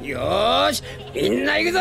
[0.00, 0.80] よし
[1.12, 1.80] みんな行くぞ、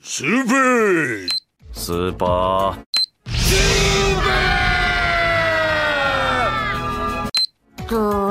[0.00, 0.46] スー！
[0.46, 1.28] パー
[1.72, 2.78] スーパー。
[3.34, 4.20] スー
[7.88, 8.29] パー！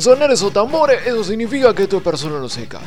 [0.00, 2.82] sonar esos tambores, eso significa que esta persona no se cae.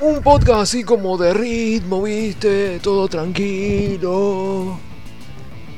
[0.00, 4.78] Un podcast así como de ritmo, viste, todo tranquilo,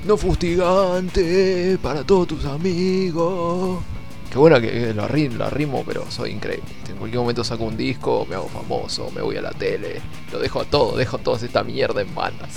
[0.05, 3.83] no fustigante, para todos tus amigos.
[4.31, 6.69] Qué bueno que eh, lo arrimo, lo arrimo, pero soy increíble.
[6.89, 10.01] En cualquier momento saco un disco, me hago famoso, me voy a la tele,
[10.33, 12.49] lo dejo a todo, dejo toda esta mierda en banda.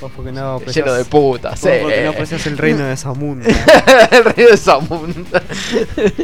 [0.00, 1.60] Vos porque no Lleno de putas.
[1.60, 3.46] Vos porque no aprecias el reino de Zamunda.
[4.12, 5.42] el rey de Zamunda.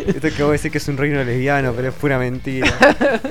[0.06, 2.72] Esto que vos decís que es un reino lesbiano, pero es pura mentira.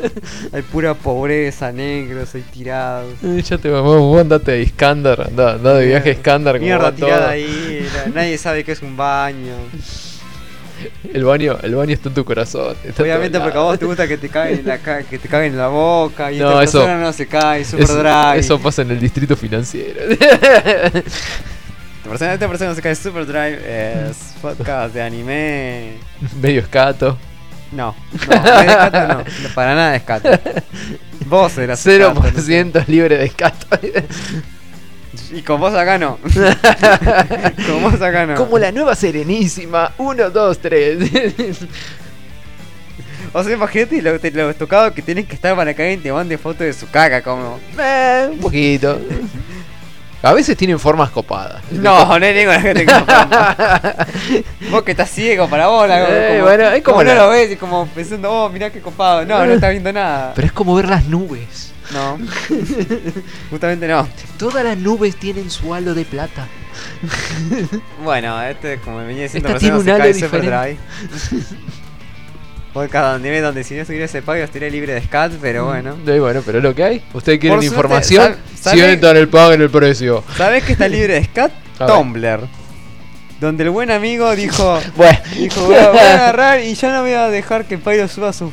[0.52, 3.14] Hay pura pobreza, negros, hay tirados.
[3.24, 6.66] Eh, Ya te vamos, vos andate de Iskandar, andá, andá de viaje a Iskandar como
[6.66, 7.06] Mierda va todo.
[7.06, 9.54] tirada ahí, la- nadie sabe que es un baño.
[11.14, 12.76] El baño, el baño está en tu corazón.
[13.00, 15.58] Obviamente porque a vos te gusta que te caguen en la, que te caguen en
[15.58, 18.40] la boca y No, esta persona no se cae, super Eso, dry.
[18.40, 20.00] eso pasa en el distrito financiero.
[22.04, 25.94] Esta persona, esta persona no se cae super dry es podcast de anime.
[26.42, 27.18] Medio escato.
[27.72, 27.96] No,
[28.28, 29.24] no, es escato, no,
[29.56, 30.30] para nada es escato.
[31.28, 32.66] Vos eras escato, no sé.
[32.66, 33.68] 0% libre de escato.
[35.34, 36.18] Y con vos acá no.
[37.68, 38.36] con vos acá no.
[38.36, 39.92] Como la nueva Serenísima.
[39.98, 40.98] 1, 2, 3.
[43.34, 46.12] O sea, imagínate lo, te- lo tocado que tienen que estar para que alguien te
[46.12, 47.60] mande fotos de su caca, como.
[47.80, 49.00] Eh, un poquito.
[50.22, 51.62] A veces tienen formas copadas.
[51.72, 54.08] No, no hay ninguna que tenga
[54.72, 57.30] Vos que estás ciego para vos, la, Eh, como, bueno, es como como no lo
[57.30, 59.26] ves y como pensando, oh, mirá qué copado.
[59.26, 60.32] No, no estás viendo nada.
[60.36, 61.74] Pero es como ver las nubes.
[61.94, 62.18] No.
[63.52, 64.08] Justamente no.
[64.38, 66.48] Todas las nubes tienen su halo de plata.
[68.04, 70.78] Bueno, este, como me venía diciendo, Esta tiene un halo diferente.
[72.74, 75.96] Podcast donde, donde si no estuviera ese pago estaría libre de scat, pero bueno.
[76.08, 77.04] Eh, bueno, pero es lo que hay.
[77.14, 78.36] ¿Ustedes quieren suerte, información?
[78.60, 80.24] sabe- Sientan el pago en el precio.
[80.36, 81.52] ¿Sabes que está libre de scat?
[81.88, 82.48] Tumblr.
[83.40, 85.20] Donde el buen amigo dijo, Bueno.
[85.38, 88.34] dijo voy a, voy a agarrar y ya no voy a dejar que Pyro suba
[88.34, 88.52] sus,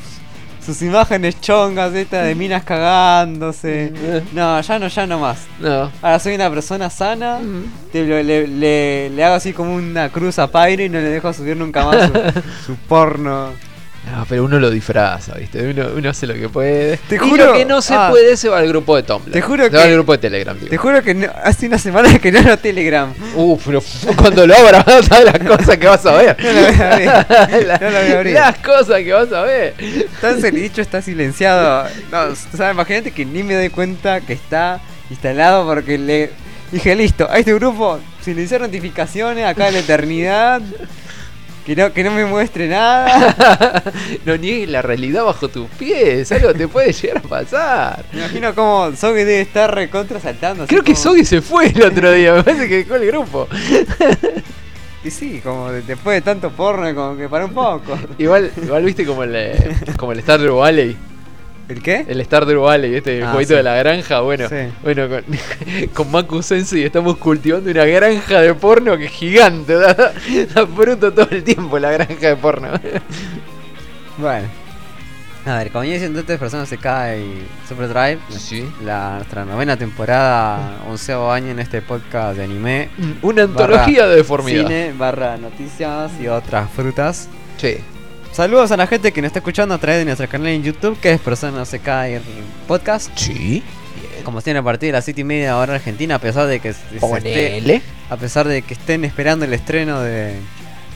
[0.74, 3.92] sus imágenes chongas estas de minas cagándose.
[4.32, 5.38] No, ya no, ya no más.
[5.58, 5.90] No.
[6.02, 7.38] Ahora soy una persona sana,
[7.92, 11.08] te lo- le, le- le hago así como una cruz a Pyro y no le
[11.08, 13.48] dejo subir nunca más su, su porno.
[14.16, 15.70] No, pero uno lo disfraza, ¿viste?
[15.70, 16.96] Uno, uno hace lo que puede.
[17.08, 18.08] Te y juro- lo que no se ah.
[18.10, 19.30] puede se va al grupo de Tumblr.
[19.32, 20.68] Te juro Se va que- al grupo de Telegram, digo.
[20.70, 23.12] Te juro que no- hace una semana que no lo Telegram.
[23.36, 23.82] Uf, pero
[24.16, 26.36] cuando lo abras vas a ver las cosas que vas a ver.
[26.42, 27.06] No lo voy a abrir.
[27.66, 28.34] La- No lo voy a abrir.
[28.34, 29.74] Las cosas que vas a ver.
[29.78, 31.86] Entonces el dicho está silenciado.
[32.10, 34.80] No, o sea, imagínate que ni me doy cuenta que está
[35.10, 36.30] instalado porque le
[36.72, 40.60] dije, listo, a este grupo silenciar notificaciones acá en la eternidad.
[41.66, 43.82] Que no, que no me muestre nada.
[44.24, 46.30] no niegues la realidad bajo tus pies.
[46.32, 48.04] Algo te puede llegar a pasar.
[48.12, 50.66] Me imagino como Soge debe estar recontra saltando.
[50.66, 52.32] Creo que como- se fue el otro día.
[52.34, 53.48] Me parece que dejó el grupo.
[55.02, 57.98] Y sí, como de- después de tanto porno, como que para un poco.
[58.18, 59.56] Igual, igual viste como el,
[59.96, 60.94] como el Stardew Valley.
[61.70, 62.04] ¿El qué?
[62.08, 63.56] El Stardew Valley, este Ah, jueguito sí.
[63.58, 64.20] de la granja.
[64.20, 64.56] Bueno, Sí.
[64.82, 65.24] bueno con,
[65.94, 69.74] con Maku Sensei estamos cultivando una granja de porno que es gigante.
[69.80, 72.68] Da, da fruto todo el tiempo la granja de porno.
[74.18, 74.48] Bueno.
[75.46, 77.24] A ver, como ya diciendo, tres personas se cae
[77.66, 78.18] Super Drive.
[78.28, 78.68] Sí.
[78.84, 82.90] La, nuestra novena temporada, onceavo año en este podcast de anime.
[83.22, 84.64] Una antología de deformidad.
[84.66, 87.28] Cine, barra noticias y otras frutas.
[87.56, 87.78] Sí.
[88.32, 90.98] Saludos a la gente que nos está escuchando a través de nuestro canal en YouTube,
[91.00, 92.20] que es Persona Se Cae
[92.68, 93.10] Podcast.
[93.16, 93.62] Sí.
[94.24, 96.72] Como siempre a partir de las 7 y media hora argentina, a pesar de que
[96.72, 100.36] se- esté- a pesar de que estén esperando el estreno de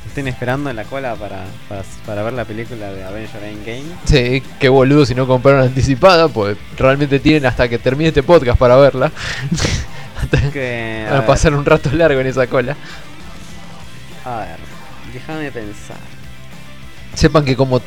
[0.06, 3.84] estén esperando en la cola para, para, para ver la película de Avenger Endgame.
[4.04, 8.58] Sí, qué boludo si no compraron anticipada, pues realmente tienen hasta que termine este podcast
[8.58, 9.10] para verla.
[10.22, 12.76] Hasta- Que, a pasar un rato largo en esa cola.
[14.24, 14.56] a ver,
[15.12, 15.96] déjame pensar.
[17.14, 17.80] Sepan que como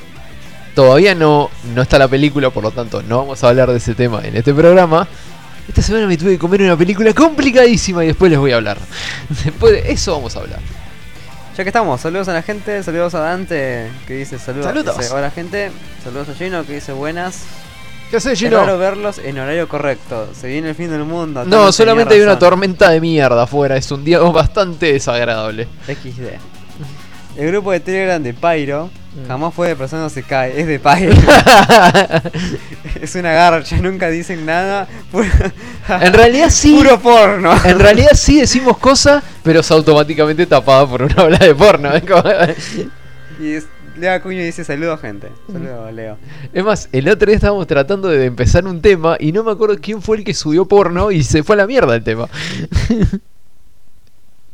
[0.75, 3.95] todavía no, no está la película, por lo tanto no vamos a hablar de ese
[3.95, 5.07] tema en este programa.
[5.67, 8.77] Esta semana me tuve que comer una película complicadísima y después les voy a hablar.
[9.43, 10.59] Después de eso vamos a hablar.
[11.57, 14.65] Ya que estamos, saludos a la gente, saludos a Dante que dice saludos.
[14.67, 14.97] Saludos.
[14.97, 15.71] dice, Hola gente,
[16.03, 17.43] saludos a Gino que dice buenas.
[18.11, 18.59] ¿Qué haces, Es Gino?
[18.59, 20.29] raro verlos en horario correcto.
[20.39, 21.43] Se viene el fin del mundo.
[21.43, 23.75] No, solamente hay una tormenta de mierda afuera.
[23.75, 25.67] Es un día bastante desagradable.
[25.87, 26.37] XD.
[27.37, 28.89] El grupo de Telegram de Pyro.
[29.25, 31.13] Jamás fue de persona no se cae, es de Pyro.
[33.01, 34.87] es una garcha, nunca dicen nada.
[35.89, 36.75] En realidad sí.
[36.75, 37.53] puro porno.
[37.65, 41.89] En realidad sí decimos cosas, pero es automáticamente tapada por una ola de porno.
[43.39, 45.29] Y es, Leo Acuña dice saludos gente.
[45.51, 46.17] Saludos Leo.
[46.53, 49.77] Es más, el otro día estábamos tratando de empezar un tema y no me acuerdo
[49.81, 52.27] quién fue el que subió porno y se fue a la mierda el tema.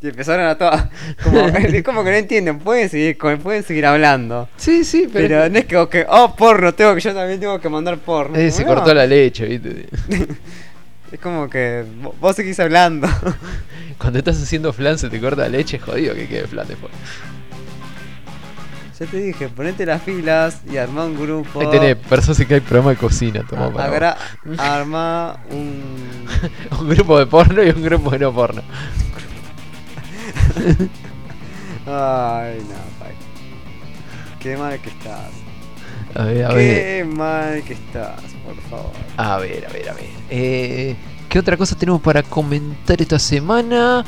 [0.04, 0.84] Y empezaron a todas.
[1.24, 1.40] Como,
[1.84, 4.50] como que no entienden, pueden seguir, pueden seguir hablando.
[4.58, 5.26] Sí, sí, pero.
[5.28, 8.36] Pero no es que, que, oh, porno, tengo que yo también tengo que mandar porno.
[8.36, 8.74] Eh, se no.
[8.74, 9.86] cortó la leche, ¿viste?
[11.12, 13.08] Es como que vo- vos seguís hablando.
[13.98, 16.92] Cuando estás haciendo flan se te corta la leche, jodido que quede flan después.
[18.98, 21.60] Yo te dije, ponete las filas y armá un grupo.
[21.60, 23.86] Ahí tenés, personas que hay programa de cocina, toma para.
[23.86, 24.16] Agra-
[24.58, 26.26] arma un.
[26.80, 28.62] Un grupo de porno y un grupo de no porno.
[31.86, 33.14] Ay, no, pai.
[34.40, 35.30] Qué mal que estás.
[36.14, 36.82] A ver, a ver.
[36.84, 38.92] Qué mal que estás, por favor.
[39.16, 40.10] A ver, a ver, a ver.
[40.30, 40.96] Eh,
[41.28, 44.04] ¿Qué otra cosa tenemos para comentar esta semana?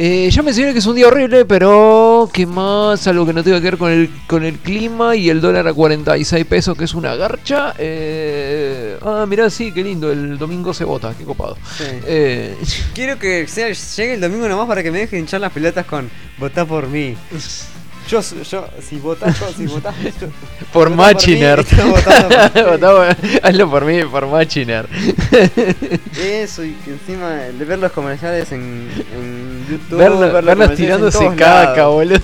[0.00, 3.04] Eh, ya mencioné que es un día horrible, pero ¿qué más?
[3.08, 5.72] Algo que no tenga que ver con el, con el clima y el dólar a
[5.72, 7.74] 46 pesos, que es una garcha.
[7.78, 10.12] Eh, ah, mirá, sí, qué lindo.
[10.12, 11.56] El domingo se vota, qué copado.
[11.76, 11.82] Sí.
[12.06, 12.56] Eh,
[12.94, 16.08] Quiero que sea, llegue el domingo nomás para que me dejen hinchar las pelotas con
[16.38, 17.16] votá por mí.
[18.08, 20.28] Yo, yo, si votás, yo, si votás, yo-
[20.72, 21.62] por Machiner.
[23.42, 24.88] Hazlo por mí, por Machiner.
[26.18, 31.28] Eso, y que encima de ver los comerciales en, en YouTube, Verlo- ver verlos tirándose
[31.36, 32.20] caca, boludo.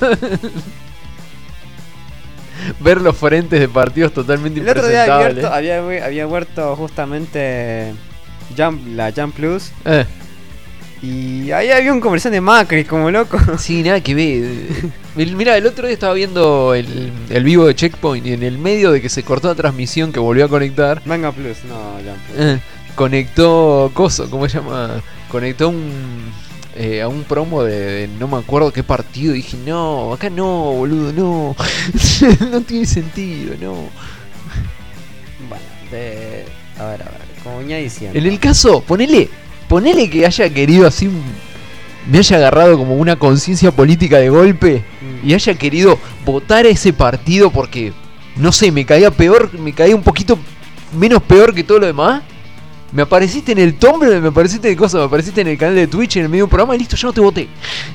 [2.80, 7.92] Ver los frentes de partidos totalmente El otro día había abierto, había, había abierto justamente
[8.56, 10.06] Jump, la Jump Plus Eh,
[11.02, 13.38] y ahí había un comercial de Macri, como loco.
[13.58, 15.34] sí, nada que ver.
[15.36, 18.90] Mira, el otro día estaba viendo el, el vivo de Checkpoint y en el medio
[18.90, 22.38] de que se cortó la transmisión que volvió a conectar, Manga Plus, no, Jump Plus.
[22.38, 22.60] eh,
[22.94, 25.02] conectó Coso, ¿cómo se llama?
[25.30, 26.32] Conectó un
[26.76, 29.32] eh, a un promo de, de no me acuerdo qué partido.
[29.34, 31.56] Y dije, no, acá no, boludo, no.
[32.50, 33.74] no tiene sentido, no.
[35.48, 36.44] Bueno, de...
[36.78, 38.18] A ver, a ver, como venía diciendo.
[38.18, 39.28] En el caso, ponele,
[39.68, 41.22] ponele que haya querido así, un-
[42.10, 45.28] me haya agarrado como una conciencia política de golpe Mm.
[45.28, 47.92] y haya querido votar a ese partido porque,
[48.36, 50.36] no sé, me caía peor, me caía un poquito
[50.98, 52.22] menos peor que todo lo demás.
[52.94, 55.88] Me apareciste en el Tumblr, me apareciste de cosas, me apareciste en el canal de
[55.88, 57.48] Twitch, en el medio programa y listo, yo no te voté.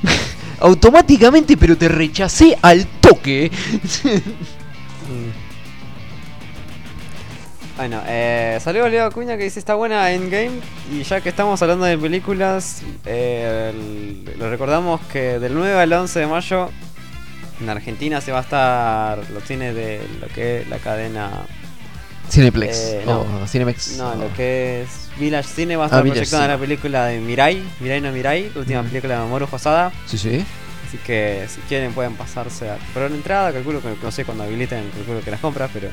[0.60, 3.50] Automáticamente, pero te rechacé al toque.
[7.76, 10.60] Bueno, eh, saludos Leo Acuña que dice está buena Endgame
[10.92, 13.72] y ya que estamos hablando de películas, eh,
[14.36, 16.68] lo recordamos que del 9 al 11 de mayo
[17.58, 21.30] en Argentina se va a estar los cines de lo que es la cadena,
[22.30, 22.76] Cineplex.
[22.78, 23.46] Eh, o no.
[23.46, 23.96] Cinemex.
[23.98, 26.48] no, lo que es Village Cine va a Ah, estar Cine.
[26.48, 30.44] la película de Mirai, Mirai no Mirai, la última película de Mamoru Hosada, Sí, sí.
[30.86, 32.78] así que si quieren pueden pasarse a...
[32.94, 35.88] Pero la entrada calculo que no sé cuando habiliten, calculo que las compras, pero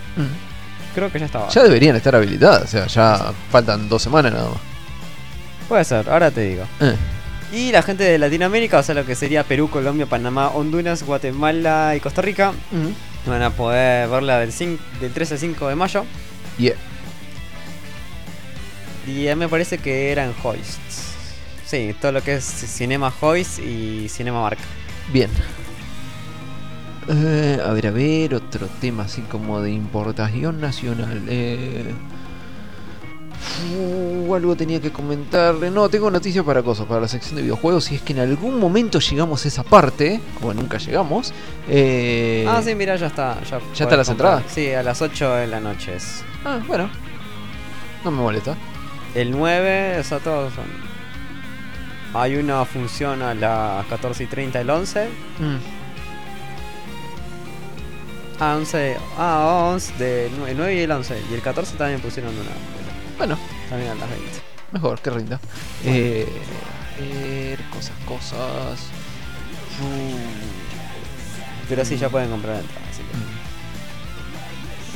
[0.96, 1.50] creo que ya estaba.
[1.50, 4.60] Ya deberían estar habilitadas, o sea, ya faltan dos semanas nada más.
[5.68, 6.64] Puede ser, ahora te digo.
[6.80, 6.96] Eh.
[7.52, 11.94] Y la gente de Latinoamérica, o sea, lo que sería Perú, Colombia, Panamá, Honduras, Guatemala
[11.96, 12.52] y Costa Rica,
[13.26, 16.06] van a poder verla del, cin- del 3 al 5 de mayo.
[16.58, 16.76] Yeah.
[19.06, 21.14] Y ya me parece que eran Hoists.
[21.66, 24.58] Sí, todo lo que es Cinema Hoist y Cinema Mark.
[25.12, 25.30] Bien.
[27.10, 31.24] Eh, a ver, a ver, otro tema así como de importación nacional.
[31.30, 31.94] Eh,
[33.78, 35.72] uh, algo tenía que comentarle.
[35.72, 37.86] No, tengo noticias para cosas, para la sección de videojuegos.
[37.86, 41.34] Si es que en algún momento llegamos a esa parte, o nunca llegamos.
[41.70, 43.42] eh, ah, sí, mira, ya está.
[43.44, 44.44] Ya, podés están las entradas?
[44.54, 46.24] Sí, a las 8 de la noche es.
[46.48, 46.90] Ah, bueno.
[48.04, 48.56] No me molesta.
[49.16, 50.66] El 9, o sea, todos son.
[52.14, 55.10] Hay una función a las 14 y 30 el 11.
[55.40, 55.56] Mm,
[58.40, 58.98] Ah, 11.
[59.18, 61.20] Ah, 11 de el 9 y el 11.
[61.32, 62.52] Y el 14 también pusieron una.
[63.18, 63.36] Bueno,
[63.68, 64.30] También a las 20.
[64.72, 65.40] mejor, que rinda.
[65.84, 66.28] Eh,
[66.96, 68.88] a ver, cosas, cosas.
[71.68, 72.90] Pero sí, ya pueden comprar entradas.
[72.92, 73.18] Así que.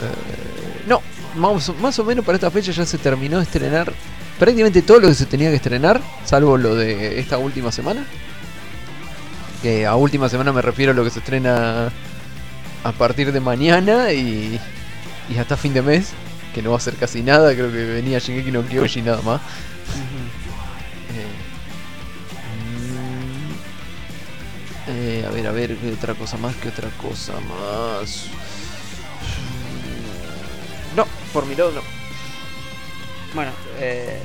[0.05, 1.01] Eh, no,
[1.35, 3.91] más, o- más o menos para esta fecha ya se terminó de estrenar
[4.39, 8.03] prácticamente todo lo que se tenía que estrenar, salvo lo de esta última semana.
[9.61, 11.91] Que a última semana me refiero a lo que se estrena
[12.83, 14.59] a partir de mañana y,
[15.29, 16.09] y hasta fin de mes,
[16.55, 19.39] que no va a ser casi nada, creo que venía Shingeki no Kyoji nada más.
[21.13, 21.27] Eh,
[24.87, 26.55] mm, eh, a ver, a ver, ¿qué otra cosa más?
[26.55, 28.25] ¿Qué otra cosa más?
[30.95, 31.81] No, por mi lado no.
[33.33, 34.21] Bueno, eh.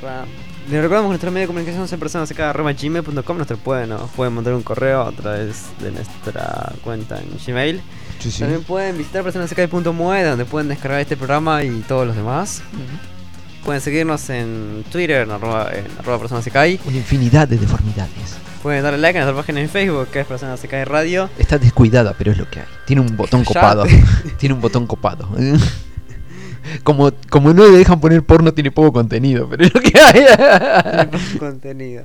[0.00, 0.24] para-
[0.70, 4.34] Les recordamos que nuestro medio de comunicación es en persona gmail.com Nos pueden, nos pueden
[4.34, 7.80] mandar un correo a través de nuestra cuenta en Gmail.
[8.18, 8.40] Sí, sí.
[8.40, 12.62] También pueden visitar personasecai.mue donde pueden descargar este programa y todos los demás.
[13.64, 16.80] Pueden seguirnos en Twitter en arroba, en arroba personasecai.
[16.84, 18.36] Una infinidad de deformidades.
[18.62, 21.28] Pueden darle like a nuestra página en Facebook, que es Persona Se Cae Radio.
[21.38, 22.66] Está descuidada, pero es lo que hay.
[22.86, 23.60] Tiene un botón Callate.
[23.60, 23.84] copado.
[24.38, 25.28] tiene un botón copado.
[26.82, 30.12] Como, como no le dejan poner porno, tiene poco contenido, pero es lo que hay.
[30.82, 32.04] Tiene poco contenido.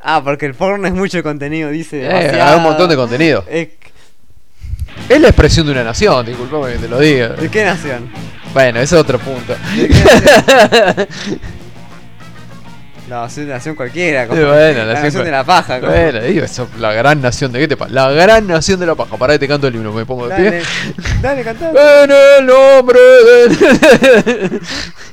[0.00, 2.04] Ah, porque el porno es mucho contenido, dice.
[2.04, 3.44] Eh, hay un montón de contenido.
[3.48, 3.68] Es-
[5.08, 7.28] Es la expresión de una nación, disculpame que te lo diga.
[7.30, 8.08] ¿De qué nación?
[8.52, 9.54] Bueno, ese es otro punto.
[9.76, 11.08] ¿De qué nación?
[13.14, 14.26] No, es una nación cualquiera.
[14.26, 15.80] como Sí, bueno, la nación nación cual- de la paja.
[15.80, 17.92] como- Bueno, digo, eso, la gran nación de qué te pasa.
[17.92, 19.16] La gran nación de la paja.
[19.16, 20.62] Pará te canto el himno, me pongo de Dale, pie.
[21.22, 21.70] dale, cantá.
[22.04, 24.60] En el nombre de.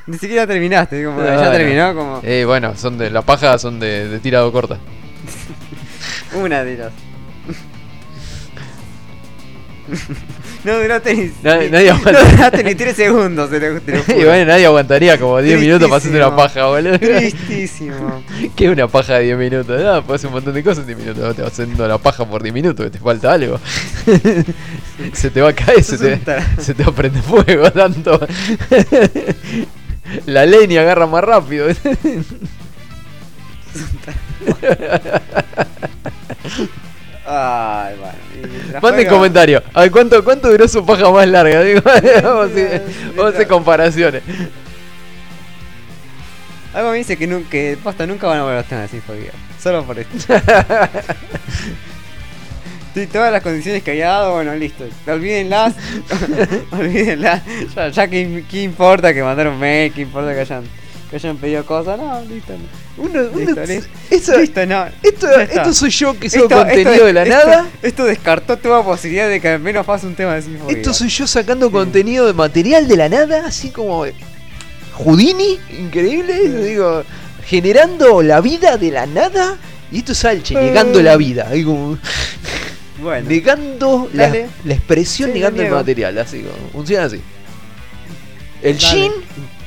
[0.07, 1.51] Ni siquiera terminaste, como, No, ya no.
[1.51, 4.77] terminó como Eh, bueno, son de la paja son de, de tirado corta.
[6.33, 6.91] una de las.
[10.63, 11.99] No duraste ni, Nadie- ni- nadie no
[12.31, 15.91] duraste ni 3 segundos, te lo, te lo Y bueno, nadie aguantaría como 10 minutos
[15.91, 16.99] hacerte una paja, boludo.
[16.99, 18.23] Tristísimo.
[18.55, 19.81] ¿Qué es una paja de 10 minutos?
[19.81, 21.23] No, puedes hacer un montón de cosas en 10 minutos.
[21.23, 23.59] No te vas haciendo la paja por 10 minutos, que te falta algo.
[25.13, 26.19] se te va a caer, se te,
[26.61, 28.19] se te va a prender fuego tanto.
[30.27, 31.67] la leña agarra más rápido.
[37.33, 38.81] Ay, bueno.
[38.81, 39.63] Manden comentario.
[39.73, 41.61] A ver, ¿cuánto, ¿cuánto duró su paja más larga?
[41.63, 44.23] Digo, vamos, a hacer, Mientras- vamos a hacer comparaciones.
[46.73, 49.31] Algo me dice que, nunca, que posta, nunca van a volver a tener así jodido.
[49.61, 50.17] Solo por esto.
[52.93, 54.83] Sí, todas las condiciones que había dado, bueno, listo.
[55.07, 55.73] Olvídenlas.
[56.71, 57.41] Olvídenlas.
[57.73, 59.93] Ya, ya que, ¿qué importa que mandaron mail?
[59.93, 60.65] ¿Qué importa que hayan,
[61.11, 61.99] que hayan pedido cosas?
[61.99, 62.53] No, listo.
[62.53, 63.03] no.
[63.03, 63.89] Uno, uno- Listo, listo.
[64.09, 64.85] eso- Listo, no.
[65.03, 67.67] esto, esto soy yo que subo Esto- contenido esto- de la esto- nada.
[67.83, 70.75] Esto descartó toda posibilidad de que al menos pase un tema de sinfonía.
[70.77, 74.05] Esto soy yo sacando contenido de material de la nada, así como
[74.93, 77.03] Houdini, increíble, digo,
[77.45, 79.57] generando la vida de la nada.
[79.91, 81.97] Y esto es Salche, negando la vida, ahí como,
[83.01, 84.29] Bueno, negando la,
[84.63, 87.19] la expresión, Sí, negando el material, así como, funciona así.
[88.61, 88.93] El Dale.
[89.01, 89.11] Shin,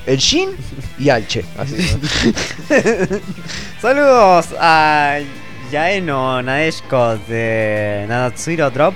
[0.07, 0.51] el Shin
[0.99, 1.77] y Alche, así.
[3.81, 5.19] Saludos a
[5.71, 8.95] Yaeno Nadeshko de Nanatsuro Drop.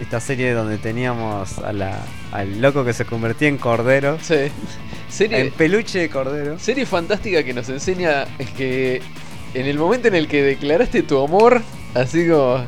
[0.00, 2.00] Esta serie donde teníamos a la,
[2.32, 4.18] al loco que se convertía en cordero.
[4.22, 4.34] Sí.
[4.34, 4.52] En
[5.08, 6.58] Serie, peluche de cordero.
[6.58, 9.00] serie fantástica que nos enseña es que
[9.52, 11.62] en el momento en el que declaraste tu amor,
[11.94, 12.66] así como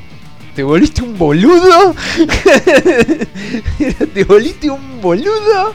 [0.57, 1.95] ¿Te volviste un boludo?
[4.15, 5.75] ¿Te volviste un boludo?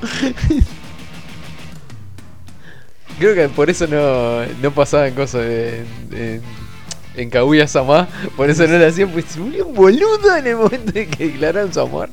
[3.22, 6.42] Creo que por eso no, no pasaban cosas en, en,
[7.16, 8.08] en Kaguya Sama.
[8.36, 11.28] Por eso no lo hacían, pues se volvió un boludo en el momento en que
[11.28, 12.10] declararon su amor.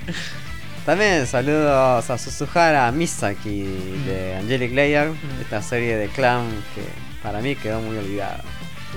[0.85, 3.63] También saludos a Suzuhara Misaki
[4.07, 5.13] de Angelic Layer.
[5.41, 6.45] Esta serie de clan
[6.75, 6.83] que
[7.23, 8.45] para mí quedó muy olvidada.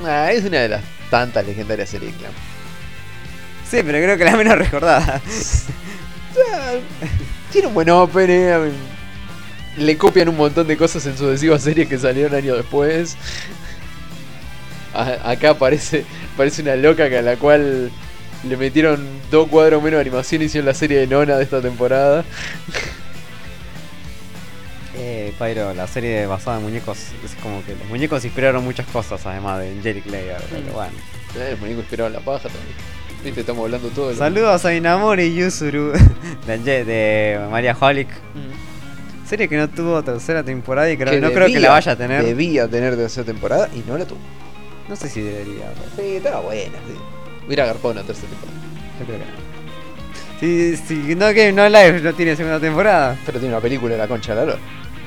[0.06, 2.34] Ah, es una de las tantas legendarias series de Clan.
[3.70, 5.22] Sí, pero creo que la menos recordada.
[7.54, 9.01] Tiene un buen opening.
[9.78, 13.16] Le copian un montón de cosas en sucesivas series que salieron años después.
[14.94, 16.04] A- acá parece,
[16.36, 17.90] parece una loca que a la cual
[18.48, 21.62] le metieron dos cuadros menos de animación y hicieron la serie de Nona de esta
[21.62, 22.26] temporada.
[24.98, 29.26] Eh, Pyro, la serie basada en muñecos, es como que los muñecos inspiraron muchas cosas
[29.26, 30.92] además de Angelic Layer, pero bueno.
[31.38, 32.76] Eh, el muñeco inspirado en la paja también.
[33.24, 35.94] Viste, estamos hablando todo Saludos a Inamori y Yuzuru
[36.48, 38.10] de, de Maria Holic.
[38.10, 38.71] Mm.
[39.32, 41.96] Serie que no tuvo tercera temporada y creo, Que no creo que la vaya a
[41.96, 42.22] tener.
[42.22, 44.20] Debía tener tercera temporada y no la tuvo.
[44.90, 46.96] No sé si debería, pero Sí, estaba buena, sí.
[47.48, 48.60] Hubiera agarpado una tercera temporada.
[49.00, 50.76] yo creo que no.
[50.76, 53.16] Si, si No Game No Life no tiene segunda temporada.
[53.26, 54.60] Pero tiene una película de la concha de la lora.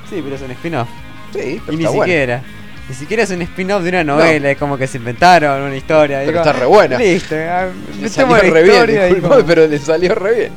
[0.09, 0.89] Sí, pero es un spin-off.
[1.35, 2.03] Sí, pero Y ni buena.
[2.05, 2.43] siquiera.
[2.89, 6.21] Ni siquiera es un spin-off de una novela, es como que se inventaron una historia.
[6.21, 6.97] Pero digo, está re buena.
[6.97, 7.67] Listo, ah,
[8.01, 10.53] Le salió re bien, como- pero le salió re bien.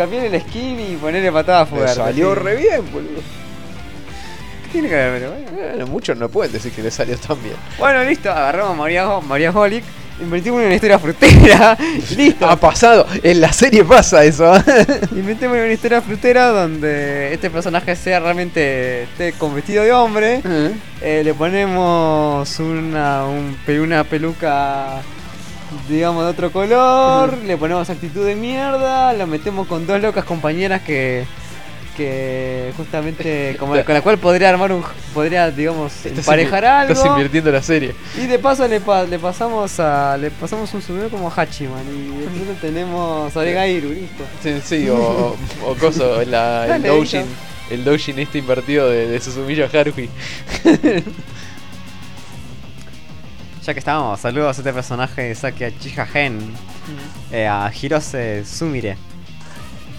[0.00, 1.96] Cambiar el skin y ponerle patada fuerte.
[1.96, 3.20] salió re bien, boludo.
[4.64, 5.28] ¿Qué tiene que ver?
[5.28, 5.50] Bueno.
[5.72, 7.54] Bueno, muchos no pueden decir que le salió tan bien.
[7.78, 9.84] Bueno, listo, agarramos a María, María Holic,
[10.18, 11.76] invertimos en una historia frutera.
[12.16, 12.48] listo.
[12.48, 14.56] Ha pasado, en la serie pasa eso.
[14.66, 14.86] ¿eh?
[15.12, 20.40] Inventemos una historia frutera donde este personaje sea realmente esté con vestido de hombre.
[21.02, 25.02] Eh, le ponemos una, un una peluca,
[25.88, 27.36] digamos, de otro color.
[27.38, 29.12] Le ponemos actitud de mierda.
[29.12, 31.24] Lo metemos con dos locas compañeras que.
[31.96, 37.08] Que justamente como con la cual podría armar un podría digamos Estás emparejar algo Estás
[37.08, 37.94] invirtiendo la serie.
[38.16, 42.22] y de paso le, pa- le pasamos a le pasamos un sonido como Hachiman y
[42.22, 47.24] entonces tenemos a Oregairu listo Sí, sí, o, o coso, la, el doujin.
[47.70, 50.08] El doujin este invertido de, de Susumiya Haruhi.
[53.64, 56.38] Ya que estábamos, saludos a este personaje de Saki Chiha Gen,
[57.30, 58.96] eh, a Hirose Sumire.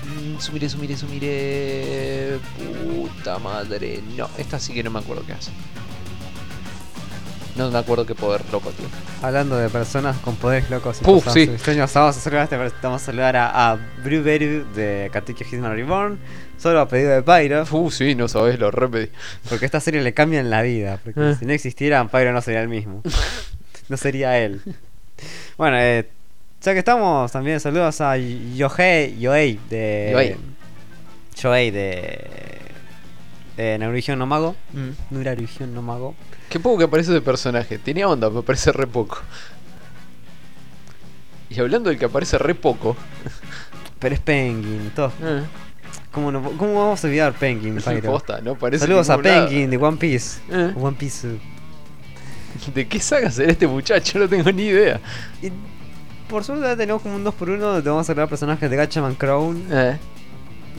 [0.04, 2.40] Mm, Sumire, sumire, sumire.
[2.58, 4.02] Puta madre.
[4.18, 5.52] No, esta sí que no me acuerdo qué hace.
[7.56, 8.92] No me acuerdo qué poder loco tiene.
[9.22, 11.42] Hablando de personas con poderes locos y Uf, sí.
[11.44, 13.76] extrañas, vamos a saludar, a este- vamos a, saludar a, a
[14.74, 16.18] de Katekyo Hitman Reborn,
[16.62, 19.12] solo a pedido de Pyro, Uh, sí, no sabes, lo repetí.
[19.50, 21.36] porque esta serie le cambian la vida, porque Eh.
[21.40, 23.02] si no existiera, Pyro no sería el mismo.
[23.90, 24.62] No sería él.
[25.58, 26.08] Bueno, eh,
[26.62, 30.10] ya que estamos, también saludos a Yohei, Yohei de...
[30.14, 30.36] Yohei.
[31.42, 32.28] Yohei de...
[33.58, 34.56] de Naruhion no Mago.
[34.72, 34.92] Mm.
[35.22, 36.16] Naruhion no Mago.
[36.48, 37.80] Qué poco que aparece ese personaje.
[37.80, 39.20] Tenía onda, me parece re poco.
[41.50, 42.96] Y hablando del que aparece re poco.
[44.00, 45.12] Pero es Penguin, todo.
[45.22, 45.42] eh,
[46.12, 49.48] ¿Cómo, no- cómo vamos a olvidar Penguin, posta, no Saludos a lado.
[49.48, 50.42] Penguin de One Piece.
[50.50, 50.74] Eh.
[50.76, 51.40] One Piece.
[52.74, 54.20] ¿De qué saga será este muchacho?
[54.20, 55.00] No tengo ni idea.
[55.42, 55.52] Y
[56.30, 59.66] por suerte ya tenemos como un 2x1 donde vamos a hablar personajes de Gatchaman Crown.
[59.72, 59.98] Eh.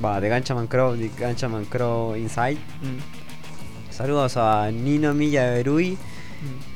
[0.05, 2.57] Va, de Gatchaman Crow, de Gatchaman Crow Inside.
[2.83, 3.93] Mm.
[3.93, 5.97] Saludos a Nino Miya Berui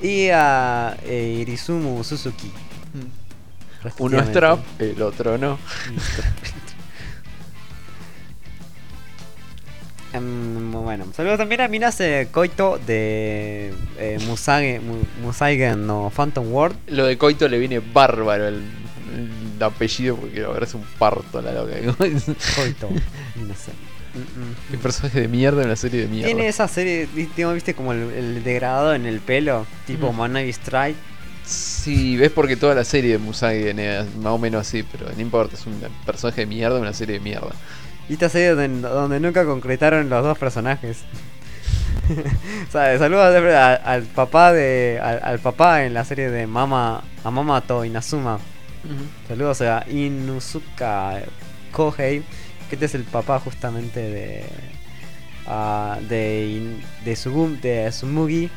[0.03, 2.51] y a eh, Irizumu Suzuki.
[3.99, 5.59] Uno es trap, el otro no.
[10.17, 16.77] Em, bueno, saludos también a Minase Koito de eh, Musage, Mu- Musaigen no Phantom World.
[16.89, 18.63] Lo de Coito le viene bárbaro el,
[19.15, 21.73] el apellido porque la verdad es un parto la loca.
[21.99, 22.89] Koito,
[23.37, 23.73] no sé.
[24.15, 24.73] Mm, mm.
[24.75, 26.27] El personaje de mierda en una serie de mierda.
[26.27, 30.17] Tiene esa serie, viste, como el, el degradado en el pelo, tipo Mm.
[30.17, 30.97] Manabi Strike.
[31.45, 35.21] Sí, ves porque toda la serie de Musagi es más o menos así, pero no
[35.23, 37.51] importa, es un personaje de mierda en una serie de mierda.
[38.09, 41.05] Y esta serie donde, donde nunca concretaron los dos personajes.
[42.69, 43.35] o sea, saludos
[43.85, 45.01] al papá de.
[45.03, 47.03] Al, al papá en la serie de Mama.
[47.25, 48.39] A Mamato Inazuma.
[49.27, 51.23] Saludos a Inuzuka
[51.73, 52.23] Kohei.
[52.69, 54.45] Que este es el papá justamente de.
[56.09, 58.51] de, de, Sugum, de Sumugi.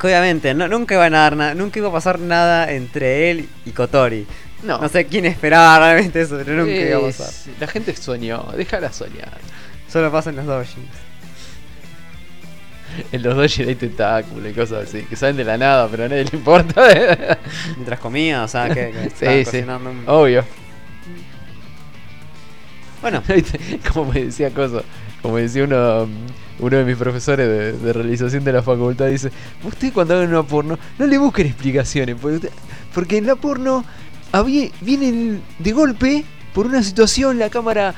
[0.00, 3.48] Que obviamente no, nunca iban a dar nada, nunca iba a pasar nada entre él
[3.64, 4.26] y Kotori.
[4.62, 7.28] No, No sé quién esperaba realmente eso, pero nunca iba a pasar.
[7.28, 9.38] Es- La gente soñó, déjala soñar.
[9.90, 10.86] Solo pasa en los doujins.
[13.12, 16.08] En los dos hay tentáculos y cosas así, que salen de la nada, pero a
[16.08, 16.82] nadie le importa.
[17.76, 19.44] Mientras comía, o sea, que, que Sí, sí.
[19.44, 20.44] cocinando un- Obvio.
[23.00, 23.22] Bueno.
[23.92, 24.82] Como me decía cosa,
[25.22, 26.08] como decía uno,
[26.58, 29.30] uno de mis profesores de, de realización de la facultad, dice,
[29.64, 32.50] usted cuando hagan una porno, no le busquen explicaciones, porque, usted-
[32.94, 33.84] porque en la porno
[34.80, 37.94] vienen de golpe, por una situación, la cámara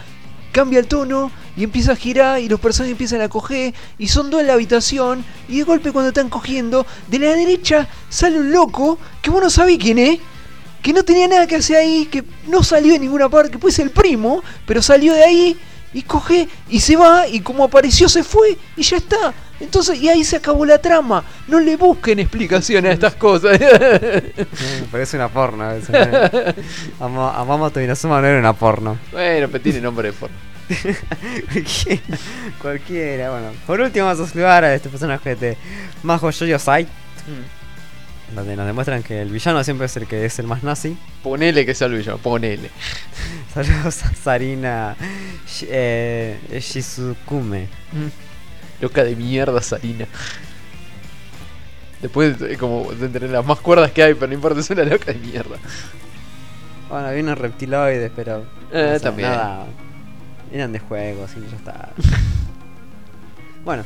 [0.53, 4.31] cambia el tono y empieza a girar y los personajes empiezan a coger y son
[4.31, 8.51] dos en la habitación y de golpe cuando están cogiendo, de la derecha sale un
[8.51, 10.19] loco que vos no sabés quién es
[10.83, 13.75] que no tenía nada que hacer ahí, que no salió de ninguna parte, que puede
[13.75, 15.57] ser el primo, pero salió de ahí
[15.93, 19.35] y coge y se va y como apareció se fue y ya está.
[19.61, 21.23] Entonces, y ahí se acabó la trama.
[21.47, 23.59] No le busquen explicaciones a estas cosas.
[24.91, 25.71] parece una porno.
[25.73, 25.81] ¿eh?
[26.99, 28.99] a, Ma- a Mamato Inazuma no era una porno.
[29.13, 30.37] bueno, pero tiene nombre de forma.
[31.53, 32.01] cualquiera,
[32.63, 33.49] cualquiera, bueno.
[33.67, 35.57] Por último vamos a saludar a este personaje de
[36.03, 36.87] Majo Yoyo Sai.
[38.35, 40.97] Donde nos demuestran que el villano siempre es el que es el más nazi.
[41.23, 42.71] Ponele que sea el villano, ponele.
[43.55, 44.97] Saludos a Sarina
[45.63, 47.67] eh, Shizukume.
[48.81, 50.07] Loca de mierda, Sarina.
[52.01, 54.85] Después, eh, como de entre las más cuerdas que hay, pero no importa, es una
[54.85, 55.57] loca de mierda.
[56.89, 58.45] Bueno, vienen reptiloides, pero.
[58.73, 59.31] Eh, no también.
[59.31, 59.67] Nada.
[60.51, 61.89] Vienen de juegos y ya está.
[63.65, 63.85] bueno.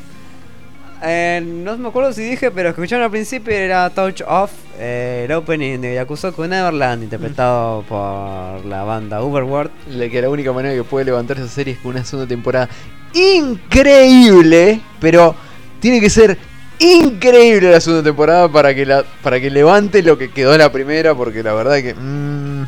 [1.06, 5.32] Eh, no me acuerdo si dije, pero escucharon al principio era Touch Off, eh, el
[5.32, 9.70] opening de Yakusoku Neverland, interpretado por la banda Overworld.
[9.90, 12.70] La que la única manera que puede levantar esa serie es con una segunda temporada
[13.14, 15.34] increíble, pero
[15.80, 16.36] tiene que ser
[16.78, 20.72] increíble la segunda temporada para que la para que levante lo que quedó en la
[20.72, 22.64] primera, porque la verdad que mm,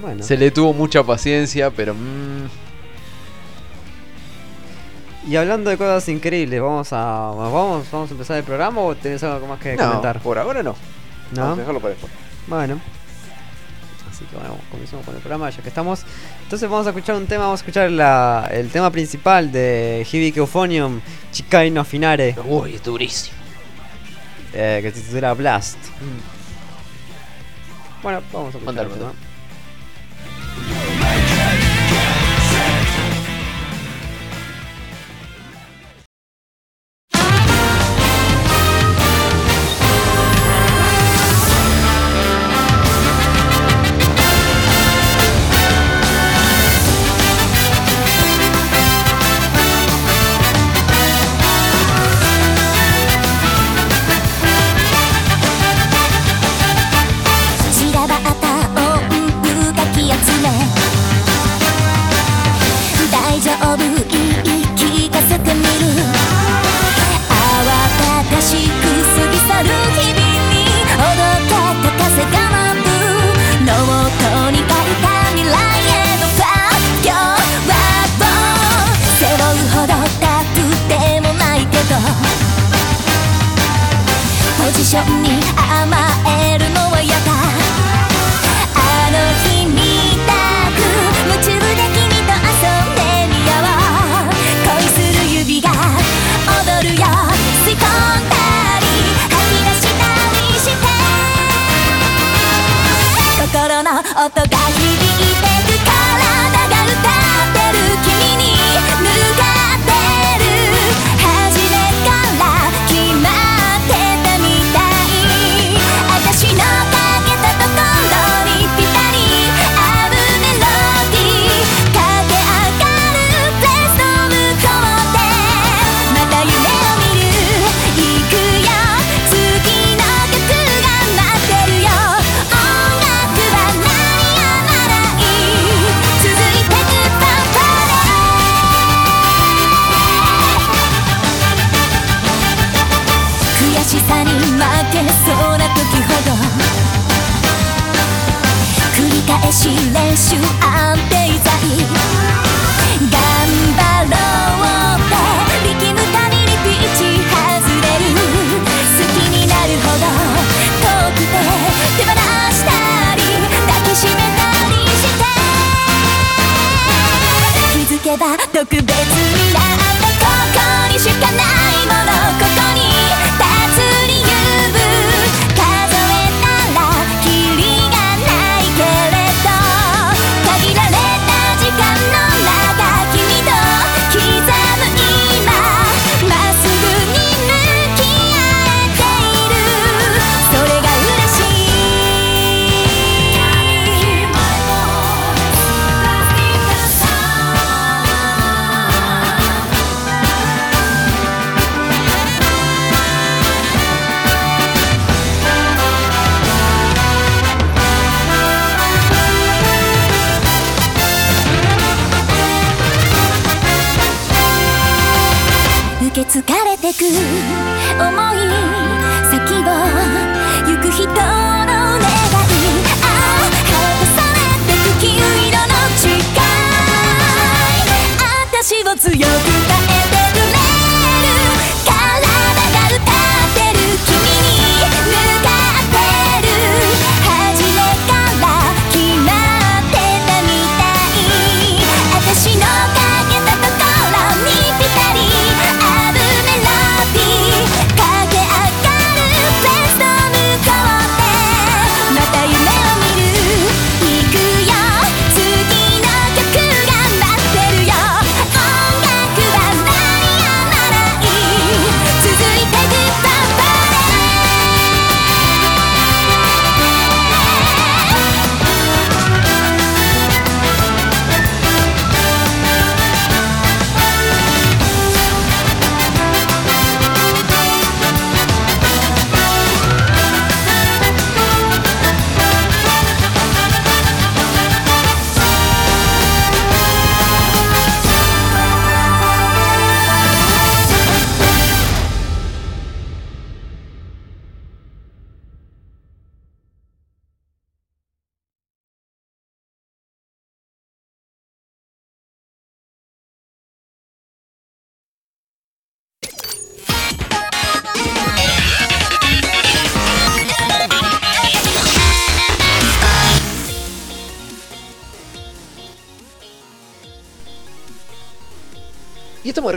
[0.00, 2.46] Bueno, se le tuvo mucha paciencia, pero mm,
[5.26, 9.22] y hablando de cosas increíbles, vamos a vamos, vamos a empezar el programa o tenés
[9.22, 10.20] algo más que no, comentar?
[10.20, 10.76] por ahora no.
[11.32, 11.40] ¿No?
[11.40, 12.12] Vamos a dejarlo para después.
[12.46, 12.80] Bueno.
[14.14, 16.04] Así que bueno, comencemos con el programa ya que estamos.
[16.44, 20.38] Entonces vamos a escuchar un tema, vamos a escuchar la, el tema principal de Hibiki
[20.38, 21.00] Euphonium,
[21.32, 23.36] Chikai no Finare, Uy, es durísimo.
[24.52, 25.78] eh, que se titula Blast.
[28.04, 29.12] Bueno, vamos a escuchar Mándalo, el tema.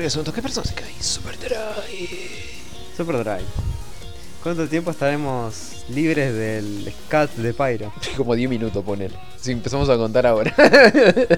[0.07, 0.93] el segundo ¿Qué personas que hay?
[1.01, 1.57] Superdrive.
[2.95, 3.43] Superdrive.
[4.41, 7.91] ¿Cuánto tiempo estaremos libres del scat de Pyro?
[8.17, 9.11] Como 10 minutos, poner.
[9.37, 10.55] Si empezamos a contar ahora.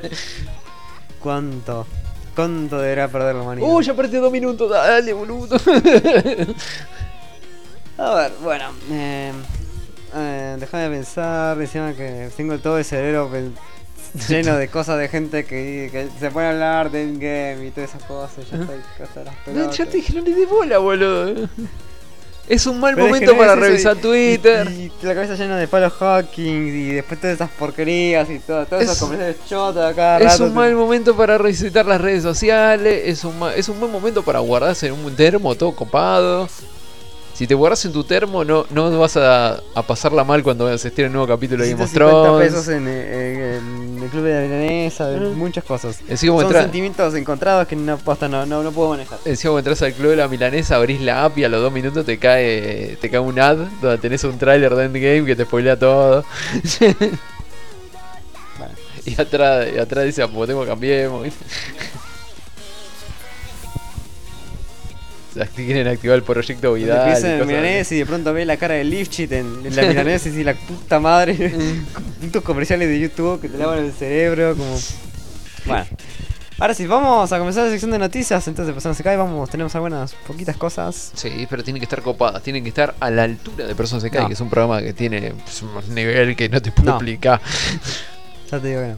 [1.20, 1.88] ¿Cuánto?
[2.36, 3.68] ¿Cuánto deberá perder la humanidad?
[3.68, 4.70] ¡Uh, ya perdí 2 minutos!
[4.70, 5.56] ¡Dale, boludo!
[7.98, 8.66] a ver, bueno.
[8.92, 9.32] Eh,
[10.16, 11.58] eh, pensar.
[11.58, 13.32] Decían que tengo todo el cerebro
[14.28, 17.92] lleno de cosas de gente que, que se pone a hablar de endgame y todas
[17.92, 18.50] esas cosas.
[18.50, 19.24] Yo estoy
[19.56, 21.48] las ya te dije, no le des bola, boludo.
[22.50, 24.68] Es un mal momento para revisar Twitter.
[24.72, 28.86] Y, la cabeza llena de palos hacking y después todas esas porquerías y todo, todas
[28.86, 30.18] esas conversaciones chotas acá.
[30.18, 33.04] Es un mal momento para revisitar las redes sociales.
[33.06, 36.50] Es un, es un buen momento para guardarse en un termo todo copado.
[37.40, 40.90] Si te guardas en tu termo, no, no vas a, a pasarla mal cuando se
[40.90, 42.52] estire el nuevo capítulo de Game of 150 Thrones.
[42.52, 46.02] pesos en, eh, en el club de la milanesa, de muchas cosas.
[46.10, 49.20] Encima Son entra- sentimientos encontrados que no, posta, no, no, no puedo manejar.
[49.24, 51.72] Encima cuando entras al club de la milanesa, abrís la app y a los dos
[51.72, 55.46] minutos te cae te cae un ad donde tenés un tráiler de Endgame que te
[55.46, 56.26] spoilea todo.
[58.58, 58.74] Bueno.
[59.06, 61.26] Y atrás, y atrás dice apotemos, cambiemos.
[65.34, 67.08] Que quieren activar el proyecto Vidal.
[67.08, 69.84] empieza y en milanés y de pronto ve la cara de Lifchit en, en la
[69.84, 71.36] milanesa y la puta madre.
[72.20, 74.78] Puntos comerciales de YouTube que te lavan el cerebro, como.
[75.66, 75.86] Bueno.
[76.62, 78.46] Ahora sí, vamos a comenzar la sección de noticias.
[78.50, 81.12] Entonces, Personas se cae, vamos, tenemos algunas poquitas cosas.
[81.14, 84.10] Sí, pero tienen que estar copadas, tienen que estar a la altura de Personas se
[84.10, 84.28] cae, No.
[84.28, 86.96] que es un programa que tiene pues, un nivel que no te puedo No.
[86.98, 87.40] explicar.
[88.52, 88.96] Ya te digo que no.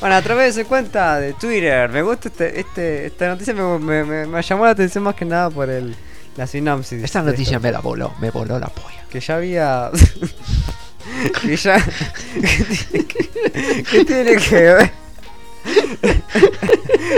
[0.00, 3.78] Bueno, a través de su cuenta de Twitter, me gusta este, este, esta noticia, me,
[3.78, 5.94] me- me- me llamó la atención más que nada por el,
[6.36, 7.02] la sinopsis.
[7.02, 7.60] Esta noticia esto.
[7.66, 9.04] me la voló, me voló la polla.
[9.10, 9.90] que ya había.
[11.42, 11.84] que ya.
[13.90, 14.90] ¿Qué tiene que ver?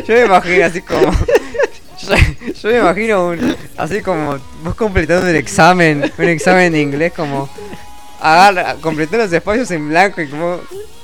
[0.06, 1.10] yo me imagino así como.
[2.00, 2.16] Yo,
[2.62, 7.50] yo me imagino un, así como vos completando un examen, un examen de inglés como
[8.22, 10.60] agarra, completó los espacios en blanco y como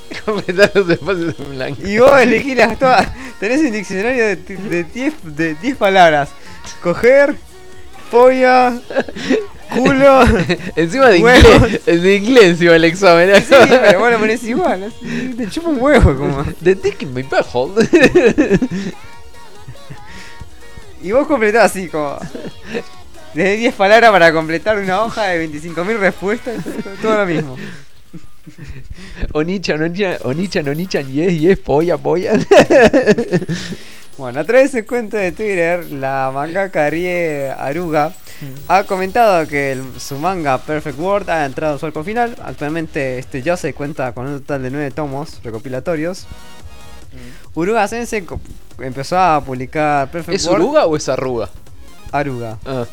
[0.25, 1.81] Completar los espacios en blanco.
[1.87, 3.07] y vos elegís las todas,
[3.39, 6.29] tenés un diccionario de ti- de 10 de 10 palabras.
[6.81, 7.35] Coger,
[8.11, 8.73] polla,
[9.73, 10.23] culo.
[10.75, 11.53] Encima de Huevos.
[11.55, 13.35] inglés, es de inglés encima el examen.
[13.41, 16.43] Sí, pero lo ponés igual, así, te chupa un huevo como.
[16.63, 17.87] The dick in my butthole.
[21.01, 22.17] Y vos completás así como.
[23.33, 26.55] De 10 palabras para completar una hoja de 25.000 respuestas,
[27.01, 27.55] todo lo mismo.
[29.37, 32.33] Onichan, onichan, onichan, onichan, yes, yes, polla, polla.
[34.17, 38.13] Bueno, a través de su cuenta de Twitter, la mangaka Rie Aruga
[38.67, 42.35] ha comentado que el- su manga Perfect World ha entrado en su arco final.
[42.43, 46.25] Actualmente este ya se cuenta con un total de 9 tomos recopilatorios.
[47.53, 48.25] Uruga Sensei
[48.79, 50.63] empezó a publicar Perfect ¿Es World.
[50.63, 51.49] oruga o es arruga?
[52.11, 52.57] Aruga.
[52.65, 52.85] Ah,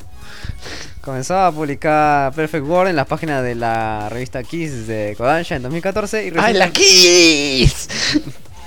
[1.05, 5.63] Comenzó a publicar Perfect World en las páginas de la revista Kiss de Kodansha en
[5.63, 7.89] 2014 y ¡Ah, la Kiss!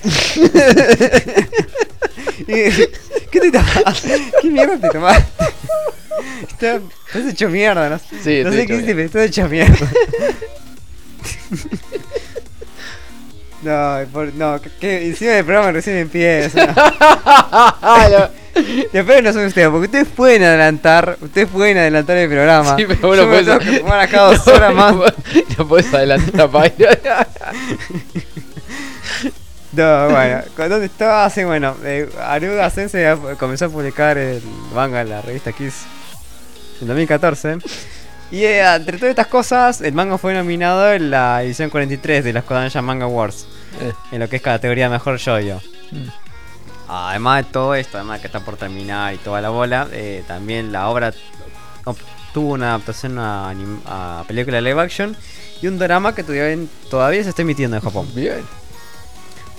[2.46, 2.90] ¿Qué
[3.32, 4.02] te tomas?
[4.42, 5.18] ¿Qué mierda te tomas?
[6.48, 8.00] Estás, estás hecho mierda, ¿no?
[8.00, 9.76] Sí, no sé qué hiciste, pero estás hecho mierda.
[13.68, 16.68] No, por- no, que, que encima del programa recién empieza.
[18.94, 22.76] Después no son ustedes, porque ustedes pueden adelantar, ustedes pueden adelantar el programa.
[22.78, 24.96] Sí, pero no tengo que fumar acá dos horas más.
[25.58, 26.90] No podés adelantar la página.
[29.74, 31.30] No, bueno, ¿con ¿dónde estaba?
[31.30, 34.42] Sí, bueno, eh, Aruga Sensei ha- comenzó a publicar el
[34.74, 35.84] manga en la revista Kiss
[36.82, 37.58] en 2014.
[38.32, 42.34] Y eh, entre todas estas cosas, el manga fue nominado en la edición 43 de
[42.34, 43.46] los Kodansha Manga Awards,
[43.82, 43.94] Eh.
[44.12, 45.62] en lo que es categoría Mejor Shoujo.
[45.92, 46.08] Mm.
[46.90, 50.72] Además de todo esto, además que está por terminar y toda la bola, eh, también
[50.72, 51.14] la obra
[51.84, 53.54] obtuvo una adaptación a,
[53.86, 55.16] a película live action
[55.62, 56.58] y un drama que todavía,
[56.90, 58.08] todavía se está emitiendo en Japón.
[58.14, 58.42] Bien.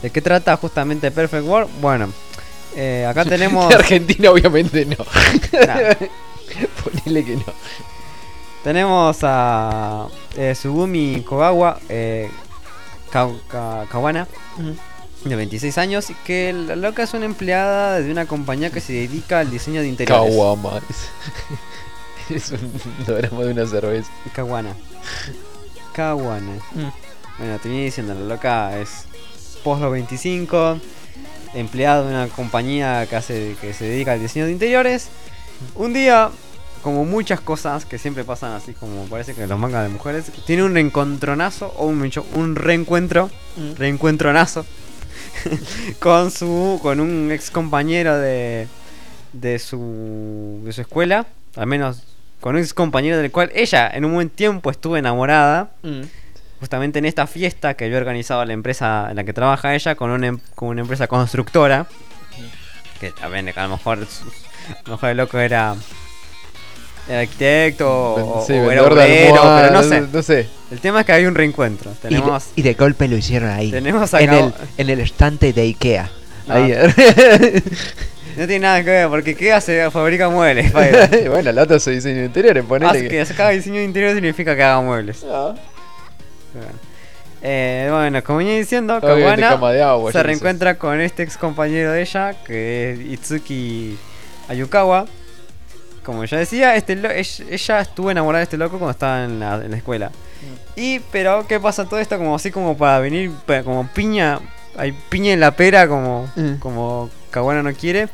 [0.02, 1.70] ¿De qué trata justamente Perfect World?
[1.80, 2.12] Bueno,
[2.76, 4.96] eh, acá tenemos De Argentina, obviamente no.
[4.96, 5.94] Nah.
[6.84, 7.44] Ponele que no.
[8.64, 12.30] tenemos a eh, Sugumi Kogawa eh,
[13.10, 14.26] Ka- Ka- Kawana,
[15.24, 18.92] de 26 años, y que la loca es una empleada de una compañía que se
[18.92, 20.32] dedica al diseño de interiores.
[20.34, 20.80] Kawama.
[22.30, 22.72] Es, es un
[23.06, 24.10] drama de una cerveza.
[24.34, 24.74] Kawana.
[25.92, 26.52] Kawana.
[26.74, 26.88] Mm.
[27.38, 29.04] Bueno, te venía diciendo, la loca es
[29.62, 30.78] post los 25,
[31.54, 35.08] empleado de una compañía que, hace, que se dedica al diseño de interiores.
[35.74, 36.30] Un día,
[36.82, 40.62] como muchas cosas que siempre pasan así, como parece que los mangas de mujeres, tiene
[40.64, 43.30] un reencontronazo o un, un reencuentro,
[43.76, 44.64] reencuentronazo
[46.00, 48.66] con su con un ex compañero de
[49.32, 51.26] de su de su escuela,
[51.56, 52.02] al menos
[52.40, 55.70] con un ex compañero del cual ella en un buen tiempo estuvo enamorada
[56.60, 60.10] justamente en esta fiesta que había organizado la empresa en la que trabaja ella con
[60.10, 61.86] una, em- con una empresa constructora.
[63.00, 65.76] Que también a lo mejor, a lo mejor el loco era,
[67.08, 70.00] era arquitecto Sí, o era vendedor de obrero, pero no sé.
[70.12, 70.46] No sé.
[70.70, 71.90] El tema es que hay un reencuentro.
[72.02, 73.70] Tenemos, Y de golpe lo hicieron ahí.
[73.70, 76.10] tenemos En acá- el, en el estante de Ikea.
[76.46, 76.54] No.
[76.54, 76.74] Ahí.
[78.36, 79.90] No tiene nada que ver porque ¿qué hace?
[79.90, 80.72] Fabrica muebles.
[81.28, 84.54] Bueno, la otra es diseño de interiores, ponele Hace que haga diseño de interior significa
[84.54, 85.24] que haga muebles.
[85.28, 85.54] Ah.
[86.54, 86.68] Bueno.
[87.42, 90.22] Eh, bueno, como venía diciendo, Kawana agua, se sé.
[90.24, 93.96] reencuentra con este ex compañero de ella, que es Itsuki
[94.48, 95.06] Ayukawa,
[96.08, 99.56] como ya decía, este lo- ella, estuvo enamorada de este loco cuando estaba en la,
[99.62, 100.10] en la escuela.
[100.74, 102.16] Y, pero, ¿qué pasa todo esto?
[102.16, 103.30] Como así como para venir,
[103.62, 104.40] como piña,
[104.74, 106.54] hay piña en la pera, como, Mm.
[106.60, 108.08] como Kawana no quiere.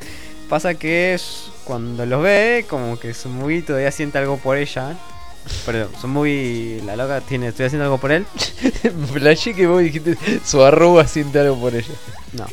[0.49, 4.97] Pasa que es- cuando los ve, como que Sumugi todavía siente algo por ella.
[5.65, 8.27] Pero Sumugi, la loca, tiene, estoy haciendo algo por él.
[9.13, 11.95] Flashé que vos dijiste su arroba siente algo por ella.
[12.33, 12.47] No.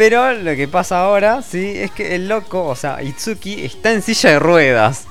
[0.00, 4.00] Pero lo que pasa ahora, sí, es que el loco, o sea, Itsuki está en
[4.00, 5.04] silla de ruedas.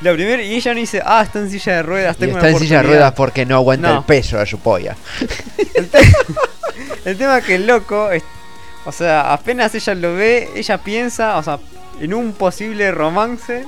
[0.00, 2.48] Lo primero, y ella no dice, ah, está en silla de ruedas, Y tengo está
[2.48, 2.98] una en silla de oportunidad".
[3.02, 3.98] ruedas porque no aguanta No.
[3.98, 4.96] el peso de su polla.
[5.74, 6.00] El, te-
[7.04, 8.24] el tema es que el loco, es-
[8.84, 11.60] o sea, apenas ella lo ve, ella piensa, o sea,
[12.00, 13.64] en un posible romance.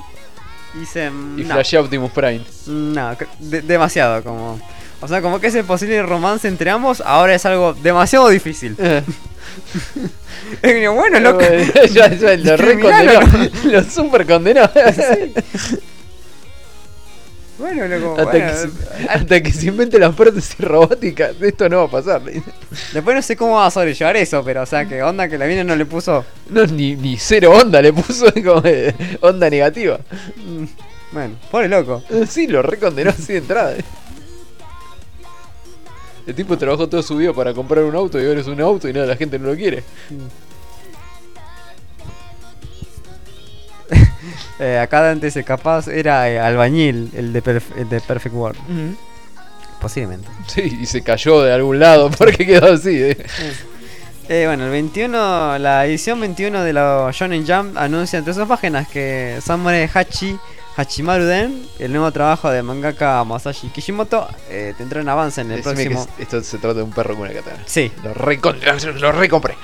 [0.74, 2.42] Y dice, Y no, flashea Optimus Prime.
[2.66, 4.60] no, de- demasiado, como.
[5.00, 8.76] O sea, como que ese posible romance entre ambos ahora es algo demasiado difícil.
[10.62, 11.40] Es que, bueno, loco.
[11.92, 13.20] ya, ya, lo re condenó.
[13.64, 14.70] Lo super condenó.
[17.58, 18.12] Bueno, loco.
[18.12, 21.90] hasta, bueno, que se, hasta que se invente la prótesis robótica, esto no va a
[21.90, 22.22] pasar.
[22.92, 25.46] Después no sé cómo va a sobrellevar eso, pero o sea, que onda que la
[25.46, 26.24] mina no le puso.
[26.50, 29.98] No, ni, ni cero onda le puso como eh, onda negativa.
[30.36, 30.64] mm,
[31.10, 32.04] Bueno, pobre loco.
[32.10, 33.74] Eh, Sí, lo recondenó así de entrada.
[36.28, 36.30] Eh.
[36.30, 38.88] El tipo trabajó todo su vida para comprar un auto y ahora es un auto
[38.88, 39.82] y nada, la gente no lo quiere.
[44.60, 48.58] Eh, acá antes el capaz era eh, albañil, el de, Perf- el de Perfect World.
[49.80, 50.28] Posiblemente.
[50.48, 53.00] Sí, y se cayó de algún lado porque quedó así.
[53.00, 53.16] eh.
[54.28, 58.88] Eh, bueno, el 21, la edición 21 de la Shonen Jump anuncia entre sus páginas
[58.88, 60.36] que Samurai Hachi
[60.78, 65.86] Hachimaruden, el nuevo trabajo de mangaka Masashi Kishimoto, eh, tendrá un avance en el Decime
[65.90, 66.16] próximo.
[66.16, 67.62] que esto se trata de un perro con una katana.
[67.66, 68.60] Sí, Lo, recon-
[69.00, 69.56] lo recompré.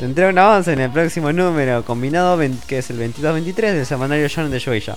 [0.00, 4.50] tendrá un avance en el próximo número combinado, que es el 22-23 del semanario Shonen
[4.50, 4.96] de Shueisha.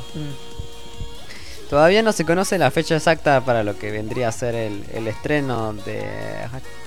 [1.70, 5.08] Todavía no se conoce la fecha exacta para lo que vendría a ser el, el
[5.08, 6.04] estreno de,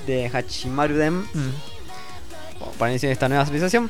[0.08, 1.24] de Hachimaruden.
[2.60, 3.88] o para iniciar esta nueva actualización.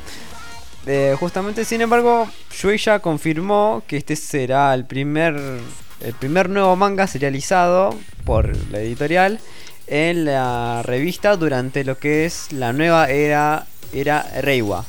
[0.87, 5.37] Eh, justamente, sin embargo, Shueisha confirmó que este será el primer,
[6.01, 9.39] el primer nuevo manga serializado por la editorial
[9.87, 14.85] en la revista durante lo que es la nueva era, era Reiwa.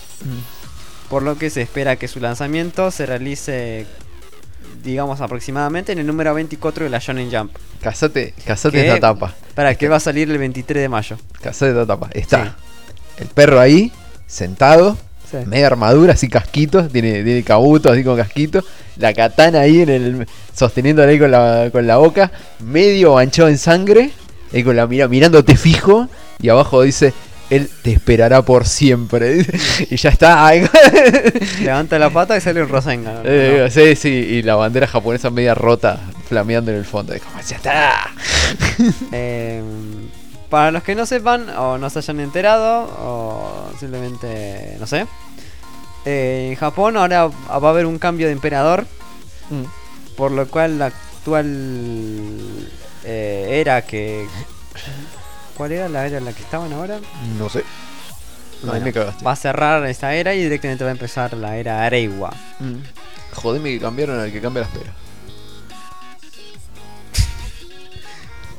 [1.09, 3.85] Por lo que se espera que su lanzamiento se realice,
[4.83, 7.55] digamos, aproximadamente en el número 24 de la Shonen Jump.
[7.81, 8.87] Casate, casate ¿Qué?
[8.87, 9.35] esta tapa.
[9.53, 11.17] Para que va a salir el 23 de mayo.
[11.41, 12.09] Casate esta tapa.
[12.13, 12.55] Está.
[13.17, 13.91] El perro ahí,
[14.25, 14.97] sentado.
[15.34, 15.47] Sí.
[15.47, 18.63] Media armadura, así casquito, tiene, tiene cabuto, así con casquito.
[18.97, 20.27] La katana ahí en el.
[20.53, 22.31] sosteniéndola ahí con la, con la boca.
[22.59, 24.11] Medio manchado en sangre.
[24.53, 26.07] Ahí con la mira, mirándote fijo.
[26.39, 27.13] Y abajo dice.
[27.49, 29.45] Él te esperará por siempre.
[29.89, 30.51] y ya está.
[31.61, 33.21] Levanta la pata y sale un Rosengan.
[33.25, 37.13] Eh, sí, sí, y la bandera japonesa media rota, flameando en el fondo.
[37.13, 38.11] Es como, ya está.
[39.11, 39.61] Eh,
[40.53, 45.07] para los que no sepan o no se hayan enterado o simplemente no sé.
[46.05, 47.33] eh, en Japón ahora va
[47.67, 48.85] a haber un cambio de emperador.
[50.15, 51.47] Por lo cual la actual
[53.03, 54.27] eh, era que...
[55.57, 56.99] ¿Cuál era la era en la que estaban ahora?
[57.39, 57.59] No sé.
[57.59, 59.25] Ahí Bueno, me cagaste.
[59.25, 62.31] va a cerrar esa era y directamente va a empezar la era Areiwa.
[63.33, 64.93] Jodeme que cambiaron al que cambia las peras.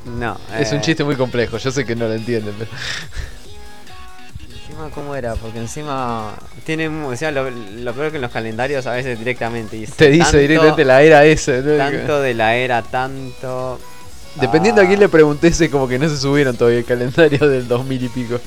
[0.04, 0.36] No.
[0.58, 2.54] Es un eh, chiste muy complejo, yo sé que no lo entienden.
[2.58, 2.70] Pero...
[4.60, 5.34] Encima, ¿cómo era?
[5.34, 6.34] Porque encima
[6.66, 10.10] tiene, o sea, lo, lo peor que en los calendarios a veces directamente dice Te
[10.10, 11.52] dice tanto- directamente la era esa.
[11.58, 11.76] ¿no?
[11.76, 13.78] Tanto de la era, tanto.
[14.40, 17.38] Dependiendo Ah, a quién le pregunté, es como que no se subieron todavía el calendario
[17.48, 18.40] del 2000 y pico.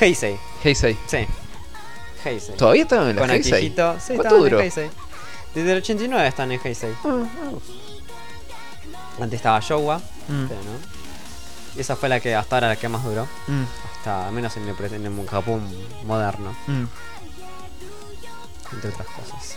[0.00, 0.96] Heisei, Heisei.
[1.06, 1.18] sí.
[2.24, 2.56] Heisei.
[2.56, 3.52] ¿Todavía estaban en la Con Heisei?
[3.52, 3.96] Akihito.
[4.04, 4.58] Sí, ¿Cuánto duró?
[4.58, 4.90] en Heisei.
[5.54, 6.92] Desde el 89 están en Heisei.
[7.04, 7.22] Ah,
[9.20, 9.98] Antes estaba Showa,
[10.28, 10.94] Mm, pero no.
[11.76, 13.26] Y esa fue la que hasta ahora la que más duró.
[13.48, 13.62] mm,
[13.96, 15.62] Hasta al menos en el, en el Japón
[16.06, 16.84] moderno, mm.
[18.74, 19.56] entre otras cosas.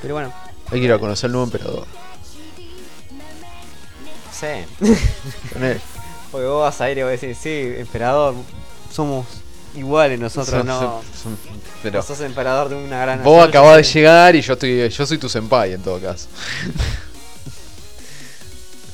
[0.00, 0.32] Pero bueno,
[0.70, 1.86] Hay que ir a conocer al nuevo emperador.
[4.32, 4.46] sí.
[5.52, 5.80] Con él.
[6.32, 8.34] Porque vos vas a ir y vas a decir, sí, emperador,
[8.90, 9.26] somos
[9.74, 10.80] iguales nosotros, Son- no.
[10.80, 11.38] son- son-
[11.82, 14.88] pero Vos sos emperador de una gran vos nación, acabás de llegar y yo estoy
[14.88, 16.26] yo soy tu senpai en todo caso.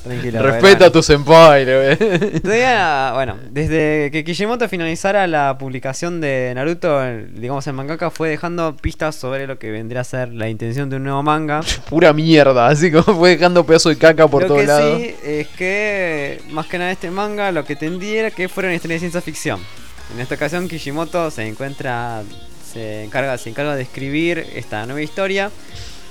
[0.08, 1.66] Tranquilo, Respeta a tu senpai.
[2.42, 6.98] Todavía, bueno, desde que Kishimoto finalizara la publicación de Naruto,
[7.34, 10.96] digamos el mangaka fue dejando pistas sobre lo que vendría a ser la intención de
[10.96, 11.60] un nuevo manga.
[11.90, 14.98] Pura mierda, así como fue dejando pedazo de caca por todos lados.
[14.98, 18.76] sí es que, más que nada este manga, lo que tendía era que fuera una
[18.76, 19.60] historia de ciencia ficción.
[20.14, 22.22] En esta ocasión Kishimoto se encuentra,
[22.72, 25.50] se encarga, se encarga de escribir esta nueva historia.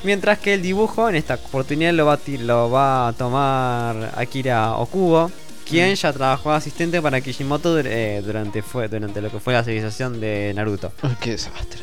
[0.04, 5.32] Mientras que el dibujo en esta oportunidad lo va lo va a tomar Akira Okubo,
[5.68, 9.64] quien ya trabajó de asistente para Kishimoto eh, durante, fue, durante lo que fue la
[9.64, 10.92] civilización de Naruto.
[11.22, 11.82] Qué desastre.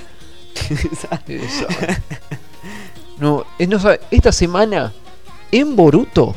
[0.55, 1.99] Qué desastre.
[3.19, 3.79] No, no
[4.11, 4.93] esta semana
[5.53, 6.35] en Boruto.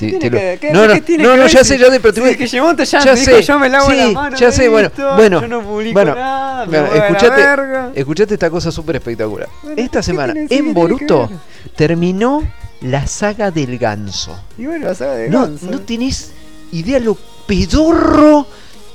[0.00, 1.78] Te- ¿Qué te lo- que- qué- no, no, qué tiene no, que no, ya sé,
[1.78, 4.12] ya sé, pero te voy- Kishimoto ya, ya dijo, sé, yo me lavo la sí,
[4.14, 8.50] mano ya sé, bueno, bueno, yo no publico bueno, nada, me la escuchate, escuchate esta
[8.50, 9.48] cosa súper espectacular.
[9.62, 11.30] Bueno, Esta ¿qué semana tiene- en que Boruto
[11.76, 12.42] terminó
[12.82, 14.38] la saga del ganso.
[14.58, 15.66] Y bueno, la saga de No, Gonzo.
[15.70, 16.32] no tenés
[16.72, 18.46] idea lo pedorro,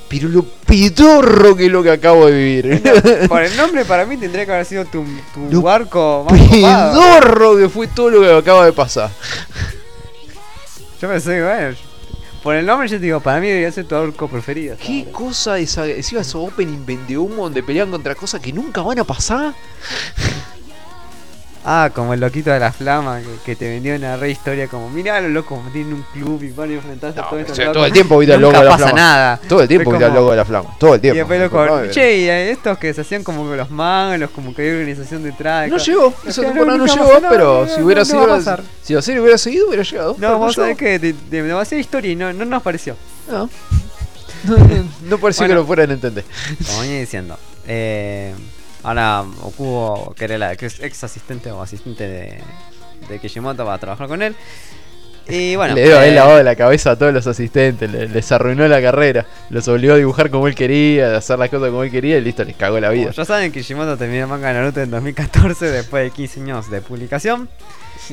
[0.10, 2.82] pero lo pedorro que es lo que acabo de vivir.
[3.30, 5.04] Por el nombre para mí tendría que haber sido tu,
[5.52, 6.92] tu barco más copado.
[6.94, 9.10] pedorro que fue todo lo que acaba de pasar.
[11.02, 11.76] Yo pensé, bueno,
[12.42, 14.78] por el nombre yo te digo, para mí debería ser tu barco preferido.
[14.78, 15.88] ¿Qué cosa esa?
[15.88, 19.54] Encima esos opening vende humo donde pelean contra cosas que nunca van a pasar.
[21.68, 24.88] Ah, como el loquito de la flama que, que te vendió una re historia como,
[24.92, 27.74] mirá los locos tienen un club y van a enfrentarse a todos estos locos.
[27.74, 29.00] todo el tiempo viste loco Nunca de la pasa flama.
[29.02, 29.40] nada.
[29.50, 30.70] Todo el tiempo viste como- loco de la flama.
[30.80, 31.18] Todo el Y tiempo.
[31.34, 34.62] después loco, che, y a estos que se hacían como los mangas, los como que
[34.62, 35.68] hay organización detrás.
[35.68, 38.40] No llegó, Es esa que temporada no llegó, pero si hubiera sido.
[38.84, 40.16] Si la serie hubiera seguido, hubiera llegado.
[40.20, 42.96] No, vos sabés que de, de demasiada historia y no, no nos pareció.
[43.32, 43.50] No.
[44.44, 44.56] No,
[45.10, 46.24] no, pareció que lo fueran a entender.
[46.68, 47.36] Como venía diciendo.
[47.68, 48.36] Eh,
[48.86, 52.40] ahora Okubo, que era la ex asistente o asistente de,
[53.10, 54.36] de Kishimoto, va a trabajar con él.
[55.28, 55.74] Y bueno.
[55.74, 59.26] le dio eh, lavado la cabeza a todos los asistentes, le- les arruinó la carrera,
[59.50, 62.22] los obligó a dibujar como él quería, a hacer las cosas como él quería y
[62.22, 63.10] listo, les cagó la vida.
[63.10, 67.50] ya saben, Kishimoto terminó manga de Naruto en 2014 después de 15 años de publicación.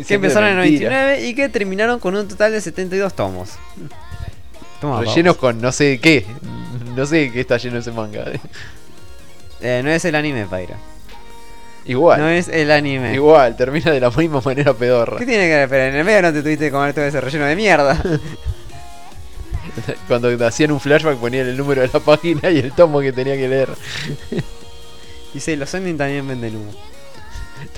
[0.08, 3.50] Que empezaron en el 99 y que terminaron con un total de 72 tomos.
[4.80, 6.24] Toma, Rellenos con no sé qué.
[6.96, 8.24] No sé qué está lleno ese manga.
[9.62, 10.76] Eh, no es el anime, Paira.
[11.84, 12.20] Igual.
[12.20, 13.14] No es el anime.
[13.14, 15.18] Igual, termina de la misma manera pedorra.
[15.18, 15.68] ¿Qué tiene que ver?
[15.68, 18.00] Pero en el medio no te tuviste que comer todo ese relleno de mierda.
[20.08, 23.36] Cuando hacían un flashback ponían el número de la página y el tomo que tenía
[23.36, 23.70] que leer.
[25.34, 26.72] y sí, los ending también venden humo.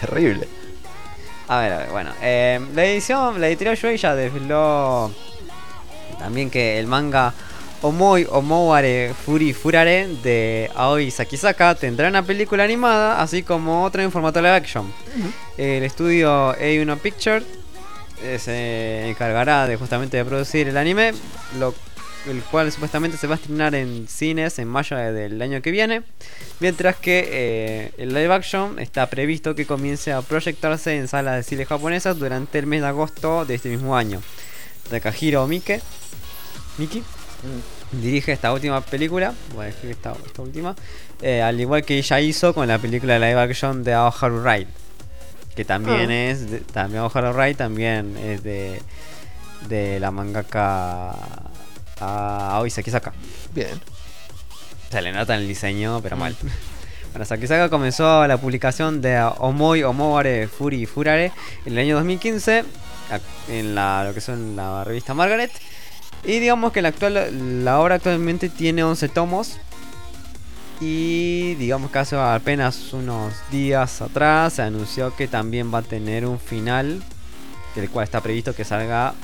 [0.00, 0.48] Terrible.
[1.48, 2.10] A ver, a ver, bueno.
[2.22, 5.12] eh, la edición, la editorial Shuei ya desveló
[6.18, 7.34] también que el manga
[7.82, 14.10] Omoi Omoware Furi Furare de Aoi Sakisaka tendrá una película animada, así como otra en
[14.10, 14.90] formato live action.
[15.58, 17.42] El estudio A1 Picture
[18.22, 21.12] eh, se encargará de justamente de producir el anime,
[21.58, 21.74] lo,
[22.26, 25.70] el cual supuestamente se va a estrenar en cines en mayo de- del año que
[25.70, 26.02] viene.
[26.60, 31.42] Mientras que eh, el live action está previsto que comience a proyectarse en salas de
[31.42, 34.22] cine japonesas durante el mes de agosto de este mismo año.
[34.88, 35.80] Takahiro Mike,
[36.78, 37.02] Miki
[37.92, 40.74] dirige esta última película, voy a decir esta, esta última,
[41.22, 44.66] eh, al igual que ella hizo con la película live action de Aoharu Ride,
[45.54, 46.30] que también Ah.
[46.30, 48.80] es, de, también también es de,
[49.68, 51.10] de la mangaka
[52.00, 53.12] a Aoi Sakisaka.
[53.54, 53.80] Bien.
[54.90, 56.36] Se le nota en el diseño, pero mal.
[57.12, 61.32] Bueno, Sakisaka comenzó la publicación de Omoi Omoware Furi Furare
[61.64, 62.64] en el año 2015
[63.10, 65.50] ac- en la, lo que son la revista Margaret.
[66.26, 69.56] Y digamos que la, actual, la obra actualmente tiene 11 tomos.
[70.80, 76.26] Y digamos que hace apenas unos días atrás se anunció que también va a tener
[76.26, 77.02] un final,
[77.74, 79.14] del cual está previsto que salga,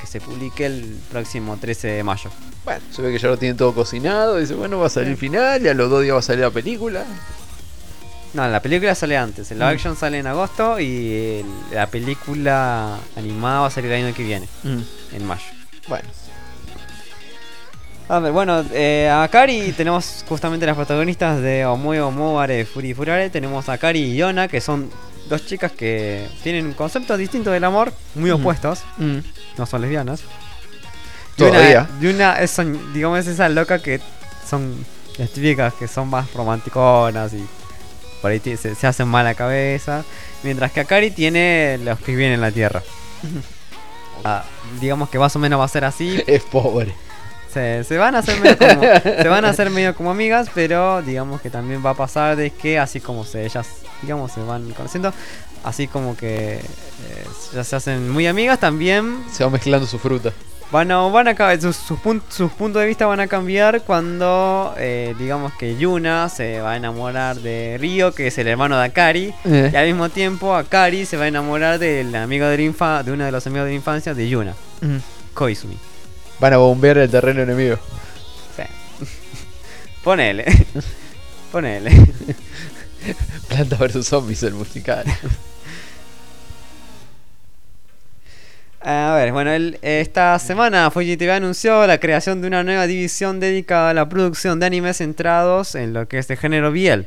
[0.00, 2.30] que se publique el próximo 13 de mayo.
[2.64, 4.36] Bueno, se ve que ya lo tienen todo cocinado.
[4.36, 6.42] Dice, bueno, va a salir el final y a los dos días va a salir
[6.42, 7.04] la película.
[8.34, 9.50] No, la película sale antes.
[9.50, 9.62] El Mm.
[9.62, 14.22] action sale en agosto y el- la película animada va a salir el año que
[14.22, 15.42] viene, en mayo.
[15.88, 16.06] Bueno,
[18.10, 23.28] A ver, bueno, eh, a Kari tenemos justamente las protagonistas de Omoi Omoware Furi Furare.
[23.28, 24.90] Tenemos a Kari y Yona, que son
[25.28, 28.40] dos chicas que tienen conceptos distintos del amor, muy Ujú.
[28.40, 28.82] opuestos.
[29.58, 30.22] No son lesbianas.
[31.36, 31.86] Y Todavía.
[31.98, 34.00] Una, y una es, son, digamos, esa loca que
[34.48, 34.74] son
[35.18, 37.44] las típicas que son más romanticonas y
[38.22, 40.02] por ahí se, se hacen mala cabeza.
[40.44, 42.82] Mientras que Akari tiene los que viven en la tierra.
[44.24, 44.44] Ah,
[44.80, 46.22] digamos que más o menos va a ser así.
[46.26, 46.94] es pobre.
[47.52, 48.82] Se, se van a hacer medio como,
[49.22, 52.50] se van a hacer medio como amigas, pero digamos que también va a pasar de
[52.50, 53.66] que así como se ellas,
[54.02, 55.12] digamos, se van conociendo,
[55.64, 56.62] así como que eh,
[57.54, 60.30] ya se hacen muy amigas, también Se va mezclando su fruta.
[60.70, 64.74] van a, van a sus, sus, pun- sus puntos de vista van a cambiar cuando
[64.76, 68.84] eh, digamos que Yuna se va a enamorar de Ryo, que es el hermano de
[68.84, 73.02] Akari, y al mismo tiempo Akari se va a enamorar del amigo de la infa,
[73.02, 74.54] de uno de los amigos de la infancia de Yuna,
[75.32, 75.78] Koizumi.
[76.40, 77.76] Van a bombear el terreno enemigo.
[78.56, 78.62] Sí.
[80.04, 80.44] Ponele.
[81.52, 81.90] Ponele.
[83.48, 85.04] Planta vs Zombies, el musical.
[88.80, 93.40] A ver, bueno, el- esta semana Fuji TV anunció la creación de una nueva división
[93.40, 97.06] dedicada a la producción de animes centrados en lo que es de género biel.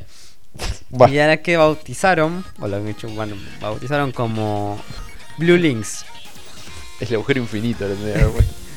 [0.90, 1.14] Bueno.
[1.14, 4.78] Y a la que bautizaron, o lo han hecho, bueno, bautizaron como
[5.38, 6.04] Blue Links.
[7.00, 7.94] Es el agujero infinito, lo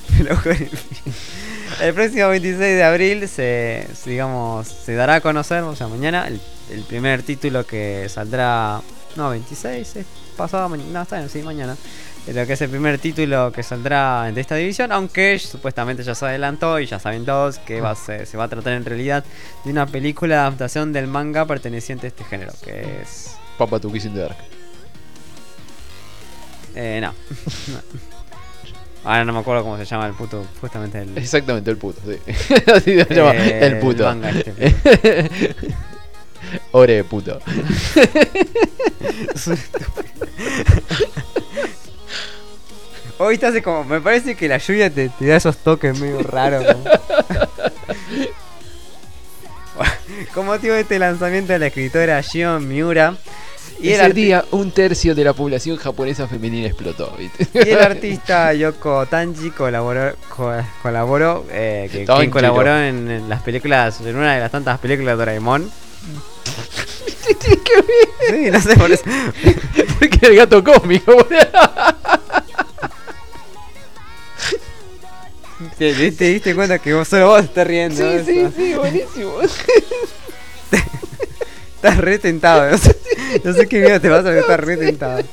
[1.82, 6.40] El próximo 26 de abril se, digamos, se dará a conocer, o sea, mañana, el,
[6.72, 8.82] el primer título que saldrá.
[9.16, 10.06] No, 26, es
[10.38, 10.90] pasado mañana.
[10.92, 11.76] No, está bien, sí, mañana.
[12.28, 16.26] Lo que es el primer título que saldrá de esta división, aunque supuestamente ya se
[16.26, 19.24] adelantó y ya saben todos que va a ser- se va a tratar en realidad
[19.64, 23.36] de una película de adaptación del manga perteneciente a este género, que es.
[23.58, 24.38] Papa to Kiss in the Dark.
[26.76, 27.14] Eh, no.
[29.06, 31.18] Ahora no me acuerdo cómo se llama el puto, justamente el.
[31.18, 32.18] Exactamente, el puto, sí.
[32.74, 34.10] Así se llama, Eh, el puto.
[34.10, 35.56] el manga este.
[36.72, 37.40] Ore de puto.
[43.18, 43.84] Hoy te hace como.
[43.84, 46.66] Me parece que la lluvia te, te da esos toques medio raros.
[46.66, 46.84] como-
[50.34, 53.16] Con motivo de este lanzamiento de la escritora Shion Miura.
[53.80, 57.48] Y el, Ese día, un tercio de la población japonesa femenina explotó, ¿viste?
[57.54, 63.42] y el artista Yoko Tanji colaboró, co- colaboró eh, que, quien colaboró en, en las
[63.44, 65.70] películas, en una de las tantas películas de Doraemon.
[68.30, 69.04] Sí, no sé por eso.
[70.00, 71.16] Porque el gato cósmico.
[75.78, 77.96] ¿Te, te- te diste cuenta que vos solo vos estás riendo?
[77.98, 79.34] Sí, sí, sí, buenísimo.
[81.86, 82.72] Estás re tentado.
[82.72, 82.96] No sé,
[83.44, 85.24] no sé qué miedo te pasa, pero estás re tentado.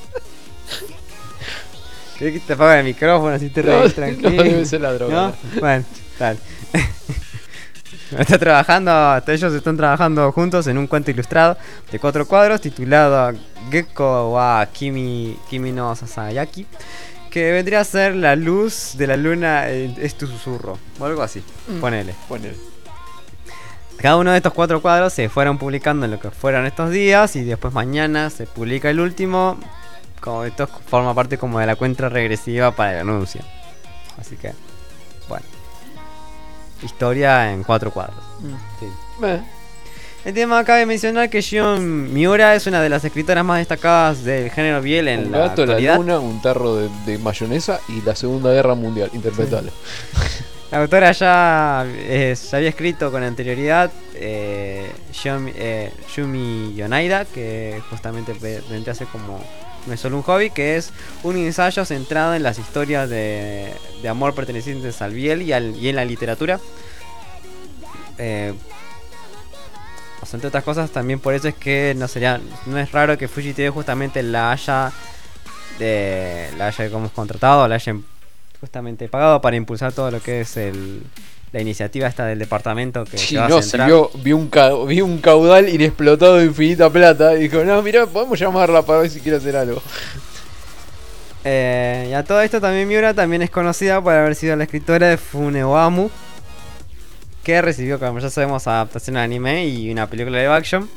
[2.18, 4.30] ¿Querés que te apague el micrófono así te No, reís tranquilo?
[4.30, 5.14] no, debe ser la droga.
[5.14, 5.60] ¿No?
[5.60, 5.84] Bueno,
[6.18, 6.38] tal.
[8.18, 11.56] Está trabajando, ellos están trabajando juntos en un cuento ilustrado
[11.90, 13.32] de cuatro cuadros titulado
[13.70, 16.66] Gekko wa Kimi, Kimi no Sasayaki,
[17.30, 21.42] que vendría a ser la luz de la luna es tu susurro, o algo así,
[21.80, 22.14] ponele.
[22.28, 22.71] Ponele.
[24.02, 27.36] Cada uno de estos cuatro cuadros se fueron publicando en lo que fueron estos días
[27.36, 29.58] y después mañana se publica el último.
[30.20, 33.40] Como esto forma parte como de la cuenta regresiva para el anuncio.
[34.18, 34.52] Así que,
[35.28, 35.44] bueno.
[36.82, 38.16] Historia en cuatro cuadros.
[38.80, 38.86] Sí.
[39.24, 39.40] Eh,
[40.24, 44.50] El tema cabe mencionar que Shion Miura es una de las escritoras más destacadas del
[44.50, 45.96] género biel en un la gato, la actualidad.
[45.96, 49.10] luna, un tarro de, de mayonesa y la Segunda Guerra Mundial.
[49.12, 49.70] Interpretalo.
[50.72, 57.82] La autora ya, eh, ya había escrito con anterioridad eh, Yomi- eh, Yumi Yonaida, que
[57.90, 59.38] justamente ve- vendría a como
[59.86, 60.90] No es solo un hobby, que es
[61.24, 63.74] un ensayo centrado en las historias de,
[64.08, 66.58] amor pertenecientes al biel y, al- y en la literatura.
[68.16, 68.54] Eh,
[70.26, 73.28] sea, entre otras cosas, también por eso es que no sería no es raro que
[73.28, 74.90] Fuji TV justamente la haya
[75.78, 78.04] de, la haya como contratado, la hayan
[78.62, 81.02] justamente pagado para impulsar todo lo que es el,
[81.52, 83.88] la iniciativa esta del departamento que Sí, a no, centrar.
[83.88, 88.06] vio, vio un ca- vi un caudal inexplotado de infinita plata y dijo, no, mira,
[88.06, 89.82] podemos llamarla para ver si quiere hacer algo.
[91.44, 95.08] Eh, y a todo esto también Miura también es conocida por haber sido la escritora
[95.08, 96.08] de Funewamu,
[97.42, 100.88] que recibió, como ya sabemos, adaptación al anime y una película de action.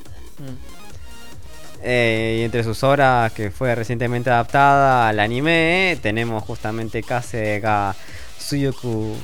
[1.88, 7.60] Eh, y entre sus obras que fue recientemente adaptada al anime, eh, tenemos justamente Kase
[7.60, 7.96] ga
[8.40, 9.16] Suyoku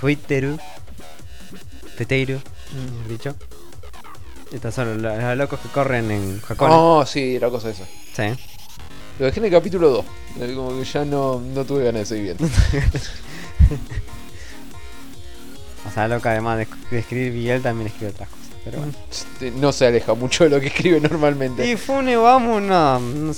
[0.00, 0.58] Fuiteru.
[1.96, 2.40] Fuiteru,
[3.06, 3.36] dicho.
[4.50, 6.74] Estos son los, los locos que corren en Hakone.
[6.74, 7.84] Oh, sí, era cosa esa.
[7.84, 8.34] Sí.
[9.18, 10.54] Lo dejé en el capítulo 2.
[10.54, 12.48] Como que ya no, no tuve ganas de seguir viendo.
[15.88, 18.39] O sea, loca además de, de escribir Biel también escribe otras cosas.
[18.64, 18.92] Pero bueno.
[19.10, 21.66] Este, No se aleja mucho de lo que escribe normalmente.
[21.66, 23.32] Y Funewamu no, no,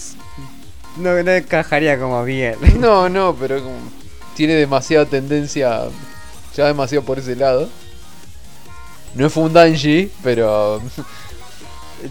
[0.99, 2.57] no, no encajaría como Biel.
[2.79, 3.77] No, no, pero como
[4.37, 5.83] tiene demasiada tendencia,
[6.57, 7.69] ya demasiado por ese lado.
[9.15, 10.81] No es Fundanji, pero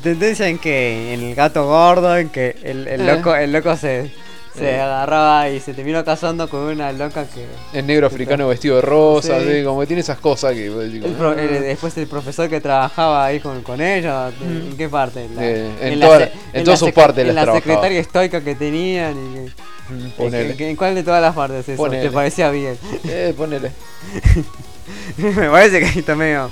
[0.03, 3.15] Tendencia en que en el gato gordo, en que el, el Eh.
[3.15, 4.11] loco, el loco se,
[4.57, 4.81] se Eh.
[4.81, 7.45] agarraba y se terminó casando con una loca que.
[7.77, 9.47] es negro africano vestido de rosa, Sí.
[9.49, 10.65] así, como que tiene esas cosas que...
[10.67, 15.23] el pro- el- después el profesor que trabajaba ahí con, con ella, ¿en qué parte?
[15.25, 17.59] En, la- Eh, en toda- en la todas sus partes En la trabajaba.
[17.59, 20.53] secretaria estoica que tenían y que- mm, ¿En, ponele.
[20.53, 21.77] en- en cuál de todas las partes eso?
[21.77, 22.03] Ponele.
[22.03, 22.77] ¿Te parecía bien?
[23.07, 23.71] Eh, ponele.
[25.17, 26.49] Me parece que ahí está medio.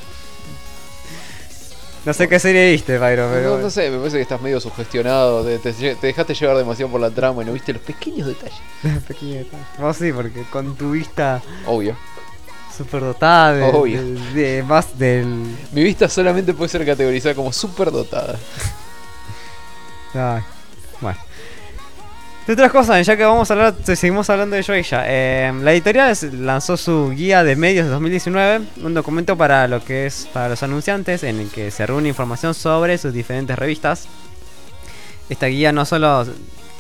[2.05, 3.57] No sé qué serie viste, Pyro, pero.
[3.57, 6.91] No, no sé, me parece que estás medio sugestionado, te, te- te dejaste llevar demasiado
[6.91, 8.57] por la trama y no viste los pequeños detalles.
[9.07, 9.63] Pequeño detalle.
[9.77, 11.95] Vos sí, porque con tu vista Obvio.
[12.75, 14.01] superdotada de, Obvio.
[14.01, 15.25] de- de más del.
[15.73, 18.35] Mi vista solamente puede ser categorizada como superdotada.
[20.13, 20.45] Ay, bueno.
[22.49, 25.03] De otras cosas, ya que vamos a hablar, seguimos hablando de Shueisha.
[25.05, 30.07] Eh, la editorial lanzó su guía de medios de 2019, un documento para lo que
[30.07, 34.07] es para los anunciantes, en el que se reúne información sobre sus diferentes revistas.
[35.29, 36.25] Esta guía no solo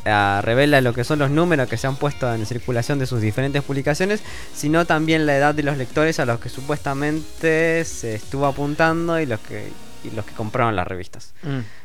[0.05, 3.21] eh, revela lo que son los números que se han puesto en circulación de sus
[3.21, 4.23] diferentes publicaciones,
[4.55, 9.27] sino también la edad de los lectores a los que supuestamente se estuvo apuntando y
[9.27, 9.71] los que,
[10.15, 11.35] los que compraron las revistas.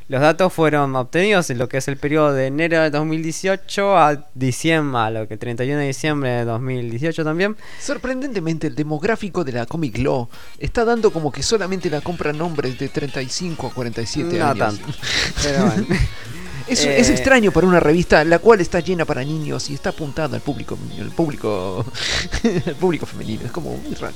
[0.07, 4.29] Los datos fueron obtenidos en lo que es el periodo de enero de 2018 a
[4.35, 7.57] diciembre, a lo que 31 de diciembre de 2018 también.
[7.81, 10.29] Sorprendentemente, el demográfico de la Comic Law
[10.59, 14.59] está dando como que solamente la compran hombres de 35 a 47 no años.
[14.59, 14.85] tanto.
[15.43, 15.87] Pero bueno.
[16.67, 19.91] Es, Eh, es extraño para una revista la cual está llena para niños y está
[19.91, 21.85] apuntada al público, al público,
[22.67, 23.43] al público femenino.
[23.45, 24.15] Es como muy raro.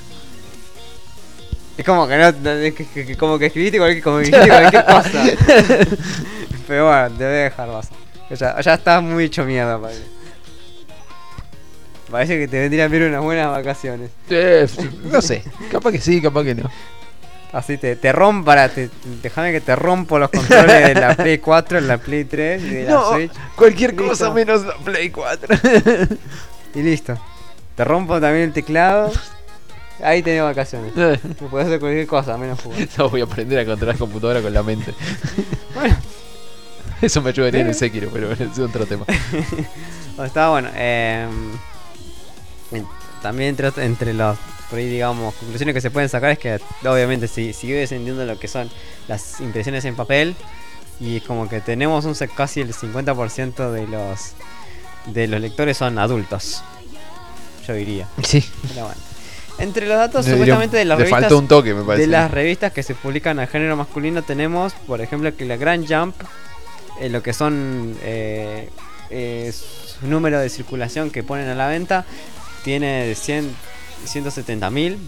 [1.79, 4.25] Es como que no, no, es que, que- que- como que escribiste cualquier, como que
[4.25, 5.25] escribiste cualquier cosa.
[6.67, 7.97] Pero bueno, debe dejar pasar.
[8.31, 10.03] Ya, ya estás muy hecho mierda, parece.
[12.11, 14.11] Parece que te vendrían bien unas buenas vacaciones.
[14.31, 14.67] Eh,
[15.05, 16.71] no sé, capaz que sí, capaz que no.
[17.53, 18.91] Así te, te rompo, para, te,
[19.23, 22.85] déjame que te rompo los controles de la Play 4, la Play 3 y de
[22.85, 23.33] la No, Switch.
[23.57, 24.09] cualquier Listo.
[24.09, 25.57] cosa menos la Play 4.
[26.75, 27.17] Y listo.
[27.75, 29.11] Te rompo también el teclado.
[30.03, 30.93] Ahí tenés vacaciones.
[31.51, 32.81] Puedes hacer cualquier cosa, menos jugar.
[32.99, 34.95] no voy a aprender a controlar computadora con la mente.
[35.75, 35.97] Bueno.
[37.01, 39.05] Eso me ayudaría en el Sekiro, pero es otro tema.
[40.17, 40.69] Bueno, Estaba bueno.
[40.75, 41.29] eh,
[42.73, 42.87] en-
[43.23, 44.37] también entre, entre los
[44.69, 48.39] por ahí digamos conclusiones que se pueden sacar es que obviamente si sigue descendiendo lo
[48.39, 48.69] que son
[49.07, 50.35] las impresiones en papel
[51.01, 54.33] y es como que tenemos un casi el 50% de los
[55.07, 56.63] de los lectores son adultos.
[57.67, 58.09] Yo diría.
[58.25, 58.45] Sí.
[58.69, 59.01] Pero bueno.
[59.59, 62.07] Entre los datos supuestamente de las revistas falta un toque, me parece.
[62.07, 65.87] de las revistas que se publican al género masculino tenemos, por ejemplo, que la Grand
[65.87, 66.15] Jump,
[67.01, 68.69] eh, lo que son eh,
[69.11, 72.05] eh, su número de circulación que ponen a la venta,
[72.63, 73.53] tiene 100,
[74.05, 74.99] 170 mil.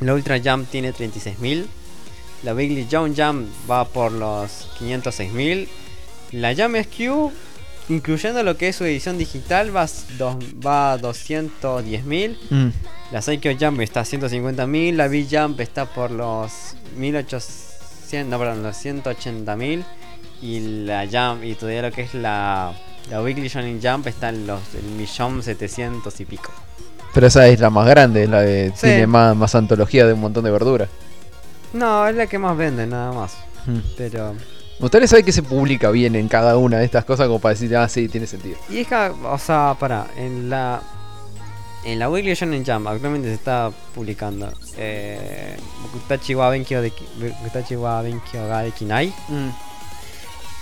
[0.00, 1.68] La Ultra Jump tiene 36 mil.
[2.42, 5.68] La Bigly Young Jump va por los 506 mil.
[6.32, 7.32] La Jump SQ,
[7.88, 9.86] incluyendo lo que es su edición digital, va,
[10.18, 12.38] dos- va a 210 mil.
[12.50, 12.68] Mm.
[13.12, 18.76] La Psycho Jump está a 150.000, la V-Jump está por los 1800, no, perdón, los
[18.76, 19.84] 180.000
[20.42, 22.72] y la Jump y todavía lo que es la
[23.10, 26.52] la Weekly Shonen Jump está en los el millón setecientos y pico.
[27.14, 28.82] Pero esa es la más grande, la de Sí.
[28.82, 30.86] tiene más, más antología de un montón de verdura.
[31.72, 33.32] No, es la que más vende, nada más.
[33.66, 33.78] Mm.
[33.96, 34.34] Pero
[34.80, 37.76] Ustedes saben que se publica bien en cada una de estas cosas como para decir,
[37.76, 38.56] ah, sí, tiene sentido.
[38.70, 40.80] y es que, o sea, para en la
[41.84, 46.92] en la Weekly Shonen Jump actualmente se está publicando eh, Bokutachi wa Benkyo de
[47.76, 49.12] wa Benkyo ga de Kinai.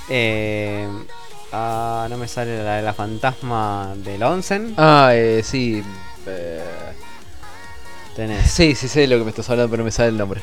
[0.08, 0.88] Eh,
[1.52, 4.74] ah, no me sale la de la fantasma del Onsen.
[4.76, 5.82] Ah, eh, sí.
[6.26, 6.62] eh,
[8.14, 8.50] Tenés.
[8.50, 10.40] sí, sí sé de lo que me estás hablando, pero no me sale el nombre.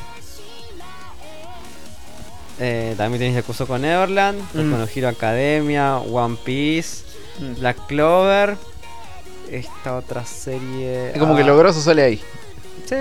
[2.59, 4.71] Eh, también tenés Yakuzo con Neverland, Mm.
[4.71, 7.03] con Hero Academia, One Piece,
[7.39, 7.59] Mm.
[7.59, 8.57] Black Clover.
[9.49, 11.11] Esta otra serie.
[11.11, 12.21] Es como que ah, lo grosso sale ahí.
[12.85, 12.95] Sí,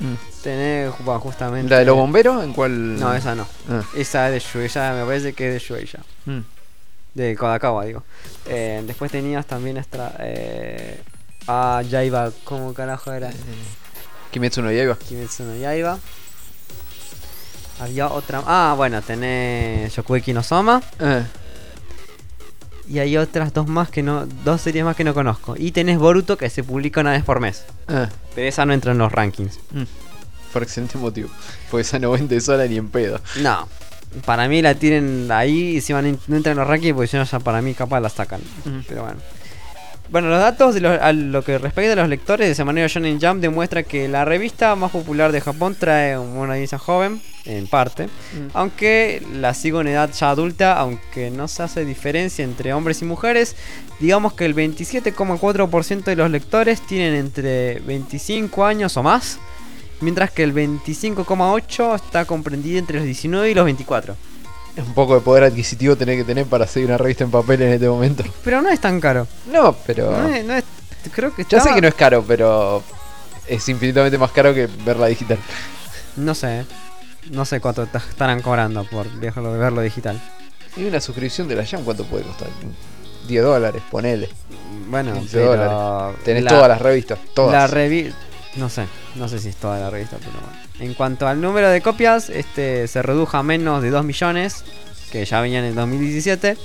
[0.00, 0.14] Mm.
[0.42, 1.70] tenés bueno, justamente.
[1.70, 2.42] ¿La de los bomberos?
[2.44, 2.98] ¿En cuál?
[2.98, 3.46] No, esa no.
[3.70, 3.82] Ah.
[3.96, 6.00] Esa es de Shueisha, me parece que es de Shueisha.
[6.26, 6.40] Mm.
[7.14, 8.02] De Kodakawa, digo.
[8.46, 10.12] Eh, después tenías también esta.
[10.20, 11.00] Eh,
[11.48, 13.30] ah, Yaiba, ¿cómo carajo era?
[14.30, 14.96] Kimetsu no Yaiba.
[14.98, 15.98] Kimetsu no Yaiba.
[17.80, 18.42] Había otra.
[18.46, 20.82] Ah, bueno, tenés Shokugeki no Soma.
[21.00, 21.22] Ah,
[22.88, 24.26] Y hay otras dos más que no.
[24.44, 25.54] Dos series más que no conozco.
[25.58, 27.64] Y tenés Boruto que se publica una vez por mes.
[27.88, 29.58] ah, Pero esa no entra en los rankings.
[29.72, 29.82] mm.
[30.52, 31.28] Por excelente motivo.
[31.70, 33.20] Porque esa no vende sola ni en pedo.
[33.42, 33.68] No.
[34.24, 37.16] Para mí la tienen ahí y si van, no entran en los rankings porque si
[37.18, 38.40] no ya para mí capaz la sacan.
[38.64, 38.78] Mm.
[38.88, 39.18] Pero bueno.
[40.08, 43.20] Bueno, los datos de lo, a lo que respecta a los lectores de Semanario Shonen
[43.20, 48.08] Jump demuestra que la revista más popular de Japón trae una audiencia joven, en parte,
[48.54, 53.04] aunque la sigo en edad ya adulta, aunque no se hace diferencia entre hombres y
[53.04, 53.56] mujeres,
[54.00, 59.38] digamos que el 27,4% de los lectores tienen entre 25 años o más,
[60.00, 64.16] mientras que el 25,8% está comprendido entre los 19 y los 24.
[64.76, 67.72] Un poco de poder adquisitivo tener que tener para seguir una revista en papel en
[67.72, 68.24] este momento.
[68.44, 69.26] Pero no es tan caro.
[69.50, 70.10] No, pero.
[70.10, 70.64] No es, no es-
[71.12, 72.82] creo que Ya sé estaba- que no es caro, pero.
[73.46, 75.38] Es infinitamente más caro que verla digital.
[76.16, 76.64] No sé.
[77.30, 80.20] No sé cuánto ta- estarán cobrando por de verlo digital.
[80.76, 82.48] Y una suscripción de la Jam, ¿cuánto puede costar?
[83.28, 84.28] 10 dólares, ponele.
[84.88, 86.18] Bueno, 15 pero dólares.
[86.24, 87.52] Tenés la- todas las revistas, todas.
[87.52, 88.12] La revi
[88.56, 90.65] no sé, no sé si es toda la revista, pero bueno.
[90.78, 94.64] En cuanto al número de copias, este se redujo a menos de 2 millones,
[95.10, 96.56] que ya venían en 2017.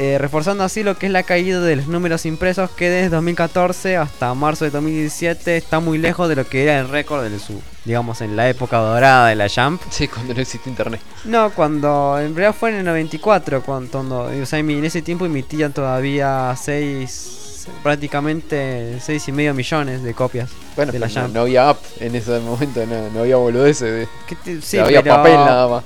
[0.00, 3.96] eh, reforzando así lo que es la caída de los números impresos que desde 2014
[3.96, 7.60] hasta marzo de 2017 está muy lejos de lo que era el récord de su,
[7.84, 9.80] digamos, en la época dorada de la Jump.
[9.90, 11.00] Sí, cuando no existe internet.
[11.24, 15.26] No, cuando en realidad fue en el 94, cuando, cuando- o sea, en ese tiempo
[15.26, 17.47] emitían todavía 6,
[17.82, 22.14] prácticamente 6 y medio millones de copias Bueno, de la pero no, había app en
[22.14, 23.80] ese momento, no, no había boludeces.
[23.92, 25.84] de- ¿Qué te- sí, no había pero- papel nada más.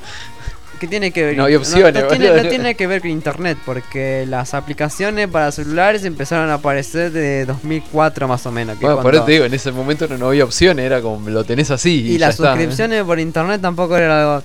[0.80, 1.36] ¿Qué tiene que ver?
[1.36, 5.52] No había opciones, No, tiene, no tiene que ver con internet, porque las aplicaciones para
[5.52, 8.76] celulares empezaron a aparecer de 2004 más o menos.
[8.78, 11.30] que Bueno, por cuando- eso te digo, en ese momento no, había opciones, era como
[11.30, 12.02] lo tenés así.
[12.02, 12.48] Y, Y ya las está.
[12.54, 14.42] suscripciones por internet tampoco era algo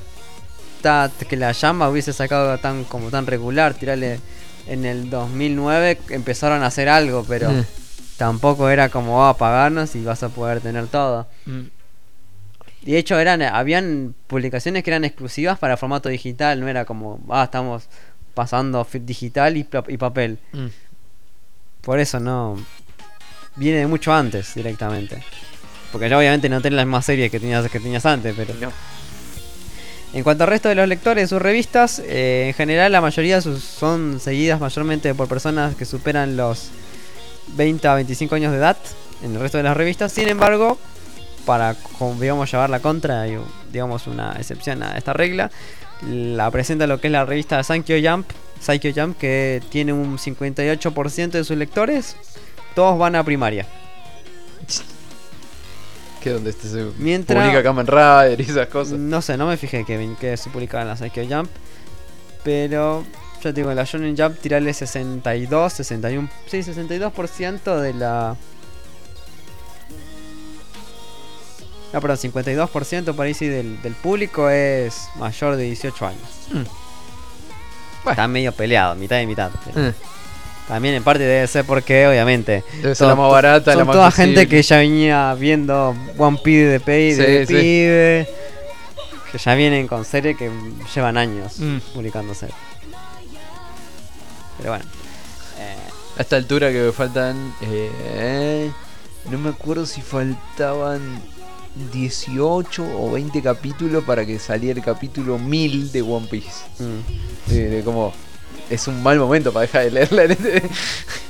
[0.84, 3.74] ta- que la llama hubiese sacado tan como tan regular.
[3.74, 4.20] Tirarle
[4.68, 7.65] en el 2009 empezaron a hacer algo, pero Mm.
[8.18, 11.28] tampoco era como va a pagarnos y vas a poder tener todo.
[11.45, 11.61] Mm.
[12.84, 17.20] Y de hecho eran habían publicaciones que eran exclusivas para formato digital, no era como,
[17.30, 17.88] ah, estamos
[18.34, 20.38] pasando digital y, papel.
[20.53, 20.68] Mm.
[21.82, 22.57] Por eso no
[23.55, 25.22] viene de mucho antes directamente.
[25.91, 28.72] Porque ya obviamente no tenés las más series que tenías que tenías antes, pero No.
[30.14, 33.41] En cuanto al resto de los lectores de sus revistas, eh, en general la mayoría
[33.41, 36.70] sus- son seguidas mayormente por personas que superan los
[37.55, 38.78] 20 a 25 años de edad
[39.24, 40.12] en el resto de las revistas.
[40.12, 40.78] Sin embargo,
[41.45, 41.76] para
[42.20, 43.38] digamos llevar la contra y
[43.72, 45.51] digamos una excepción a esta regla,
[46.08, 48.30] la presenta lo que es la revista Sankyo Jump,
[48.60, 52.16] Sankyo Jump que tiene un 58% de sus lectores,
[52.76, 53.66] todos van a primaria.
[56.28, 58.97] Que donde este se Mientras- publica Kamen Rider y esas cosas.
[58.97, 61.49] No sé, no me fijé que, que se publicaba en la Sankyo Jump.
[62.43, 63.03] Pero
[63.43, 68.36] yo te digo, en la Shonen Jump tirarle 62, 61, sí, 62% de la...
[71.93, 76.21] No, perdón, 52% por ahí sí del, del público es mayor de 18 años.
[76.51, 78.09] Mm.
[78.09, 79.51] Está medio peleado, mitad y mitad.
[79.65, 79.93] pero Eh,
[80.68, 83.86] También en parte debe ser porque, obviamente, Debe ser son la más barata, son la
[83.86, 84.36] más toda accesible.
[84.41, 88.28] gente que ya venía viendo One Piece de, pe- de Sí, pibe.
[89.32, 90.49] Que ya vienen con series que
[90.93, 91.78] llevan años Mm.
[91.93, 92.47] publicándose.
[94.57, 94.86] Pero bueno.
[95.59, 95.76] eh,
[96.18, 97.53] A esta altura que me faltan.
[97.61, 98.70] eh,
[99.30, 100.99] no me acuerdo si faltaban
[101.93, 106.65] 18 o 20 capítulos para que saliera el capítulo 1000 de One Piece.
[106.80, 107.51] mm.
[107.51, 108.13] De como.
[108.70, 110.63] Es un mal momento para dejar de leerla en este.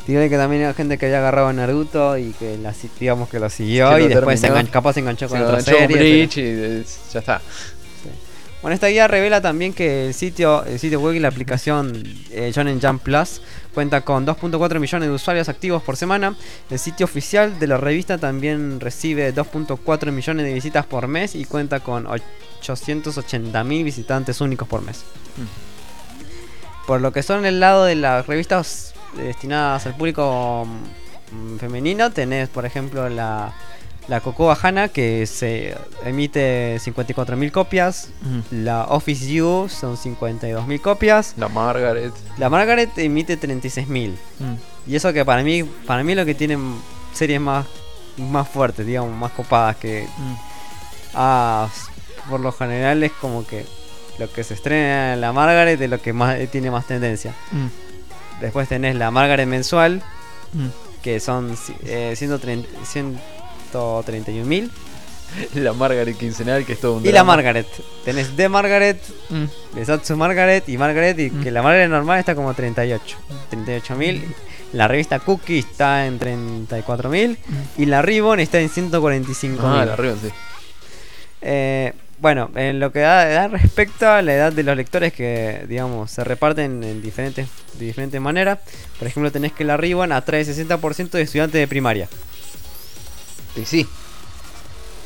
[0.08, 3.50] Que también hay gente que había agarrado a Naruto y que la, digamos que lo
[3.50, 4.66] siguió Que lo y después se terminó.
[4.68, 6.28] engan- capaz se enganchó con Se otra enganchó serie.
[6.30, 7.42] pero- y ya está.
[8.62, 12.52] Bueno, esta guía revela también que el sitio, el sitio web y la aplicación eh,
[12.56, 13.42] Shonen Jump Plus
[13.74, 16.36] cuenta con 2.4 millones de usuarios activos por semana.
[16.72, 21.44] El sitio oficial de la revista también recibe 2.4 millones de visitas por mes y
[21.46, 25.04] cuenta con 880 mil visitantes únicos por mes.
[26.88, 30.66] Por lo que son el lado de las revistas destinadas al público
[31.32, 33.54] mm, femenino, tenés por ejemplo la,
[34.08, 35.76] la Cocoa Hana que se
[36.06, 38.10] emite 54.000 copias.
[38.52, 41.34] La Office U son 52.000 copias.
[41.38, 42.14] La Margaret.
[42.38, 44.14] La Margaret emite 36.000.
[44.88, 46.76] Y eso que para mí, para mí lo que tienen
[47.14, 47.66] series más,
[48.18, 50.08] más fuertes, digamos, más copadas que...
[51.14, 51.92] Ah, s-
[52.30, 53.66] por lo general es como que
[54.20, 57.34] lo que se estrena en la Margaret es lo que más tiene más tendencia.
[58.42, 60.02] Después tenés la Margaret mensual,
[61.02, 61.56] que son
[61.86, 62.68] eh, 130
[63.74, 64.70] 131.000.
[65.56, 67.36] La Margaret quincenal, que es todo un Y la drama.
[67.36, 67.68] Margaret.
[68.06, 69.02] Tenés de Margaret,
[69.76, 73.18] de Satsu Margaret y Margaret, y que la Margaret normal está como 38.
[73.52, 74.24] 38.000.
[74.72, 77.38] La revista Cookie está en 34.000.
[77.78, 79.58] Y la Ribbon está en 145.000.
[79.62, 80.30] Ah, la Ribbon, sí.
[81.42, 85.66] Eh, bueno, en lo que da, da respecto a la edad de los lectores que,
[85.68, 87.48] digamos, se reparten en diferentes,
[87.78, 88.60] de diferentes maneras.
[88.98, 92.10] Por ejemplo, tenés que la Ribbon atrae 60% de estudiantes de primaria.
[93.56, 93.88] Y sí.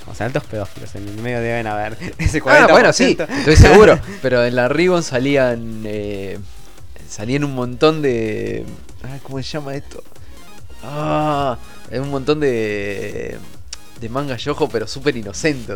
[0.07, 1.97] O sea, altos pedófilos en el medio deben haber.
[2.17, 2.49] Ese 40%.
[2.49, 3.99] Ah, bueno, sí, estoy seguro.
[4.21, 5.83] Pero en la Ribbon salían.
[5.85, 6.39] eh,
[7.07, 8.65] salían un montón de.
[9.03, 10.03] ah, ¿Cómo se llama esto?
[10.83, 11.57] Ah,
[11.91, 13.37] un montón de.
[13.99, 15.73] de manga yojo, pero súper inocente.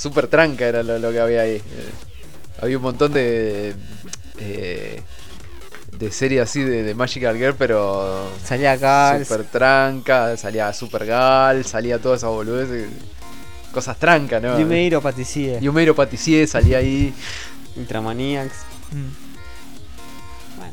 [0.00, 1.56] Súper tranca era lo, lo que había ahí.
[1.56, 1.62] Eh,
[2.62, 3.74] había un montón de.
[4.38, 5.02] eh,
[5.98, 8.30] de series así de, de Magical Girl, pero.
[8.42, 9.18] Salía acá.
[9.22, 12.88] Super tranca, salía Super Gal, salía toda esa boludez.
[13.72, 14.58] Cosas trancas, ¿no?
[14.58, 15.58] Yumeiro Paticie.
[15.60, 17.12] Yumero Patissier salía ahí.
[17.76, 18.54] Ultramaniacs.
[20.56, 20.72] Bueno.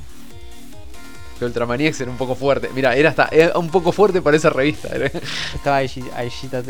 [1.38, 2.70] Pero Ultramaniacs era un poco fuerte.
[2.74, 4.88] Mira, era hasta era un poco fuerte para esa revista.
[4.96, 5.08] era.
[5.54, 6.64] Estaba Aishi- Aishita.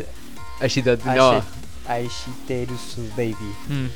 [0.60, 1.41] Aishita- no.
[1.88, 3.35] Aishi- Aishiterusu Baby.
[3.69, 3.88] Mm.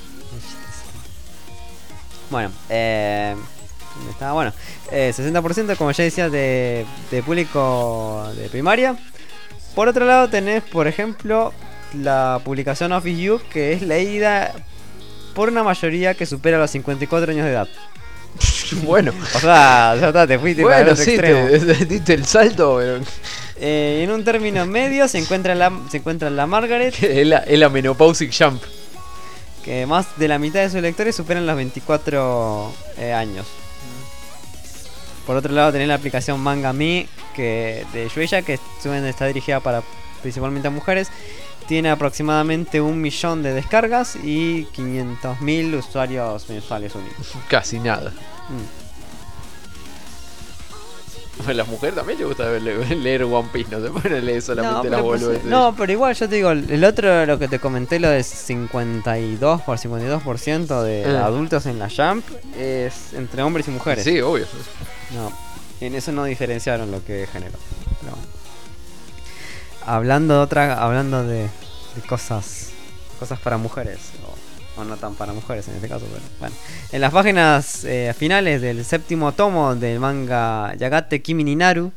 [2.30, 3.36] Bueno, eh,
[3.96, 4.34] ¿dónde estaba?
[4.34, 4.54] Bueno,
[4.92, 8.96] eh, 60% como ya decía de, de público de primaria.
[9.76, 11.54] Por otro lado tenés, por ejemplo,
[11.94, 14.54] la publicación Office You, que es leída
[15.36, 17.68] por una mayoría que supera los 54 años de edad.
[18.84, 21.48] bueno, O sea, ya está, te fuiste para el bueno, otro sí, extremo.
[21.50, 23.00] te, te diste el salto, pero
[23.64, 27.60] Eh, en un término medio se encuentra la, se encuentra la Margaret, es la, es
[27.60, 28.62] la menopausic jump.
[29.64, 33.46] que más de la mitad de sus lectores superan los 24 eh, años.
[35.28, 39.84] Por otro lado tenés la aplicación Manga Me que de Shueisha que está dirigida para
[40.24, 41.10] principalmente a mujeres.
[41.68, 47.34] Tiene aproximadamente un millón de descargas y 500.000 usuarios mensuales únicos.
[47.48, 48.10] Casi nada.
[48.50, 48.81] Mm.
[51.48, 55.00] A las mujeres también le gusta leer, One Piece, no se pueden leer solamente las
[55.00, 55.46] pero, pues, boludeces.
[55.46, 59.62] no, pero igual yo te digo, el otro, lo que te comenté, lo de 52
[59.62, 61.18] por 52% de Eh.
[61.18, 62.26] adultos en la Jump,
[62.60, 64.04] es entre hombres y mujeres.
[64.04, 64.46] Sí, obvio.
[65.16, 65.32] No,
[65.80, 67.58] en eso no diferenciaron lo que generó.
[68.02, 68.28] Pero bueno.
[69.86, 72.70] Hablando de otra, hablando de, de cosas,
[73.20, 73.98] cosas para mujeres
[74.84, 76.56] no tan para mujeres en este caso, pero bueno.
[76.92, 81.92] En las páginas eh, finales del séptimo tomo del manga Yagate Kimi ni Naru,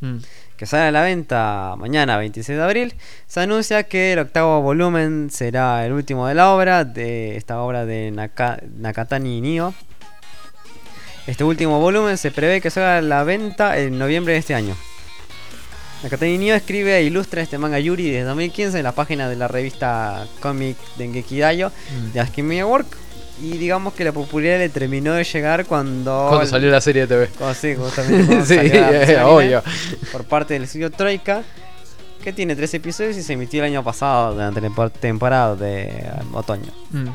[0.00, 0.18] Mm.
[0.56, 2.94] que sale a la venta mañana 26 de abril,
[3.26, 7.84] se anuncia que el octavo volumen será el último de la obra, de esta obra
[7.84, 9.74] de Naka- Nakatani Nio.
[11.26, 14.76] Este último volumen se prevé que salga a la venta en noviembre de este año.
[16.02, 19.48] Nakatani Nio escribe e ilustra este manga Yuri desde 2015 en la página de la
[19.48, 21.72] revista Comic Dengeki Dayo
[22.12, 22.86] de Asking Work.
[23.40, 26.26] Y digamos que la popularidad le terminó de llegar cuando...
[26.28, 27.28] Cuando salió la serie de TV.
[27.38, 29.62] cuando- sí, justamente Sí, la eh, obvio.
[30.12, 31.42] por parte del estudio Troika,
[32.22, 36.04] que tiene tres episodios y se emitió el año pasado durante la tempo- temporada de
[36.32, 36.72] otoño.
[36.90, 37.06] Mm.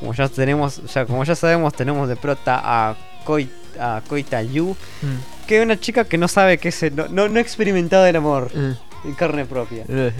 [0.00, 3.48] Como ya tenemos, ya como ya sabemos, tenemos de prota a Koi,
[3.80, 5.46] a Koita Yu, Mm.
[5.46, 8.06] que es una chica que no sabe qué es el, no, no, no ha experimentado
[8.06, 8.72] el amor Mm.
[9.08, 9.84] en carne propia.
[9.88, 10.12] Eh.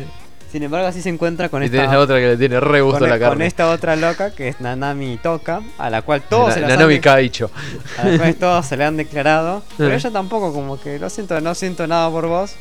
[0.50, 2.98] Sin embargo, así se encuentra con Y esta la otra que le tiene re gusto
[2.98, 3.46] con, la con carne.
[3.46, 6.96] esta otra loca que es Nanami Toka, a la cual todos Na- se la Nanami
[6.96, 7.50] han- Kaicho.
[7.98, 9.96] a la cual todos se le han declarado, pero Eh.
[9.96, 12.54] ella tampoco como que lo siento, no siento nada por vos.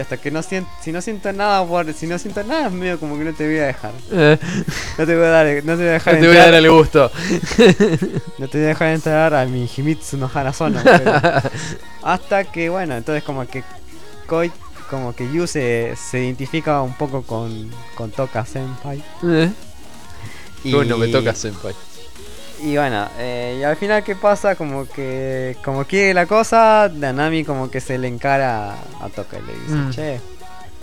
[0.00, 2.72] Y hasta que no siento, si no siento nada por, si no siento nada, es
[2.72, 3.92] medio como que no te voy a dejar.
[4.10, 4.38] Eh.
[4.96, 6.54] No te voy a dar, no te voy a dejar No te voy a dar
[6.54, 7.10] entrar, el gusto.
[8.38, 10.82] no te voy a dejar entrar a mi Himitsu no Hanazona.
[10.84, 11.12] pero-
[12.02, 13.62] hasta que bueno, entonces como que
[14.26, 14.50] Koi,
[14.88, 19.04] como que Yu se, se identifica un poco con, con Toka Senpai.
[19.24, 19.50] Eh.
[20.64, 21.74] Y, Bueno, me toca Senpai.
[22.62, 27.44] Y bueno, eh, y al final qué pasa, como que como quiere la cosa, Nanami
[27.44, 29.90] como que se le encara a Toka y le dice, Mm.
[29.90, 30.20] che,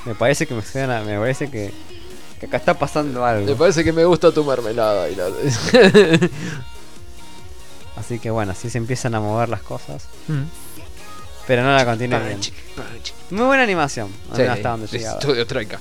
[0.05, 1.71] me parece que me suena, me parece que,
[2.39, 3.45] que acá está pasando algo.
[3.45, 5.09] Me parece que me gusta tu mermelada.
[5.09, 5.27] Y la...
[7.97, 10.03] Así que bueno, así se empiezan a mover las cosas.
[10.27, 10.43] Mm.
[11.47, 12.11] Pero no la bien.
[12.11, 12.51] Punch.
[13.31, 14.09] Muy buena animación.
[14.35, 15.19] Sí, hasta donde llegaba.
[15.19, 15.79] Estudio Troika.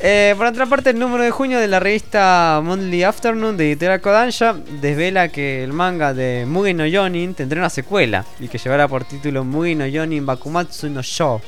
[0.00, 4.00] Eh, por otra parte, el número de junio de la revista Monthly Afternoon de Editorial
[4.00, 8.86] Kodansha desvela que el manga de Mugi no Yonin tendrá una secuela y que llevará
[8.86, 11.40] por título Mugi no Yonin Bakumatsu no Sho,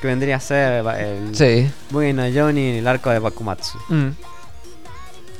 [0.00, 1.70] que vendría a ser el Sí.
[1.90, 4.08] Mugi no Yonin, el arco de Bakumatsu, Mm.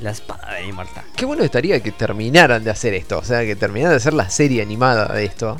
[0.02, 1.04] la espada de inmortal.
[1.16, 3.16] Qué bueno estaría que terminaran de hacer esto.
[3.18, 5.56] O sea, que terminaran de hacer la serie animada de esto.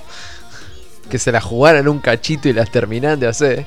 [1.08, 3.66] Que se la jugaran un cachito y las terminaran de hacer.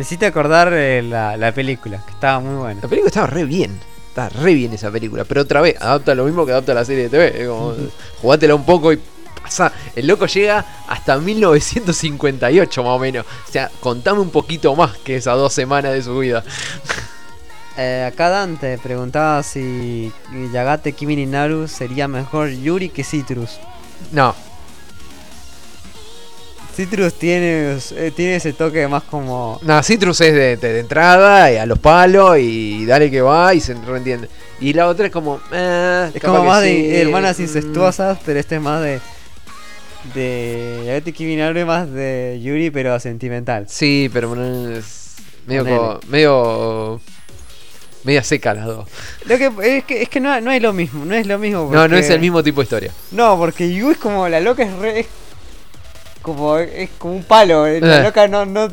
[0.00, 2.80] Necesito acordar eh, la, la película, que estaba muy buena.
[2.80, 3.78] La película estaba re bien.
[4.08, 5.26] Estaba re bien esa película.
[5.26, 7.42] Pero otra vez, adapta lo mismo que adapta la serie de TV.
[7.42, 7.74] Es como,
[8.22, 9.00] jugátela un poco y
[9.42, 9.70] pasa.
[9.94, 13.26] El loco llega hasta 1958 más o menos.
[13.46, 16.42] O sea, contame un poquito más que esas dos semanas de su vida.
[17.76, 20.12] Eh, acá Dante preguntaba si
[20.52, 23.58] Yagate Kimi Naru sería mejor Yuri que Citrus.
[24.12, 24.34] No,
[26.74, 31.52] Citrus tiene, eh, tiene ese toque más como no, Citrus es de, de- de entrada
[31.52, 34.28] y a los palos y dale que va y se reentiende.
[34.60, 35.40] Y la otra es como.
[35.52, 39.00] eh, Es como más sí, de hermanas mm, incestuosas, pero este es más de.
[40.14, 40.96] De.
[40.96, 43.66] Es más de Yuri, pero sentimental.
[43.68, 45.16] Sí, pero no es
[45.46, 47.00] medio, medio
[48.04, 48.88] media seca las dos.
[49.26, 51.68] Lo que es que, es que no, no es lo mismo, no es lo mismo.
[51.72, 52.92] No, no es el mismo tipo de historia.
[53.10, 55.00] No, porque Yu es como la loca es re.
[55.00, 55.06] Es
[56.20, 57.66] como, es como un palo.
[57.66, 58.02] eh, La Eh.
[58.02, 58.44] loca no.
[58.46, 58.68] no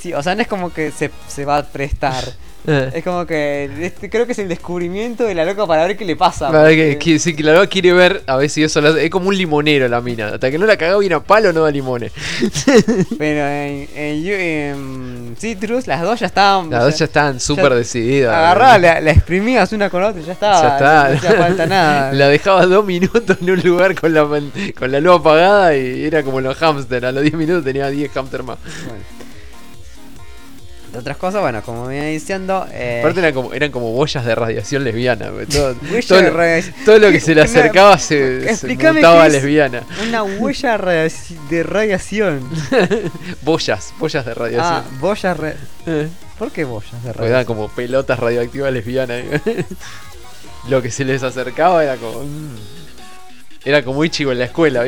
[0.00, 2.24] sí, o sea, no es como que se, se va a prestar
[2.66, 2.90] Eh.
[2.94, 6.04] Es como que este, creo que es el descubrimiento de la loca para ver qué
[6.04, 6.50] le pasa.
[6.50, 9.28] Porque- que- sí, que la loca quiere ver a ver si eso la Es como
[9.28, 10.28] un limonero la mina.
[10.28, 12.12] Hasta que no la cagó bien a palo, no da limones.
[13.18, 16.70] Pero en, en, Yu- en Citrus las dos ya estaban.
[16.70, 18.34] Las dos ya están súper decididas.
[18.34, 20.62] Agarraba, la, la exprimías una con la otra y ya estaba.
[20.62, 21.08] Ya está.
[21.08, 22.12] No hacía falta nada.
[22.22, 24.24] La dejaba dos minutos en un lugar con la,
[24.78, 27.04] con la luz apagada y era como los hamsters.
[27.04, 28.58] A los 10 minutos tenía 10 hamsters más.
[28.86, 29.02] Bueno.
[30.92, 32.66] De otras cosas, bueno, como venía diciendo.
[32.70, 35.30] Eh, Aparte eran como, eran como boyas de radiación lesbiana.
[35.50, 35.74] Todo,
[36.08, 36.74] todo de radiación.
[36.84, 39.32] todo lo que se le acercaba se, se es.
[39.32, 39.82] lesbiana.
[40.06, 40.76] Una huella
[41.48, 42.46] de radiación.
[43.42, 45.00] Boyas, boyas de ah, radiación.
[45.00, 45.36] boyas.
[45.38, 45.54] ra-
[45.86, 46.08] Eh.
[46.38, 47.44] ¿Por qué boyas de Porque eran radiación?
[47.56, 49.22] como pelotas radioactivas lesbianas.
[50.68, 52.22] Lo que se les acercaba era como.
[52.24, 52.56] mm.
[53.64, 54.82] Era como Ichigo en la escuela,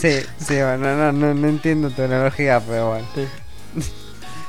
[0.00, 3.06] sí, sí, bueno, no, no, no entiendo tu analogía, pero bueno.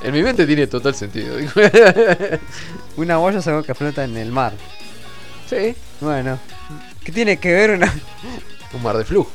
[0.03, 1.37] En mi mente tiene total sentido.
[2.97, 4.53] Una boya es algo que flota en el mar.
[5.49, 6.39] sí, Bueno,
[7.03, 7.93] ¿qué tiene que ver una.?
[8.73, 9.31] un mar de flujo.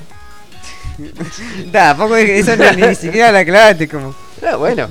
[1.72, 4.14] Tampoco eso ni, ni siquiera la aclaraste, como.
[4.46, 4.88] Ah, bueno,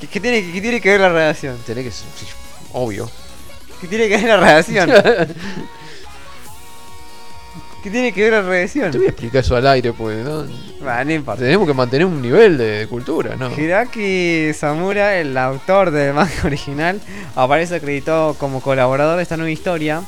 [0.00, 1.58] ¿Qué, qué tiene, ¿Qué tiene que ver la radiación?
[1.66, 1.90] tenés que.
[1.90, 2.04] sí,
[2.72, 3.10] Obvio.
[3.80, 4.90] ¿Qué tiene que ver la radiación?
[7.82, 8.90] ¿Qué tiene que ver la radiación?
[8.92, 10.44] Te voy a explicar eso al aire, pues, ¿no?
[10.86, 11.42] Va, no importa.
[11.42, 13.50] Tenemos que mantener un nivel de cultura, ¿no?
[13.58, 17.00] Hiraki Samura, el autor del manga original,
[17.34, 20.02] aparece acreditado como colaborador de esta nueva historia.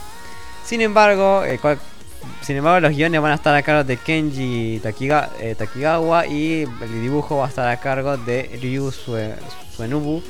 [0.65, 1.79] Sin embargo, eh, cual-
[2.43, 6.63] sin embargo, los guiones van a estar a cargo de Kenji Takiga- eh, Takigawa y
[6.63, 9.35] el dibujo va a estar a cargo de Ryu Sue-
[9.77, 10.23] Suenobu.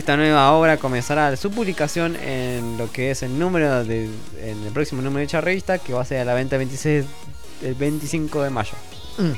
[0.00, 4.08] Esta nueva obra comenzará su publicación en lo que es el número de,
[4.42, 6.60] en el próximo número de dicha revista, que va a ser a la venta el
[6.60, 7.04] 26,
[7.64, 8.72] el 25 de mayo.
[9.18, 9.32] Mm.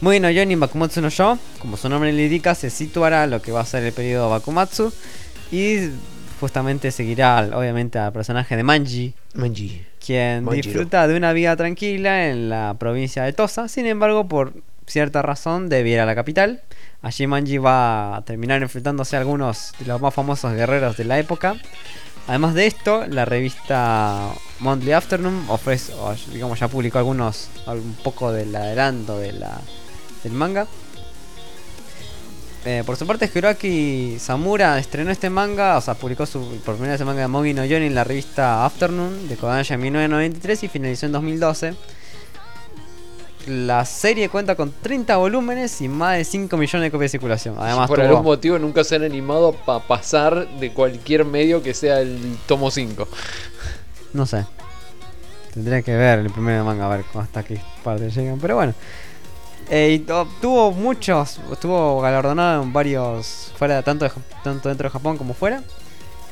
[0.00, 3.52] Muy no Yoni Bakumatsu no Yo, como su nombre le indica, se situará lo que
[3.52, 4.90] va a ser el periodo Bakumatsu
[5.52, 5.90] y
[6.40, 9.84] justamente seguirá obviamente al personaje de Manji, Manji.
[10.02, 10.66] quien Manjiro.
[10.66, 14.54] disfruta de una vida tranquila en la provincia de Tosa, sin embargo por
[14.86, 16.62] cierta razón debe ir a la capital.
[17.00, 21.18] Allí Manji va a terminar enfrentándose a algunos de los más famosos guerreros de la
[21.18, 21.56] época.
[22.26, 25.94] Además de esto, la revista Monthly Afternoon ofrece,
[26.32, 29.58] digamos, ya publicó algunos, un poco del adelanto de la,
[30.22, 30.66] del manga.
[32.64, 36.92] Eh, por su parte, Hiroaki Samura estrenó este manga, o sea, publicó su, por primera
[36.92, 40.64] vez el manga de Mogi no Yoni en la revista Afternoon de Kodansha en 1993
[40.64, 41.74] y finalizó en 2012.
[43.46, 47.54] La serie cuenta con 30 volúmenes y más de 5 millones de copias de circulación.
[47.58, 51.72] Además, por tuvo- algún motivo nunca se han animado para pasar de cualquier medio que
[51.72, 53.08] sea el tomo 5.
[54.12, 54.44] No sé.
[55.54, 58.38] Tendría que ver el primer manga a ver hasta qué parte llegan.
[58.38, 58.74] Pero bueno.
[59.70, 61.40] Eh, y to- tuvo muchos.
[61.50, 63.50] Estuvo galardonado en varios.
[63.56, 64.10] Fuera tanto, de
[64.44, 65.62] tanto dentro de Japón como fuera.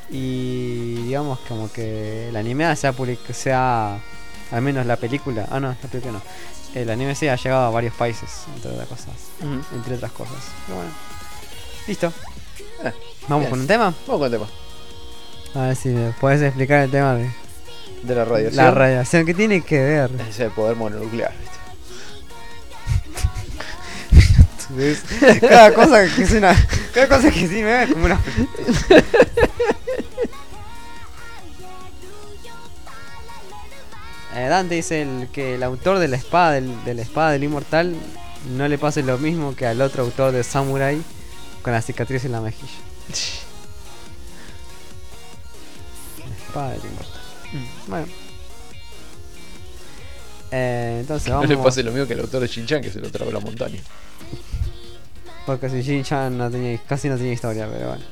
[0.09, 2.93] Y digamos como que el anime se ha
[3.33, 3.97] se ha-
[4.51, 5.45] Al menos la película.
[5.51, 6.21] Ah, no, la película no.
[6.75, 9.13] El anime se ha llegado a varios países, entre otras cosas.
[9.73, 10.35] Entre otras cosas.
[10.65, 10.91] Pero bueno.
[11.87, 12.13] Listo.
[12.83, 12.91] Ah,
[13.27, 13.49] Vamos bien.
[13.49, 13.93] con un tema.
[14.05, 14.47] Vamos con el tema.
[15.55, 17.29] A ver si me puedes explicar el tema de
[18.03, 18.55] De la radiación.
[18.65, 19.25] la radiación.
[19.25, 20.11] ¿Qué tiene que ver?
[20.29, 21.31] Es el poder mononuclear,
[24.69, 25.39] ¿viste?
[25.47, 26.55] Cada cosa que es una.
[26.93, 28.19] Cada cosa que sí me ve como una.
[34.45, 37.95] Dante dice el, que el autor de la espada del, de la espada del inmortal
[38.55, 41.01] no le pase lo mismo que al otro autor de Samurai
[41.63, 42.71] con la cicatriz en la mejilla.
[46.19, 47.21] La espada del inmortal.
[47.87, 48.07] Bueno.
[50.51, 51.31] Eh, entonces Mm.
[51.31, 51.49] No vamos.
[51.49, 53.79] le pase lo mismo que el autor de Shin-Chan que se lo tragó la montaña.
[55.45, 58.03] Porque si Jin-chan no tenía, casi no tenía historia, pero bueno.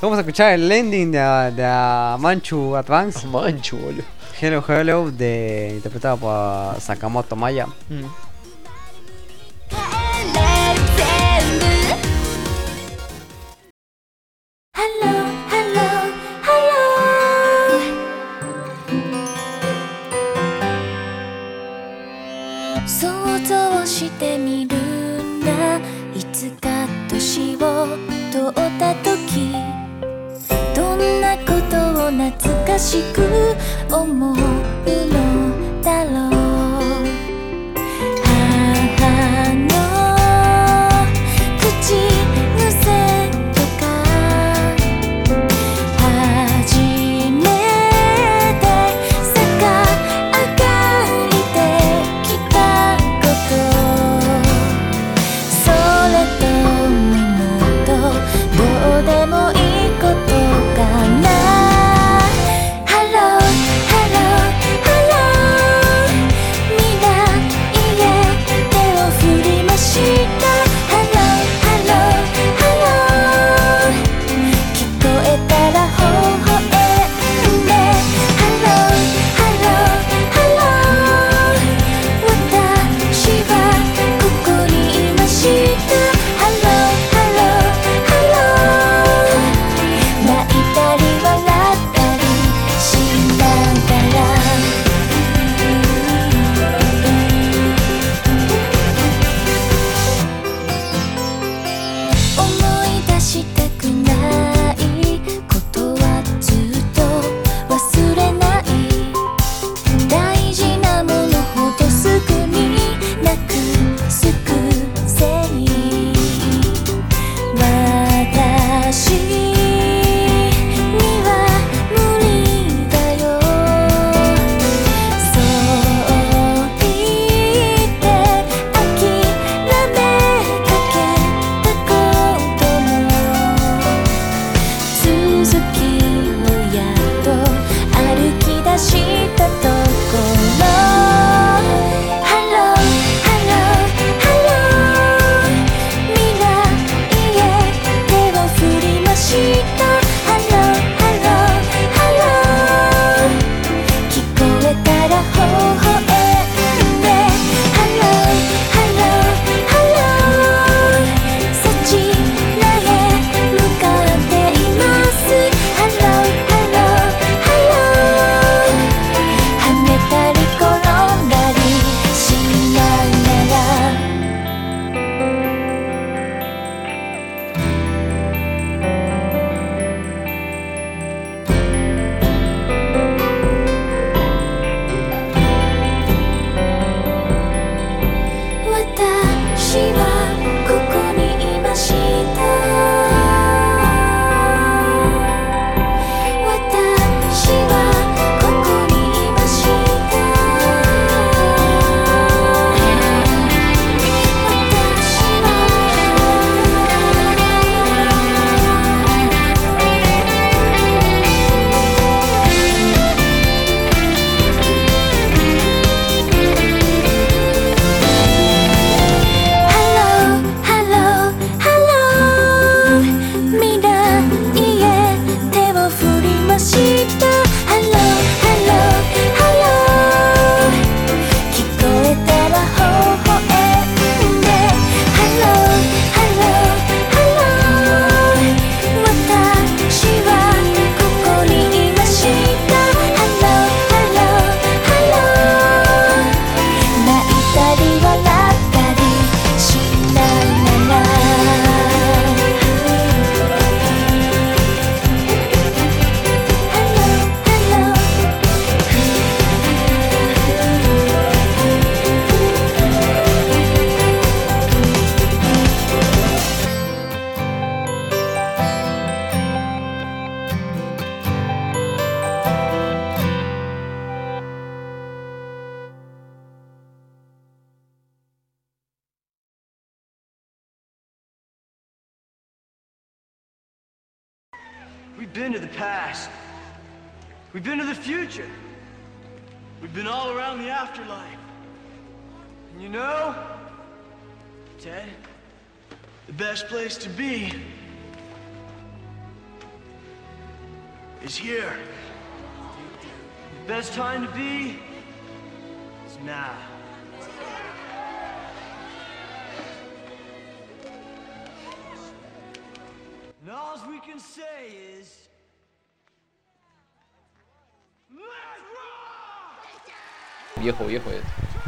[0.00, 4.04] Vamos a escuchar el ending de, de Manchu Advance, Mancho, boludo.
[4.40, 7.66] Hello Hello, de, interpretado por Sakamoto Maya.
[9.68, 9.74] 帰
[10.34, 10.38] れ
[10.96, 11.02] 全
[11.58, 11.64] 部
[14.74, 15.12] Hello,
[15.50, 15.86] hello,
[16.42, 16.86] hello
[22.86, 22.94] 想
[23.44, 25.78] 像してみるんだ
[26.14, 27.58] いつか年を
[28.32, 29.06] 取った時
[29.50, 29.69] どんなことを
[32.17, 33.55] 懐かしく
[33.89, 36.40] 思うのだろう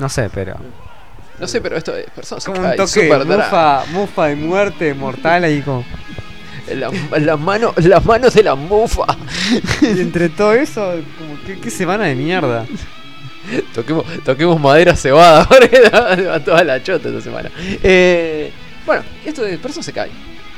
[0.03, 0.57] No sé, pero.
[1.39, 5.61] No sé, pero esto es personas Como un toque mufa, mufa de muerte mortal ahí
[5.61, 5.85] como.
[6.75, 9.05] Las la mano, las manos de la mufa.
[9.81, 12.65] Y entre todo eso, como que qué semana de mierda.
[13.73, 15.47] Toquemos, toquemos madera cebada,
[16.27, 17.49] va toda la chota esta semana.
[17.81, 18.51] Eh,
[18.85, 20.11] bueno, esto de Persona se cae.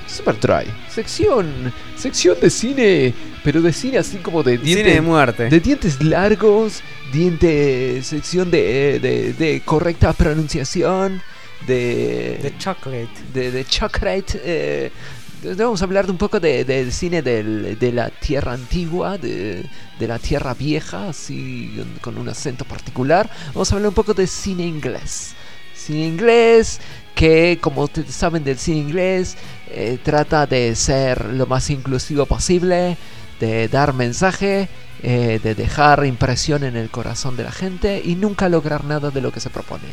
[0.08, 0.66] Super Try.
[0.90, 1.72] Sección.
[1.96, 3.14] Sección de cine.
[3.44, 4.84] Pero de cine así como de dientes.
[4.84, 5.50] Cine de muerte.
[5.50, 6.82] De dientes largos.
[7.16, 8.04] Diente.
[8.04, 11.22] Sección de, de, de correcta pronunciación.
[11.66, 12.38] De.
[12.42, 13.08] The chocolate.
[13.34, 14.42] de, de chocolate.
[14.44, 14.92] eh,
[15.58, 19.64] vamos a hablar de un poco de- del cine del- de la tierra antigua, de,
[19.98, 23.30] de la tierra vieja, así con, con un acento particular.
[23.54, 25.34] Vamos a hablar un poco de cine inglés.
[25.74, 26.82] Cine inglés
[27.16, 29.38] que, como ustedes saben del cine inglés,
[29.70, 32.98] eh, trata de ser lo más inclusivo posible,
[33.40, 34.70] de dar mensaje,
[35.04, 39.22] eh, de dejar impresión en el corazón de la gente y nunca lograr nada de
[39.22, 39.84] lo que se propone.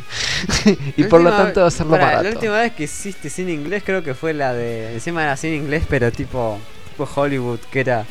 [0.97, 2.23] y La por lo tanto hacerlo barato.
[2.23, 4.93] La última vez que hiciste cine inglés creo que fue la de.
[4.93, 6.59] Encima era cine inglés, pero tipo.
[6.89, 8.05] Tipo Hollywood, que era.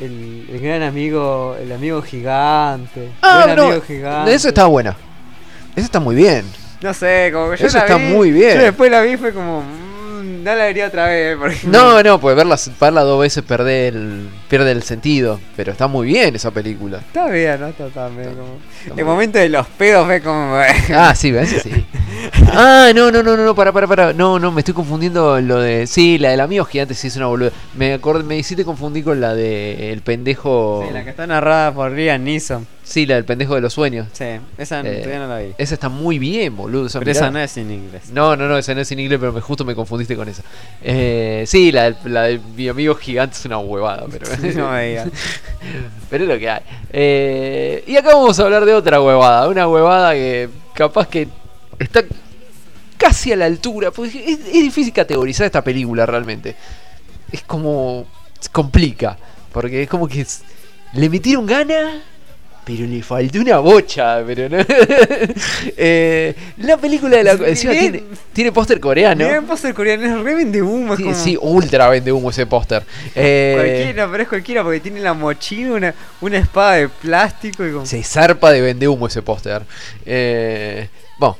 [0.00, 1.56] El, el gran amigo.
[1.60, 3.10] El amigo gigante.
[3.20, 4.34] Ah, buen no, amigo gigante.
[4.34, 4.96] Eso está buena.
[5.74, 6.44] Eso está muy bien.
[6.82, 8.58] No sé, como que yo Eso la está vi, muy bien.
[8.58, 9.62] Yo después la vi fue como.
[10.22, 11.36] No la vería otra vez.
[11.36, 15.40] Porque No, no, pues verla, verla dos veces pierde el, pierde el sentido.
[15.56, 16.98] Pero está muy bien esa película.
[16.98, 18.34] Está bien, no está tan bien.
[18.34, 18.58] Como...
[18.86, 20.52] está El momento de los pedos fue como.
[20.94, 21.86] Ah, sí, ese sí.
[22.52, 24.12] Ah, no, no, no, no, no, para, para, para.
[24.12, 25.86] No, no, me estoy confundiendo lo de.
[25.86, 27.50] Sí, la del amigo gigante sí es una boluda.
[27.74, 30.84] Me acordé, me hiciste confundir con la de el pendejo.
[30.86, 32.66] Sí, la que está narrada por Liam Neeson.
[32.92, 34.06] Sí, la del pendejo de los sueños.
[34.12, 34.26] Sí,
[34.58, 35.54] esa Eh, todavía no la vi.
[35.56, 36.88] Esa está muy bien, boludo.
[36.88, 38.10] esa Pero esa no es en inglés.
[38.12, 40.42] No, no, no, esa no es en inglés, pero me, justo me confundiste con esa.
[40.82, 44.26] Eh, sí, la, de mi amigo gigante es una huevada, pero.
[44.54, 45.04] No me
[46.10, 46.60] pero es lo que hay.
[46.90, 49.48] Eh, y acá vamos a hablar de otra huevada.
[49.48, 51.28] Una huevada que capaz que
[51.78, 52.04] está
[52.98, 53.90] casi a la altura.
[54.04, 56.56] Es, es difícil categorizar esta película realmente.
[57.32, 58.06] Es como.
[58.52, 59.16] Complica.
[59.50, 60.26] Porque es como que
[60.92, 62.02] le metieron gana.
[62.64, 64.58] Pero le faltó una bocha, pero no.
[65.76, 67.32] Eh, la película de la.
[67.32, 69.26] Encima tiene, tiene póster coreano.
[69.26, 70.96] Bien, póster coreano es re vende humo.
[70.96, 71.14] Sí, como...
[71.14, 72.84] sí, ultra vende humo ese póster.
[73.14, 77.72] Eh, Cualquiera, pero es cualquiera porque tiene la mochila, una, una espada de plástico y
[77.72, 77.86] como...
[77.86, 79.62] Se zarpa de vende humo ese póster.
[80.06, 81.36] Eh, bueno,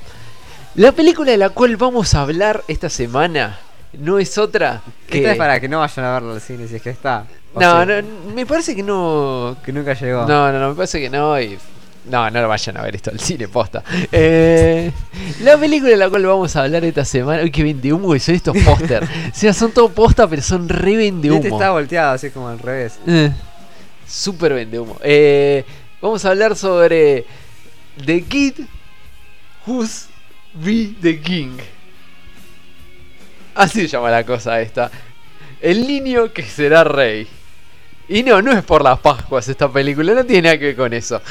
[0.74, 3.58] la película de la cual vamos a hablar esta semana
[3.92, 5.18] no es otra que.
[5.18, 7.26] Esta es para que no vayan a verlo al cine si es que está.
[7.54, 9.56] No, sea, no, me parece que no.
[9.64, 10.26] Que nunca llegó.
[10.26, 11.38] No, no, no, me parece que no.
[11.40, 11.58] Y,
[12.04, 13.84] no, no lo vayan a ver esto al cine, posta.
[14.10, 14.90] Eh,
[15.42, 17.42] la película de la cual vamos a hablar esta semana.
[17.42, 19.04] Uy, que vende humo que son estos póster.
[19.32, 21.56] o sea, son todo posta, pero son re vende este humo.
[21.56, 22.98] está volteado así como al revés.
[23.06, 23.30] Eh,
[24.06, 24.96] Súper vende humo.
[25.02, 25.64] Eh,
[26.00, 27.24] vamos a hablar sobre
[28.04, 28.54] The Kid
[29.66, 30.06] Who's
[30.54, 31.58] Be the King.
[33.54, 34.90] Así se llama la cosa esta.
[35.60, 37.26] El niño que será rey.
[38.08, 40.92] Y no, no es por las Pascuas esta película, no tiene nada que ver con
[40.92, 41.20] eso.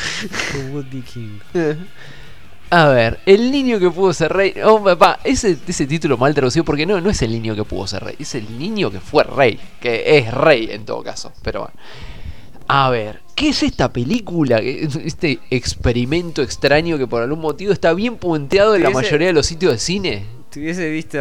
[2.73, 4.53] A ver, el niño que pudo ser rey.
[4.63, 7.85] Oh, papá, ese, ese título mal traducido porque no, no es el niño que pudo
[7.85, 11.33] ser rey, es el niño que fue rey, que es rey en todo caso.
[11.43, 11.75] Pero bueno.
[12.69, 14.59] A ver, ¿qué es esta película?
[14.59, 19.45] Este experimento extraño que por algún motivo está bien punteado en la mayoría de los
[19.45, 20.40] sitios de cine.
[20.51, 21.17] Te hubiese visto.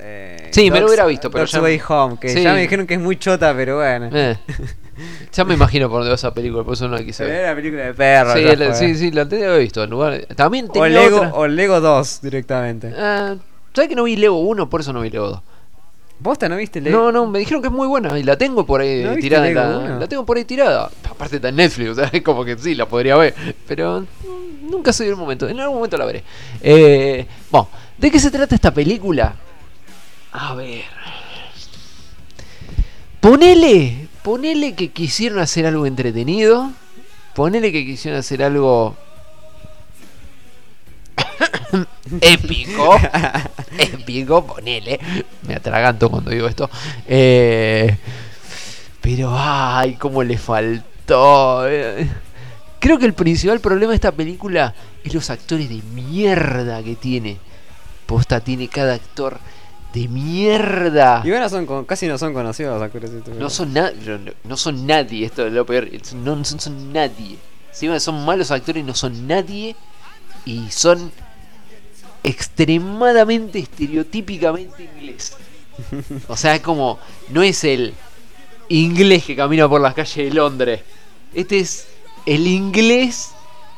[0.00, 2.42] Eh, Sí, me lo hubiera visto, pero Dogs ya- Way Home, que Sí.
[2.42, 4.08] ya me dijeron que es muy chota, pero bueno.
[4.12, 4.36] Eh,
[5.32, 7.34] ya me imagino por dónde va esa película, por eso no la quise ver.
[7.34, 8.32] era película de perro.
[8.34, 9.82] Sí, la- sí, sí, la que haber visto.
[9.82, 11.34] En lugar, también O tenía Lego, otra.
[11.34, 12.94] o Lego 2 directamente.
[12.96, 13.34] Ah,
[13.74, 14.70] ¿Sabes que no vi Lego 1?
[14.70, 15.40] Por eso no vi Lego 2.
[16.22, 16.96] ¿Posta no viste Lego?
[16.98, 19.22] No, no, me dijeron que es muy buena y la tengo por ahí ¿No viste
[19.28, 19.50] tirada.
[19.50, 20.88] La, la tengo por ahí tirada.
[21.10, 23.34] Aparte está en Netflix, o sea, es como que sí, la podría ver.
[23.66, 24.06] Pero
[24.62, 25.46] nunca se dio el momento.
[25.48, 26.22] En algún momento la veré.
[26.62, 27.68] Eh, bueno,
[27.98, 29.34] ¿de qué se trata esta película?
[30.32, 30.84] A ver.
[33.20, 36.70] Ponele, ponele que quisieron hacer algo entretenido.
[37.34, 38.96] Ponele que quisieron hacer algo
[42.20, 42.96] épico.
[43.78, 45.00] épico, ponele.
[45.46, 46.70] Me atraganto cuando digo esto.
[47.06, 47.96] Eh,
[49.00, 51.64] Pero, ay, cómo le faltó.
[52.78, 57.38] Creo que el principal problema de esta película es los actores de mierda que tiene.
[58.06, 59.38] Posta tiene cada actor
[59.92, 61.22] de mierda.
[61.24, 63.10] Y bueno, son con- casi no son conocidos actores.
[63.38, 65.88] No son, na- no, no- son nadie, esto es lo peor.
[66.14, 67.38] No son, son nadie.
[67.70, 69.74] Encima son malos actores, no son nadie.
[70.44, 71.10] Y son
[72.22, 75.32] extremadamente estereotípicamente inglés.
[76.28, 76.98] O sea, es como.
[77.28, 77.92] No es el
[78.68, 80.80] inglés que camina por las calles de Londres.
[81.34, 81.86] Este es
[82.24, 83.30] el inglés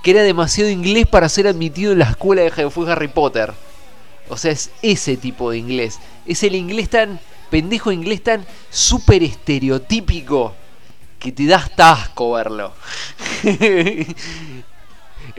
[0.02, 3.52] que era demasiado inglés para ser admitido en la escuela de fue Harry Potter.
[4.28, 5.98] O sea, es ese tipo de inglés.
[6.26, 7.20] Es el inglés tan.
[7.50, 10.54] pendejo inglés tan súper estereotípico
[11.18, 12.72] que te da hasta verlo.
[13.44, 14.06] es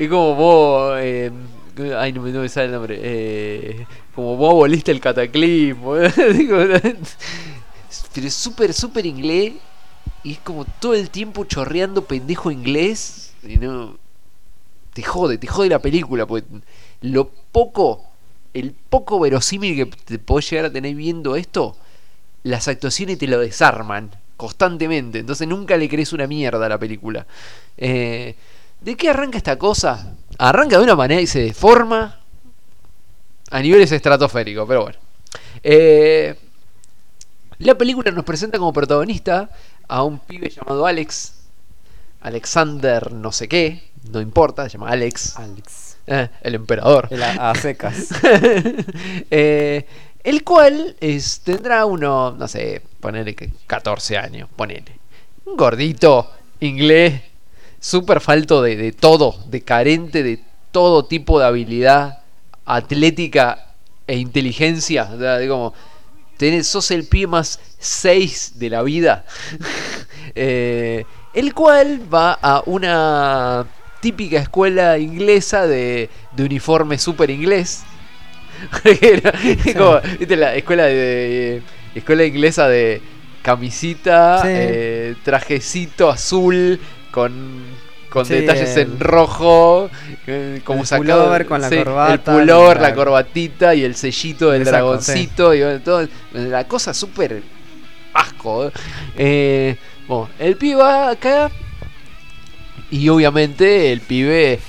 [0.10, 0.96] como vos.
[1.00, 1.32] eh,
[1.98, 3.00] ay, no me, no me sale el nombre.
[3.02, 3.86] eh,
[4.16, 5.96] como vos aboliste el cataclismo.
[8.14, 9.54] Pero es súper, súper inglés.
[10.24, 13.34] Y es como todo el tiempo chorreando pendejo inglés.
[13.44, 13.98] Y no.
[14.94, 16.26] Te jode, te jode la película.
[16.26, 16.48] Porque
[17.02, 18.09] lo poco.
[18.54, 21.78] El poco verosímil que te podés llegar a tener viendo esto.
[22.44, 24.12] Las actuaciones te lo desarman.
[24.38, 25.20] Constantemente.
[25.20, 27.28] Entonces nunca le crees una mierda a la película.
[27.78, 28.36] Eh,
[28.82, 30.16] ¿De qué arranca esta cosa?
[30.38, 32.20] Arranca de una manera y se deforma.
[33.52, 35.00] A niveles estratosféricos, pero bueno.
[35.64, 36.36] Eh,
[37.58, 39.50] la película nos presenta como protagonista
[39.88, 41.34] a un pibe llamado Alex.
[42.22, 45.38] Alexander no sé qué, no importa, se llama Alex.
[45.38, 45.89] Alex.
[46.10, 47.08] Eh, el emperador.
[47.12, 48.10] El a, a secas.
[49.32, 49.86] Eh,
[50.24, 55.00] el cual es, tendrá uno, no sé, ponele que 14 años, ponele.
[55.46, 57.22] Un gordito, inglés,
[57.80, 62.20] súper falto de, de todo, de carente de todo tipo de habilidad
[62.66, 63.74] atlética
[64.08, 65.10] e inteligencia.
[65.14, 65.74] O sea, digo,
[66.38, 69.26] tenés, sos el pie más 6 de la vida.
[70.36, 73.66] Eh, el cual va a una
[74.02, 77.84] típica escuela inglesa de, de uniforme súper inglés.
[79.78, 80.36] Como, ¿viste?
[80.36, 81.62] La escuela de,
[81.96, 83.02] escuela inglesa de
[83.42, 84.48] camisita, Sí.
[84.52, 86.80] eh, trajecito azul
[87.12, 87.64] con,
[88.10, 89.90] con Sí, detalles el- en rojo,
[90.28, 93.84] eh, como el sacado pullover con la sí, corbata, el pullover, la- la corbatita y
[93.84, 97.42] el sellito del Exacto, dragoncito y bueno, todo, la cosa súper
[98.14, 98.68] asco.
[98.68, 98.72] ¿eh?
[99.18, 99.76] Eh,
[100.08, 101.50] bueno, el pibe va acá
[102.92, 104.60] y obviamente el pibe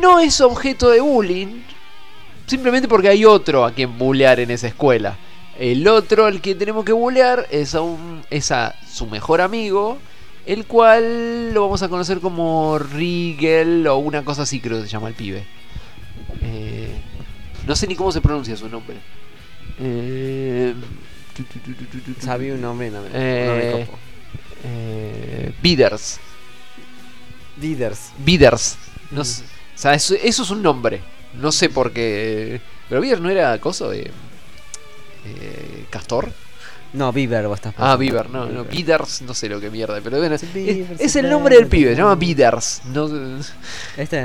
[0.00, 1.62] no es objeto de bullying.
[2.46, 5.16] Simplemente porque hay otro a quien bullear en esa escuela.
[5.58, 9.98] El otro al que tenemos que bullear es a, un, es a su mejor amigo.
[10.46, 14.90] El cual lo vamos a conocer como Rigel o una cosa así creo que se
[14.90, 15.44] llama el pibe.
[16.42, 16.90] Eh,
[17.66, 18.96] no sé ni cómo se pronuncia su nombre.
[19.78, 20.74] Eh.
[22.20, 23.98] Sabía un nombre, no me, no Eh, me copo.
[24.64, 26.20] Eh, Bidders.
[29.10, 31.00] No sé, o sea, eso, eso es un nombre.
[31.34, 32.60] No sé por qué.
[32.88, 34.10] Pero Bidders no era coso de.
[35.26, 36.32] eh, Castor.
[36.92, 37.96] No, Bieber vos estás Ah.
[37.96, 41.22] Bieber, no, no, Bidders, no sé lo que mierda, pero bueno, es, Bieber, es el
[41.22, 42.36] Bieber, nombre del pibe, se llama Bieber.
[42.50, 42.82] Bidders.
[42.86, 43.06] No,
[43.96, 44.24] Este.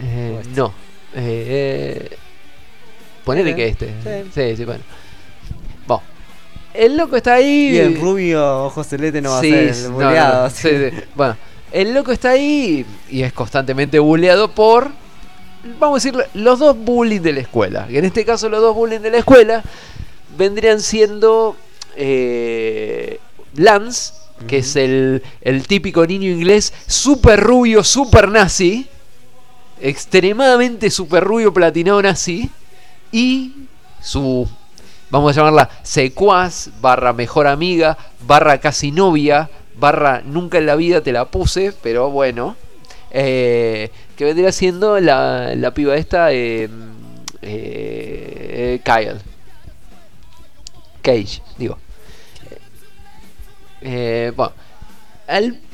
[0.00, 0.50] eh, este.
[0.60, 0.74] no.
[1.14, 2.16] Eh,
[3.24, 3.56] ponele Este.
[3.56, 3.68] que
[4.02, 4.24] este.
[4.24, 4.30] Sí.
[4.34, 4.82] Sí, sí, bueno.
[5.86, 6.02] Bueno,
[6.74, 7.70] el loco está ahí.
[7.74, 10.48] Y el rubio ojos celeste no va Sí, a ser el boleado.
[10.48, 11.02] no.
[11.14, 11.36] Bueno,
[11.74, 14.92] el loco está ahí y es constantemente bulleado por,
[15.80, 17.88] vamos a decir, los dos bullies de la escuela.
[17.90, 19.64] Y en este caso los dos bullies de la escuela
[20.38, 21.56] vendrían siendo
[21.96, 23.18] eh,
[23.56, 24.14] Lance,
[24.46, 28.86] que es el, el típico niño inglés, súper rubio, súper nazi,
[29.80, 32.50] extremadamente súper rubio, platinado nazi,
[33.10, 33.52] y
[34.00, 34.48] su
[35.10, 41.00] vamos a llamarla secuaz, barra mejor amiga, barra casi novia, barra nunca en la vida
[41.02, 42.56] te la puse, pero bueno,
[43.10, 46.68] eh, que vendría siendo la, la piba esta, eh,
[47.42, 49.20] eh, Kyle.
[51.02, 51.78] Cage, digo.
[53.82, 54.52] Bueno,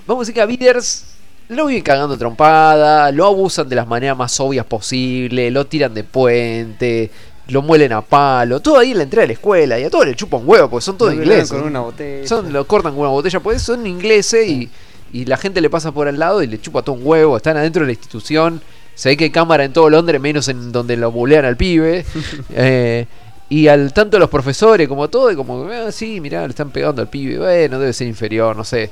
[0.06, 1.06] vamos a decir que a Bidders
[1.48, 6.04] lo viven cagando trompada, lo abusan de las maneras más obvias posible, lo tiran de
[6.04, 7.10] puente,
[7.50, 10.06] lo muelen a palo, todo ahí en la entrada de la escuela y a todos
[10.06, 11.50] le chupan huevo porque son todos ingleses.
[11.50, 12.26] con una botella.
[12.26, 14.70] Son, lo cortan con una botella, pues son ingleses y,
[15.12, 17.36] y la gente le pasa por al lado y le chupa todo un huevo.
[17.36, 18.60] Están adentro de la institución.
[18.94, 22.04] Se ve que hay cámara en todo Londres, menos en donde lo bulean al pibe.
[22.54, 23.06] Eh,
[23.48, 27.02] y al tanto los profesores, como todo, y como, ah, sí, mirá, le están pegando
[27.02, 27.38] al pibe.
[27.38, 28.90] Bueno, debe ser inferior, no sé.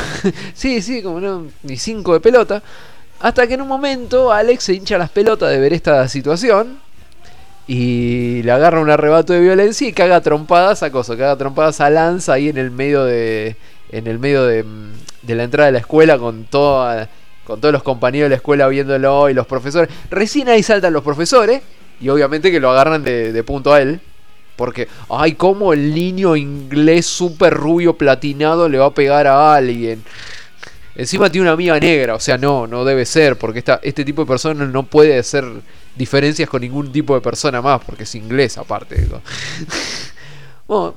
[0.54, 2.62] sí, sí, como no, ni cinco de pelota.
[3.18, 6.78] Hasta que en un momento Alex se hincha las pelotas de ver esta situación.
[7.66, 11.90] Y le agarra un arrebato de violencia y caga trompadas a Coso, caga trompadas a
[11.90, 13.56] Lanza ahí en el medio de
[13.90, 17.08] en el medio de, mm, de la entrada de la escuela con toda
[17.44, 19.88] con todos los compañeros de la escuela viéndolo y los profesores.
[20.10, 21.62] Recién ahí saltan los profesores
[22.00, 24.00] y obviamente que lo agarran de, de punto a él.
[24.56, 30.02] Porque, ay, cómo el niño inglés súper rubio platinado le va a pegar a alguien.
[30.96, 34.26] Encima tiene una amiga negra, o sea, no, no debe ser, porque este tipo de
[34.28, 35.44] persona no puede hacer
[35.94, 39.06] diferencias con ningún tipo de persona más, porque es inglés aparte.
[40.66, 40.94] Bueno,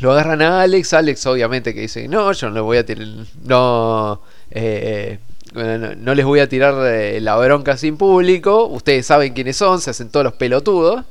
[0.00, 3.06] lo agarran a Alex, Alex obviamente que dice, no, yo no le voy a tirar,
[3.44, 5.18] no, eh,
[5.52, 9.56] bueno, no, no les voy a tirar eh, la bronca sin público, ustedes saben quiénes
[9.56, 11.04] son, se hacen todos los pelotudos.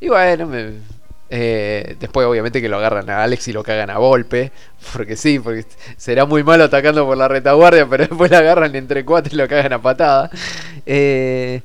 [0.00, 0.72] Y bueno, me-
[1.34, 4.52] eh, después obviamente que lo agarran a Alex y lo cagan a golpe,
[4.92, 5.64] porque sí, porque
[5.96, 9.48] será muy malo atacando por la retaguardia, pero después lo agarran entre cuatro y lo
[9.48, 10.30] cagan a patada.
[10.84, 11.62] Eh,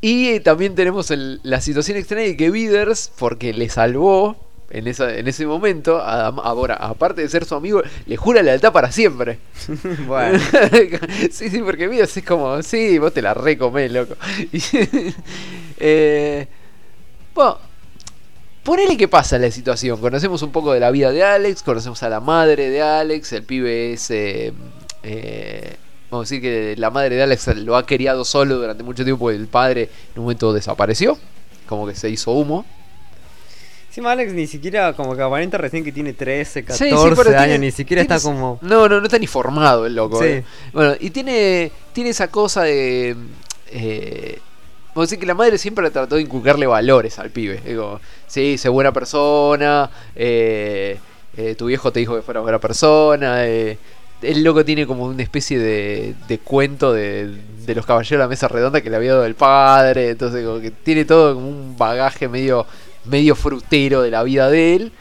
[0.00, 4.36] y también tenemos el- la situación extraña de que Viders, porque le salvó
[4.70, 8.72] en, esa, en ese momento, a- ahora, aparte de ser su amigo, le jura lealtad
[8.72, 9.38] para siempre.
[10.06, 10.38] Bueno,
[11.30, 14.14] sí, sí, porque Viders es como, sí, vos te la recomés, loco.
[15.78, 16.46] Eh,
[17.34, 17.58] bueno,
[18.64, 20.00] ponele que pasa la situación.
[20.00, 23.42] Conocemos un poco de la vida de Alex, conocemos a la madre de Alex, el
[23.44, 24.10] pibe es...
[24.10, 24.52] eh,
[25.02, 25.76] eh,
[26.10, 29.30] vamos a decir que la madre de Alex lo ha criado solo durante mucho tiempo
[29.32, 29.82] y el padre
[30.14, 31.18] en un momento desapareció,
[31.66, 32.64] como que se hizo humo.
[33.88, 37.30] encima Alex ni siquiera como que aparenta recién que tiene 13, Sí, 14 sí, pero
[37.30, 38.58] años, tiene- ni siquiera tiene- está como...
[38.62, 40.20] No, no, no está ni formado el loco.
[40.20, 40.26] Sí.
[40.28, 40.44] eh.
[40.72, 43.16] Bueno, y tiene, tiene esa cosa de...
[43.70, 44.38] Eh,
[45.02, 47.60] a decir que la madre siempre trató de inculcarle valores al pibe.
[47.64, 50.98] Digo, sí, sé buena persona, eh,
[51.36, 53.46] eh, tu viejo te dijo que fuera buena persona.
[53.46, 53.78] eh,
[54.22, 58.28] el loco tiene como una especie de, de cuento de, de los caballeros de la
[58.28, 60.10] mesa redonda que le había dado el padre.
[60.10, 62.66] Entonces, como que tiene todo como un bagaje medio,
[63.04, 64.92] medio frutero de la vida de él.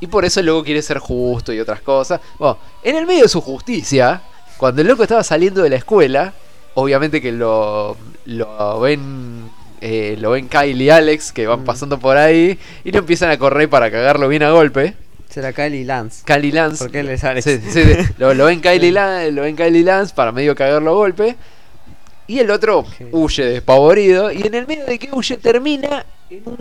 [0.00, 2.20] Y por eso el loco quiere ser justo y otras cosas.
[2.38, 4.22] Bueno, en el medio de su justicia,
[4.58, 6.34] cuando el loco estaba saliendo de la escuela,
[6.74, 7.96] obviamente que lo,
[8.26, 9.50] lo ven.
[9.80, 11.64] eh, lo ven Kyle y Alex que van Mm.
[11.64, 14.94] pasando por ahí y lo empiezan a correr para cagarlo bien a golpe.
[15.28, 16.22] Será Kylie Lance.
[16.24, 16.82] Kyle y Lance.
[16.84, 17.44] Porque él es Alex.
[17.44, 17.94] Sí, sí, sí.
[18.18, 20.94] lo, lo ven Kyle y Lance, lo ven Kyle y Lance para medio cagarlo a
[20.94, 21.36] golpe.
[22.26, 24.32] Y el otro huye despavorido.
[24.32, 26.56] Y en el medio de que huye termina en un.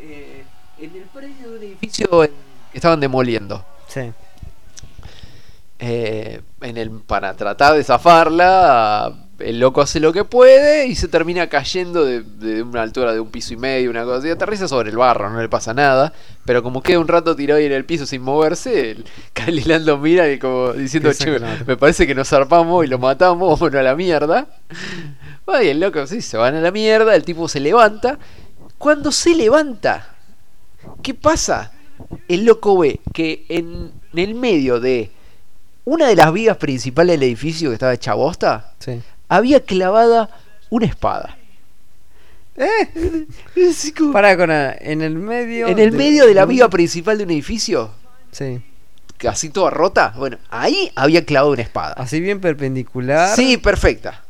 [0.00, 0.44] eh,
[0.78, 2.30] en el predio de un edificio en-
[2.70, 3.64] que estaban demoliendo.
[3.88, 4.12] Sí.
[5.80, 11.08] Eh, en el, para tratar de zafarla, el loco hace lo que puede y se
[11.08, 14.30] termina cayendo de, de una altura de un piso y medio, una cosa así.
[14.30, 16.12] Aterriza sobre el barro, no le pasa nada.
[16.44, 19.98] Pero como queda un rato tirado ahí en el piso sin moverse, el Kalilan lo
[19.98, 21.64] mira y como diciendo, che, que lo mata".
[21.66, 24.46] me parece que nos zarpamos y lo matamos, bueno, a la mierda.
[25.62, 28.18] Y el loco, sí, se van a la mierda, el tipo se levanta.
[28.78, 30.14] Cuando se levanta,
[31.02, 31.72] ¿qué pasa?
[32.28, 35.10] El loco ve que en el medio de
[35.84, 39.00] una de las vigas principales del edificio que estaba hecha bosta, Sí.
[39.36, 40.30] Había clavada
[40.70, 41.36] una espada.
[42.56, 43.26] ¿Eh?
[43.96, 45.66] Como- Para con a- en el medio.
[45.66, 47.90] en el medio de la viga principal de un edificio,
[48.30, 48.60] Sí.
[49.28, 51.94] así toda rota, bueno, ahí había clavado una espada.
[51.94, 53.34] Así bien perpendicular.
[53.34, 54.22] Sí, perfecta.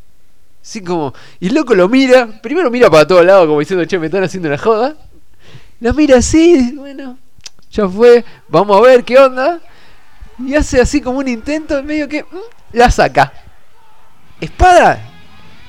[0.62, 1.12] Así como.
[1.40, 2.40] Y el loco lo mira.
[2.40, 4.96] Primero mira para todos lados, como diciendo, che, me están haciendo una joda.
[5.80, 7.18] Lo mira así, bueno,
[7.70, 8.24] ya fue.
[8.48, 9.60] Vamos a ver qué onda.
[10.38, 12.22] Y hace así como un intento, medio que.
[12.22, 12.26] mm,
[12.72, 13.32] la saca.
[14.44, 15.10] Espada.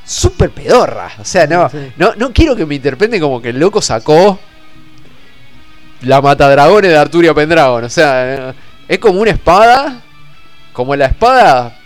[0.05, 1.11] Súper pedorra.
[1.19, 1.91] O sea, no, Sí.
[1.97, 4.39] no, no quiero que me interpreten como que el loco sacó.
[6.01, 7.83] La matadragones de Arturia Pendragon.
[7.83, 8.53] O sea, eh,
[8.87, 10.01] es como una espada.
[10.73, 11.79] Como la espada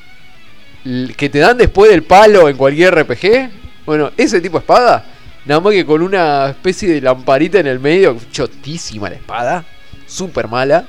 [1.16, 3.50] que te dan después del palo en cualquier RPG.
[3.86, 5.06] Bueno, ese tipo de espada.
[5.46, 8.18] Nada más que con una especie de lamparita en el medio.
[8.32, 9.64] Chotísima la espada.
[10.06, 10.86] Súper mala.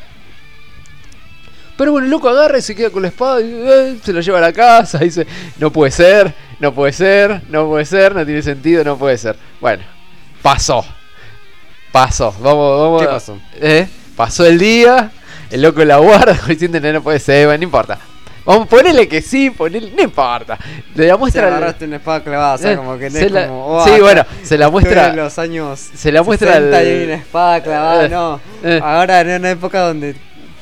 [1.81, 4.20] Pero bueno, el loco agarra y se queda con la espada y eh, se lo
[4.20, 4.98] lleva a la casa.
[5.01, 5.27] Y dice,
[5.59, 9.35] no puede ser, no puede ser, no puede ser, no tiene sentido, no puede ser.
[9.62, 9.82] Bueno,
[10.43, 10.85] pasó.
[11.90, 12.35] Pasó.
[12.40, 13.01] Vamos, vamos.
[13.02, 13.39] ¿Qué pasó?
[13.61, 13.89] ¿Eh?
[14.15, 15.11] Pasó el día.
[15.51, 17.98] El loco la guarda diciendo, no, no puede ser, bueno, no importa.
[18.44, 20.59] Vamos, ponele que sí, ponele, no importa.
[20.94, 21.47] Le la Se muestra.
[21.47, 23.66] agarraste una espada clavada, o sea, Eh, como que no se es la- como.
[23.66, 25.09] "Oh, sí, acá bueno, se la muestra.
[25.09, 25.81] en los años.
[25.94, 28.40] se la muestra 60 y el- hay una espada clavada, Eh, no.
[28.65, 28.81] eh.
[28.82, 30.15] Ahora en una época donde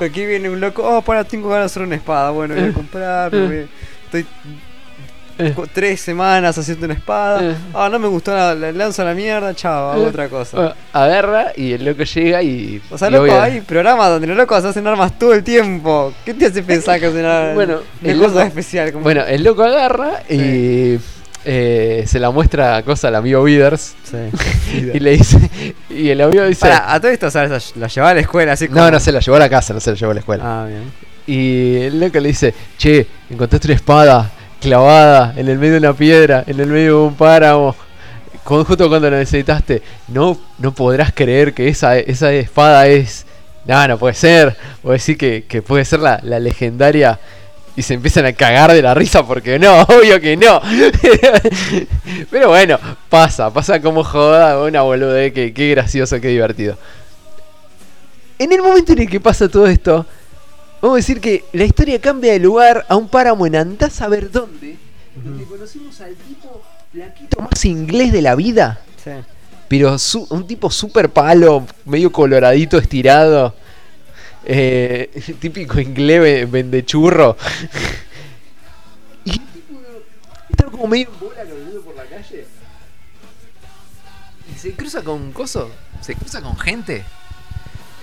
[0.07, 2.31] aquí viene un loco, oh, para, tengo ganas de hacer una espada.
[2.31, 3.69] Bueno, voy a comprar, me voy-
[4.05, 4.27] estoy
[5.41, 5.55] Eh.
[5.73, 7.41] tres semanas haciendo una espada.
[7.53, 7.55] Eh.
[7.73, 10.09] Ah, no me gustó, la, la lanzo a la mierda, chao, hago Eh.
[10.09, 10.57] otra cosa.
[10.57, 12.83] Bueno, agarra y el loco llega y.
[12.91, 16.13] O sea, y loco, hay programas donde los locos hacen armas todo el tiempo.
[16.25, 17.55] ¿Qué te hace pensar que hacen armas?
[17.55, 18.91] Bueno, una el cosa loco- especial.
[18.93, 19.05] Como...
[19.05, 20.99] Bueno, el loco agarra y.
[21.51, 24.17] eh, se la muestra a cosa al amigo Withers Sí.
[24.95, 25.51] y le dice
[25.89, 27.73] y el amigo dice Para, a todo esto, ¿sabes?
[27.77, 28.81] La llevaba a la escuela así como.
[28.83, 30.45] no no se la llevó a la casa no se la llevó a la escuela
[30.45, 30.83] Ah, bien.
[31.27, 34.31] y el loco le dice che encontraste una espada
[34.61, 37.75] clavada en el medio de una piedra en el medio de un páramo
[38.45, 43.25] Con- justo cuando la necesitaste no no podrás creer que esa esa espada es
[43.65, 47.19] no no puede ser o decir que, que puede ser la, la legendaria
[47.79, 50.61] y se empiezan a cagar de la risa porque no, obvio que no.
[52.31, 52.77] Pero bueno,
[53.09, 56.77] pasa, pasa como joda, una boludez, que qué gracioso, qué divertido.
[58.39, 60.05] En el momento en el que pasa todo esto,
[60.81, 64.09] vamos a decir que la historia cambia de lugar a un páramo en andás a
[64.09, 64.77] ver dónde,
[65.25, 66.61] donde conocimos al tipo
[66.93, 69.11] flaquito más inglés de la vida, Sí.
[69.69, 73.55] pero su- un tipo super palo, medio coloradito, estirado.
[74.51, 75.11] Eh,
[75.41, 77.37] típico inglés ve- vende churro.
[79.25, 79.79] y tipo
[80.49, 82.47] está como medio en bola caminando por la calle.
[84.55, 85.71] Y se cruza con coso,
[86.01, 87.05] se cruza con gente.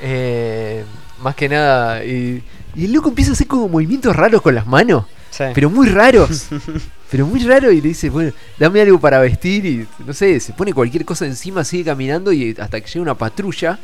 [0.02, 0.84] Eh,
[1.22, 2.06] más que nada.
[2.06, 2.44] Y,
[2.76, 5.06] y el loco empieza a hacer como movimientos raros con las manos.
[5.32, 5.46] Sí.
[5.54, 6.48] Pero muy raros.
[7.12, 10.54] pero muy raro y le dice, bueno, dame algo para vestir y no sé, se
[10.54, 13.80] pone cualquier cosa encima, sigue caminando y hasta que llega una patrulla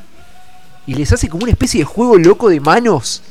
[0.87, 3.21] y les hace como una especie de juego loco de manos.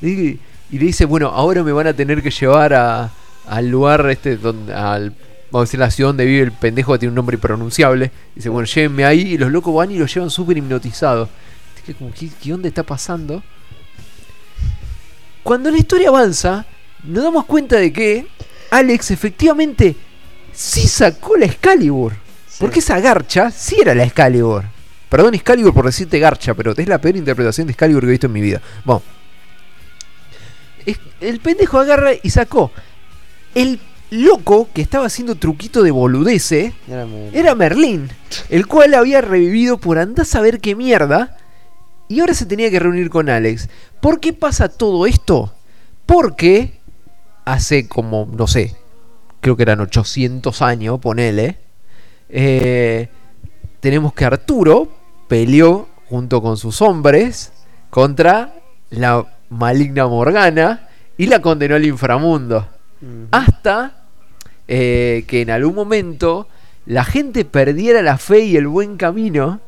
[0.00, 0.38] Y,
[0.70, 3.10] y le dice, bueno, ahora me van a tener que llevar a,
[3.46, 5.14] al lugar este donde al
[5.50, 8.10] vamos a decir la ciudad donde vive el pendejo que tiene un nombre impronunciable.
[8.34, 11.28] Dice, bueno, llévenme ahí y los locos van y lo llevan súper hipnotizados.
[11.96, 13.42] Como, ¿qué, ¿qué onda está pasando?
[15.44, 16.66] Cuando la historia avanza,
[17.04, 18.26] nos damos cuenta de que
[18.70, 19.94] Alex efectivamente
[20.52, 22.14] sí sacó la Excalibur.
[22.58, 24.64] Porque esa garcha sí era la Excalibur.
[25.14, 28.26] Perdón, Excalibur, por decirte garcha, pero es la peor interpretación de Excalibur que he visto
[28.26, 28.60] en mi vida.
[28.84, 29.00] Bueno.
[30.84, 32.72] Es- El pendejo agarra y sacó.
[33.54, 33.78] El
[34.10, 36.72] loco que estaba haciendo truquito de boludece
[37.32, 38.10] Era Merlín,
[38.50, 41.36] el cual había revivido por andar a saber qué mierda.
[42.08, 43.68] Y ahora se tenía que reunir con Alex.
[44.00, 45.54] ¿Por qué pasa todo esto?
[46.06, 46.80] Porque
[47.44, 48.74] hace como, no sé,
[49.40, 51.58] creo que eran 800 años, ponele.
[52.28, 53.08] eh,
[53.78, 57.52] tenemos que Arturo peleó junto con sus hombres
[57.90, 58.54] contra
[58.90, 62.68] la maligna Morgana y la condenó al inframundo.
[63.30, 64.04] Hasta
[64.66, 66.48] eh, que en algún momento
[66.86, 69.60] la gente perdiera la fe y el buen camino.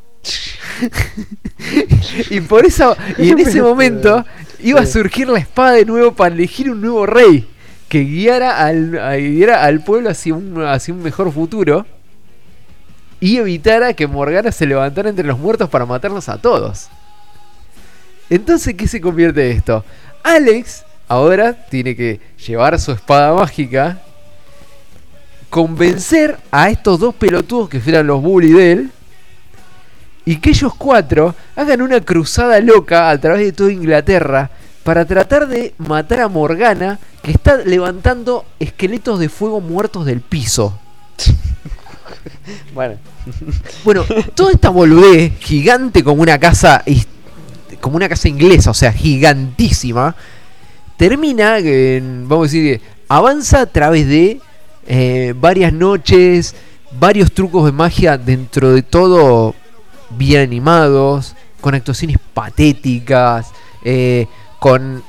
[2.30, 4.24] y por eso, y en ese momento
[4.60, 7.48] iba a surgir la espada de nuevo para elegir un nuevo rey
[7.88, 11.86] que guiara al, guiara al pueblo hacia un, hacia un mejor futuro
[13.20, 16.88] y evitara que Morgana se levantara entre los muertos para matarlos a todos.
[18.28, 19.84] Entonces, ¿qué se convierte esto?
[20.22, 24.02] Alex ahora tiene que llevar su espada mágica,
[25.48, 28.90] convencer a estos dos pelotudos que fueran los bully de él,
[30.24, 34.51] y que ellos cuatro hagan una cruzada loca a través de toda Inglaterra
[34.82, 40.78] para tratar de matar a Morgana, que está levantando esqueletos de fuego muertos del piso.
[42.74, 42.97] Bueno,
[43.85, 44.05] Bueno,
[44.35, 46.82] toda esta boludez gigante como una casa
[47.81, 50.15] como una casa inglesa, o sea, gigantísima,
[50.97, 54.40] termina, en- vamos a decir, avanza a través de
[54.86, 56.55] eh, varias noches,
[56.98, 59.55] varios trucos de magia dentro de todo
[60.11, 63.48] bien animados, con actuaciones patéticas,
[63.85, 64.27] eh,
[64.59, 65.03] con,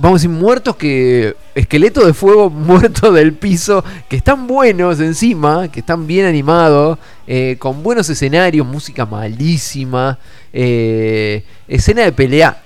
[0.00, 5.68] vamos a decir, muertos que, esqueletos de fuego muertos del piso, que están buenos encima,
[5.70, 10.18] que están bien animados, eh, con buenos escenarios, música malísima,
[10.52, 12.62] eh, escena de pelea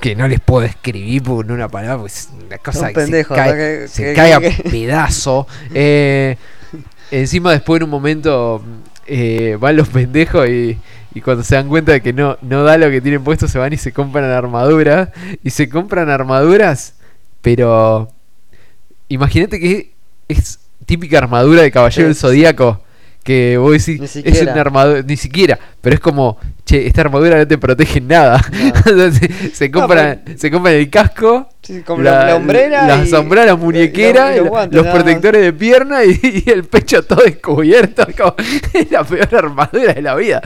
[0.00, 3.34] que no les puedo escribir por una palabra, pues es una cosa Un que pendejo,
[3.34, 3.56] se cae, ¿no?
[3.56, 5.46] Que- se que- cae a pedazo.
[5.74, 6.36] Eh,
[7.10, 8.62] encima después en un momento
[9.58, 10.78] van los pendejos y,
[11.14, 13.58] y cuando se dan cuenta de que no, no da lo que tienen puesto se
[13.58, 15.10] van y se compran armaduras.
[15.42, 16.94] Y se compran armaduras,
[17.40, 18.12] pero
[19.08, 19.94] imagínate que
[20.28, 22.82] es típica armadura de caballero del zodíaco.
[23.28, 27.36] Que vos decís, Ni es una armadura, ni siquiera, pero es como, che, esta armadura
[27.36, 28.42] no te protege en nada.
[28.86, 32.86] Entonces, se compran, se compran el casco, sí, como la, la hombrera.
[32.86, 37.02] la y- sombrera, la muñequera, y los guantes, protectores de pierna y, y el pecho
[37.02, 38.06] todo descubierto.
[38.16, 38.34] como,
[38.72, 40.40] es la peor armadura de la vida.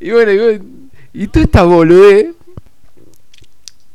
[0.00, 0.64] y bueno, y, bueno,
[1.12, 2.28] y toda esta boludez.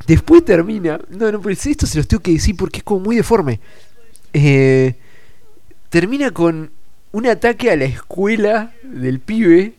[0.05, 0.99] Después termina.
[1.09, 3.59] No, no, pero esto se los tengo que decir porque es como muy deforme.
[4.31, 4.93] Eh,
[5.89, 6.69] termina con
[7.15, 9.73] un ataque a la escuela del pibe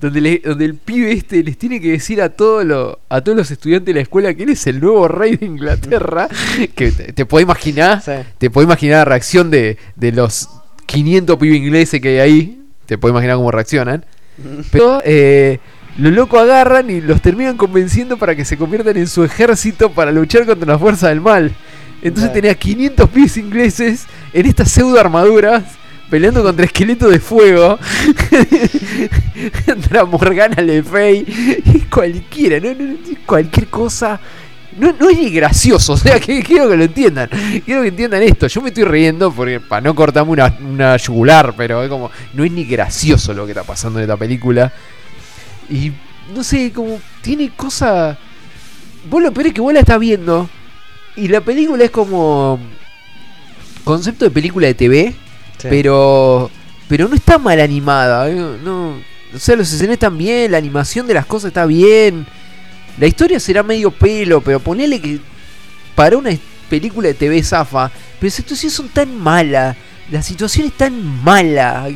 [0.00, 3.36] donde, le- donde el pibe este les tiene que decir a, todo lo- a todos
[3.36, 6.28] los estudiantes de la escuela que él es el nuevo rey de Inglaterra.
[6.74, 8.12] que te, te puedo imaginar, Sí.
[8.38, 10.48] te puedo imaginar la reacción de, de los
[10.86, 12.62] 500 pibes ingleses que hay ahí.
[12.86, 14.06] Te puedo imaginar cómo reaccionan.
[14.72, 15.58] Pero eh,
[15.98, 20.10] los locos agarran y los terminan convenciendo para que se conviertan en su ejército para
[20.12, 21.52] luchar contra la fuerza del mal.
[22.02, 25.64] Entonces tenía 500 pibes ingleses en estas pseudo armaduras
[26.10, 27.78] peleando contra esqueletos de fuego.
[29.66, 31.86] contra Morgana Le Fay.
[31.90, 34.20] Cualquiera, no, no, no, cualquier cosa.
[34.76, 37.28] No, no es ni gracioso, o sea, que quiero que lo entiendan.
[37.64, 38.46] Quiero que entiendan esto.
[38.46, 42.10] Yo me estoy riendo porque para no cortarme una, una yugular, pero es como.
[42.34, 44.72] No es ni gracioso lo que está pasando en esta película.
[45.68, 45.92] Y
[46.34, 48.18] no sé, como tiene cosa.
[49.08, 50.48] Vos lo peor es que vos la estás viendo.
[51.16, 52.58] Y la película es como.
[53.84, 55.14] Concepto de película de TV.
[55.68, 56.50] Pero.
[56.88, 58.28] Pero no está mal animada.
[58.28, 58.34] eh,
[58.64, 58.96] No,
[59.34, 60.50] o sea, los escenarios están bien.
[60.52, 62.26] La animación de las cosas está bien.
[62.98, 64.40] La historia será medio pelo.
[64.40, 65.20] Pero ponele que.
[65.94, 66.30] Para una
[66.68, 67.88] película de TV zafa.
[67.88, 69.76] Pero las situaciones son tan malas.
[70.10, 71.88] La situación es tan mala.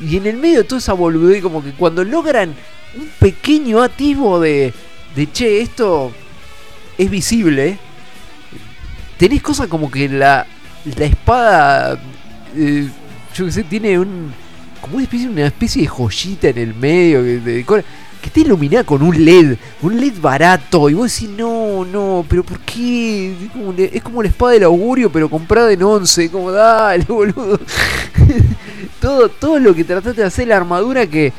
[0.00, 2.54] y en el medio de toda esa boludez, como que cuando logran
[2.96, 4.72] un pequeño atisbo de,
[5.14, 6.10] de che, esto
[6.96, 7.78] es visible,
[9.18, 10.46] tenés cosas como que la,
[10.96, 12.00] la espada,
[12.56, 12.88] eh,
[13.34, 14.32] yo que sé, tiene un,
[14.80, 19.56] como una especie, de joyita en el medio que, que está iluminada con un LED,
[19.82, 23.32] un LED barato, y vos decís, no, no, pero ¿por qué?
[23.44, 27.04] Es como, le- es como la espada del augurio, pero comprada en 11, como dale,
[27.08, 27.58] boludo.
[29.00, 31.32] todo, todo lo que trataste de hacer, la armadura que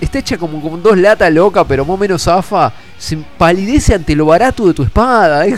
[0.00, 4.14] está hecha como con dos latas loca, pero más o menos zafa, se palidece ante
[4.14, 5.44] lo barato de tu espada.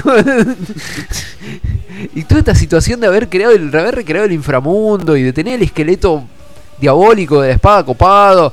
[2.14, 5.54] y toda esta situación de haber creado el, haber recreado el inframundo y de tener
[5.54, 6.24] el esqueleto
[6.80, 8.52] diabólico de la espada copado.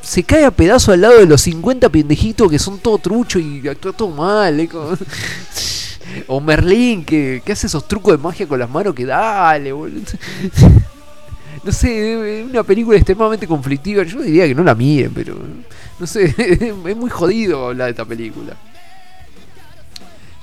[0.00, 3.66] Se cae a pedazo al lado de los 50 pendejitos que son todo trucho y
[3.68, 4.60] actúa todo mal.
[4.60, 4.68] ¿eh?
[6.26, 10.02] O Merlín que, que hace esos trucos de magia con las manos que dale, boludo.
[11.62, 14.02] No sé, una película extremadamente conflictiva.
[14.02, 15.36] Yo diría que no la miren, pero.
[15.98, 18.56] No sé, es muy jodido hablar de esta película.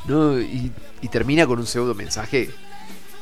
[0.08, 0.72] No, y,
[1.02, 2.50] y termina con un pseudo mensaje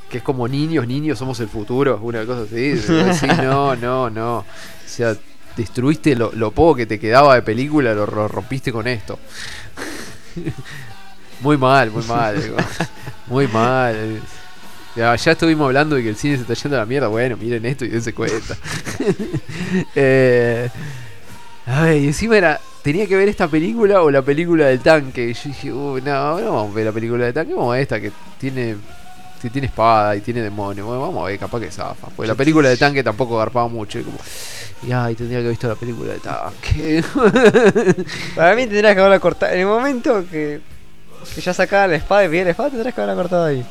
[0.10, 2.56] que es como niños, niños, somos el futuro, una cosa así.
[2.72, 4.38] decir, no, no, no.
[4.40, 4.46] O
[4.86, 5.16] sea,
[5.58, 9.18] destruiste lo, lo poco que te quedaba de película, lo, ro- rompiste con esto.
[11.42, 12.42] Muy mal, muy mal.
[12.42, 12.56] digo.
[13.28, 14.22] Muy mal.
[14.96, 17.08] Ya, ya estuvimos hablando de que el cine se está yendo a la mierda.
[17.10, 18.56] Bueno, miren esto y dense cuenta.
[19.96, 20.70] eh,
[21.66, 22.62] ay, y encima era.
[22.86, 25.30] Tenía que ver esta película o la película del tanque.
[25.30, 27.74] Y yo dije, "Uh, no, no vamos a ver la película del tanque, vamos a
[27.74, 28.76] ver esta que tiene.
[29.42, 30.86] Que tiene espada y tiene demonio.
[30.86, 32.10] Bueno, vamos a ver, capaz que zafa.
[32.16, 33.98] Porque la película de tanque tampoco garpaba mucho.
[33.98, 34.20] Y como.
[34.88, 37.04] Y ay, tendría que haber visto la película de tanque.
[38.36, 39.52] Para mí tendrías que haberla cortado.
[39.52, 40.62] En el momento que,
[41.34, 43.66] que ya sacaba la espada y veía la espada, tendrías que haberla cortado ahí.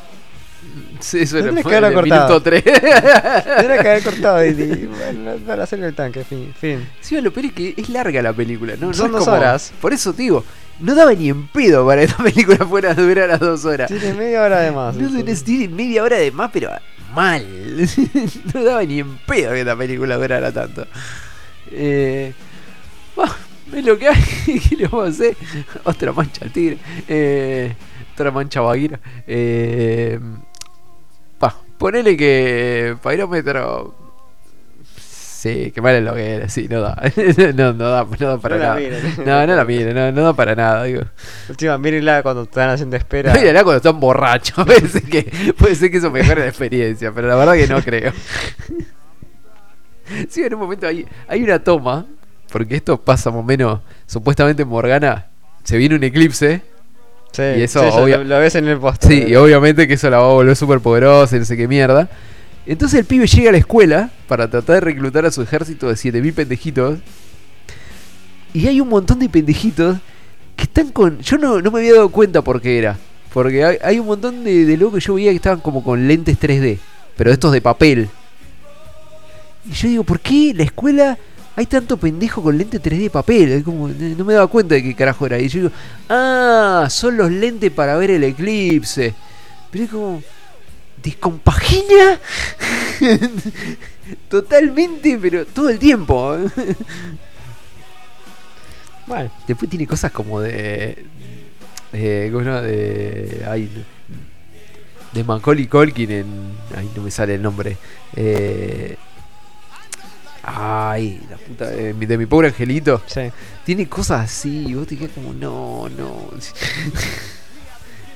[0.99, 2.01] Sí, eso era que cortado.
[2.03, 2.63] minuto 3.
[2.63, 6.53] Tendrías que haber cortado y, bueno, para hacerle el tanque, fin.
[6.59, 6.87] fin.
[7.01, 8.93] Sí, lo peor es que es larga la película, ¿no?
[8.93, 9.73] Son dos horas.
[9.81, 10.43] Por eso digo,
[10.79, 13.87] no daba ni en pedo para que esta película fuera a durar a dos horas.
[13.87, 14.95] Tiene media hora de más.
[14.95, 15.09] No
[15.43, 16.71] tiene media hora de más, pero
[17.13, 17.45] mal.
[18.53, 20.85] no daba ni en pedo que esta película durara tanto.
[21.71, 22.33] Eh,
[23.15, 23.35] bah,
[23.73, 24.23] es lo que hay.
[24.69, 25.37] ¿Qué le vamos a hacer?
[25.83, 26.77] Otra mancha al tigre.
[27.07, 27.73] Eh,
[28.13, 28.99] otra mancha vaguira.
[29.27, 30.19] Eh,
[31.77, 33.95] ponele que Pyrómetro.
[34.97, 36.49] Sí, que mal es lo que era.
[36.49, 36.95] Sí, no da.
[37.55, 39.15] no, no da, no da para No la nada.
[39.25, 40.83] No, no la miren, no, no da para nada.
[40.85, 41.03] Digo.
[41.47, 43.31] Última, mírenla cuando están haciendo espera.
[43.39, 44.55] Mírala cuando están borrachos.
[44.65, 47.81] Puede ser que, puede ser que eso mejore la experiencia, pero la verdad que no
[47.81, 48.11] creo.
[50.29, 52.05] Sí, en un momento hay, hay una toma,
[52.51, 55.27] porque esto pasa más o menos, supuestamente en Morgana
[55.65, 56.61] se viene un eclipse,
[57.35, 59.11] Sí, y eso, sí, obvia- lo, ves en el póster.
[59.11, 61.67] sí, y obviamente que eso la va a volver súper poderosa y no sé qué
[61.67, 62.07] mierda.
[62.65, 65.95] Entonces el pibe llega a la escuela para tratar de reclutar a su ejército de
[65.97, 66.99] 7000 pendejitos.
[68.53, 69.97] Y hay un montón de pendejitos
[70.55, 71.19] que están con.
[71.19, 72.97] Yo no, no me había dado cuenta por qué era.
[73.33, 76.07] Porque hay, hay un montón de, de locos que yo veía que estaban como con
[76.07, 76.77] lentes 3D.
[77.17, 78.09] Pero estos de papel.
[79.69, 81.17] Y yo digo, ¿por qué la escuela
[81.55, 83.51] hay tanto pendejo con lentes 3D de papel?
[83.51, 85.39] Es como, no me daba cuenta de qué carajo era.
[85.39, 85.71] Y yo digo,
[86.09, 89.13] ah, son los lentes para ver el eclipse.
[89.71, 90.23] Pero es como,
[91.01, 92.19] descompagina
[94.29, 96.37] totalmente, pero todo el tiempo.
[99.07, 101.05] Bueno, Después tiene cosas como de.
[101.93, 102.61] Eh, ¿Cómo llama?
[102.61, 103.45] De.
[103.47, 103.69] Ay,
[105.13, 106.25] de Macaulay Culkin en.
[106.75, 107.77] Ay, no me sale el nombre.
[108.15, 108.97] Eh,
[110.47, 113.01] Ay, la puta de, mi- de mi pobre angelito.
[113.07, 113.31] Sí.
[113.63, 116.29] Tiene cosas así, y vos te quedas como, no, no.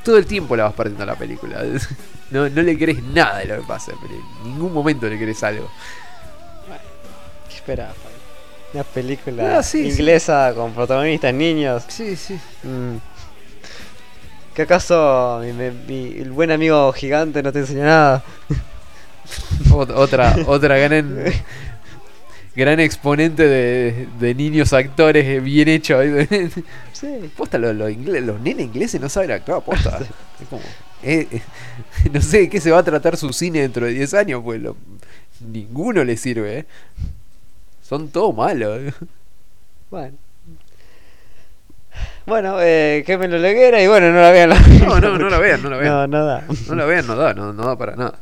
[0.04, 1.64] Todo el tiempo la vas perdiendo a la película.
[2.32, 5.42] No, no le querés nada de lo que pasa, pero en ningún momento le querés
[5.44, 5.68] algo.
[7.50, 7.96] ¿Qué esperaba?
[8.72, 9.98] Una película Ah, sí, sí.
[10.00, 11.86] inglesa con protagonistas niños.
[11.88, 12.36] Sí, sí.
[12.62, 12.98] Mm.
[14.54, 18.24] ¿Que acaso mi, mi- mi- el buen amigo gigante no te enseña nada?
[19.72, 21.24] Ot- Otra, otra gran,
[22.60, 26.04] gran exponente de, de niños actores eh, bien hechos.
[26.94, 27.32] Sí.
[27.38, 30.00] Posta, los, los, los nenes ingleses no saben actuar, posta.
[30.42, 30.62] Es como,
[31.02, 31.42] eh, eh,
[32.14, 34.62] no sé de qué se va a tratar su cine dentro de 10 años, pues
[34.62, 34.76] lo-
[35.40, 36.58] ninguno le sirve.
[36.60, 36.66] eh.
[37.82, 38.94] Son todos malos.
[39.90, 40.18] Bueno.
[42.26, 44.50] Bueno, eh, que me lo leguera y bueno, no la vean.
[44.50, 44.60] La...
[44.60, 45.94] No, no, no la vean, no la vean.
[45.94, 46.44] No, no da.
[46.68, 48.20] No la vean, no da, no, no da para nada.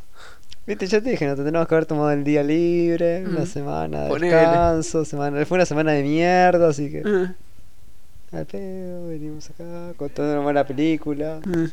[0.67, 3.45] Viste, ya te dije, no tendríamos que haber tomado el día libre, una Mm.
[3.47, 4.35] semana de Ponele.
[4.35, 7.27] descanso, semana, fue una semana de mierda, así que Eh,
[8.33, 9.63] al pedo, venimos acá,
[9.95, 11.39] contando una buena película.
[11.45, 11.69] eh.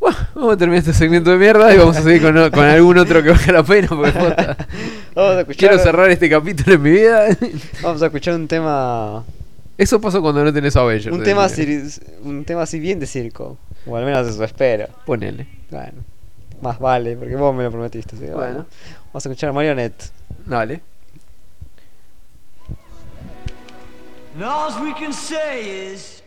[0.00, 2.96] Bueno, vamos a terminar este segmento de mierda y vamos a seguir con, con algún
[2.98, 4.12] otro que valga la pena, porque
[5.14, 7.26] Vamos a escuchar, quiero cerrar este capítulo en mi vida.
[7.82, 9.24] vamos a escuchar un tema,
[9.76, 11.12] Eso pasó cuando no tenés Avengers.
[11.14, 11.46] un eh, tema,
[12.22, 14.86] un tema así bien de circo, o al menos eso espero.
[15.04, 15.46] Ponele.
[15.70, 15.92] Bueno,
[16.61, 18.15] más vale, porque vos me lo prometiste.
[18.15, 18.65] así que Bueno.
[19.07, 20.05] Vamos a escuchar a Marionette.
[20.45, 20.81] Dale.
[24.35, 26.23] And all we can say is.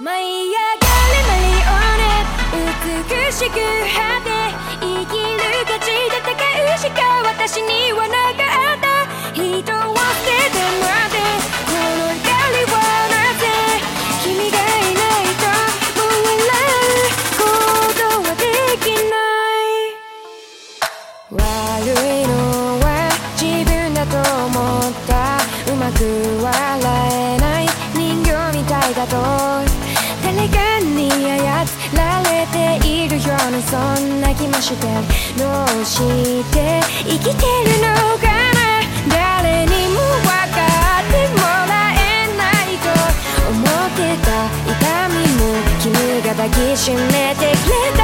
[0.00, 2.02] 舞い上がるマリオネ
[2.66, 4.28] 美しく果て
[4.80, 6.34] 生きる価値で高
[6.74, 8.42] いしか私にはなか
[8.74, 9.77] った
[34.61, 34.87] して
[35.37, 35.45] ど
[35.81, 35.95] うし
[36.51, 37.33] て生きてる
[37.79, 37.87] の
[38.17, 38.59] かな
[39.09, 40.59] 誰にも分か
[40.99, 42.87] ってもらえないと
[43.49, 43.63] 思っ
[43.95, 44.27] てた
[44.67, 44.75] 痛
[45.09, 45.41] みも
[45.79, 46.97] 君が抱きしめ
[47.35, 47.98] てくれた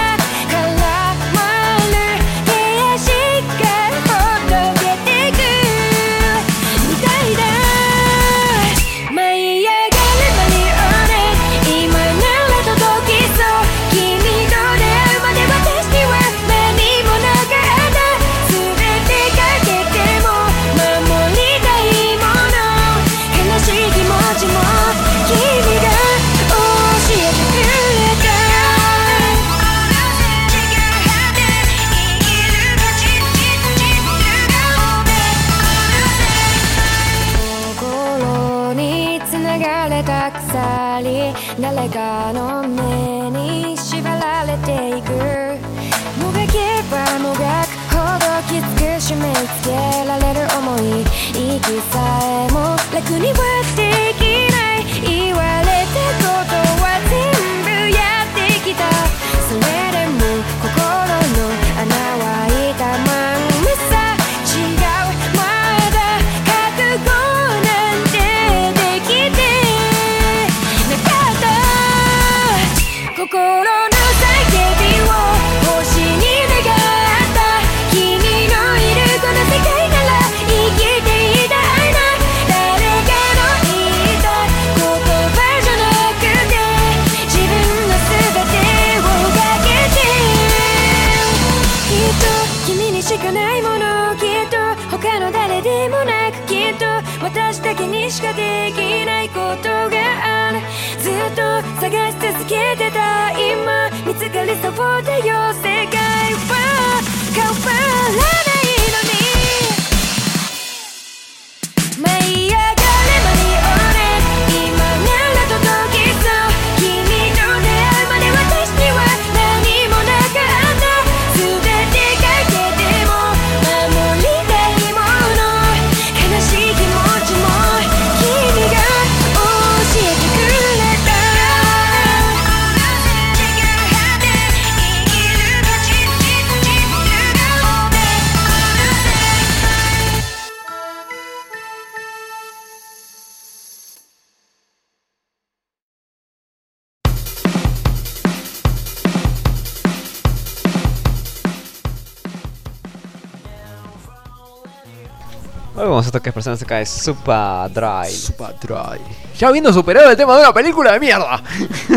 [156.22, 158.10] Que es persona se cae super dry.
[158.12, 159.00] Super dry.
[159.38, 161.42] Ya habiendo superado el tema de una película de mierda.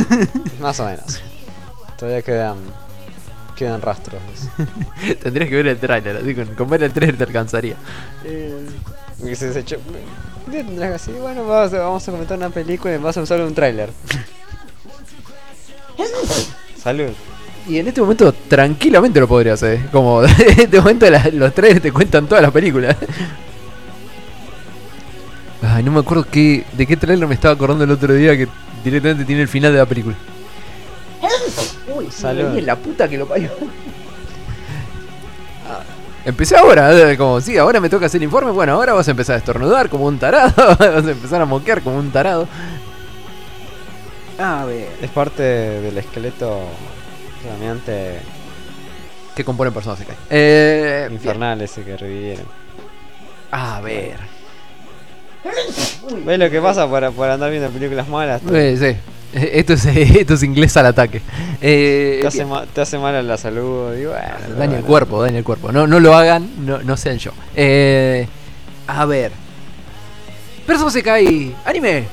[0.61, 1.21] Más o menos.
[1.99, 2.57] Todavía quedan.
[3.57, 4.21] Quedan rastros.
[5.23, 7.75] Tendrías que ver el tráiler, así con, con ver el trailer te alcanzaría.
[8.25, 13.17] Y se tendrás que decir, bueno, vamos a, vamos a comentar una película y vas
[13.17, 13.91] a usar un tráiler.
[16.83, 17.11] Salud.
[17.67, 19.91] Y en este momento tranquilamente lo podría hacer.
[19.91, 20.31] Como en
[20.61, 22.97] este momento la- los trailers te cuentan todas las películas.
[25.79, 28.49] Ay, no me acuerdo qué, de qué trailer me estaba acordando el otro día que
[28.83, 30.17] directamente tiene el final de la película.
[31.95, 32.59] Uy, Salud.
[32.59, 33.49] la puta que lo parió.
[35.69, 35.79] Ah,
[36.25, 38.51] Empecé ahora, eh, como sí, ahora me toca hacer el informe.
[38.51, 40.53] Bueno, ahora vas a empezar a estornudar como un tarado.
[40.81, 42.49] vas a empezar a moquear como un tarado.
[44.37, 44.89] A ver.
[45.01, 46.59] Es parte del esqueleto
[47.45, 48.19] realmente
[49.37, 50.17] ¿Qué compone personas se cae?
[50.29, 51.13] Eh, bien.
[51.13, 52.47] infernal ese que revivieron.
[53.53, 54.38] A ver.
[56.25, 58.41] ¿Ves lo que pasa por, por andar viendo películas malas?
[58.53, 58.97] Eh, sí.
[59.41, 61.21] Esto es, esto es inglés al ataque.
[61.61, 63.95] Eh, te hace ma- te hace mal a la salud.
[63.97, 64.23] Y bueno,
[64.57, 65.71] daña el cuerpo, daña el cuerpo.
[65.71, 67.33] No, no lo hagan, no, no sean yo.
[67.55, 68.27] Eh,
[68.87, 69.33] a ver.
[70.67, 71.55] Personas se cae.
[71.65, 72.05] Anime.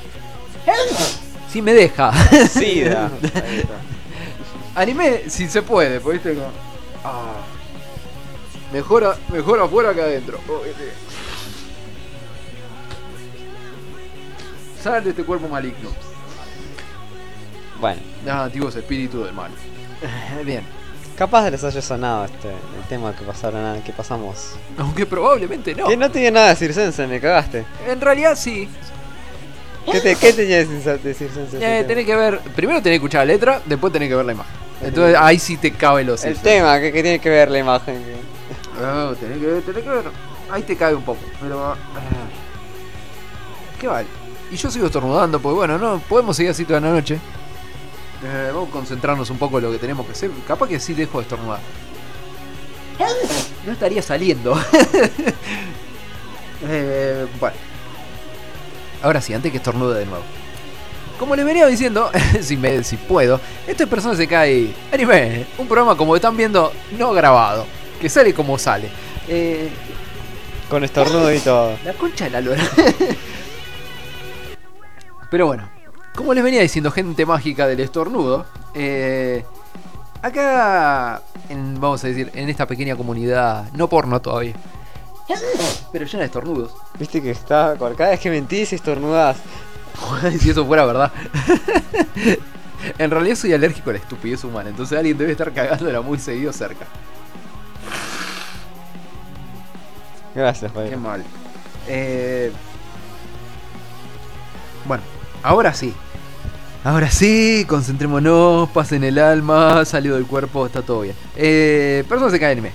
[1.52, 2.12] Si me deja.
[2.32, 3.10] Está.
[4.76, 6.48] Anime, si se puede, viste como.
[7.04, 7.36] Ah.
[8.74, 10.38] Mejor, a- mejor afuera que adentro.
[10.50, 10.92] Oh, este.
[14.86, 15.90] Sal de este cuerpo maligno.
[17.82, 18.00] Bueno,
[18.30, 19.50] Ah, antiguos espíritus del mal.
[20.46, 20.64] Bien.
[21.18, 24.56] capaz les haya sonado este el tema que pasaron que pasamos.
[24.78, 25.88] Aunque probablemente no.
[25.88, 27.66] Que no tiene nada de circense, me cagaste.
[27.88, 28.70] En realidad sí.
[29.92, 31.58] ¿Qué, te, qué tenía de circense?
[31.60, 32.40] Eh, tenés que ver.
[32.56, 34.54] Primero tenés que escuchar la letra, después tenés que ver la imagen.
[34.84, 38.04] Entonces ahí sí te cabe los El tema, que, que tiene que ver la imagen.
[38.80, 40.04] Ah, tenés que ver, tenés que ver.
[40.52, 41.22] Ahí te cabe un poco.
[41.42, 41.72] Pero.
[41.72, 41.76] ah,
[43.82, 44.25] ¿Qué vale?
[44.52, 47.20] Y yo sigo estornudando, porque bueno, no podemos seguir así toda la noche.
[48.24, 50.32] Eh, vamos a concentrarnos un poco en lo que tenemos que hacer.
[50.48, 51.60] Capaz que sí dejo de estornudar.
[53.66, 54.58] No estaría saliendo.
[56.68, 57.56] Eh, bueno.
[59.04, 60.24] Ahora sí, antes que estornude de nuevo.
[61.20, 62.10] Como les venía diciendo,
[62.42, 65.46] si, me, si puedo, esto es Persona se cae anime.
[65.58, 67.68] Un programa como están viendo, no grabado.
[68.02, 68.90] Que sale como sale.
[69.28, 69.70] Eh,
[70.70, 71.78] Con estornudo y todo.
[71.84, 72.64] la concha de la lora.
[75.36, 75.68] Pero bueno,
[76.16, 78.46] como les venía diciendo, gente mágica del estornudo.
[78.74, 79.44] eh,
[80.22, 84.54] acá, en- vamos a decir, en esta pequeña comunidad, no porno todavía.
[85.92, 86.72] Pero llena de estornudos.
[86.98, 87.76] Viste que está.
[87.98, 89.36] Cada vez que mentís estornudás.
[90.40, 91.12] si eso fuera verdad.
[92.98, 96.54] en realidad soy alérgico a la estupidez humana, entonces alguien debe estar cagándola muy seguido
[96.54, 96.86] cerca.
[100.34, 100.98] Gracias, Qué Pablo.
[100.98, 101.24] mal.
[101.90, 102.54] Eh,
[104.86, 105.04] bueno,
[105.46, 105.94] ahora sí.
[106.84, 111.16] Ahora sí, concentrémonos, pasen el alma, salió del cuerpo, está todo bien.
[111.36, 112.74] Eh, personas se caen anime.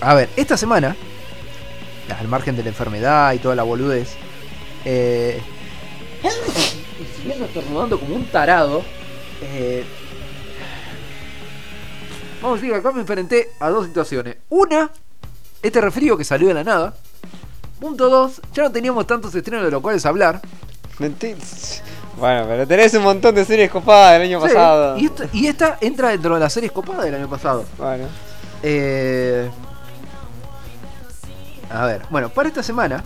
[0.00, 0.96] A ver, esta semana,
[2.18, 4.14] al margen de la enfermedad y toda la boludez,
[4.84, 5.40] eh,
[7.16, 8.82] siguiendo estornudando como un tarado,
[9.40, 9.84] eh,
[12.42, 14.36] vamos a decir acá me enfrenté a dos situaciones.
[14.50, 14.90] Una,
[15.62, 16.94] este refrío que salió de la nada.
[17.82, 20.40] Punto 2, ya no teníamos tantos estrenos de los cuales hablar.
[22.16, 24.98] Bueno, pero tenés un montón de series copadas del año Sí, pasado.
[24.98, 27.64] Y esta, y esta entra dentro de las series copadas del año pasado.
[27.76, 28.04] Bueno.
[28.62, 29.50] Eh,
[31.70, 33.02] a ver, bueno, para esta semana,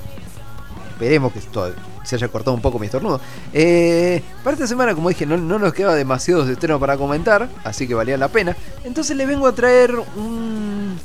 [0.91, 1.73] esperemos que esto
[2.05, 3.19] se haya cortado un poco mi estornudo.
[3.55, 7.89] Eh, para esta semana, como dije, no, no nos queda demasiados estrenos para comentar, así
[7.89, 8.55] que valía la pena.
[8.85, 10.99] Entonces les vengo a traer un-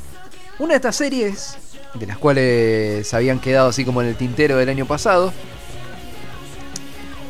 [0.58, 1.56] una de estas series,
[1.94, 5.32] de las cuales se habían quedado así como en el tintero del año pasado.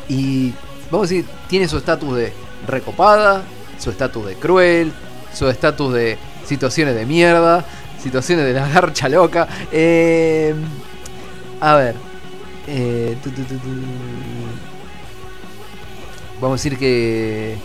[0.09, 0.53] Y
[0.91, 2.33] vamos a decir, tiene su estatus de
[2.67, 3.43] recopada,
[3.79, 4.93] su estatus de cruel,
[5.33, 7.65] su estatus de situaciones de mierda,
[8.01, 9.49] situaciones de la garcha loca.
[9.71, 10.55] Eh,
[11.61, 11.95] a ver.
[12.67, 13.17] eh.
[16.41, 17.57] Vamos a decir que.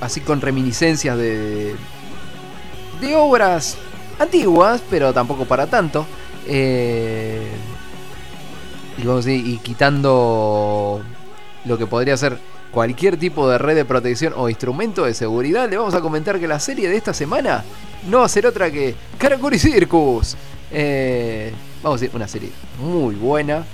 [0.00, 1.74] Así con reminiscencias de.
[3.00, 3.76] de obras
[4.22, 6.06] antiguas, pero tampoco para tanto.
[6.46, 7.46] Eh,
[9.26, 11.02] y quitando
[11.64, 12.38] lo que podría ser
[12.70, 16.48] cualquier tipo de red de protección o instrumento de seguridad, le vamos a comentar que
[16.48, 17.64] la serie de esta semana
[18.08, 20.36] no va a ser otra que Karakuri Circus.
[20.70, 22.50] Eh, vamos a decir, una serie
[22.80, 23.64] muy buena,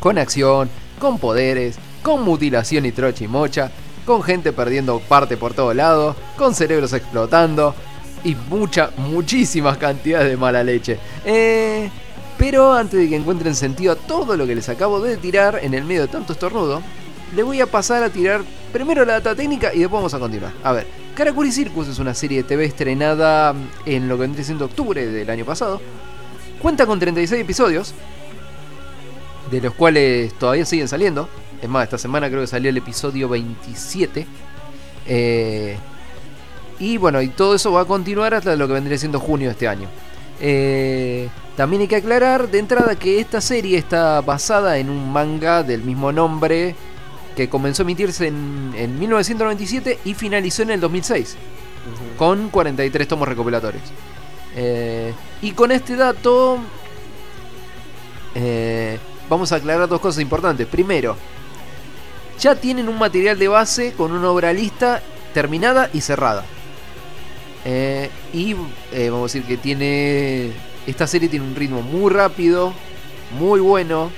[0.00, 3.70] con acción, con poderes, con mutilación y trocha y mocha,
[4.06, 7.74] con gente perdiendo parte por todos lados, con cerebros explotando
[8.26, 10.98] y mucha, muchísimas cantidades de mala leche.
[11.24, 11.88] Eh,
[12.36, 15.74] pero antes de que encuentren sentido a todo lo que les acabo de tirar en
[15.74, 16.82] el medio de tanto estornudo,
[17.36, 18.42] le voy a pasar a tirar
[18.72, 20.52] primero la data técnica y después vamos a continuar.
[20.64, 23.54] A ver, Karakuri Circus es una serie de TV estrenada
[23.84, 25.80] en lo que vendría siendo octubre del año pasado.
[26.60, 27.94] Cuenta con 36 episodios,
[29.52, 31.28] de los cuales todavía siguen saliendo.
[31.62, 34.26] Es más, esta semana creo que salió el episodio 27.
[35.06, 35.76] Eh,
[36.78, 39.52] y bueno, y todo eso va a continuar hasta lo que vendría siendo junio de
[39.52, 39.88] este año.
[40.40, 45.62] Eh, también hay que aclarar de entrada que esta serie está basada en un manga
[45.62, 46.74] del mismo nombre
[47.34, 51.36] que comenzó a emitirse en, en 1997 y finalizó en el 2006
[52.16, 53.82] con 43 tomos recopilatorios.
[54.54, 55.12] Eh,
[55.42, 56.58] y con este dato
[58.34, 58.98] eh,
[59.28, 60.66] vamos a aclarar dos cosas importantes.
[60.66, 61.16] Primero,
[62.38, 65.02] ya tienen un material de base con una obra lista
[65.34, 66.44] terminada y cerrada.
[67.68, 68.54] Eh, y
[68.92, 70.52] eh, vamos a decir que tiene.
[70.86, 72.72] Esta serie tiene un ritmo muy rápido,
[73.40, 74.12] muy bueno.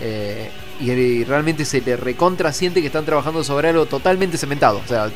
[0.00, 0.50] eh,
[0.80, 4.80] y, y realmente se le recontra siente que están trabajando sobre algo totalmente cementado.
[4.82, 5.10] O sea,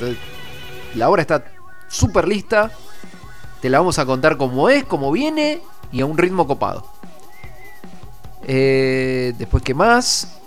[0.94, 1.42] la obra está
[1.88, 2.70] súper lista.
[3.62, 6.84] Te la vamos a contar como es, como viene y a un ritmo copado.
[8.46, 10.38] Después, ¿qué más?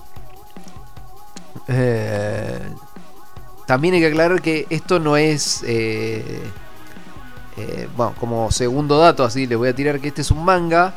[3.65, 5.63] También hay que aclarar que esto no es.
[7.57, 10.93] Eh, bueno, como segundo dato, así les voy a tirar que este es un manga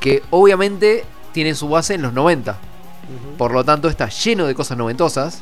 [0.00, 2.56] que obviamente tiene su base en los 90.
[3.36, 5.40] Por lo tanto, está lleno de cosas noventosas.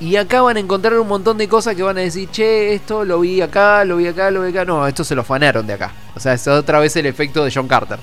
[0.00, 3.04] Y acá van a encontrar un montón de cosas que van a decir, che, esto
[3.04, 4.64] lo vi acá, lo vi acá, lo vi acá.
[4.64, 5.92] No, esto se lo fanaron de acá.
[6.14, 7.98] O sea, es otra vez el efecto de John Carter.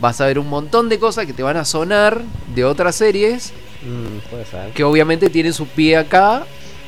[0.00, 2.20] Vas a ver un montón de cosas que te van a sonar
[2.54, 3.52] de otras series
[3.84, 4.72] Mm, puede ser.
[4.72, 6.44] que obviamente tienen su pie acá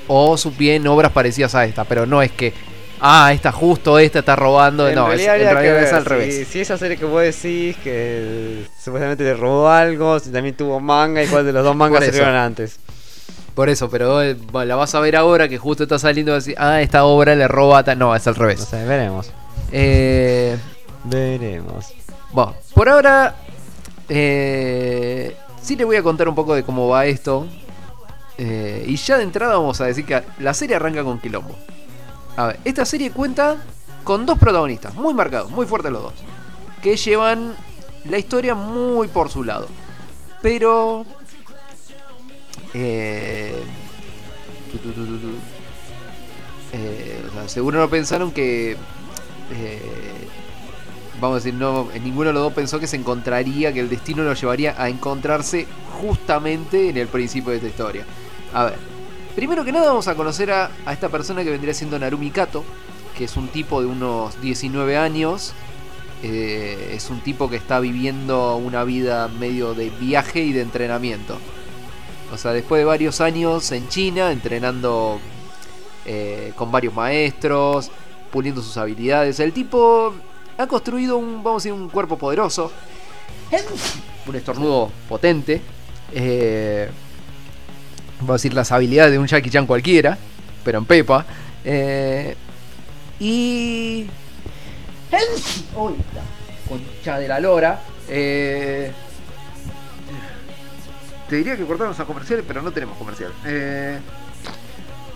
[0.08, 2.54] o su pie en obras parecidas a esta, pero no es que,
[3.00, 6.08] ah, esta justo, esta está robando, no, es, en que realidad es ver al si-
[6.08, 6.48] revés.
[6.48, 11.22] Si, esa serie que vos decís que supuestamente le robó algo, si también tuvo manga
[11.22, 12.78] y cuál de los dos mangas salieron antes.
[13.54, 14.36] Por eso, pero eh,
[14.66, 17.04] la vas a ver ahora que justo está saliendo y vas a decir, ah, esta
[17.04, 17.98] obra le roba, a tal".
[17.98, 18.60] no, es al No revés.
[18.60, 19.30] sé, veremos.
[19.72, 20.56] Eh,
[21.04, 21.86] Veremos.
[22.32, 23.34] bueno, por ahora,
[24.08, 27.46] eh, sí le voy a contar un poco de cómo va esto.
[28.38, 31.56] Eh, y ya de entrada vamos a decir que la serie arranca con quilombo.
[32.36, 33.56] A ver, esta serie cuenta
[34.04, 36.12] con dos protagonistas, muy marcados, muy fuertes los dos.
[36.82, 37.54] Que llevan
[38.04, 39.68] la historia muy por su lado.
[40.42, 41.04] Pero...
[42.74, 43.62] Eh.
[46.72, 48.72] Eh, o sea, seguro no pensaron que...
[48.72, 50.28] eh,
[51.20, 54.22] vamos a decir, no, ninguno de los dos pensó que se encontraría, que el destino
[54.22, 55.66] lo llevaría a encontrarse
[56.00, 58.04] justamente en el principio de esta historia.
[58.52, 58.78] A ver,
[59.36, 62.64] primero que nada vamos a conocer a, a esta persona que vendría siendo Narumi Kato,
[63.16, 65.52] que es un tipo de unos 19 años.
[66.22, 71.36] eh, es un tipo que está viviendo una vida medio de viaje y de entrenamiento.
[72.32, 75.20] O sea, después de varios años en China, entrenando
[76.06, 77.90] eh, con varios maestros,
[78.32, 79.38] puliendo sus habilidades.
[79.40, 80.14] El tipo
[80.58, 82.72] ha construido un, vamos a decir, un cuerpo poderoso.
[84.26, 85.60] Un estornudo potente.
[86.12, 86.90] eh,
[88.20, 90.16] vamos a decir las habilidades de un Jackie Chan cualquiera,
[90.64, 91.24] pero en Pepa.
[91.64, 92.36] eh,
[93.20, 94.06] y.
[95.76, 95.94] ¡Uy!
[96.14, 96.22] la
[96.68, 97.80] Concha de la lora.
[98.08, 98.92] eh,
[101.28, 103.32] te diría que cortamos a comerciales, pero no tenemos comercial.
[103.44, 103.98] Eh,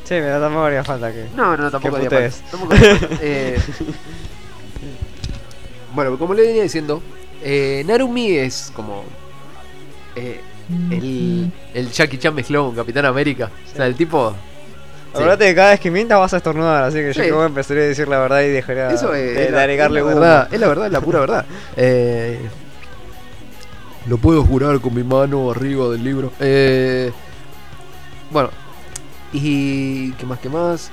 [0.03, 1.27] Sí, pero tampoco haría falta que.
[1.37, 2.37] no, no, tampoco haría falta.
[2.51, 3.17] Tampoco haría falta.
[3.23, 3.59] Eh,
[5.95, 7.01] bueno, como le venía diciendo,
[7.43, 9.05] eh, Narumi es como
[10.17, 10.41] eh,
[10.91, 13.51] el, el Jackie Chan mezclado con Capitán América.
[13.73, 14.31] O sea, el tipo.
[14.31, 14.37] sí.
[15.19, 17.21] Acordate que cada vez que mientas vas a estornudar, así que yo Sí.
[17.21, 19.63] creo que empezaría a decir la verdad y dejaría Eso es, de, es de la,
[19.63, 21.47] agregarle es la verdad, es la verdad, es la pura verdad.
[21.77, 22.39] Eh,
[24.07, 26.33] lo puedo jurar con mi mano arriba del libro.
[26.41, 27.13] Eh,
[28.31, 28.51] bueno,
[29.33, 30.91] y qué más, qué más.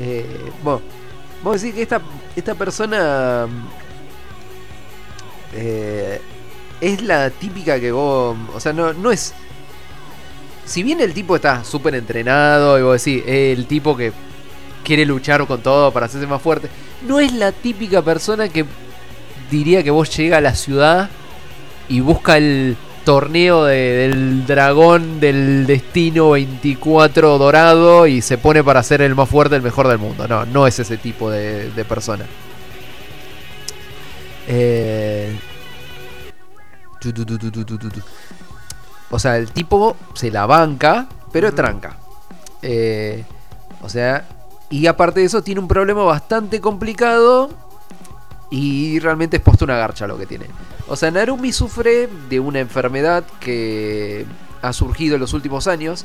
[0.00, 0.80] Eh, bueno,
[1.42, 2.00] vamos a decir que esta,
[2.34, 3.46] esta persona
[5.54, 6.20] eh,
[6.80, 9.34] es la típica que vos, o sea, no, no es.
[10.64, 14.12] Si bien el tipo está súper entrenado y vos decís, el tipo que
[14.84, 16.68] quiere luchar con todo para hacerse más fuerte.
[17.06, 18.64] No es la típica persona que
[19.50, 21.08] diría que vos llega a la ciudad
[21.88, 23.76] y busca el torneo de-
[24.08, 29.62] del dragón del destino 24 dorado y se pone para ser el más fuerte, el
[29.62, 30.28] mejor del mundo.
[30.28, 32.26] No, no es ese tipo de, de persona.
[34.46, 35.34] Eh,
[39.10, 41.96] O sea, el tipo se la banca, pero es tranca.
[42.62, 43.24] Eh,
[43.82, 44.26] o sea,
[44.70, 47.50] Y aparte de eso, tiene un problema bastante complicado.
[48.50, 50.46] Y realmente es puesto una garcha lo que tiene.
[50.88, 54.26] O sea, Narumi sufre de una enfermedad que
[54.62, 56.04] ha surgido en los últimos años.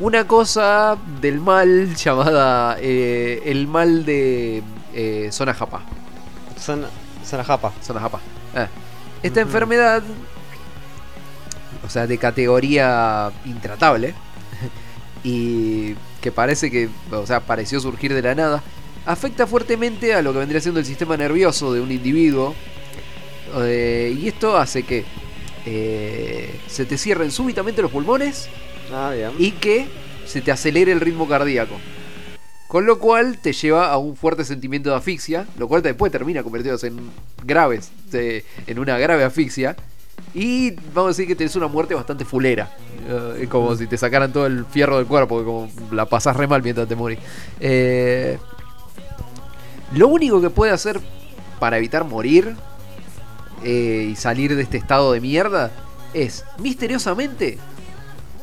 [0.00, 5.82] Una cosa del mal llamada eh, el mal de eh, Zona Japa.
[7.32, 7.72] La japa.
[7.82, 8.20] Zona Japa.
[8.54, 8.68] Ah.
[9.24, 10.02] Esta enfermedad,
[11.84, 14.14] o sea, de categoría intratable,
[15.24, 18.62] y que parece que, o sea, pareció surgir de la nada,
[19.06, 22.54] afecta fuertemente a lo que vendría siendo el sistema nervioso de un individuo.
[23.62, 25.04] eh, y esto hace que
[25.66, 28.48] eh, se te cierren súbitamente los pulmones
[28.92, 29.86] Ah, y que
[30.26, 31.76] se te acelere el ritmo cardíaco.
[32.74, 36.42] Con lo cual te lleva a un fuerte sentimiento de asfixia, lo cual después termina
[36.42, 37.08] convirtiéndose en
[37.44, 39.76] graves, en una grave asfixia.
[40.34, 42.76] Y vamos a decir que tenés una muerte bastante fulera.
[43.08, 46.64] Eh, como si te sacaran todo el fierro del cuerpo, como la pasás re mal
[46.64, 47.20] mientras te morís.
[47.60, 48.38] Eh,
[49.94, 51.00] lo único que puede hacer
[51.60, 52.56] para evitar morir
[53.62, 55.70] eh, y salir de este estado de mierda
[56.12, 57.56] es misteriosamente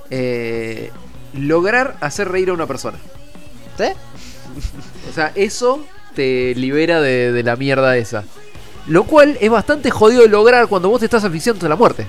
[0.09, 0.89] eh,
[1.33, 2.97] lograr hacer reír a una persona.
[3.87, 3.93] ¿Sí?
[5.09, 5.83] O sea, eso
[6.15, 8.23] te libera de, de la mierda esa.
[8.87, 12.05] Lo cual es bastante jodido de lograr cuando vos te estás asfixiando de la muerte.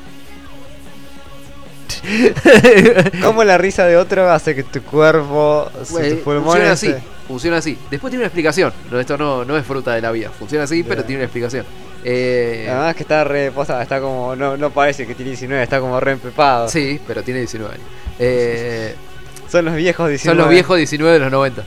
[3.22, 6.94] ¿Cómo la risa de otro hace que tu cuerpo, si Pues, tus pulmones funciona así,
[7.28, 7.78] funciona así.
[7.90, 8.72] Después tiene una explicación.
[8.90, 10.30] No, esto no, no es fruta de la vida.
[10.30, 11.64] Funciona así, pero tiene una explicación.
[12.04, 15.78] Eh, Además que está re posta, está como, no, no parece que tiene 19, está
[15.80, 16.68] como re empepado.
[16.68, 17.86] sí, pero tiene 19 años.
[18.18, 18.94] Eh,
[19.52, 20.18] Son los viejos 19.
[20.30, 21.62] son los viejos 19 de los 90.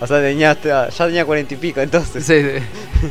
[0.00, 2.24] O sea, tenía, ya tenía 40 y pico entonces.
[2.26, 3.08] Sí, sí.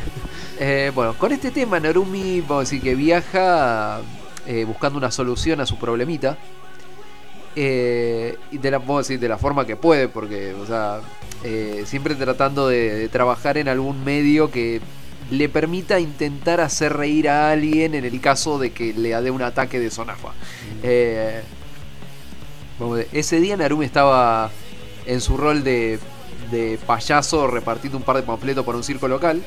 [0.60, 4.00] Eh, bueno, con este tema Narumi vamos a decir que viaja
[4.44, 6.36] eh, buscando una solución a su problemita.
[7.54, 10.98] Eh, y de la, vamos a decir, de la forma que puede, porque, o sea,
[11.44, 14.80] eh, siempre tratando de, de trabajar en algún medio que
[15.30, 19.42] le permita intentar hacer reír a alguien en el caso de que le dé un
[19.42, 20.32] ataque de sonafa.
[20.82, 21.44] Eh, a ver,
[23.12, 24.50] ese día Narumi estaba
[25.06, 25.98] en su rol de,
[26.86, 29.42] payaso repartiendo un par de panfletos para un circo local.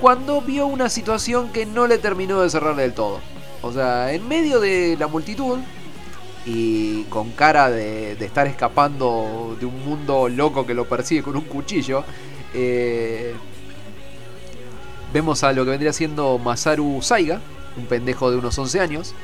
[0.00, 3.20] Cuando vio una situación que no le terminó de cerrar del todo.
[3.62, 5.58] O sea, en medio de la multitud
[6.44, 11.36] y con cara de, de estar escapando de un mundo loco que lo persigue con
[11.36, 12.04] un cuchillo,
[12.54, 13.34] eh,
[15.12, 17.40] vemos a lo que vendría siendo Masaru Saiga,
[17.76, 19.14] un pendejo de unos 11 años.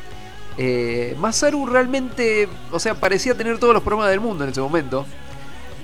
[0.61, 5.07] Eh, Masaru realmente, o sea, parecía tener todos los problemas del mundo en ese momento.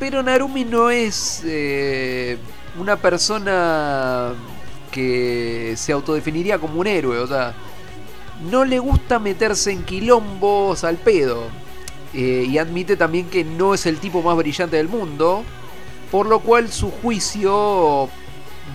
[0.00, 2.36] Pero Narumi no es eh,
[2.78, 4.32] una persona
[4.90, 7.18] que se autodefiniría como un héroe.
[7.18, 7.54] O sea,
[8.50, 11.44] no le gusta meterse en quilombos al pedo.
[12.12, 15.44] Eh, y admite también que no es el tipo más brillante del mundo.
[16.10, 18.08] Por lo cual su juicio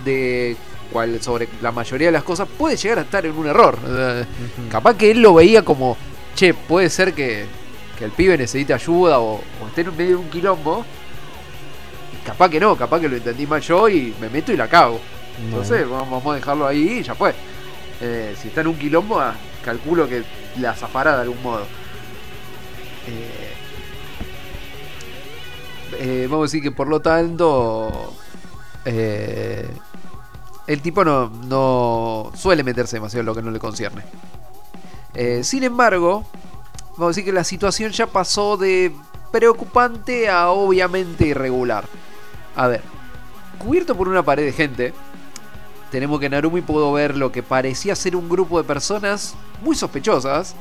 [0.04, 0.56] de
[0.90, 3.78] cual, sobre la mayoría de las cosas puede llegar a estar en un error.
[3.82, 4.26] O sea,
[4.70, 5.96] Capaz que él lo veía como,
[6.34, 7.46] che, puede ser que,
[7.98, 10.84] que el pibe necesite ayuda o, o esté en medio de un quilombo.
[12.12, 14.68] Y capaz que no, capaz que lo entendí mal yo y me meto y la
[14.68, 15.00] cago.
[15.44, 17.34] Entonces vamos vamos a dejarlo ahí y ya fue.
[18.00, 19.34] Eh, si está en un quilombo, ah,
[19.64, 20.22] calculo que
[20.58, 21.66] la zafará de algún modo.
[23.06, 23.50] Eh,
[25.98, 28.14] eh, vamos a decir que por lo tanto,
[28.84, 29.68] eh,
[30.66, 34.02] el tipo no, no suele meterse demasiado en lo que no le concierne.
[35.14, 36.24] Eh, sin embargo,
[36.92, 38.92] vamos a decir que la situación ya pasó de
[39.32, 41.84] preocupante a obviamente irregular.
[42.56, 42.82] A ver,
[43.58, 44.94] cubierto por una pared de gente,
[45.90, 50.54] tenemos que Narumi pudo ver lo que parecía ser un grupo de personas muy sospechosas.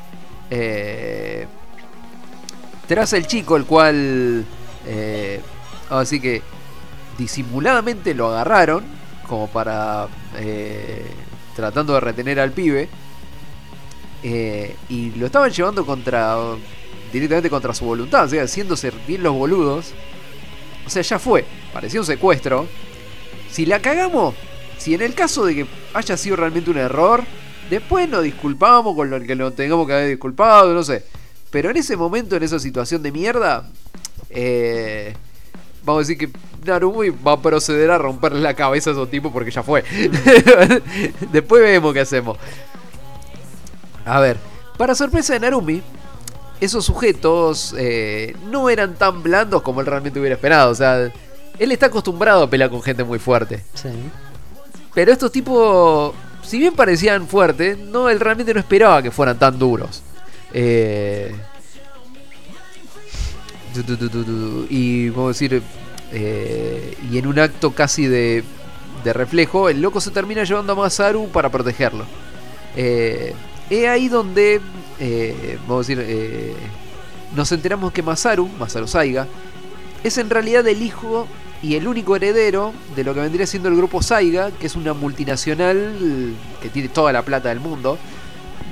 [0.50, 1.48] eh,
[2.88, 4.44] tras el chico, el cual,
[4.88, 5.42] eh,
[5.84, 6.42] vamos a decir que
[7.20, 8.84] disimuladamente lo agarraron,
[9.30, 10.08] como para
[10.38, 11.06] eh,
[11.56, 12.90] tratando de retener al pibe.
[14.24, 16.36] eh, y lo estaban llevando contra
[17.14, 19.94] directamente contra su voluntad, o sea, haciéndose bien los boludos.
[20.86, 22.68] O sea, ya fue, parecía un secuestro.
[23.50, 24.36] Si la cagamos,
[24.78, 27.24] si en el caso de que haya sido realmente un error,
[27.70, 31.04] después nos disculpamos con lo que nos tengamos que haber disculpado, no sé.
[31.52, 33.70] Pero en ese momento, en esa situación de mierda,
[34.30, 35.14] eh,
[35.90, 39.32] vamos a decir que Narumi va a proceder a romperle la cabeza a esos tipos
[39.32, 39.84] porque ya fue.
[41.32, 42.38] después vemos qué hacemos.
[44.06, 44.38] A ver,
[44.78, 45.82] para sorpresa de Narumi,
[46.62, 50.72] esos sujetos eh, no eran tan blandos como él realmente hubiera esperado.
[50.72, 51.12] O sea,
[51.58, 53.64] él está acostumbrado a pelear con gente muy fuerte.
[53.74, 53.90] Sí.
[54.94, 56.14] Pero estos tipos,
[56.44, 60.04] si bien parecían fuertes, no, él realmente no esperaba que fueran tan duros.
[60.54, 61.36] Eh,
[64.70, 65.62] y vamos a decir,
[66.12, 68.44] Eh, y en un acto casi de,
[69.04, 72.04] de reflejo, el loco se termina llevando a Masaru para protegerlo.
[72.76, 73.36] Eh,
[73.70, 74.60] es ahí donde,
[75.00, 76.56] eh, vamos a decir, eh,
[77.36, 79.28] nos enteramos que Masaru, Masaru Saiga,
[80.04, 81.28] es en realidad el hijo
[81.62, 84.94] y el único heredero de lo que vendría siendo el grupo Saiga, que es una
[84.96, 88.00] multinacional que tiene toda la plata del mundo,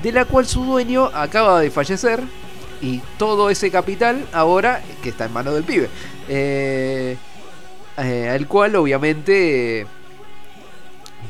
[0.02, 2.20] de la cual su dueño acaba de fallecer
[2.80, 5.88] y todo ese capital ahora que está en manos del pibe.
[6.28, 7.16] Eh,
[7.96, 9.86] eh, al cual obviamente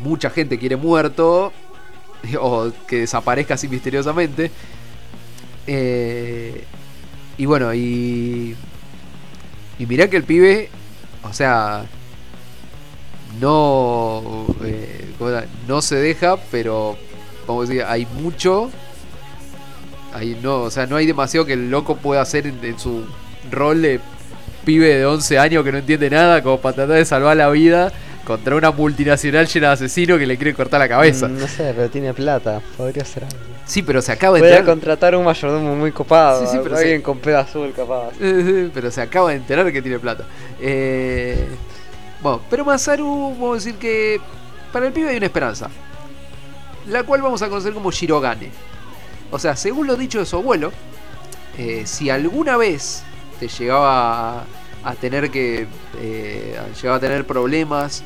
[0.02, 1.52] mucha gente quiere muerto
[2.40, 4.50] o que desaparezca así misteriosamente.
[5.66, 6.64] Eh,
[7.36, 8.56] y bueno, y.
[9.78, 10.70] Y mirá que el pibe,
[11.22, 11.86] o sea,
[13.40, 14.46] no.
[15.68, 16.96] no se deja, pero.
[17.46, 18.70] A decir, hay mucho.
[20.12, 23.04] Hay, no, o sea, no hay demasiado que el loco pueda hacer en, en su
[23.50, 24.00] rol de
[24.64, 27.92] pibe de 11 años que no entiende nada, como para tratar de salvar la vida
[28.24, 31.28] contra una multinacional llena de asesinos que le quiere cortar la cabeza.
[31.28, 32.60] Mm, No sé, pero tiene plata.
[32.76, 33.36] Podría ser algo.
[33.64, 34.66] Sí, pero se acaba de Voy a enterar.
[34.74, 36.40] contratar un mayordomo muy copado.
[36.40, 38.10] Sí, sí, pero alguien con pelo azul, capaz.
[38.20, 40.24] Eh, pero se acaba de enterar que tiene plata.
[40.60, 41.46] Eh,
[42.22, 44.20] bueno, pero Masaru, vamos a decir que
[44.72, 45.68] para el pibe hay una esperanza.
[46.88, 48.50] La cual vamos a conocer como Shirogane.
[49.30, 50.72] O sea, según lo dicho de su abuelo,
[51.58, 53.02] eh, si alguna vez
[53.40, 54.44] te llegaba a,
[54.84, 55.66] a tener que.
[55.98, 58.02] eh, llegaba a tener problemas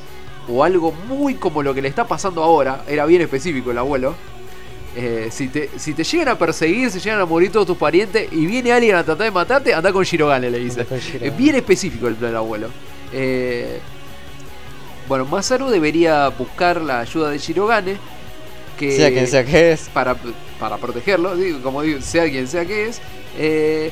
[0.48, 4.16] o algo muy como lo que le está pasando ahora, era bien específico el abuelo.
[4.96, 8.28] eh, si, te, si te llegan a perseguir, se llegan a morir todos tus parientes
[8.32, 10.86] y viene alguien a tratar de matarte, anda con Shirogane, le dice.
[11.20, 12.68] Es bien específico el plan del abuelo.
[13.12, 13.80] Eh,
[15.08, 17.96] bueno, Masaru debería buscar la ayuda de Shirogane.
[18.78, 19.88] Que, Sea quien sea que es.
[19.90, 20.16] para,
[20.62, 23.02] para protegerlo, digo, como sea quien sea que es.
[23.36, 23.90] eh,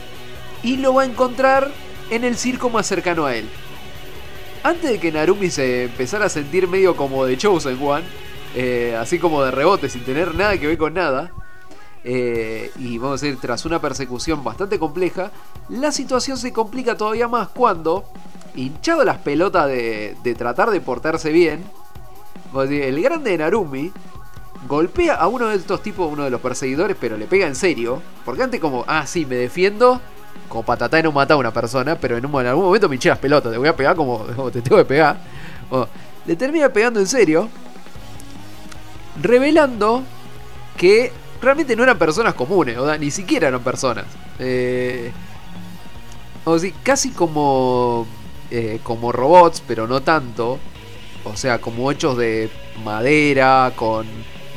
[0.63, 1.69] y lo va a encontrar
[2.11, 3.49] en el circo más cercano a él.
[4.63, 8.05] Antes de que Narumi se empezara a sentir medio como de Chosen One,
[8.55, 11.33] eh, así como de rebote, sin tener nada que ver con nada,
[12.05, 15.33] eh, y vamos a decir, tras una persecución bastante compleja,
[15.71, 18.05] la situación se complica todavía más cuando,
[18.55, 21.65] hinchado las pelotas de, tratar de portarse bien,
[22.55, 23.91] el grande de Narumi
[24.69, 28.03] golpea a uno de estos tipos, uno de los perseguidores, pero le pega en serio.
[28.24, 30.01] Porque antes como, ah, sí, me defiendo.
[30.49, 33.19] Como patatá no matar a una persona, pero en, un- algún momento me hinché las
[33.19, 35.19] pelotas, te voy a pegar como, como te tengo que pegar.
[36.27, 37.49] Le termina pegando en serio.
[39.20, 40.03] Revelando
[40.77, 41.12] que
[41.43, 44.05] realmente no eran personas comunes, o sea, ni siquiera eran personas.
[44.39, 45.11] Eh,
[46.45, 48.07] o sea, casi como,
[48.51, 50.59] eh, como robots, pero no tanto.
[51.24, 52.51] O sea, como hechos de
[52.85, 54.07] madera, con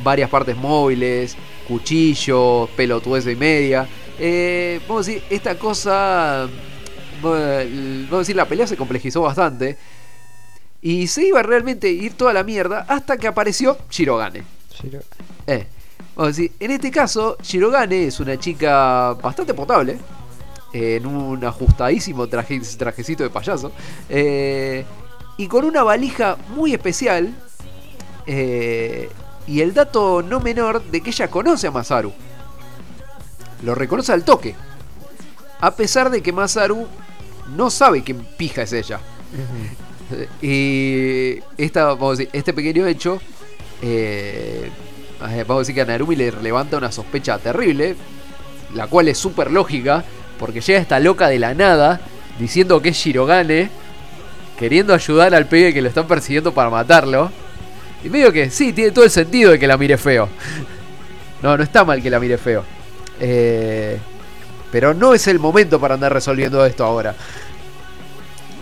[0.04, 1.36] varias partes móviles,
[1.68, 3.88] cuchillos, pelotudes y media.
[4.20, 6.46] Eh, vamos a decir, esta cosa.
[6.46, 9.78] eh, Vamos a decir, la pelea se complejizó bastante.
[10.82, 14.44] Y se iba realmente a ir toda la mierda hasta que apareció Shirogane.
[15.48, 15.66] Eh,
[16.16, 19.98] vamos a decir, en este caso, Shirogane es una chica bastante potable.
[20.74, 23.72] eh, En un ajustadísimo traje- trajecito de payaso.
[24.10, 24.84] eh,
[25.38, 27.34] y con una valija muy especial.
[28.28, 29.10] eh,
[29.48, 32.14] y el dato no menor de que ella conoce a Masaru.
[33.64, 34.56] Lo reconoce al toque.
[35.60, 36.88] A pesar de que Masaru
[37.56, 39.00] no sabe quién pija es ella.
[40.44, 43.20] Y esta, vamos a decir, este pequeño hecho,
[43.82, 44.70] eh,
[45.30, 47.96] eh, vamos a decir que a Narumi le levanta una sospecha terrible,
[48.76, 50.04] la cual es súper lógica,
[50.38, 52.02] porque llega esta loca de la nada
[52.38, 53.70] diciendo que es Shirogane,
[54.60, 57.32] queriendo ayudar al pibe que lo están persiguiendo para matarlo.
[58.04, 60.28] Y medio que sí, tiene todo el sentido de que la mire feo.
[61.42, 62.64] No, no está mal que la mire feo.
[63.20, 63.98] Eh,
[64.72, 67.16] pero no es el momento para andar resolviendo esto ahora.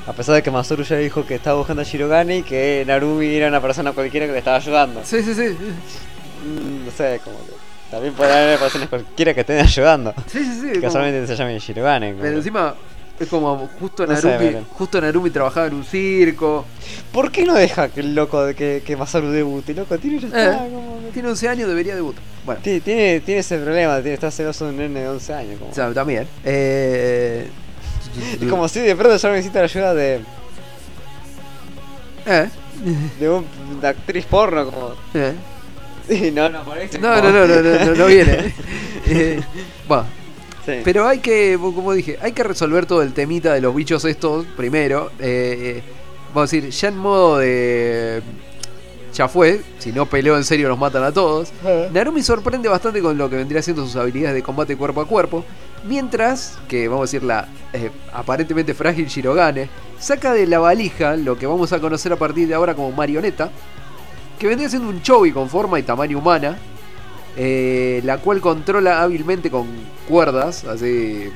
[0.08, 3.28] A pesar de que Masaru ya dijo que estaba buscando a Shirogane y que Narumi
[3.36, 5.02] era una persona cualquiera que le estaba ayudando.
[5.04, 5.42] Sí, sí, sí.
[6.44, 7.52] Mm, no sé, como que
[7.92, 10.14] también puede haber personas cualquiera que estén ayudando.
[10.28, 10.68] Sí, sí, sí.
[10.74, 12.16] Que como- solamente se llamen Shirogane.
[12.20, 12.74] Pero encima
[13.22, 16.66] es como justo No sé, Narumi, pero- justo Narumi trabajaba en un circo.
[17.12, 19.74] ¿Por qué no deja que el loco de que, que Masaru debute?
[19.74, 22.24] Loco, tiene ya está, Eh, como que- tiene 11 años, debería debutar.
[22.46, 25.60] Bueno, Ti- Tiene, tiene ese problema, tiene, está celoso de un nene de 11 años.
[25.60, 25.72] Como.
[25.72, 26.28] o sea, también.
[26.44, 27.48] Eh,
[28.42, 30.22] es como si de pronto yo necesito la ayuda de,
[32.26, 32.50] eh,
[33.20, 33.46] de un-
[33.78, 34.66] una actriz porno.
[34.72, 34.94] Como...
[35.14, 35.34] eh.
[36.34, 36.50] No.
[36.50, 36.64] No, no,
[37.32, 38.54] no, no, no, no, no viene.
[39.08, 39.42] Eh,
[39.88, 40.06] bueno,
[40.66, 40.74] Sí.
[40.84, 44.46] pero hay que, como dije, hay que resolver todo el temita de los bichos estos
[44.58, 45.12] primero.
[45.20, 45.84] Eh, eh,
[46.34, 48.22] vamos a decir, ya en modo de.
[49.14, 49.62] ya fue.
[49.80, 51.52] Si no peleo en serio, los matan a todos.
[51.92, 55.44] Narumi sorprende bastante con lo que vendría siendo sus habilidades de combate cuerpo a cuerpo.
[55.84, 59.68] Mientras que, vamos a decir, la eh, aparentemente frágil Shirogane
[60.00, 63.50] saca de la valija lo que vamos a conocer a partir de ahora como marioneta.
[64.38, 66.58] Que vendría siendo un chobi con forma y tamaño humana.
[67.38, 69.68] Eh, la cual controla hábilmente con
[70.08, 71.30] cuerdas, así.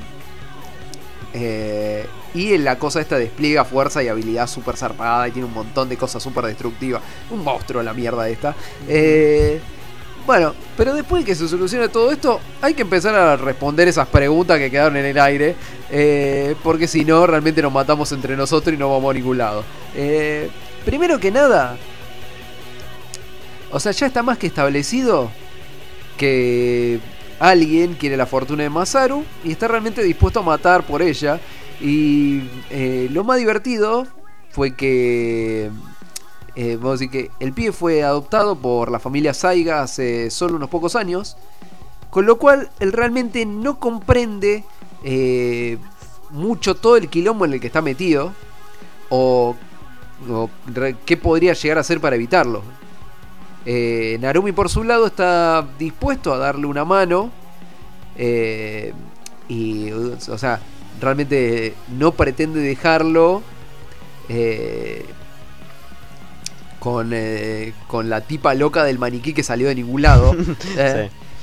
[1.34, 5.88] eh, y la cosa esta despliega fuerza y habilidad súper zarpada y tiene un montón
[5.88, 7.01] de cosas súper destructivas.
[7.30, 8.53] Un monstruo la mierda esta.
[8.89, 9.61] Eh,
[10.27, 14.07] bueno, pero después de que se solucione todo esto, hay que empezar a responder esas
[14.07, 15.55] preguntas que quedaron en el aire.
[16.61, 19.63] porque si no, realmente nos matamos entre nosotros y no vamos a ningún lado.
[20.84, 21.77] Primero que nada,
[23.72, 25.30] o sea, ya está más que establecido
[26.18, 27.00] que
[27.40, 31.40] alguien quiere la fortuna de Masaru y está realmente dispuesto a matar por ella.
[31.82, 34.08] Y eh, lo más divertido
[34.50, 35.70] fue que.
[36.56, 40.56] eh, vamos a decir que el pibe fue adoptado por la familia Saiga hace solo
[40.56, 41.38] unos pocos años.
[42.10, 44.64] Con lo cual él realmente no comprende
[45.04, 45.78] eh,
[46.30, 48.32] mucho todo el quilombo en el que está metido.
[49.10, 49.56] O,
[50.30, 50.50] o
[51.06, 52.64] qué podría llegar a hacer para evitarlo.
[53.66, 57.32] Eh, Narumi por su lado está dispuesto a darle una mano.
[58.18, 58.94] eh,
[59.48, 60.60] y, o sea,
[61.00, 63.44] realmente no pretende dejarlo
[64.30, 65.06] eh,
[66.80, 67.14] con,
[67.88, 70.36] con la tipa loca del maniquí que salió de ningún lado.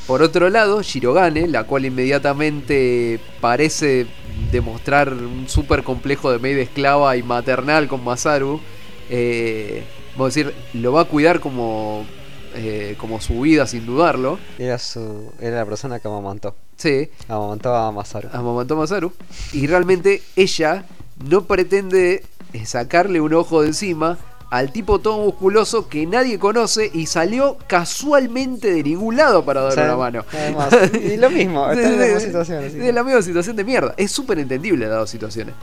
[0.06, 4.08] Por otro lado, Shirogane, la cual inmediatamente parece
[4.50, 8.60] demostrar un súper complejo de media esclava y maternal con Masaru,
[9.08, 12.04] eh, vamos a decir, lo va a cuidar como,
[12.54, 14.38] eh, como su vida sin dudarlo.
[14.58, 16.54] Era, su, era la persona que amamantó.
[16.76, 18.28] Sí, Amamantó a Masaru.
[18.32, 19.12] amamantó a Masaru.
[19.52, 20.84] Y realmente ella
[21.28, 24.18] no pretende eh, sacarle un ojo de encima
[24.50, 29.84] al tipo todo musculoso que nadie conoce y salió casualmente de ningún lado para sea,
[29.84, 30.26] una mano.
[30.30, 33.64] además, y lo mismo, está en la misma situación, así De la misma situación de
[33.64, 33.94] mierda.
[33.96, 35.54] Es súper entendible las dos situaciones.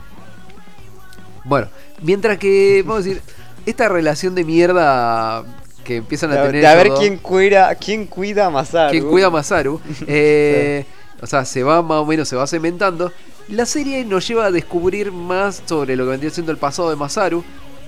[1.44, 1.68] Bueno,
[2.02, 3.22] mientras que, vamos a decir,
[3.66, 5.44] esta relación de mierda
[5.84, 6.60] que empiezan a tener.
[6.62, 8.90] de a ver quién cuida, quién cuida a Masaru.
[8.92, 9.80] quien cuida a Masaru.
[10.06, 10.84] eh,
[11.22, 13.12] O sea, se va más o menos, se va cementando.
[13.48, 16.96] La serie nos lleva a descubrir más sobre lo que vendría siendo el pasado de
[16.96, 17.42] Masaru.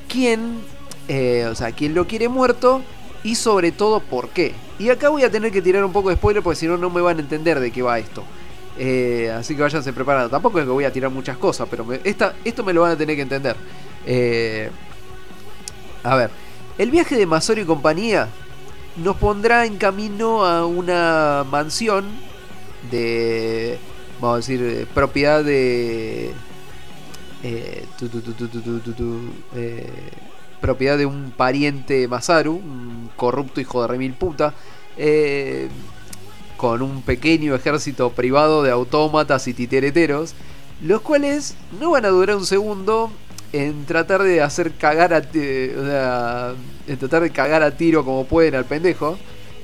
[0.09, 0.61] Quién,
[1.09, 2.83] eh, o sea, quién lo quiere muerto
[3.23, 4.53] y sobre todo por qué.
[4.79, 6.91] Y acá voy a tener que tirar un poco de spoiler porque si no, no
[6.91, 8.25] me van a entender de qué va esto.
[8.79, 10.29] Eh, así que váyanse preparando.
[10.29, 12.93] Tampoco es que voy a tirar muchas cosas, pero me- esta, esto me lo van
[12.93, 13.55] a tener que entender.
[14.05, 14.71] Eh,
[16.03, 16.31] a ver,
[16.79, 18.29] el viaje de Masoro y compañía
[18.97, 22.05] nos pondrá en camino a una mansión
[22.91, 23.79] de,
[24.21, 26.33] vamos a decir, eh, propiedad de...
[27.45, 27.85] Eh,
[29.55, 29.93] eh,
[30.61, 34.55] propiedad de un pariente Masaru, un corrupto hijo de remil puta,
[34.97, 35.69] eh,
[36.57, 40.35] con un pequeño ejército privado de autómatas y titereteros,
[40.81, 43.11] los cuales no van a durar un segundo
[43.53, 45.23] en tratar de hacer cagar a o
[45.85, 46.55] sea,
[46.87, 49.19] en tratar de cagar a tiro como pueden al pendejo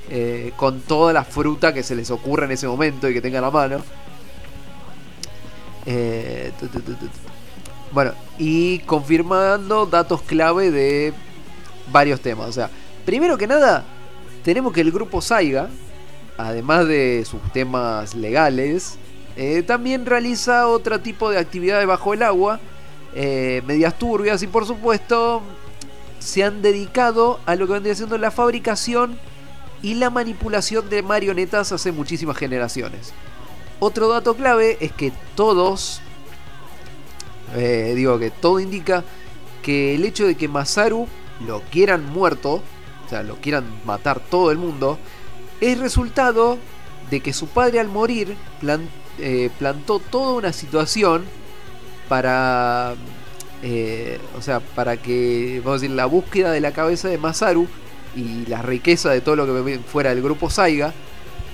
[0.09, 3.43] eh, con toda la fruta que se les ocurra en ese momento y que tengan
[3.43, 3.81] a mano.
[5.85, 6.51] Eh,
[7.91, 11.13] bueno y confirmando datos clave de
[11.91, 12.49] varios temas.
[12.49, 12.69] O sea
[13.05, 13.85] primero que nada
[14.43, 15.67] tenemos que el grupo Saiga
[16.37, 18.99] además de sus temas legales
[19.35, 22.59] eh, también realiza otro tipo de actividades bajo el agua
[23.15, 25.41] eh, medias turbias y por supuesto
[26.19, 29.17] se han dedicado a lo que vendría siendo la fabricación
[29.81, 33.13] y la manipulación de marionetas hace muchísimas generaciones.
[33.79, 36.01] Otro dato clave es que todos,
[37.55, 39.05] eh, digo que todo indica
[39.63, 41.07] que el hecho de que Masaru
[41.47, 42.61] lo quieran muerto,
[43.05, 44.99] o sea, lo quieran matar todo el mundo,
[45.61, 46.57] es resultado
[47.09, 48.35] de que su padre al morir
[49.17, 51.23] eh, plantó toda una situación
[52.09, 52.95] para
[53.63, 57.67] eh, o sea para que vamos a decir la búsqueda de la cabeza de Masaru
[58.15, 60.93] y la riqueza de todo lo que fuera del grupo Saiga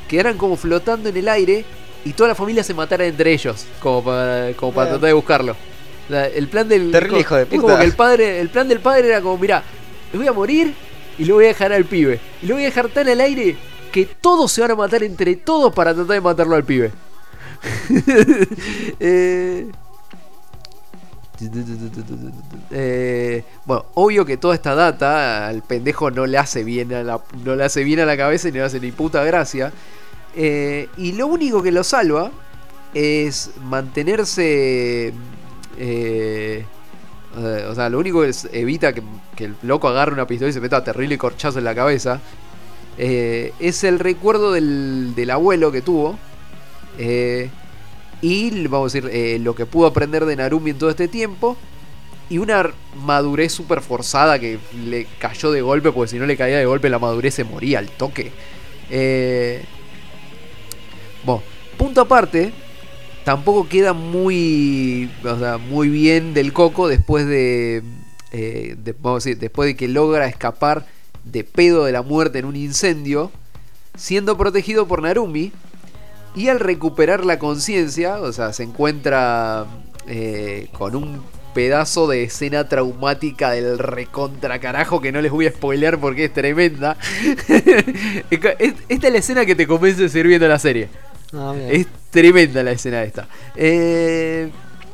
[0.07, 1.65] quedaran como flotando en el aire
[2.05, 5.53] y toda la familia se matara entre ellos como para, como para tratar de buscarlo.
[5.53, 8.67] O sea, el plan del Terrible hijo de es como que el padre el plan
[8.67, 9.63] del padre era como mira
[10.13, 10.73] me voy a morir
[11.17, 12.19] y lo voy a dejar al pibe.
[12.41, 13.55] Y lo voy a dejar tan al aire
[13.91, 16.91] que todos se van a matar entre todos para tratar de matarlo al pibe
[18.99, 19.71] eh,
[22.71, 27.21] eh, bueno, obvio que toda esta data al pendejo no le hace bien a la,
[27.43, 29.71] no le hace bien a la cabeza y no le hace ni puta gracia.
[30.35, 32.31] Eh, y lo único que lo salva
[32.93, 35.13] es mantenerse,
[35.77, 36.65] eh,
[37.35, 39.03] o sea, lo único que es- evita que,
[39.39, 42.21] el loco agarre una pistola y se meta terrible corchazo en la cabeza.
[42.97, 46.17] es el recuerdo del, abuelo que tuvo.
[48.21, 51.57] Y vamos a decir, eh, lo que pudo aprender de Narumi en todo este tiempo.
[52.27, 52.71] Y una
[53.05, 56.89] madurez súper forzada que le cayó de golpe, porque si no le caía de golpe
[56.89, 58.31] la madurez se moría al toque.
[58.89, 59.63] Eh,
[61.23, 61.43] bueno,
[61.77, 62.51] punto aparte,
[63.23, 67.83] tampoco queda muy, o sea, muy bien del coco después de,
[68.31, 70.87] eh, de- vamos a decir, después de que logra escapar
[71.25, 73.31] de pedo de la muerte en un incendio,
[73.95, 75.51] siendo protegido por Narumi.
[76.35, 79.65] Y al recuperar la conciencia, o sea, se encuentra
[80.07, 81.21] eh, con un
[81.53, 86.33] pedazo de escena traumática del recontra carajo que no les voy a spoilear porque es
[86.33, 86.97] tremenda.
[88.29, 90.89] Es- Esta es la escena que te convence de seguir viendo la serie.
[91.33, 91.53] Ah.
[91.69, 93.27] Es tremenda la escena esta.
[93.55, 94.49] Eh,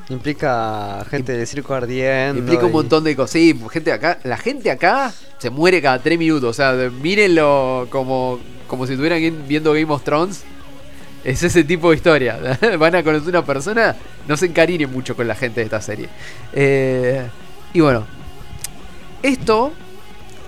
[0.10, 2.40] Implica gente del circo ardiendo.
[2.40, 3.32] implica un montón de cosas.
[3.32, 6.50] Sí, gente acá, la gente acá se muere cada tres minutos.
[6.50, 10.44] O sea, mírenlo como, como si estuvieran vi- viendo Game of Thrones.
[11.24, 12.40] Es ese tipo de historia.
[12.80, 13.96] Van a conocer una persona,
[14.28, 16.10] no se encariñen mucho con la gente de esta serie.
[16.54, 17.28] Eh,
[17.74, 18.06] y bueno,
[19.22, 19.72] esto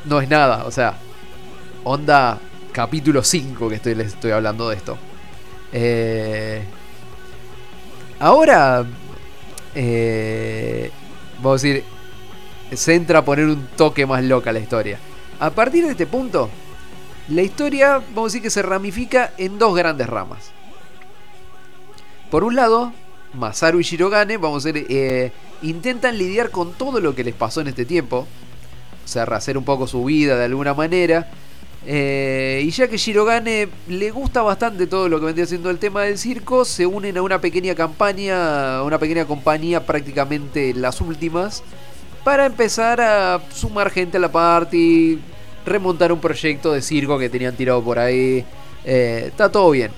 [0.06, 0.66] no es nada.
[0.66, 0.98] O sea,
[1.84, 2.40] onda
[2.72, 4.98] capítulo 5 que estoy, les estoy hablando de esto.
[5.72, 6.64] Eh,
[8.20, 8.86] ahora,
[9.76, 10.92] eh,
[11.38, 11.84] vamos a decir,
[12.74, 14.98] se entra a poner un toque más loca la historia.
[15.40, 16.50] A partir de este punto,
[17.30, 20.52] la historia, vamos a decir que se ramifica en dos grandes ramas.
[22.34, 22.92] Por un lado,
[23.36, 25.32] Masaru y Shirogane, vamos a decir, eh,
[25.62, 28.26] intentan lidiar con todo lo que les pasó en este tiempo.
[29.06, 31.30] O sea, rehacer un poco su vida de alguna manera.
[31.86, 36.02] Eh, y ya que Shirogane le gusta bastante todo lo que vendría siendo el tema
[36.02, 41.62] del circo, se unen a una pequeña campaña, a una pequeña compañía prácticamente las últimas,
[42.24, 45.20] para empezar a sumar gente a la party,
[45.68, 48.44] remontar un proyecto de circo que tenían tirado por ahí.
[48.86, 49.92] Eh, está todo bien.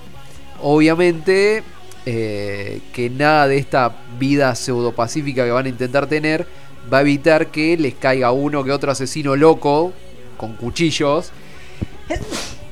[0.60, 1.62] Obviamente
[2.06, 6.46] eh, que nada de esta vida pseudo-pacífica que van a intentar tener
[6.92, 9.92] va a evitar que les caiga uno que otro asesino loco
[10.36, 11.30] con cuchillos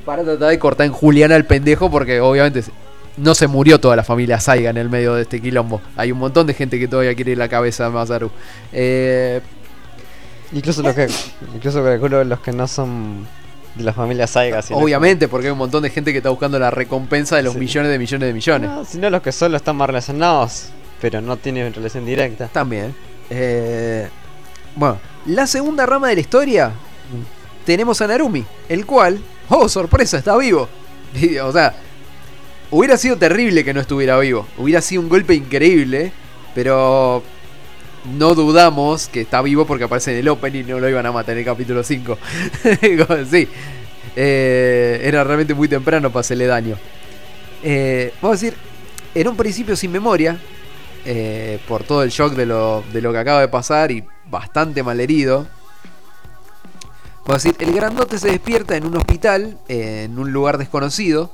[0.05, 2.63] para tratar de cortar en Juliana al pendejo porque obviamente
[3.17, 5.81] no se murió toda la familia Saiga en el medio de este quilombo.
[5.95, 8.29] Hay un montón de gente que todavía quiere la cabeza de Masaru.
[8.73, 9.41] Eh,
[10.51, 11.07] Incluso los que,
[11.53, 11.81] incluso
[12.23, 13.27] los que no son
[13.75, 14.61] de la familia Saiga.
[14.61, 17.53] sino obviamente porque hay un montón de gente que está buscando la recompensa de los
[17.53, 17.59] Sí.
[17.59, 18.69] millones de millones de millones.
[18.69, 20.69] No, sino los que solo están más relacionados,
[21.01, 22.47] pero no tienen relación directa.
[22.47, 22.95] También.
[23.29, 24.07] Eh,
[24.75, 26.71] bueno, la segunda rama de la historia
[27.65, 29.19] tenemos a Narumi, el cual,
[29.49, 30.69] oh sorpresa, está vivo.
[31.43, 31.73] O sea,
[32.71, 34.45] hubiera sido terrible que no estuviera vivo.
[34.57, 36.11] Hubiera sido un golpe increíble,
[36.53, 37.23] pero
[38.13, 41.11] no dudamos que está vivo porque aparece en el opening y no lo iban a
[41.11, 42.17] matar en el capítulo 5.
[43.29, 43.47] sí,
[44.15, 46.77] eh, era realmente muy temprano para hacerle daño.
[47.63, 48.57] Eh, vamos a decir,
[49.13, 50.37] en un principio sin memoria,
[51.05, 54.83] eh, por todo el shock de lo, de lo que acaba de pasar y bastante
[54.83, 55.47] malherido.
[57.25, 61.31] Vamos a decir, el grandote se despierta en un hospital, en un lugar desconocido.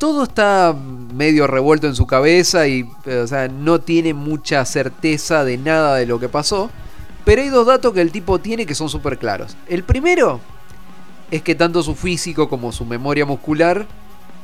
[0.00, 0.74] Todo está
[1.14, 5.96] medio revuelto en su cabeza y eh, o sea, no tiene mucha certeza de nada
[5.96, 6.70] de lo que pasó.
[7.26, 9.58] Pero hay dos datos que el tipo tiene que son súper claros.
[9.68, 10.40] El primero
[11.30, 13.86] es que tanto su físico como su memoria muscular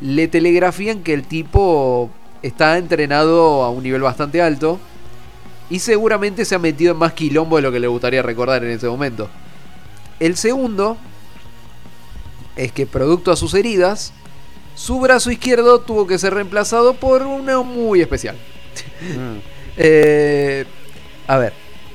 [0.02, 2.10] le telegrafían que el tipo
[2.42, 4.78] está entrenado a un nivel bastante alto
[5.70, 8.72] y seguramente se ha metido en más quilombo de lo que le gustaría recordar en
[8.72, 9.30] ese momento.
[10.20, 10.98] El segundo
[12.56, 14.12] es que producto a sus heridas,
[14.76, 18.36] su brazo izquierdo tuvo que ser reemplazado por uno muy especial.
[19.00, 19.38] Mm.
[19.78, 20.64] Eh,
[21.26, 21.52] a ver,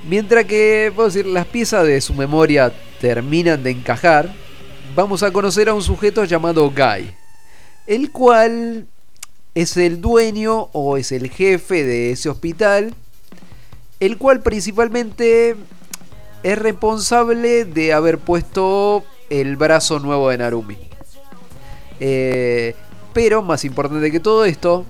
[0.08, 4.32] mientras que puedo decir, las piezas de su memoria terminan de encajar,
[4.94, 7.12] vamos a conocer a un sujeto llamado Guy,
[7.88, 8.86] el cual
[9.56, 12.94] es el dueño o es el jefe de ese hospital,
[14.00, 15.56] el cual principalmente
[16.44, 20.91] es responsable de haber puesto el brazo nuevo de Narumi.
[22.04, 22.76] Eh,
[23.14, 24.86] pero más importante que todo esto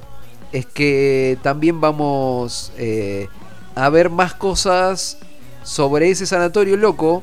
[0.53, 3.27] es que también vamos eh,
[3.75, 5.17] a ver más cosas
[5.61, 7.21] sobre ese sanatorio loco,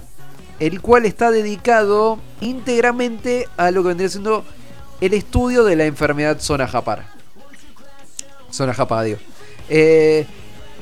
[0.60, 4.44] el cual está dedicado íntegramente a lo que vendría siendo
[5.00, 7.08] el estudio de la enfermedad zona japara.
[8.50, 8.74] Zona
[9.04, 9.18] digo.
[9.70, 10.26] Eh,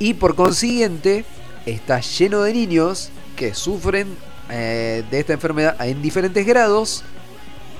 [0.01, 1.25] y por consiguiente,
[1.65, 4.17] está lleno de niños que sufren
[4.49, 7.03] de esta enfermedad en diferentes grados,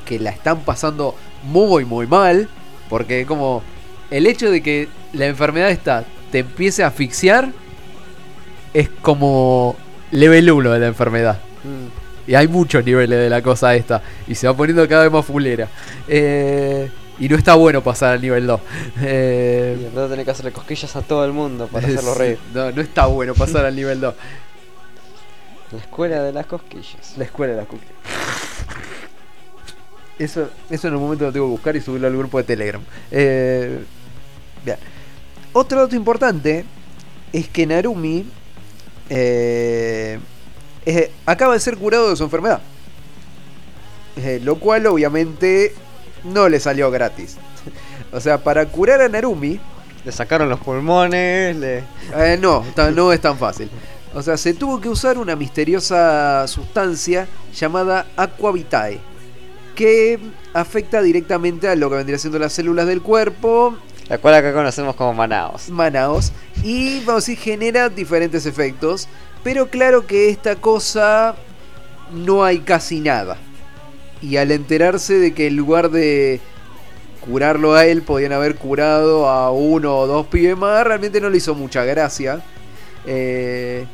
[0.07, 2.49] que la están pasando muy, muy mal,
[2.89, 3.63] porque como
[4.11, 7.51] el hecho de que la enfermedad esta te empiece a asfixiar
[8.73, 9.77] es como
[10.11, 11.41] level 1 de la enfermedad.
[11.65, 12.31] Mm.
[12.31, 14.03] Y hay muchos niveles de la cosa esta.
[14.27, 15.69] Y se va poniendo cada vez más fulera.
[16.09, 18.61] Eh, y no está bueno pasar al nivel 2.
[19.03, 22.39] Eh, Y en verdad tenés que hacerle cosquillas a todo el mundo para hacerlo reír.
[22.53, 24.15] No, no está bueno pasar al nivel 2.
[25.73, 27.15] La escuela de las cosquillas.
[27.17, 27.89] La escuela de las cookies.
[30.19, 32.83] Eso, eso en un momento lo tengo que buscar y subirlo al grupo de Telegram.
[33.11, 33.85] Eh,
[34.65, 34.79] bien.
[35.53, 36.65] Otro dato importante
[37.33, 38.27] es que Narumi
[39.09, 40.19] eh,
[40.85, 42.61] eh, acaba de ser curado de su enfermedad.
[44.17, 45.75] Eh, lo cual obviamente
[46.25, 47.37] no le salió gratis.
[48.13, 49.61] O sea, para curar a Narumi,
[50.05, 51.83] Le sacaron los pulmones, le...
[52.39, 52.65] no,
[52.95, 53.69] no es tan fácil.
[54.15, 59.01] O sea, se tuvo que usar una misteriosa sustancia llamada Aquavitae,
[59.77, 60.19] que
[60.53, 63.77] afecta directamente a lo que vendría siendo las células del cuerpo,
[64.09, 65.69] La cual acá conocemos como Manaos.
[65.69, 66.33] Manaos,
[66.65, 69.09] y vamos a decir, genera diferentes efectos.
[69.45, 71.37] Pero claro que esta cosa
[72.13, 73.37] no hay casi nada.
[74.21, 76.41] Y al enterarse de que en lugar de
[77.21, 81.37] curarlo a él, podían haber curado a uno o dos pibes más, realmente no le
[81.37, 82.43] hizo mucha gracia.
[83.07, 83.87] Eh,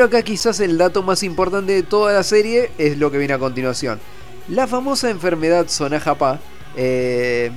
[0.00, 3.34] pero acá quizás el dato más importante de toda la serie es lo que viene
[3.34, 4.00] a continuación.
[4.48, 6.40] La famosa enfermedad Sonajapá,
[6.74, 7.50] eh,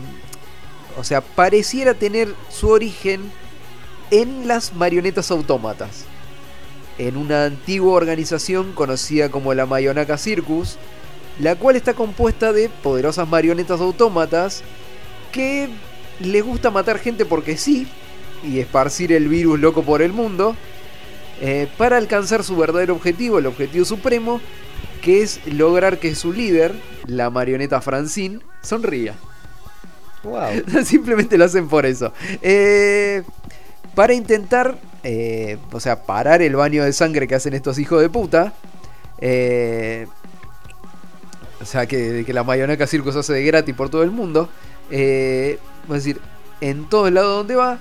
[0.98, 3.32] o sea, pareciera tener su origen
[4.12, 6.04] en las marionetas autómatas.
[6.98, 10.76] En una antigua organización conocida como la Mayonaka Circus,
[11.40, 14.64] la cual está compuesta de poderosas marionetas autómatas
[15.32, 15.70] que
[16.20, 17.88] les gusta matar gente porque sí
[18.44, 20.58] y esparcir el virus loco por el mundo
[21.46, 24.40] eh, para alcanzar su verdadero objetivo, el objetivo supremo,
[25.02, 26.74] que es lograr que su líder,
[27.06, 29.16] la marioneta Francine, sonría.
[30.24, 30.64] Wow.
[30.86, 32.14] Simplemente lo hacen por eso.
[32.42, 33.24] Eh,
[33.94, 38.10] para intentar, eh, o sea, parar el baño de sangre que hacen estos hijos de
[38.10, 38.54] puta.
[39.20, 40.08] eh,
[41.62, 44.50] o sea, que, que la Mayonaca Circus hace de gratis por todo el mundo.
[44.92, 46.22] Eh, es decir,
[46.62, 47.80] en todo el lado donde va.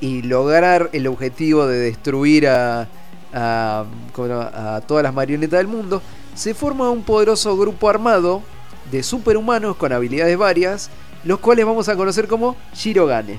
[0.00, 2.88] Y lograr el objetivo de destruir a,
[3.32, 3.84] a,
[4.86, 6.02] todas las marionetas del mundo.
[6.34, 8.42] Se forma un poderoso grupo armado
[8.90, 10.90] de superhumanos con habilidades varias
[11.24, 13.38] los cuales vamos a conocer como Shirogane.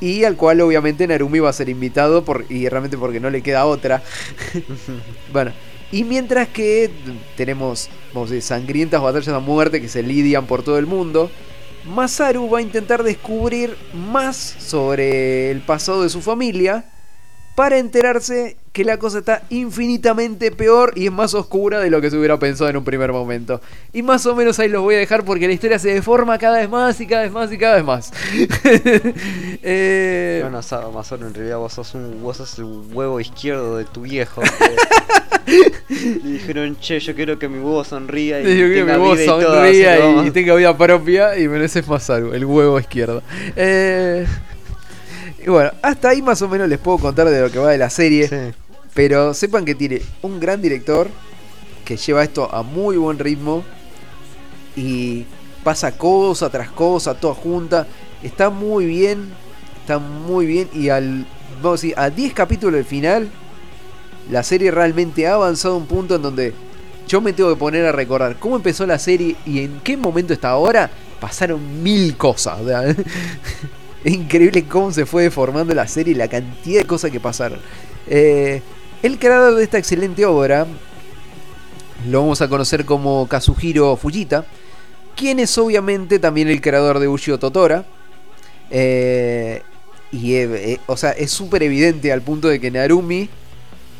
[0.00, 3.42] Y al cual obviamente Narumi va a ser invitado por, y realmente porque no le
[3.42, 4.02] queda otra.
[5.32, 5.52] bueno,
[5.92, 6.90] y mientras que
[7.36, 11.30] tenemos vamos a decir, sangrientas batallas a muerte que se lidian por todo el mundo,
[11.84, 16.84] Masaru va a intentar descubrir más sobre el pasado de su familia
[17.60, 22.08] para enterarse que la cosa está infinitamente peor y es más oscura de lo que
[22.10, 23.60] se hubiera pensado en un primer momento.
[23.92, 26.56] Y más o menos ahí los voy a dejar porque la historia se deforma cada
[26.58, 28.12] vez más y cada vez más y cada vez más.
[29.62, 33.84] Eh, Bueno, Sa- Masaru, en realidad vos sos, un, vos sos el huevo izquierdo de
[33.84, 34.40] tu viejo.
[35.46, 39.04] Le dijeron, che, yo quiero que mi huevo sonría y Yo quiero que tenga mi
[39.04, 39.24] voz vida
[39.98, 43.22] y todo, tenga vida propia y mereces Masaru, el huevo izquierdo.
[43.54, 44.26] Eh,
[45.44, 47.78] y bueno, hasta ahí más o menos les puedo contar de lo que va de
[47.78, 48.28] la serie.
[48.28, 48.36] Sí.
[48.94, 51.08] Pero sepan que tiene un gran director
[51.84, 53.64] que lleva esto a muy buen ritmo
[54.76, 55.24] y
[55.62, 57.86] pasa cosa tras cosa, toda junta.
[58.22, 59.30] Está muy bien,
[59.80, 61.26] está muy bien y al
[61.62, 63.30] vamos a decir, a 10 capítulos del final
[64.30, 66.54] la serie realmente ha avanzado a un punto en donde
[67.08, 70.32] yo me tengo que poner a recordar cómo empezó la serie y en qué momento
[70.32, 70.90] está ahora.
[71.20, 72.60] Pasaron mil cosas.
[74.04, 77.58] es increíble cómo se fue deformando la serie y la cantidad de cosas que pasaron.
[78.06, 78.62] Eh,
[79.02, 80.66] el creador de esta excelente obra
[82.08, 84.46] lo vamos a conocer como Kazuhiro Fujita,
[85.16, 87.84] quien es obviamente también el creador de Ushio Totora.
[88.70, 89.62] Eh,
[90.12, 93.28] y, eh, o sea, es súper evidente al punto de que Narumi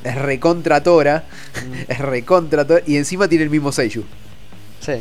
[0.02, 1.24] es recontra Tora,
[1.88, 4.04] es recontra Tora, y encima tiene el mismo Seiyuu.
[4.80, 4.92] Sí.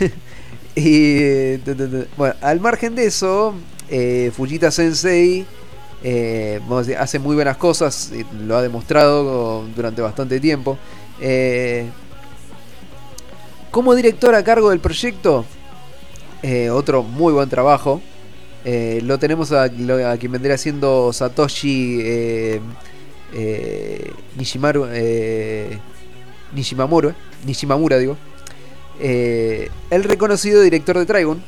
[0.76, 1.56] Y
[2.16, 3.54] bueno, al margen de eso,
[3.90, 5.44] eh, Fujita Sensei
[6.04, 6.60] eh,
[6.96, 8.12] hace muy buenas cosas,
[8.46, 10.78] lo ha demostrado durante bastante tiempo.
[11.20, 11.86] Eh,
[13.72, 15.44] como director a cargo del proyecto,
[16.72, 18.00] otro muy buen trabajo.
[18.64, 22.58] Lo tenemos a, quien vendría siendo Satoshi
[24.36, 24.88] Nishimaru,
[27.44, 28.16] Nishimamura, digo.
[28.98, 31.42] El reconocido director de Trigun,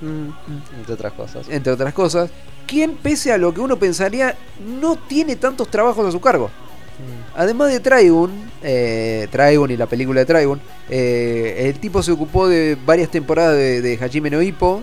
[0.00, 1.48] Entre otras cosas.
[1.48, 2.30] entre otras cosas,
[2.66, 4.36] quien pese a lo que uno pensaría,
[4.78, 6.50] no tiene tantos trabajos a su cargo.
[7.34, 12.48] Además de Trigun, eh, Trigun y la película de Trigun, eh, el tipo se ocupó
[12.48, 14.82] de varias temporadas de, de Hajime no Ippo,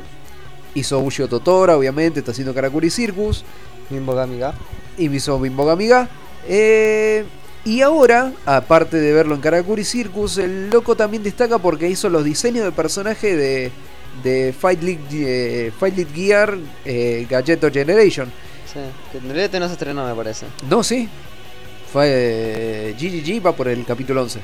[0.75, 3.43] hizo Ushio Totora, obviamente, está haciendo Karakuri Circus,
[3.89, 4.53] Mimbo Gamiga.
[4.97, 6.07] Y hizo Bimbo Gamiga.
[6.47, 7.25] Eh,
[7.65, 12.23] y ahora, aparte de verlo en Karakuri Circus, el loco también destaca porque hizo los
[12.23, 13.71] diseños de personaje de,
[14.21, 18.31] de Fight, League, eh, Fight League Gear eh, Gadgeto Generation.
[18.71, 18.79] Sí,
[19.11, 20.45] que en realidad no se estrenó, me parece.
[20.69, 21.07] No, sí.
[21.91, 24.39] Fue eh, GGG, va por el capítulo 11.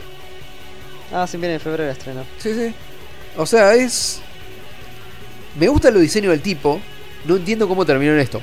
[1.12, 2.24] Ah, sí, viene en febrero estreno.
[2.38, 2.74] Sí, sí.
[3.38, 4.22] O sea, es.
[5.60, 6.80] Me gusta los diseños del tipo.
[7.26, 8.42] No entiendo cómo terminó en esto.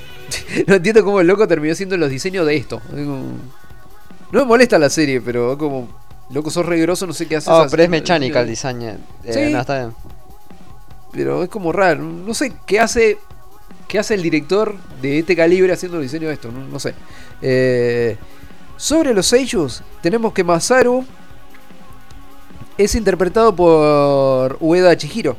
[0.66, 2.80] no entiendo cómo el loco terminó siendo los diseños de esto.
[2.92, 5.88] No me molesta la serie, pero como.
[6.30, 7.48] Loco, sos regroso, no sé qué haces.
[7.48, 8.98] Oh, pero es mecánica el diseño.
[9.24, 9.44] diseño.
[9.44, 9.52] Eh, Sí.
[9.52, 9.94] No, está bien.
[11.12, 12.02] Pero es como raro.
[12.02, 13.18] No sé qué hace.
[13.86, 16.52] ¿Qué hace el director de este calibre haciendo el diseño de esto?
[16.52, 16.94] No, no sé.
[17.40, 18.18] Eh,
[18.76, 21.06] sobre los Seiyus, tenemos que Masaru
[22.76, 25.36] es interpretado por Ueda Chihiro.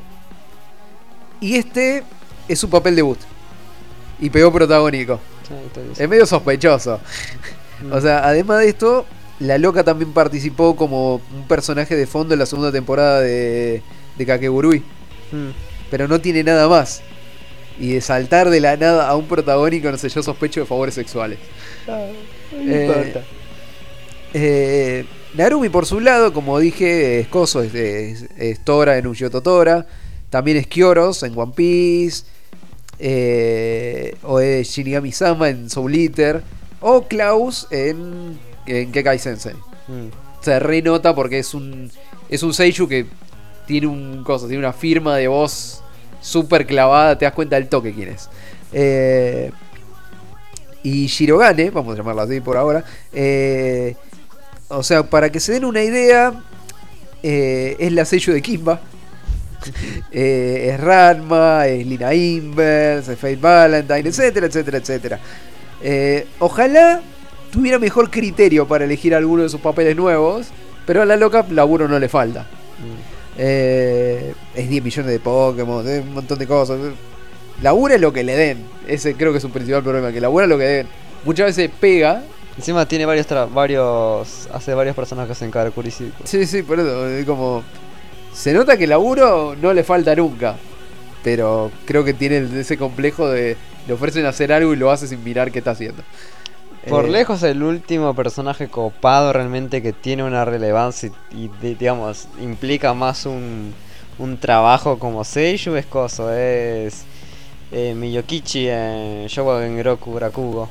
[1.39, 2.03] Y este
[2.47, 3.19] es su papel debut.
[4.19, 5.19] Y pegó protagónico.
[5.89, 6.03] Dice.
[6.03, 6.99] Es medio sospechoso.
[7.93, 9.05] O sea, además de esto,
[9.39, 13.81] la loca también participó como un personaje de fondo en la segunda temporada de,
[14.17, 14.83] de Kakegurui.
[15.31, 15.49] Mm.
[15.91, 17.01] Pero no tiene nada más.
[17.79, 20.93] Y de saltar de la nada a un protagónico, no sé, yo sospecho de favores
[20.95, 21.39] sexuales.
[22.67, 23.23] Eh,
[24.33, 29.29] eh, Narumi por su lado, como dije, es Koso, es, es- es Tora en Uchiyo
[29.29, 29.85] Tora.
[30.29, 32.23] También es Kyoros en One Piece.
[33.01, 36.43] eh, o es Shinigami Sama en Soul Eater.
[36.81, 39.53] O Klaus en, en Kekai Sensei.
[39.87, 40.09] Mm.
[40.41, 41.89] Se renota porque es un
[42.29, 43.05] es un Seiyuu que
[43.69, 45.83] tiene un cosa, tiene una firma de voz
[46.21, 48.27] súper clavada, te das cuenta del toque quién es.
[48.73, 49.51] Eh,
[50.81, 52.83] y Shirogane, vamos a llamarlo así por ahora,
[53.13, 53.95] eh,
[54.69, 56.33] o sea, para que se den una idea,
[57.21, 58.81] eh, es la Seiyuu de Kimba.
[60.11, 65.19] Es Ranma, es Lina Inverse, es Fate Valentine, etcétera, etcétera, etcétera.
[66.39, 67.01] Ojalá
[67.51, 70.47] tuviera mejor criterio para elegir alguno de sus papeles nuevos,
[70.87, 72.47] pero a la loca laburo no le falta.
[73.41, 76.77] Eh, es 10 millones de Pokémon, es un montón de cosas.
[77.61, 78.65] Labura lo que le den.
[78.85, 80.87] Ese creo que es un principal problema, que labura lo que den.
[81.23, 82.21] Muchas veces pega.
[82.57, 84.49] Encima tiene varios, tra- varios.
[84.53, 86.29] Hace varios personajes en Karakuri Circus.
[86.29, 87.07] Sí, sí, por eso.
[87.07, 87.63] Es como.
[88.33, 90.55] Se nota que laburo no le falta nunca.
[91.23, 93.55] Pero creo que tiene ese complejo de.
[93.87, 96.03] Le ofrecen hacer algo y lo hace sin mirar qué está haciendo.
[96.87, 101.75] Por Eh, lejos el último personaje copado realmente que tiene una relevancia y, y di-
[101.75, 103.73] digamos implica más un,
[104.17, 107.03] un trabajo como Seiyuu es coso, es
[107.71, 110.69] eh, Miyokichi en Showa Genroku Rakugo.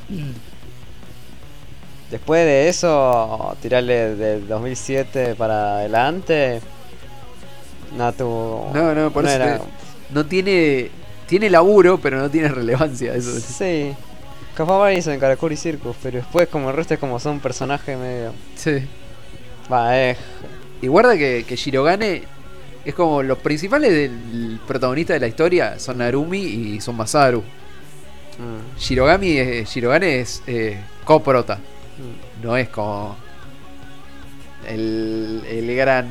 [2.09, 6.59] Después de eso, tirarle del 2007 para adelante,
[7.95, 8.25] Natu
[8.73, 9.63] No, no, por eso era- te-
[10.13, 10.89] no tiene.
[11.27, 13.13] Tiene laburo, pero no tiene relevancia.
[13.13, 13.43] Eso es.
[14.59, 18.33] Capaz hizo en Karakuri Circus, pero después como el resto es como son personajes medio...
[18.57, 18.85] Sí.
[19.71, 20.17] Va, es
[20.81, 22.23] Y guarda que, que Shirogane
[22.83, 27.39] es como los principales del protagonista de la historia son Narumi y son Masaru.
[27.39, 32.43] mm, Shirogami es- Shirogane es eh, coprota, mm.
[32.45, 33.15] no es como
[34.67, 36.05] el, el gran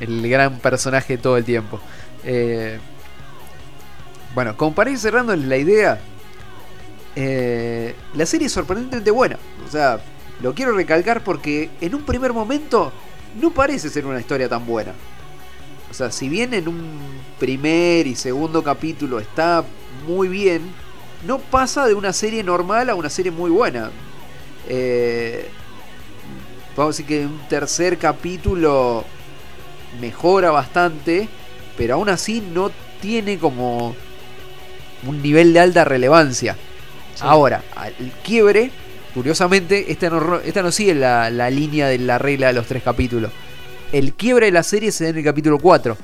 [0.00, 1.80] el gran personaje todo el tiempo.
[2.24, 2.78] Eh,
[4.34, 5.98] bueno, como para ir cerrando la idea,
[7.16, 9.38] eh, la serie es sorprendentemente buena.
[9.66, 10.00] O sea,
[10.42, 12.92] lo quiero recalcar porque en un primer momento
[13.40, 14.92] no parece ser una historia tan buena.
[15.90, 16.98] O sea, si bien en un
[17.38, 19.64] primer y segundo capítulo está
[20.06, 20.62] muy bien,
[21.26, 23.90] no pasa de una serie normal a una serie muy buena.
[24.68, 25.48] Eh,
[26.76, 29.04] vamos a decir que en un tercer capítulo
[30.00, 31.28] mejora bastante,
[31.78, 32.70] pero aún así no
[33.00, 33.94] tiene como
[35.06, 36.56] un nivel de alta relevancia.
[37.20, 37.62] Ahora,
[37.98, 38.70] el quiebre,
[39.14, 42.82] curiosamente, esta no, esta no sigue la, la línea de la regla de los tres
[42.82, 43.32] capítulos.
[43.92, 45.96] El quiebre de la serie se da en el capítulo 4.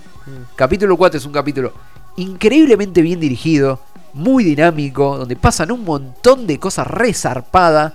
[0.55, 1.73] Capítulo 4 es un capítulo
[2.17, 3.81] increíblemente bien dirigido,
[4.13, 7.93] muy dinámico, donde pasan un montón de cosas resarpadas.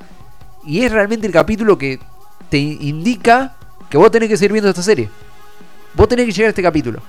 [0.65, 1.99] Y es realmente el capítulo que
[2.49, 3.55] te indica
[3.89, 5.09] que vos tenés que seguir viendo esta serie.
[5.93, 7.01] Vos tenés que llegar a este capítulo.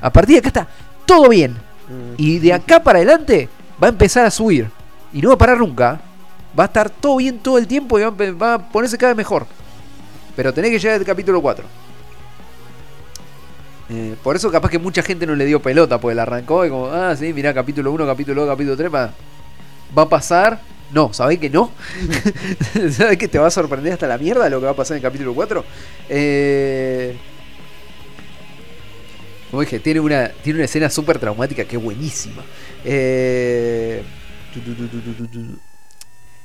[0.00, 0.68] A partir de acá está
[1.04, 1.52] todo bien.
[1.52, 2.14] Mm.
[2.16, 3.48] Y de acá para adelante
[3.82, 4.68] va a empezar a subir.
[5.16, 5.98] Y no va a parar nunca.
[6.58, 9.46] Va a estar todo bien todo el tiempo y va a, ponerse cada vez mejor.
[10.36, 11.64] Pero tenés que llegar al capítulo 4.
[13.88, 16.68] Eh, por eso capaz que mucha gente no le dio pelota, porque la arrancó y
[16.68, 19.10] como, ah, sí, mirá, capítulo 1, capítulo 2, capítulo 3, va,
[19.96, 20.60] va a pasar.
[20.92, 21.70] No, ¿sabés que no?
[22.90, 24.98] ¿Sabés que te va a sorprender hasta la mierda lo que va a pasar en
[24.98, 25.64] el capítulo 4?
[26.10, 27.16] Eh,
[29.50, 32.42] como dije, tiene una, tiene una escena súper traumática que es buenísima.
[32.84, 34.02] Eh,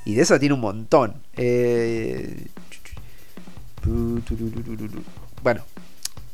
[0.04, 1.14] Y de esa tiene un montón.
[1.36, 2.46] Eh,
[5.42, 5.62] Bueno.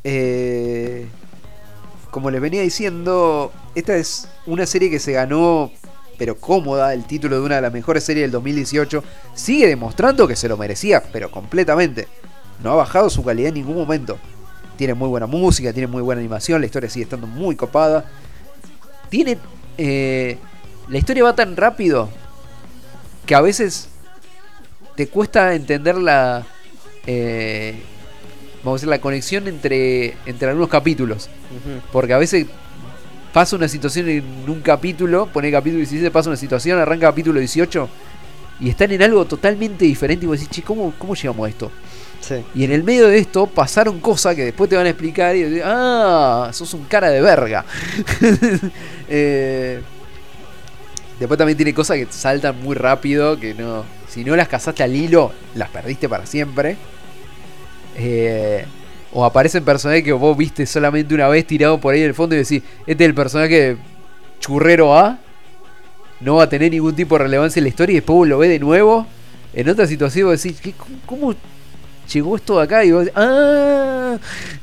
[0.03, 1.07] eh,
[2.11, 5.71] como les venía diciendo, esta es una serie que se ganó,
[6.17, 9.03] pero cómoda, el título de una de las mejores series del 2018.
[9.35, 12.07] Sigue demostrando que se lo merecía, pero completamente.
[12.63, 14.17] No ha bajado su calidad en ningún momento.
[14.77, 18.05] Tiene muy buena música, tiene muy buena animación, la historia sigue estando muy copada.
[19.09, 19.37] Tiene...
[19.77, 20.37] eh,
[20.89, 22.09] la historia va tan rápido
[23.25, 23.89] que a veces
[24.95, 26.45] te cuesta entender la...
[27.05, 27.81] eh,
[28.63, 31.29] vamos a decir, la conexión entre, entre algunos capítulos.
[31.91, 32.47] Porque a veces
[33.33, 37.89] pasa una situación en un capítulo, pone capítulo 17, pasa una situación, arranca capítulo 18
[38.61, 41.71] y están en algo totalmente diferente y vos decís, che, ¿cómo, cómo llegamos a esto?
[42.19, 42.43] Sí.
[42.53, 45.43] Y en el medio de esto pasaron cosas que después te van a explicar y
[45.43, 47.63] decís, ah, sos un cara de verga.
[49.11, 49.81] Eh,
[51.19, 54.95] después también tiene cosas que saltan muy rápido, que no, si no las cazaste al
[54.95, 56.77] hilo, las perdiste para siempre.
[57.95, 58.65] Eh,
[59.11, 62.35] o aparecen personajes que vos viste solamente una vez tirado por ahí en el fondo
[62.35, 63.77] y decís, este es el personaje
[64.39, 65.19] churrero A,
[66.21, 68.37] no va a tener ningún tipo de relevancia en la historia y después vos lo
[68.37, 69.07] ves de nuevo.
[69.53, 70.73] En otra situación vos decís, ¿qué,
[71.05, 71.33] cómo,
[72.11, 72.85] llegó esto de acá?
[72.85, 74.17] Y vos decís, ¡ah!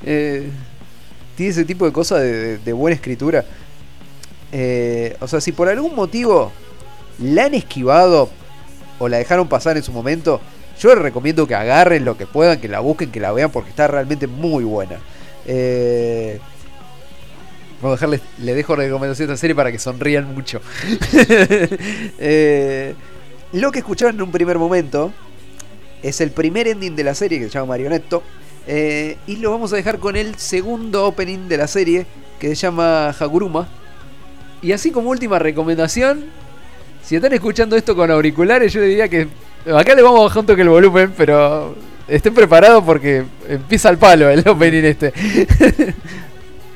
[0.05, 0.49] Eh,
[1.37, 3.45] tiene ese tipo de cosas de buena escritura.
[4.59, 6.51] Eh, o sea, si por algún motivo
[7.19, 8.31] la han esquivado
[8.99, 10.41] o la dejaron pasar en su momento,
[10.81, 13.69] yo les recomiendo que agarren lo que puedan, que la busquen, que la vean, porque
[13.69, 14.97] está realmente muy buena.
[15.45, 16.41] Eh,
[17.83, 20.63] dejarles, le dejo recomendación a esta serie para que sonrían mucho.
[22.19, 22.95] Eh,
[23.53, 25.13] lo que escucharon en un primer momento
[26.03, 28.23] es el primer ending de la serie que se llama Marionetto.
[28.67, 32.07] eh, y lo vamos a dejar con el segundo opening de la serie
[32.41, 33.69] que se llama Haguruma.
[34.63, 36.25] Y así como última recomendación,
[37.03, 39.29] si están escuchando esto con auriculares, yo diría que
[39.75, 41.75] acá le vamos a bajar un toque el volumen, pero
[42.09, 45.13] estén preparados porque empieza el palo el opening este.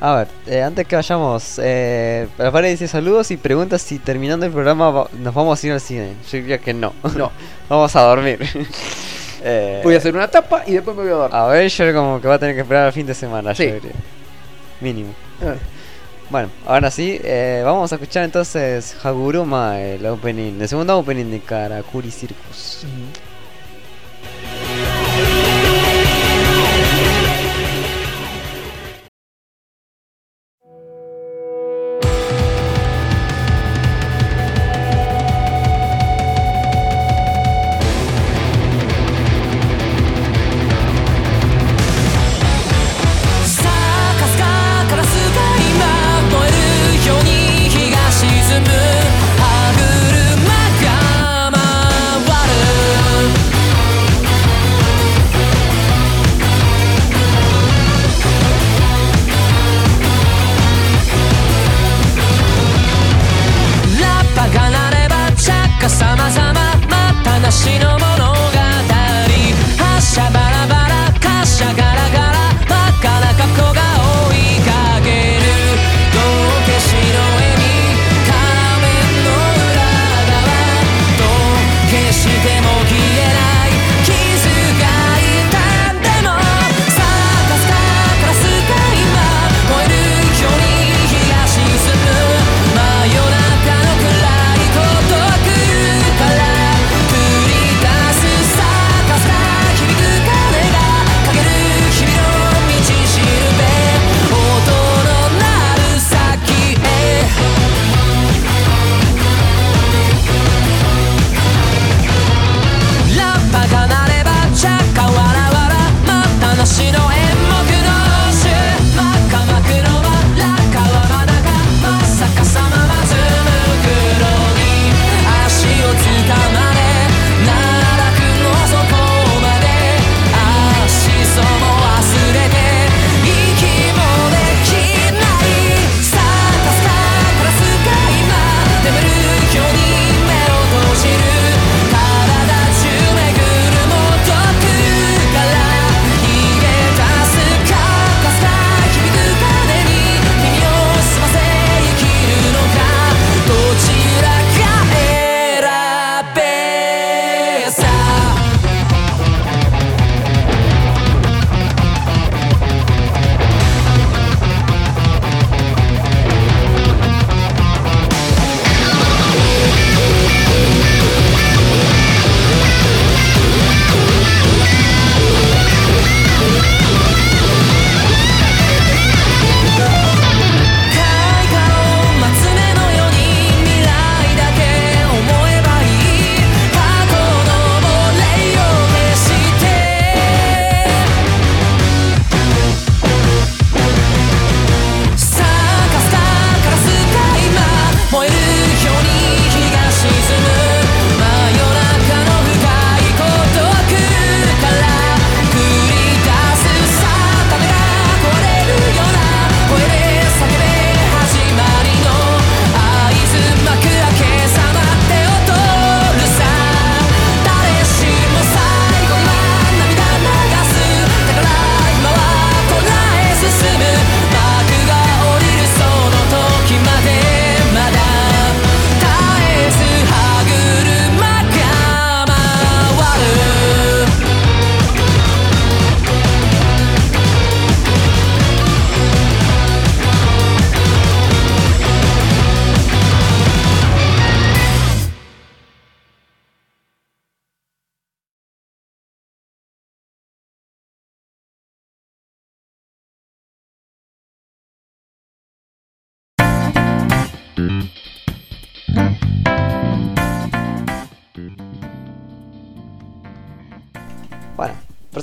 [0.02, 4.52] A ver, eh, antes que vayamos, eh, Rafael dice saludos y pregunta si terminando el
[4.52, 6.14] programa va- nos vamos a ir al cine.
[6.32, 6.94] Yo diría que no.
[7.16, 7.30] No.
[7.68, 8.38] vamos a dormir.
[9.42, 11.34] Eh, Voy a hacer una tapa y después me voy a dormir.
[11.34, 13.68] A ver, yo como que va a tener que esperar al fin de semana, Sí.
[13.68, 13.92] yo diría.
[14.82, 15.14] Mínimo.
[15.42, 15.54] Ah.
[16.30, 21.40] Bueno, ahora sí, eh, vamos a escuchar entonces Haguruma, el opening, el segundo opening de
[21.40, 22.86] Karakuri Circus.
[23.20, 23.29] さ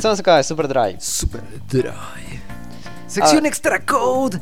[0.07, 0.97] pasemos acá de Super Drive.
[1.01, 2.39] Super Dry.
[3.07, 3.47] Sección Ah.
[3.47, 4.39] Extra Code.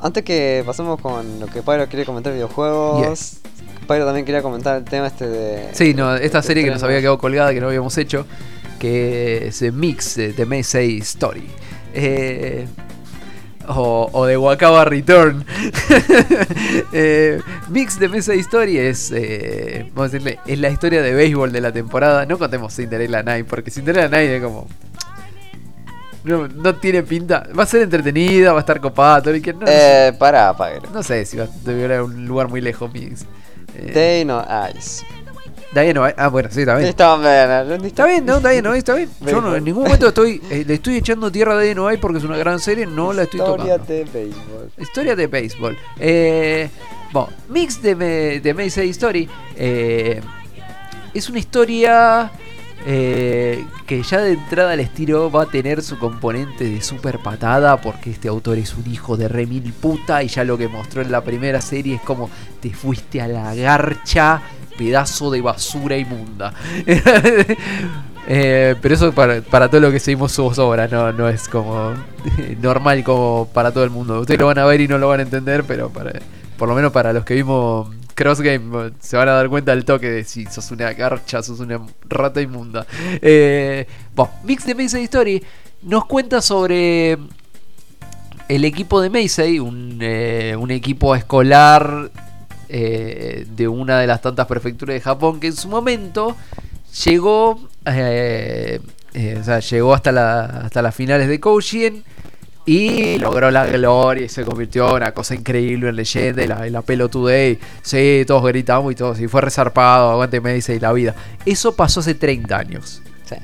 [0.00, 3.38] Antes que pasemos con lo que Pyro quiere comentar de videojuegos,
[3.86, 5.68] Pyro también quería comentar el tema este de.
[5.74, 8.24] Sí, no, esta de serie que nos había quedado colgada, que no habíamos hecho,
[8.78, 11.48] que es Mix de, de Meisei Story.
[11.94, 12.66] Eh,
[13.68, 15.44] o, o de Wakaba Return.
[16.92, 21.52] Eh, Mix de Meisei Story es, eh, vamos a decirle, es la historia de béisbol
[21.52, 22.24] de la temporada.
[22.26, 24.66] No contemos Cinderella Night, porque Cinderella Night es como...
[26.24, 27.46] No, no tiene pinta.
[27.56, 30.08] Va a ser entretenida, va a estar copada, todo que- no, no sé.
[30.08, 30.90] Eh, para, Pyro.
[30.92, 33.24] No sé si va a a un lugar muy lejos, Mix.
[33.94, 34.44] Day no
[34.76, 35.04] Ice.
[35.74, 36.88] Day no- Ah, bueno, sí, está bien.
[36.88, 39.10] Está bien, Está bien, no, está bien, no, está bien.
[39.20, 42.18] Yo no, en ningún momento estoy, eh, le estoy echando tierra de no hay porque
[42.18, 43.92] es una gran serie, no la estoy Historia tocando.
[43.92, 44.70] de béisbol.
[44.78, 45.78] Historia de béisbol.
[46.00, 46.70] Eh,
[47.12, 50.20] bueno, Mix de, Me- de Meisei Story eh,
[51.14, 52.30] es una historia
[52.86, 57.78] eh, que ya de entrada al estilo va a tener su componente de super patada
[57.80, 61.10] porque este autor es un hijo de remil puta y ya lo que mostró en
[61.10, 62.30] la primera serie es como
[62.60, 64.40] te fuiste a la garcha,
[64.78, 66.54] pedazo de basura inmunda.
[68.30, 71.94] Eh, pero eso para, para todo lo que seguimos su obra, no, no es como
[72.60, 74.20] normal como para todo el mundo.
[74.20, 76.12] Ustedes lo van a ver y no lo van a entender, pero para,
[76.58, 79.84] por lo menos para los que vimos Cross Game se van a dar cuenta del
[79.84, 82.84] toque de si sos una garcha, sos una rata inmunda.
[83.22, 83.86] Eh,
[84.42, 85.42] Mix de Meisei Story
[85.82, 87.16] nos cuenta sobre
[88.48, 92.10] el equipo de Meisei, un, eh, un equipo escolar
[92.68, 96.36] eh, de una de las tantas prefecturas de Japón que en su momento
[97.04, 98.80] llegó eh,
[99.14, 102.04] eh, o sea, llegó hasta, la, hasta las finales de Koujien
[102.66, 106.68] y logró la gloria y se convirtió en una cosa increíble en leyenda y la,
[106.68, 107.58] la Pelo Today.
[107.80, 109.18] Sí, todos gritamos y todos.
[109.20, 111.14] Y fue resarpado, aguante Meisei y la vida.
[111.46, 113.00] Eso pasó hace 30 años.
[113.24, 113.36] Sí.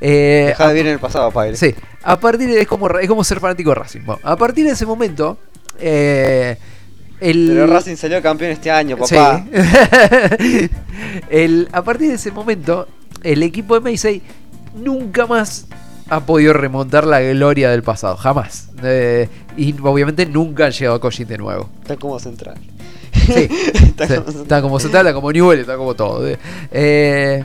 [0.00, 1.54] Eh, Deja de vivir en el pasado, Pyro.
[1.56, 2.62] Sí, a partir de.
[2.62, 4.00] Es como, es como ser fanático de Racing.
[4.06, 5.36] Bueno, a partir de ese momento.
[5.78, 6.56] eh,
[7.20, 9.14] el, Pero Racing salió campeón este año, Sí.
[9.14, 9.44] papá.
[11.30, 12.88] El- a partir de ese momento,
[13.22, 14.22] el equipo de Meisei
[14.74, 15.66] nunca más
[16.08, 18.16] ha podido remontar la gloria del pasado.
[18.16, 18.68] Jamás.
[18.82, 21.68] Eh, y obviamente nunca han llegado a Kojin de nuevo.
[21.82, 22.56] Está como central.
[23.12, 26.26] Sí, Está Sí, como está como Central, está como Newell, está como todo.
[26.72, 27.44] eh.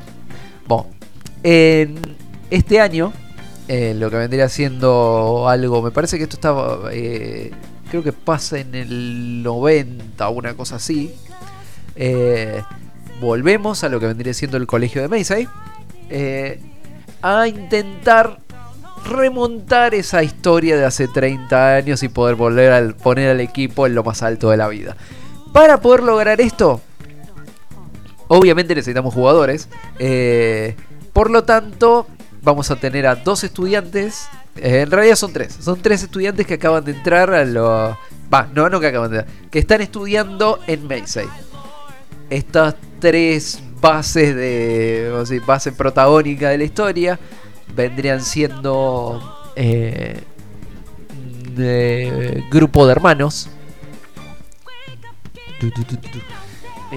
[0.67, 0.87] Bueno,
[1.43, 1.95] en
[2.49, 3.13] este año,
[3.67, 6.91] eh, lo que vendría siendo algo, me parece que esto estaba,
[7.89, 11.13] creo que pasa en el 90, una cosa así.
[11.95, 12.61] Eh,
[13.19, 15.47] volvemos a lo que vendría siendo el colegio de Meisei.
[16.09, 16.59] eh,
[17.21, 18.39] a intentar
[19.05, 23.95] remontar esa historia de hace 30 años y poder volver a poner al equipo en
[23.95, 24.95] lo más alto de la vida.
[25.51, 26.81] Para poder lograr esto,
[28.27, 29.69] obviamente necesitamos jugadores.
[29.99, 30.75] eh,
[31.13, 32.07] por lo tanto,
[32.41, 34.27] vamos a tener a dos estudiantes.
[34.55, 35.57] En realidad son tres.
[35.59, 37.97] Son tres estudiantes que acaban de entrar a lo.
[38.33, 39.35] Va, no, no que acaban de entrar.
[39.49, 41.27] Que están estudiando en Meisei.
[42.29, 45.09] Estas tres bases de.
[45.11, 47.19] vamos a decir, base protagónica de la historia.
[47.75, 49.51] Vendrían siendo.
[49.55, 50.21] eh,
[51.55, 53.49] de grupo de hermanos.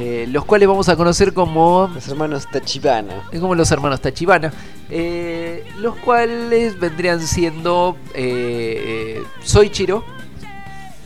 [0.01, 3.25] Eh, los cuales vamos a conocer como Los hermanos Tachibana.
[3.33, 4.53] es como los hermanos Tachibana,
[4.91, 10.05] eh, los cuales vendrían siendo eh, Soichiro,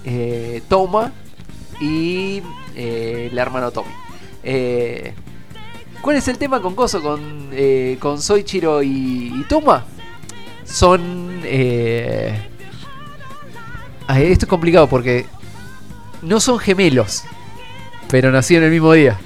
[0.05, 1.11] eh, Toma
[1.81, 2.43] y
[2.77, 3.89] el hermano Tommy.
[4.45, 5.15] Eh,
[6.03, 7.49] ¿Cuál es el tema con Coso, con,
[7.99, 9.87] con Soichiro y, y Toma?
[10.67, 11.41] Son...
[11.47, 12.45] esto
[14.07, 15.25] es complicado porque
[16.21, 17.25] no son gemelos,
[18.13, 19.19] pero nacieron el mismo día.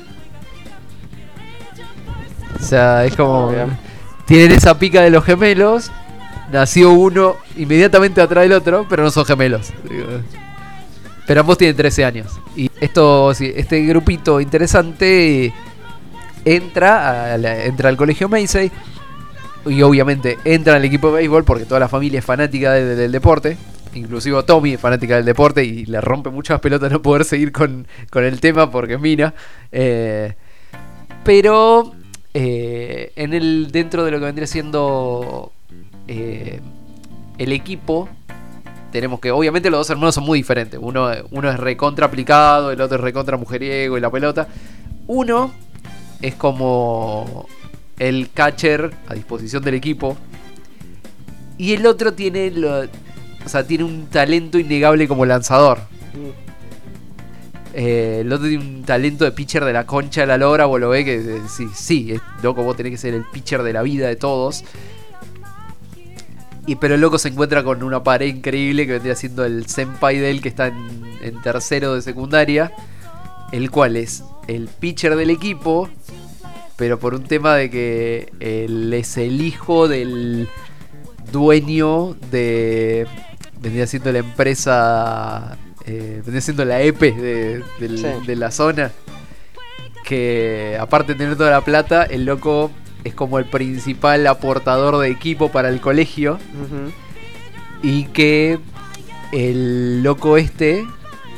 [2.59, 3.51] O sea, es como.
[3.51, 3.77] Bien.
[4.25, 5.91] Tienen esa pica de los gemelos.
[6.51, 9.73] Nació uno inmediatamente atrás del otro, pero no son gemelos.
[11.27, 12.39] Pero ambos tienen 13 años.
[12.57, 15.53] Y esto, este grupito interesante
[16.45, 18.71] entra, a la- entra al colegio Meisei.
[19.67, 22.95] Y obviamente entra al equipo de béisbol porque toda la familia es fanática de- de-
[22.95, 23.57] del deporte.
[23.97, 27.87] Inclusive Tommy es fanática del deporte y le rompe muchas pelotas no poder seguir con,
[28.11, 29.35] con el tema porque es mina.
[29.73, 30.35] Eh,
[31.25, 31.93] pero
[32.35, 35.53] eh, en el dentro de lo que vendría siendo
[36.07, 36.61] eh,
[37.39, 38.09] el equipo
[38.93, 42.81] tenemos que obviamente los dos hermanos son muy diferentes uno, uno es recontra aplicado el
[42.81, 44.47] otro es recontra mujeriego y la pelota
[45.09, 45.53] uno
[46.23, 47.47] es como
[47.99, 50.17] el catcher a disposición del equipo
[51.59, 52.85] y el otro tiene lo-
[53.47, 55.79] o sea tiene un talento innegable como lanzador
[57.79, 60.81] eh, el otro tiene un talento de pitcher de la concha de la lora, vos
[60.81, 63.75] lo ves que eh, sí, sí, es loco, vos tenés que ser el pitcher de
[63.75, 64.65] la vida de todos.
[66.67, 70.17] Y pero el loco se encuentra con una pared increíble que vendría siendo el senpai
[70.17, 72.73] de él que está en, en tercero de secundaria.
[73.53, 75.91] El cual es el pitcher del equipo.
[76.77, 80.49] Pero por un tema de que él es el hijo del
[81.31, 83.07] dueño de.
[83.61, 85.57] Vendría siendo la empresa.
[85.89, 88.07] eh, vendría siendo la EPE de, del- Sí.
[88.27, 88.91] de la zona.
[90.05, 92.71] Que aparte de tener toda la plata, el loco
[93.05, 96.39] es como el principal aportador de equipo para el colegio.
[97.83, 98.59] Y que
[99.33, 100.85] el loco este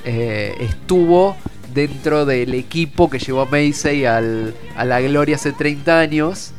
[0.04, 1.36] eh, estuvo
[1.74, 6.52] dentro del equipo que llevó a Macy al, a la gloria hace 30 años.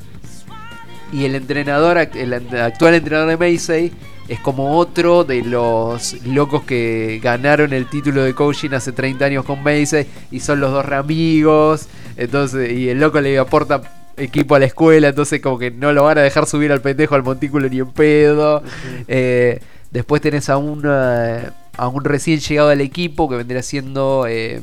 [1.11, 3.91] Y el entrenador, el actual entrenador de Macy,
[4.29, 9.43] es como otro de los locos que ganaron el título de coaching hace 30 años
[9.43, 10.05] con Macy.
[10.29, 11.87] Y son los dos amigos.
[12.15, 13.81] Entonces, y el loco le aporta
[14.17, 15.07] equipo a la escuela.
[15.07, 17.91] Entonces, como que no lo van a dejar subir al pendejo al montículo ni en
[17.91, 18.61] pedo.
[19.07, 24.27] Eh, después tenés a un, eh, a un recién llegado al equipo que vendría siendo.
[24.27, 24.61] Eh,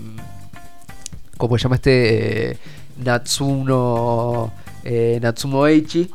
[1.38, 2.52] ¿Cómo se llama este?
[2.52, 2.58] Eh,
[2.98, 4.52] Natsuno.
[5.20, 6.08] Natsumo Eichi.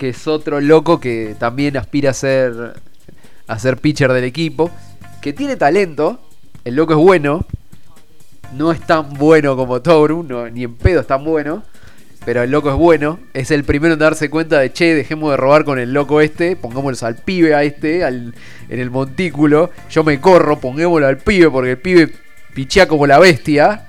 [0.00, 2.72] Que es otro loco que también aspira a ser.
[3.46, 4.70] A ser pitcher del equipo.
[5.20, 6.18] Que tiene talento.
[6.64, 7.44] El loco es bueno.
[8.56, 10.22] No es tan bueno como Toru.
[10.22, 11.64] no, ni en pedo es tan bueno.
[12.24, 13.20] Pero el loco es bueno.
[13.34, 16.56] Es el primero en darse cuenta de che, dejemos de robar con el loco este.
[16.56, 18.34] Pongámoslo al pibe a este, al,
[18.70, 19.68] en el montículo.
[19.90, 22.10] Yo me corro, pongámoslo al pibe porque el pibe
[22.54, 23.86] pichea como la bestia.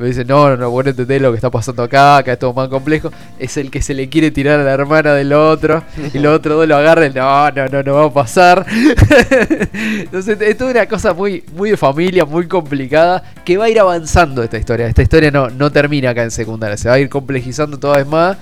[0.00, 2.38] Me dice, no, no, no, vos no entendés lo que está pasando acá, acá es
[2.38, 3.12] todo más complejo.
[3.38, 5.84] Es el que se le quiere tirar a la hermana del otro.
[6.14, 8.64] Y los otros dos lo agarran, no, no, no, no va a pasar.
[9.72, 13.78] Entonces es toda una cosa muy, muy de familia, muy complicada, que va a ir
[13.78, 14.86] avanzando esta historia.
[14.86, 18.06] Esta historia no, no termina acá en secundaria, se va a ir complejizando toda vez
[18.06, 18.38] más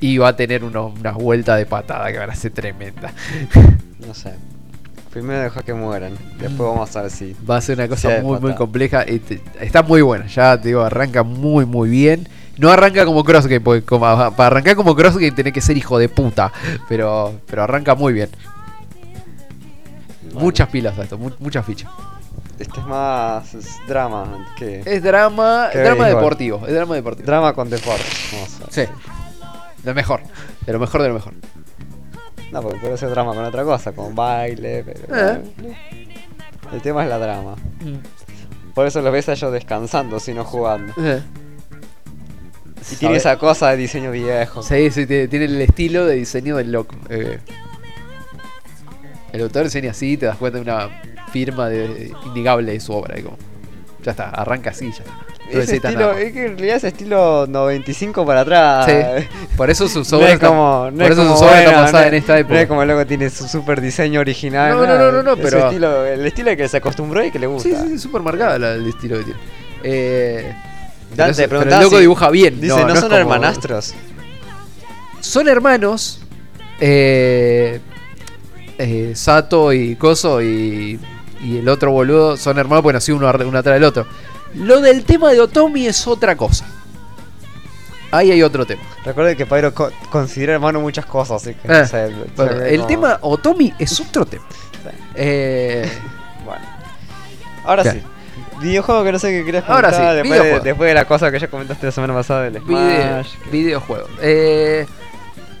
[0.00, 3.12] y va a tener unas vueltas de patada que van a ser tremendas.
[4.04, 4.57] No sé.
[5.18, 6.12] Primero deja que mueran.
[6.38, 7.34] Después vamos a ver si.
[7.48, 9.02] Va a ser una cosa muy, muy compleja.
[9.60, 12.28] está muy buena, ya te digo, arranca muy, muy bien.
[12.56, 14.00] No arranca como Crossgame, porque como-
[14.36, 16.52] para arrancar como Crossgame tenés que ser hijo de puta.
[16.88, 18.30] Pero, pero arranca muy bien.
[20.34, 21.90] Muchas pilas a esto, mu- muchas fichas.
[22.60, 24.82] Este es más es drama que.
[24.84, 26.64] Es drama, Que drama deportivo.
[26.66, 27.26] Es drama deportivo.
[27.26, 28.04] Drama con deporte.
[28.32, 28.72] Vamos a ver.
[28.88, 28.92] Sí.
[29.84, 30.20] Lo mejor.
[30.66, 31.34] De lo mejor de lo mejor.
[32.52, 35.16] No, porque puede ser drama con otra cosa, con baile, pero.
[35.16, 35.42] Eh.
[36.72, 37.56] El tema es la drama.
[38.74, 40.92] Por eso los ves a ellos descansando, sino jugando.
[40.98, 41.22] Eh.
[42.92, 44.62] Y tiene esa cosa de diseño viejo.
[44.62, 46.96] Sí, sí, tiene, tiene el estilo de diseño del loco.
[47.10, 47.38] eh.
[49.32, 50.88] el autor diseña así, te das cuenta de una
[51.32, 53.18] firma de, innegable de su obra.
[53.18, 53.36] y como,
[54.02, 55.27] ya está, arranca así, ya está.
[55.52, 58.86] No Ese estilo, es que en realidad es estilo 95 para atrás.
[58.86, 61.64] Sí, por eso sus No obras es como, no por es eso como sus obras
[61.64, 62.60] bueno, no en es- esta No época.
[62.60, 64.70] es como luego tiene su super diseño original.
[64.76, 67.30] No, no, no, no, no, es pero- su estilo, el estilo que se acostumbró y
[67.30, 67.68] que le gusta.
[67.68, 69.40] Sí, sí, sí, súper marcada la- el estilo que tiene.
[69.84, 70.54] Eh,
[71.10, 72.60] pero, Dante, eso- pero el loco si- dibuja bien.
[72.60, 73.94] Dice, ¿no, es son como- hermanastros?
[75.20, 76.20] Son hermanos.
[76.80, 77.80] eh,
[78.78, 81.00] eh, Sato y Koso y,
[81.42, 84.06] y el otro boludo son hermanos porque nació uno, uno atrás del otro.
[84.54, 86.66] Lo del tema de Otomi es otra cosa.
[88.10, 88.82] Ahí hay otro tema.
[89.04, 92.58] Recuerde que Pyro co- considera hermano muchas cosas, así que Eh, no sé, Bueno, se
[92.58, 94.44] ve el como- tema Otomi es otro tema.
[95.14, 95.90] Eh,
[96.44, 96.62] Bueno.
[97.64, 98.00] Ahora sí.
[98.62, 101.30] Videojuego que no sé qué querías Ahora comentar sí, después, de, después de la cosa
[101.30, 103.28] que ya comentaste la semana pasada del Video, Smash.
[103.52, 104.06] videojuego.
[104.22, 104.86] Eh,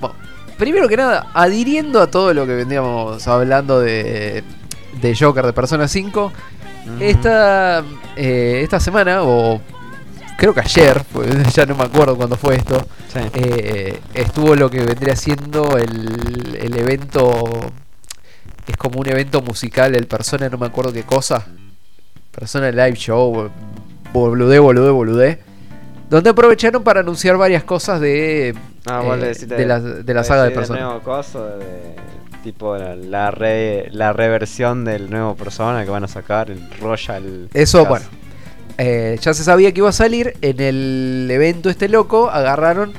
[0.00, 0.16] bueno,
[0.56, 4.42] primero que nada, adhiriendo a todo lo que veníamos hablando de,
[5.02, 6.32] de Joker de Persona 5,
[7.00, 7.82] esta,
[8.16, 9.60] eh, esta semana, o
[10.36, 13.20] creo que ayer, pues, ya no me acuerdo cuándo fue esto, Sí.
[13.34, 17.44] eh, estuvo lo que vendría siendo el, el evento,
[18.66, 21.46] es como un evento musical, el Persona, no me acuerdo qué cosa,
[22.32, 23.50] Persona Live Show,
[24.12, 25.38] boludé, boludé, boludé.
[26.10, 28.54] Donde aprovecharon para anunciar varias cosas de,
[28.86, 30.78] Ah, eh, de, la, de la saga de Persona.
[30.78, 30.84] de,
[32.52, 37.48] tipo la, la, re- la reversión del nuevo Persona que van a sacar, el Royal.
[37.52, 37.88] Eso, Cast.
[37.90, 38.06] bueno.
[38.78, 40.34] eh, ya se sabía que iba a salir.
[40.40, 42.92] En el evento este loco, agarraron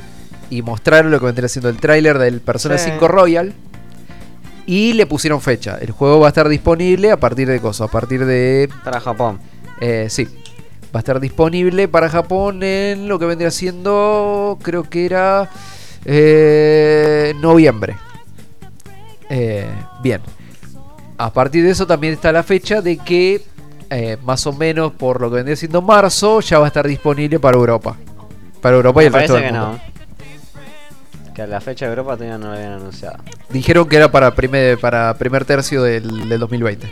[0.51, 2.91] y mostraron lo que vendría siendo el tráiler del Persona Sí.
[2.91, 3.53] 5 Royal.
[4.67, 5.79] Y le pusieron fecha.
[5.81, 7.87] El juego va a estar disponible a partir de cosas.
[7.87, 8.69] A partir de.
[8.83, 9.39] Para Japón.
[9.81, 10.25] eh, sí.
[10.93, 14.59] Va a estar disponible para Japón en lo que vendría siendo.
[14.61, 15.49] Creo que era.
[16.05, 17.95] eh, noviembre.
[19.29, 19.67] Eh,
[20.01, 20.21] bien.
[21.17, 23.43] A partir de eso también está la fecha de que
[23.89, 27.39] eh, más o menos por lo que vendría siendo marzo ya va a estar disponible
[27.39, 27.95] para Europa.
[28.61, 29.79] Para Europa y Me el resto del que mundo.
[31.27, 31.33] no.
[31.33, 33.17] Que a la fecha de Europa todavía no lo habían anunciado.
[33.49, 36.89] Dijeron que era para primer, para primer tercio del, del 2020.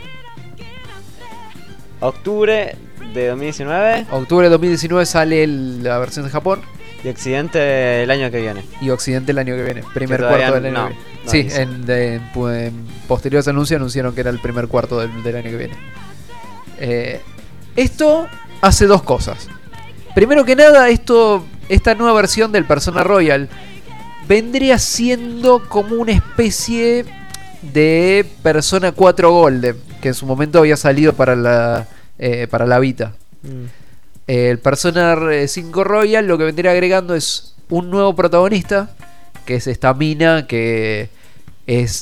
[2.00, 2.76] Octubre
[3.14, 6.60] de 2019 Octubre de 2019 sale el- la versión de Japón
[7.04, 8.64] y Occidente el año que viene.
[8.80, 9.82] y Occidente el año que viene.
[9.94, 11.08] Primer cuarto del año no, que viene.
[11.24, 15.36] no sí, en, de- en posteriores anuncios anunciaron que era el primer cuarto del, del
[15.36, 15.74] año que viene.
[16.80, 17.20] Eh,
[17.76, 18.26] esto
[18.60, 19.48] hace dos cosas.
[20.14, 23.48] Primero que nada, esto, esta nueva versión del Persona Royal
[24.26, 27.04] vendría siendo como una especie
[27.62, 31.86] de Persona 4 Golden, que en su momento había salido para la,
[32.18, 33.12] eh, para la Vita.
[34.28, 35.16] El Persona
[35.46, 38.90] 5 Royal lo que vendría agregando es un nuevo protagonista,
[39.46, 41.08] que es esta mina que
[41.66, 42.00] es,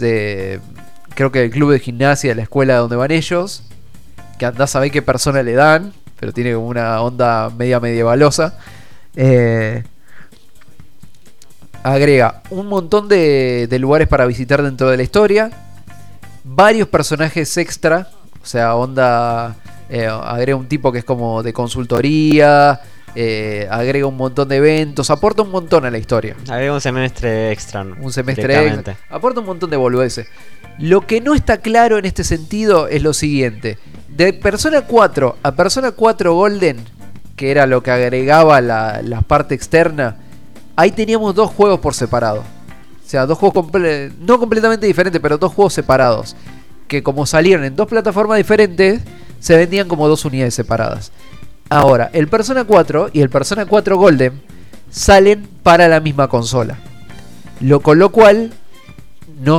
[1.15, 3.63] creo que el club de gimnasia la escuela donde van ellos,
[4.41, 8.59] que andás a ver qué persona le dan, pero tiene como una onda media medievalosa.
[9.15, 9.85] Eh,
[11.85, 15.51] agrega un montón de, de lugares para visitar dentro de la historia,
[16.43, 18.09] varios personajes extra,
[18.43, 19.55] o sea, onda,
[19.89, 22.81] eh, agrega un tipo que es como de consultoría,
[23.15, 26.37] eh, agrega un montón de eventos, aporta un montón a la historia.
[26.49, 27.83] Había un semestre extra.
[27.85, 27.97] ¿no?
[28.01, 28.97] Un semestre extra.
[29.11, 30.27] Aporta un montón de boludeces.
[30.79, 33.79] Lo que no está claro en este sentido es lo siguiente.
[34.09, 36.77] De Persona 4 a Persona 4 Golden,
[37.37, 40.17] que era lo que agregaba la, la parte externa,
[40.75, 42.41] ahí teníamos dos juegos por separado.
[42.41, 46.35] O sea, dos juegos comple- no completamente diferentes, pero dos juegos separados.
[46.89, 49.01] Que como salieron en dos plataformas diferentes,
[49.41, 51.13] se vendían como dos unidades separadas.
[51.69, 54.41] Ahora, el Persona 4 y el Persona 4 Golden
[54.91, 56.79] salen para la misma consola.
[57.61, 58.53] Lo, con lo cual,
[59.41, 59.59] no,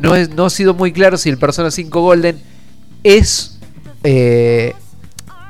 [0.00, 2.40] no, es- no ha sido muy claro si el Persona 5 Golden
[3.02, 3.58] es.
[4.04, 4.74] eh,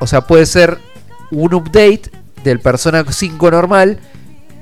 [0.00, 0.78] o sea, puede ser
[1.30, 2.10] un update
[2.42, 3.98] del Persona 5 normal.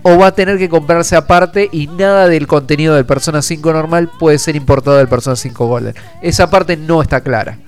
[0.02, 4.08] O va a tener que comprarse aparte y nada del contenido del Persona 5 normal
[4.18, 5.94] puede ser importado del Persona 5 Golden.
[6.22, 7.58] Esa parte no está clara.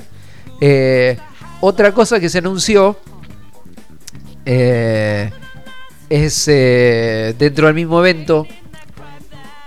[0.61, 1.17] Eh,
[1.61, 2.97] otra cosa que se anunció
[4.45, 5.31] eh,
[6.09, 8.47] es eh, dentro del mismo evento.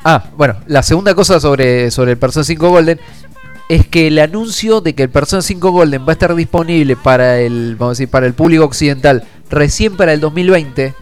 [0.04, 3.00] Ah, bueno, la segunda cosa sobre, sobre el Persona 5 Golden
[3.70, 7.40] es que el anuncio de que el Persona 5 Golden va a estar disponible para
[7.40, 10.94] el, vamos a decir, para el público occidental recién para el 2020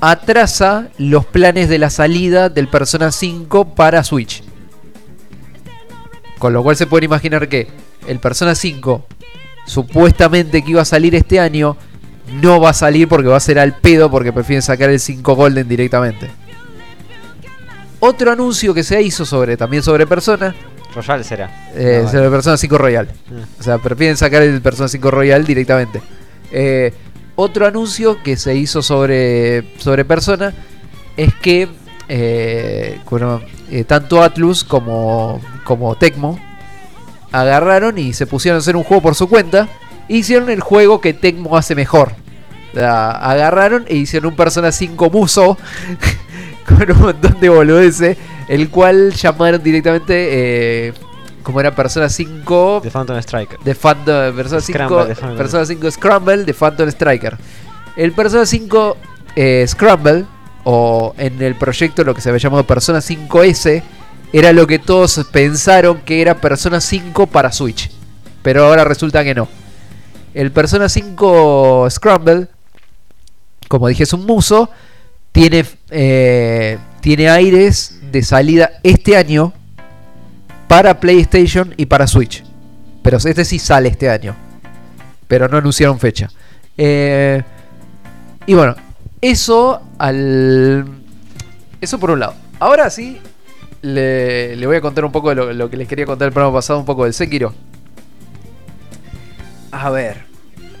[0.00, 4.42] atrasa los planes de la salida del Persona 5 para Switch.
[6.38, 7.68] Con lo cual se puede imaginar que
[8.06, 9.06] el Persona 5
[9.66, 11.76] supuestamente que iba a salir este año
[12.42, 15.34] no va a salir porque va a ser al pedo porque prefieren sacar el 5
[15.34, 16.28] Golden directamente.
[18.00, 20.54] Otro anuncio que se hizo sobre también sobre Persona,
[20.94, 21.46] Royal será.
[21.74, 22.10] eh, Ah, vale.
[22.18, 23.08] sobre Persona 5 Royal.
[23.30, 23.44] Ah.
[23.58, 26.00] O sea, prefieren sacar el Persona 5 Royal directamente.
[26.50, 26.92] Eh,
[27.36, 30.52] otro anuncio que se hizo sobre, sobre Persona
[31.16, 31.68] es que
[32.08, 36.40] eh, bueno, eh, tanto Atlus como, como Tecmo
[37.32, 39.68] agarraron y se pusieron a hacer un juego por su cuenta
[40.08, 42.12] e hicieron el juego que Tecmo hace mejor.
[42.74, 45.58] Sea, agarraron e hicieron un Persona 5 Muso
[46.68, 48.16] con un montón de boludeces,
[48.48, 50.92] el cual llamaron directamente eh,
[51.42, 53.58] como era Persona 5 The Phantom Striker.
[53.60, 55.36] de Phantom, Persona 5, Scramble de Phantom.
[55.36, 57.36] Persona 5 Scramble de Phantom Striker.
[57.96, 58.96] El Persona 5
[59.36, 60.26] eh, Scramble,
[60.64, 63.82] o en el proyecto lo que se había llamado Persona 5S,
[64.32, 67.90] era lo que todos pensaron que era Persona 5 para Switch.
[68.42, 69.48] Pero ahora resulta que no.
[70.34, 72.48] El Persona 5 Scramble,
[73.68, 74.70] como dije, es un muso.
[75.32, 79.52] Tiene, eh, tiene aires de salida este año
[80.68, 82.44] para PlayStation y para Switch.
[83.02, 84.36] Pero este sí sale este año.
[85.26, 86.30] Pero no anunciaron fecha.
[86.76, 87.42] Eh,
[88.46, 88.76] y bueno,
[89.20, 90.84] eso al.
[91.80, 92.34] Eso por un lado.
[92.58, 93.20] Ahora sí,
[93.82, 96.32] le, le voy a contar un poco de lo, lo que les quería contar el
[96.32, 97.52] programa pasado, un poco del Sekiro.
[99.72, 100.24] A ver.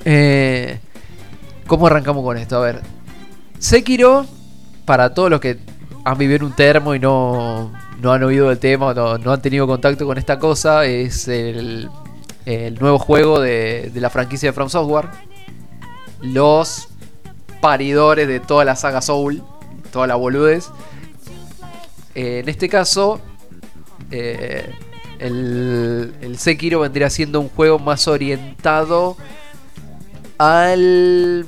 [0.04, 0.80] eh,
[1.66, 2.56] ¿Cómo arrancamos con esto?
[2.56, 2.80] A ver.
[3.58, 4.26] Sekiro,
[4.84, 5.58] para todos los que
[6.04, 9.42] han vivido en un termo y no, no han oído el tema, no, no han
[9.42, 11.88] tenido contacto con esta cosa, es el,
[12.46, 15.08] el nuevo juego de, de la franquicia de From Software.
[16.22, 16.88] Los
[17.60, 19.42] paridores de toda la saga Soul,
[19.92, 20.68] toda la boludez.
[22.14, 23.20] Eh, en este caso,
[24.10, 24.74] eh,
[25.18, 29.16] el, Sekiro vendría siendo un juego más orientado
[30.38, 31.46] al.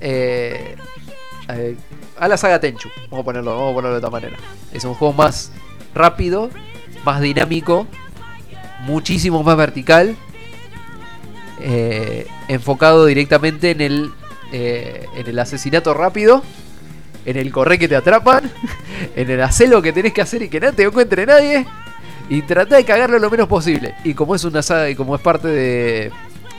[0.00, 0.76] eh,
[2.18, 2.88] a la saga Tenchu.
[3.10, 4.36] Vamos a ponerlo, vamos a ponerlo de esta manera.
[4.72, 5.52] Es un juego más
[5.94, 6.50] rápido,
[7.04, 7.86] más dinámico,
[8.82, 10.16] muchísimo más vertical.
[12.48, 14.12] enfocado directamente en el,
[14.52, 16.42] en el asesinato rápido,
[17.24, 18.50] en el corre que te atrapan
[19.16, 21.66] en el hacer lo que tenés que hacer y que no te encuentre nadie.
[22.28, 23.94] Y trata de cagarlo lo menos posible.
[24.04, 26.12] Y como es una saga y como es parte de,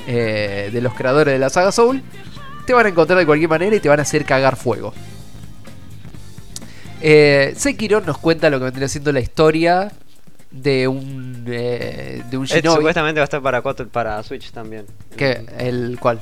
[0.07, 2.01] eh, de los creadores de la saga Soul,
[2.65, 4.93] te van a encontrar de cualquier manera y te van a hacer cagar fuego.
[7.01, 9.91] Eh, Sekiro nos cuenta lo que vendría siendo la historia
[10.51, 12.75] de un eh, de un Eh, shinobi.
[12.75, 14.85] supuestamente va a estar para, cuatro- para Switch también.
[15.17, 15.45] ¿Qué?
[15.57, 16.19] ¿El cuál?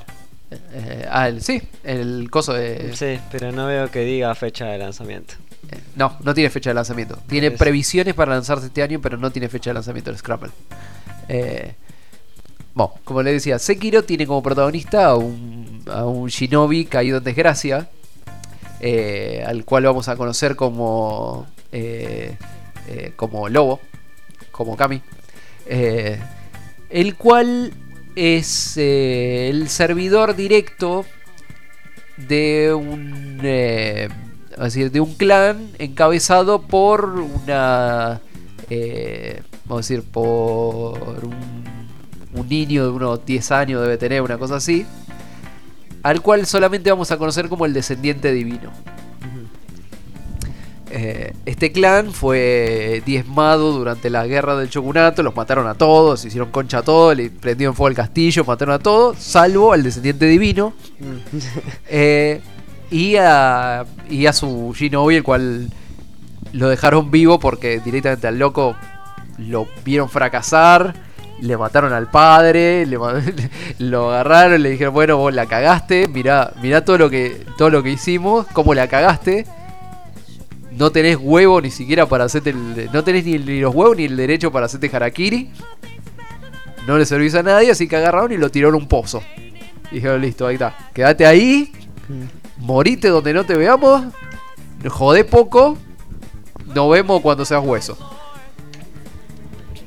[0.51, 2.95] Eh, ah, el, sí, el coso de...
[2.95, 5.35] Sí, pero no veo que diga fecha de lanzamiento.
[5.95, 7.19] No, no tiene fecha de lanzamiento.
[7.27, 10.51] Tiene Es- previsiones para lanzarse este año, pero no tiene fecha de lanzamiento el Scrabble.
[11.27, 11.75] Eh,
[12.73, 17.23] bueno, como le decía, Sekiro tiene como protagonista a un, a un shinobi caído en
[17.23, 17.89] desgracia,
[18.79, 22.35] eh, al cual vamos a conocer como, eh,
[22.87, 23.79] eh, como Lobo,
[24.51, 25.01] como Kami,
[25.67, 26.19] eh,
[26.89, 27.73] el cual
[28.15, 31.05] es eh, el servidor directo
[32.17, 34.09] de un eh,
[34.91, 38.19] de un clan encabezado por una
[38.69, 41.73] eh, vamos a decir por un,
[42.33, 44.85] un niño de unos 10 años debe tener una cosa así
[46.03, 48.71] al cual solamente vamos a conocer como el descendiente divino
[50.91, 56.49] Eh, este clan fue diezmado durante la guerra del shogunato, los mataron a todos, hicieron
[56.49, 60.73] concha a todos, le prendieron fuego al castillo, mataron a todos, salvo al descendiente divino
[61.87, 62.41] eh,
[62.89, 65.69] y, a, y a su shinobi, el cual
[66.53, 68.75] lo dejaron vivo porque directamente al loco
[69.37, 70.95] lo vieron fracasar,
[71.39, 72.97] le mataron al padre, le
[73.79, 77.83] lo agarraron, le dijeron, bueno, vos la cagaste, mirá, mirá todo lo que, todo lo
[77.83, 79.45] que hicimos, cómo la cagaste.
[80.79, 84.05] No tenés huevo ni siquiera para hacerte el, No tenés ni, ni los huevos ni
[84.05, 85.51] el derecho para hacerte harakiri.
[86.87, 89.21] No le servís a nadie, así que agarraron y lo tiraron a un pozo.
[89.91, 90.89] Y dijeron, listo, ahí está.
[90.93, 91.73] Quédate ahí.
[92.57, 94.05] Morite donde no te veamos.
[94.87, 95.77] Jodé poco.
[96.73, 97.97] Nos vemos cuando seas hueso.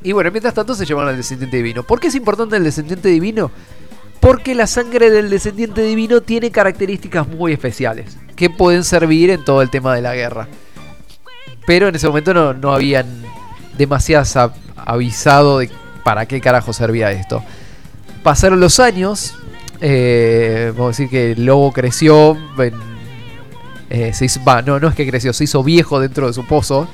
[0.02, 1.84] Y bueno, mientras tanto se llaman al descendiente divino.
[1.84, 3.50] ¿Por qué es importante el descendiente divino?
[4.20, 8.18] Porque la sangre del descendiente divino tiene características muy especiales.
[8.36, 10.48] Que pueden servir en todo el tema de la guerra.
[11.66, 13.06] Pero en ese momento no, no habían
[13.78, 15.70] demasiadas a- avisado de
[16.04, 17.42] para qué carajo servía esto.
[18.22, 19.34] Pasaron los años.
[19.80, 22.36] eh, vamos a decir que el lobo creció.
[23.90, 26.88] eh, se hizo, no, no es que creció, se hizo viejo dentro de su pozo.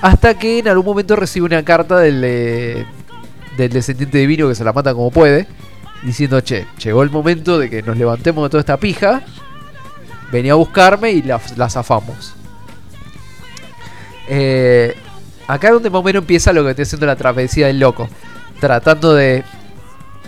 [0.00, 2.86] Hasta que en algún momento recibe una carta del, eh,
[3.56, 5.46] del descendiente divino que se la mata como puede.
[6.02, 9.22] Diciendo, che, llegó el momento de que nos levantemos de toda esta pija.
[10.32, 12.34] Venía a buscarme y la, la zafamos.
[14.28, 14.94] Eh,
[15.46, 18.08] acá es donde más o menos empieza lo que está haciendo la travesía del loco.
[18.60, 19.44] Tratando de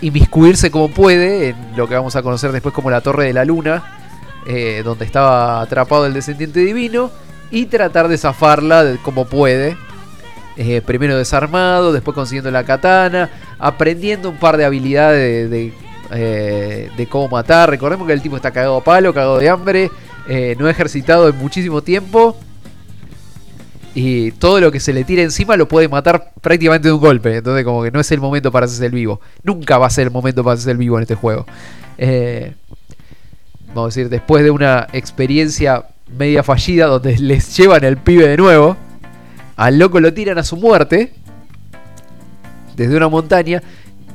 [0.01, 3.45] inmiscuirse como puede en lo que vamos a conocer después como la Torre de la
[3.45, 3.83] Luna.
[4.49, 7.11] eh, donde estaba atrapado el descendiente divino.
[7.49, 9.77] Y tratar de zafarla como puede.
[10.57, 13.29] Eh, primero desarmado, después consiguiendo la katana.
[13.59, 17.69] Aprendiendo un par de habilidades de, cómo matar.
[17.69, 19.91] Recordemos que el tipo está cagado a palo, cagado de hambre.
[20.57, 22.37] no ha ejercitado en muchísimo tiempo.
[23.99, 27.37] Y todo lo que se le tira encima lo puede matar prácticamente de un golpe.
[27.37, 29.19] Entonces como que no es el momento para hacerse el vivo.
[29.41, 31.47] Nunca va a ser el momento para hacerse el vivo en este juego.
[31.97, 32.53] Eh,
[33.69, 35.85] vamos a decir, después de una experiencia
[36.15, 38.77] media fallida donde les llevan el pibe de nuevo.
[39.55, 41.13] Al loco lo tiran a su muerte.
[42.75, 43.63] Desde una montaña.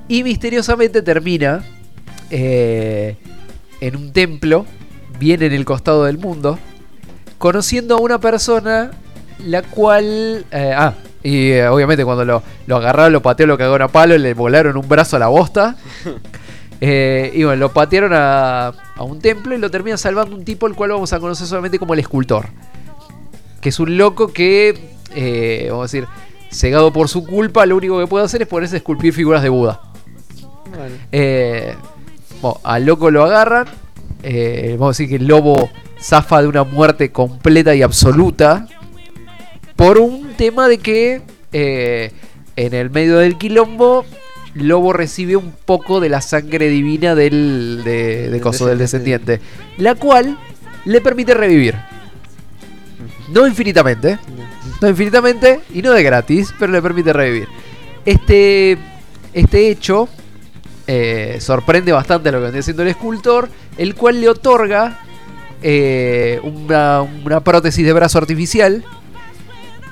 [0.06, 1.64] Y misteriosamente termina
[2.30, 3.16] eh,
[3.80, 4.64] en un templo.
[5.18, 6.56] Bien en el costado del mundo.
[7.38, 8.92] Conociendo a una persona
[9.40, 10.44] la cual.
[10.50, 14.16] eh, ah, y eh, obviamente cuando lo, lo agarraron, lo pateó, lo cagaron a palo,
[14.18, 15.76] le volaron un brazo a la bosta.
[16.84, 20.66] Eh, y bueno, lo patearon a, a un templo y lo termina salvando un tipo,
[20.66, 22.46] el cual vamos a conocer solamente como el escultor.
[23.60, 26.08] Que es un loco que, eh, vamos a decir,
[26.50, 29.48] cegado por su culpa, lo único que puede hacer es ponerse a esculpir figuras de
[29.48, 29.80] Buda.
[30.76, 30.96] Bueno.
[31.12, 31.76] Eh,
[32.40, 33.66] bueno, al loco lo agarran.
[34.72, 35.70] vamos a decir que el lobo
[36.00, 38.66] zafa de una muerte completa y absoluta.
[39.76, 42.12] Por un tema de que eh,
[42.56, 44.04] en el medio del quilombo,
[44.54, 49.40] Lobo recibe un poco de la sangre divina del, de, coso, del descendiente.
[49.78, 50.38] La cual
[50.84, 51.76] le permite revivir.
[53.30, 54.18] No infinitamente.
[54.80, 57.48] No infinitamente y no de gratis, pero le permite revivir.
[58.04, 58.76] Este,
[59.32, 60.08] este hecho
[60.86, 65.00] eh, sorprende bastante a lo que vendría siendo el escultor, el cual le otorga
[65.62, 68.84] eh, una, una prótesis de brazo artificial,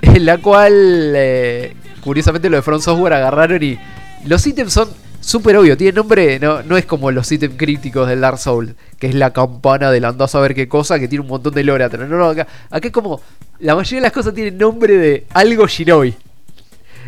[0.15, 0.73] en la cual,
[1.17, 3.79] eh, curiosamente, lo de Front Software agarraron y
[4.27, 4.89] los ítems son
[5.21, 5.77] súper obvio.
[5.77, 9.33] Tiene nombre, no, no es como los ítems críticos del Dark Souls, que es la
[9.33, 12.09] campana del andás a ver qué cosa, que tiene un montón de lore atrás.
[12.09, 13.21] No, no, acá, acá es como.
[13.61, 16.15] La mayoría de las cosas tienen nombre de algo Shinobi.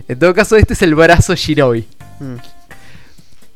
[0.08, 1.86] En todo caso, este es el brazo Shinobi.
[2.20, 2.36] Mm.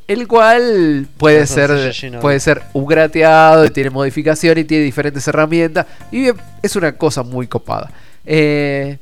[0.09, 5.87] El cual puede ser, puede ser upgradeado, tiene modificaciones y tiene diferentes herramientas.
[6.13, 7.91] Y bien, es una cosa muy copada.
[8.25, 8.99] Eh,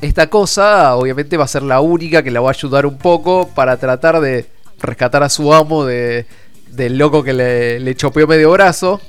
[0.00, 3.48] esta cosa, obviamente, va a ser la única que la va a ayudar un poco
[3.54, 4.46] para tratar de
[4.80, 6.26] rescatar a su amo de,
[6.70, 9.00] del loco que le, chopeó medio brazo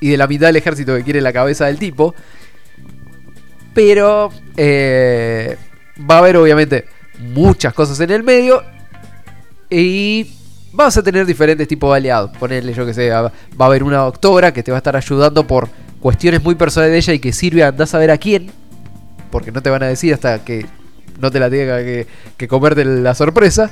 [0.00, 2.14] y de la mitad del ejército que quiere la cabeza del tipo.
[3.72, 5.56] Pero eh,
[5.98, 6.84] va a haber, obviamente,
[7.18, 8.62] muchas cosas en el medio
[9.70, 10.30] y
[10.72, 12.36] vas a tener diferentes tipos de aliados.
[12.36, 13.32] Ponerle, yo que sé, va va
[13.64, 15.68] a haber una doctora que te va a estar ayudando por
[16.00, 18.52] cuestiones muy personales de ella y que sirve a andar a ver a quién.
[19.34, 20.64] Porque no te van a decir hasta que
[21.18, 22.06] no te la tenga que,
[22.36, 23.68] que comerte la sorpresa.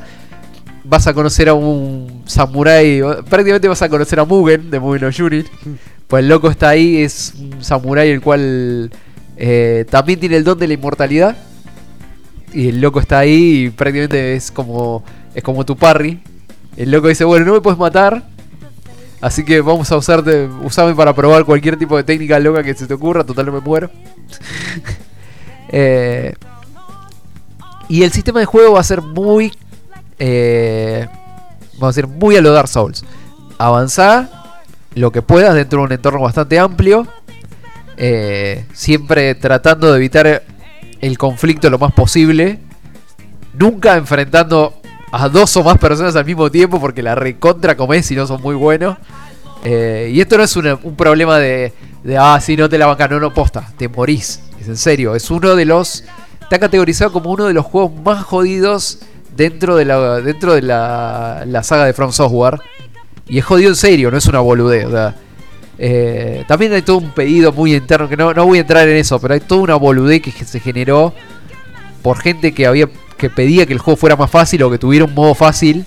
[0.82, 3.00] Vas a conocer a un samurái.
[3.30, 5.46] Prácticamente vas a conocer a Mugen de Mugen no Yuri.
[6.08, 8.90] Pues el loco está ahí, es un samurái el cual
[9.36, 11.36] eh, también tiene el don de la inmortalidad.
[12.52, 16.20] Y el loco está ahí y prácticamente es como, es como tu parry.
[16.76, 18.24] El loco dice, bueno, no me puedes matar.
[19.20, 22.88] Así que vamos a usarte, usarme para probar cualquier tipo de técnica loca que se
[22.88, 23.22] te ocurra.
[23.22, 23.88] Total no me muero.
[25.72, 26.34] Eh,
[27.88, 29.52] y el sistema de juego va a ser muy...
[30.18, 31.08] eh,
[31.74, 33.04] vamos a decir, muy a lo Dark Souls.
[33.58, 34.30] Avanzar
[34.94, 37.06] lo que puedas dentro de un entorno bastante amplio.
[37.96, 40.42] eh, siempre tratando de evitar
[41.00, 42.58] el conflicto lo más posible.
[43.54, 44.74] Nunca enfrentando
[45.10, 48.40] a dos o más personas al mismo tiempo porque la recontra comés si no son
[48.40, 48.96] muy buenos.
[49.64, 51.72] Eh, y esto no es un problema de,
[52.04, 54.40] de, ah, si no te la banca, no, no, posta, te morís.
[54.60, 56.04] Es en serio, es uno de los.
[56.40, 58.98] Está categorizado como uno de los juegos más jodidos
[59.36, 62.60] dentro de la, dentro de la, la saga de From Software.
[63.28, 64.86] Y es jodido en serio, no es una boludez.
[65.78, 68.96] eh, también hay todo un pedido muy interno, que no, no voy a entrar en
[68.96, 71.14] eso, pero hay toda una boludez que se generó
[72.02, 75.04] por gente que había que pedía que el juego fuera más fácil o que tuviera
[75.04, 75.86] un modo fácil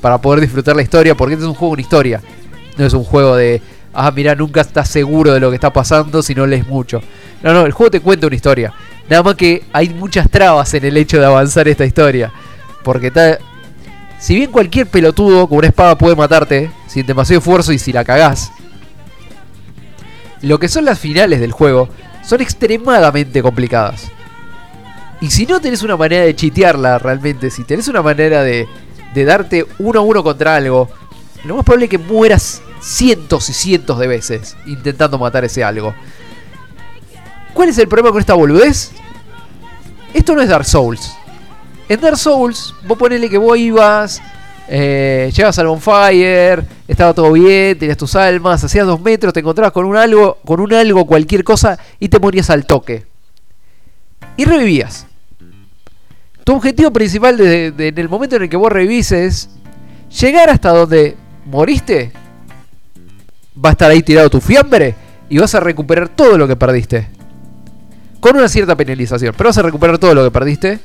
[0.00, 2.20] para poder disfrutar la historia, porque este es un juego con historia.
[2.76, 3.62] No es un juego de,
[3.96, 7.02] ah, mira, nunca estás seguro de lo que está pasando si no lees mucho.
[7.42, 8.72] No, no, el juego te cuenta una historia.
[9.08, 12.32] Nada más que hay muchas trabas en el hecho de avanzar esta historia.
[12.84, 13.38] Porque está...
[14.18, 18.04] Si bien cualquier pelotudo con una espada puede matarte, sin demasiado esfuerzo y si la
[18.04, 18.50] cagás,
[20.42, 21.88] lo que son las finales del juego
[22.22, 24.10] son extremadamente complicadas.
[25.20, 28.66] Y si no tenés una manera de chitearla realmente, si tenés una manera de,
[29.14, 30.88] de darte uno a uno contra algo,
[31.44, 35.92] lo más probable es que mueras cientos y cientos de veces intentando matar ese algo.
[37.52, 38.92] ¿Cuál es el problema con esta boludez?
[40.14, 41.14] Esto no es Dark Souls.
[41.88, 44.22] En Dark Souls, vos ponele que vos ibas,
[44.68, 49.72] eh, llegabas al bonfire, estaba todo bien, tenías tus almas, hacías dos metros, te encontrabas
[49.72, 53.04] con un algo, con un algo, cualquier cosa, y te morías al toque.
[54.36, 55.06] Y revivías.
[56.44, 59.48] Tu objetivo principal en el momento en el que vos revivís es
[60.20, 61.16] llegar hasta donde
[61.46, 62.12] moriste.
[63.64, 64.94] Va a estar ahí tirado tu fiambre
[65.28, 67.08] y vas a recuperar todo lo que perdiste.
[68.20, 70.80] Con una cierta penalización, pero vas a recuperar todo lo que perdiste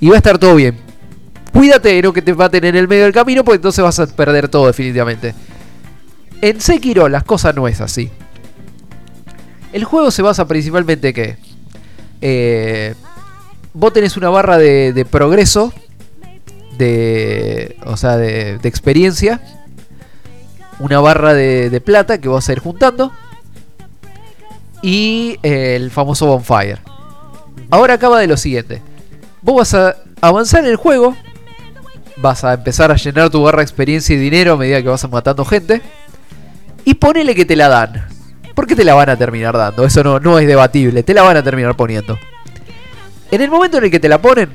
[0.00, 0.76] y va a estar todo bien.
[1.52, 4.06] Cuídate de no que te maten en el medio del camino, porque entonces vas a
[4.06, 5.34] perder todo definitivamente.
[6.40, 8.10] En Sekiro las cosas no es así.
[9.72, 11.36] El juego se basa principalmente en que
[12.20, 12.94] eh,
[13.72, 15.72] vos tenés una barra de, de progreso,
[16.78, 19.40] de, o sea, de, de experiencia,
[20.80, 23.12] una barra de, plata que vas a ir juntando
[24.82, 26.78] y eh, el famoso bonfire.
[27.70, 28.82] Ahora acaba de lo siguiente.
[29.42, 31.16] Vos vas a avanzar en el juego,
[32.16, 35.08] vas a empezar a llenar tu barra de experiencia y dinero a medida que vas
[35.08, 35.82] matando gente.
[36.84, 38.06] Y ponele que te la dan.
[38.54, 39.84] Porque te la van a terminar dando.
[39.84, 41.02] Eso no, no es debatible.
[41.02, 42.18] Te la van a terminar poniendo.
[43.30, 44.50] En el momento en el que te la ponen,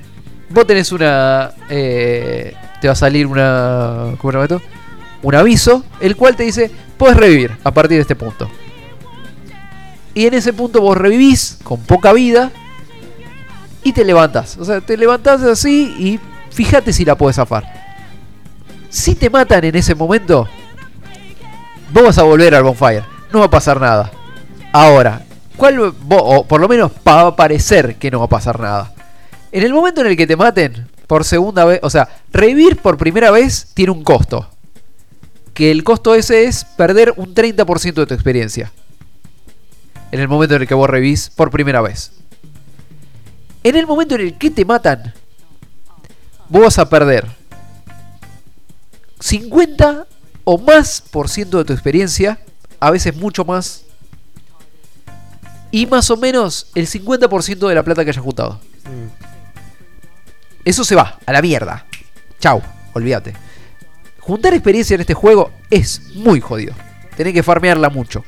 [0.50, 1.52] vos tenés una.
[1.70, 4.16] eh, te va a salir una.
[4.18, 4.62] ¿Cómo llama esto?
[5.22, 8.50] Un aviso, el cual te dice: Puedes revivir a partir de este punto.
[10.14, 12.52] Y en ese punto vos revivís con poca vida
[13.84, 14.58] y te levantás.
[14.58, 16.20] O sea, te levantás así y
[16.52, 17.66] fíjate si la puedes zafar.
[18.90, 20.48] Si te matan en ese momento,
[21.92, 23.04] vos vas a volver al bonfire.
[23.34, 24.10] No va a pasar nada.
[24.72, 25.26] Ahora,
[25.58, 28.94] ¿cuál o por lo menos va a parecer que no va a pasar nada?
[29.52, 32.98] En el momento en el que te maten por segunda vez, o sea, revivir por
[32.98, 34.50] primera vez tiene un costo.
[35.56, 38.72] Que el costo ese es perder un 30% de tu experiencia.
[40.12, 42.12] En el momento en el que vos revivís por primera vez.
[43.64, 45.16] En el momento en el que te matan,
[46.50, 47.26] vos vas a perder
[49.20, 50.06] 50
[50.44, 52.40] o más por ciento de tu experiencia,
[52.80, 53.86] a veces mucho más,
[55.72, 58.62] y más o menos el 50% de la plata que hayas juntado.
[60.64, 61.86] Eso se va, a la mierda.
[62.40, 62.62] Chau,
[62.94, 63.45] olvídate.
[64.26, 66.74] Juntar experiencia en este juego es muy jodido.
[67.16, 68.24] Tenés que farmearla mucho.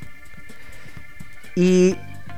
[1.56, 1.95] Y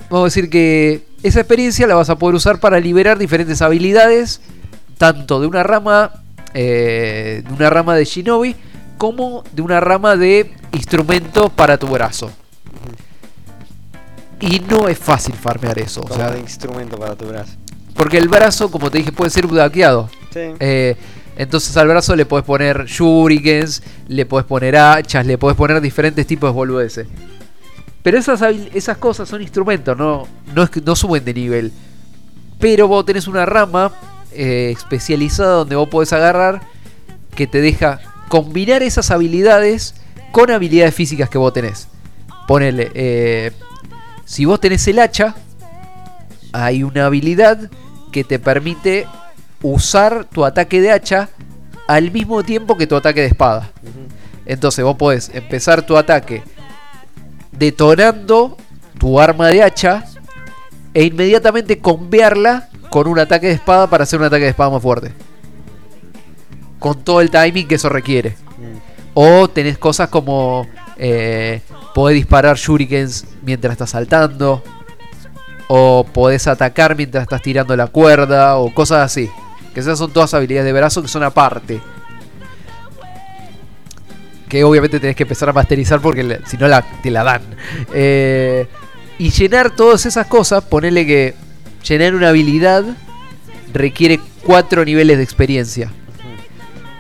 [0.10, 4.40] vamos a decir que esa experiencia la vas a poder usar para liberar diferentes habilidades,
[4.98, 6.24] tanto de una rama,
[6.54, 8.56] eh, de una rama de Shinobi,
[8.98, 12.32] como de una rama de instrumento para tu brazo.
[14.40, 16.00] Y no es fácil farmear eso.
[16.00, 17.52] o Como sea, de instrumento para tu brazo.
[17.94, 20.10] porque el brazo, como te dije, puede ser budaqueado.
[20.34, 20.40] Sí.
[20.62, 20.96] Eh,
[21.40, 26.28] entonces al brazo le puedes poner shurikens, le puedes poner hachas, le puedes poner diferentes
[26.28, 27.08] tipos de boludeces.
[28.04, 28.42] Pero esas,
[28.74, 31.72] esas cosas son instrumentos, no, no suben de nivel.
[32.60, 33.94] Pero vos tenés una rama
[34.34, 36.62] eh, especializada donde vos podés agarrar
[37.36, 39.96] que te deja combinar esas habilidades
[40.34, 41.88] con habilidades físicas que vos tenés.
[42.50, 43.54] Ponele, eh,
[44.26, 45.36] si vos tenés el hacha,
[46.52, 47.72] hay una habilidad
[48.12, 49.08] que te permite
[49.62, 51.30] usar tu ataque de hacha
[51.88, 53.72] al mismo tiempo que tu ataque de espada.
[54.46, 56.44] Entonces vos podés empezar tu ataque
[57.52, 58.58] detonando
[58.98, 60.06] tu arma de hacha
[60.94, 64.82] e inmediatamente combearla con un ataque de espada para hacer un ataque de espada más
[64.82, 65.12] fuerte.
[66.80, 68.36] Con todo el timing que eso requiere.
[69.14, 70.66] O tenés cosas como
[70.98, 71.62] eh,
[71.94, 74.64] podés disparar shurikens mientras estás saltando.
[75.68, 78.58] O podés atacar mientras estás tirando la cuerda.
[78.58, 79.30] O cosas así.
[79.74, 81.80] Que esas son todas habilidades de brazo que son aparte.
[84.48, 87.42] Que obviamente tenés que empezar a masterizar porque si no la, te la dan.
[87.94, 88.68] Eh,
[89.20, 91.36] y llenar todas esas cosas, ponerle que
[91.88, 92.84] llenar una habilidad
[93.74, 95.92] requiere cuatro niveles de experiencia.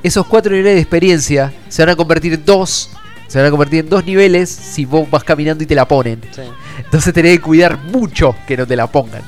[0.04, 2.92] Esos cuatro niveles de experiencia se van a convertir en dos.
[3.28, 6.22] Se van a convertir en dos niveles si vos vas caminando y te la ponen.
[6.32, 6.42] Sí.
[6.78, 9.22] Entonces tenés que cuidar mucho que no te la pongan.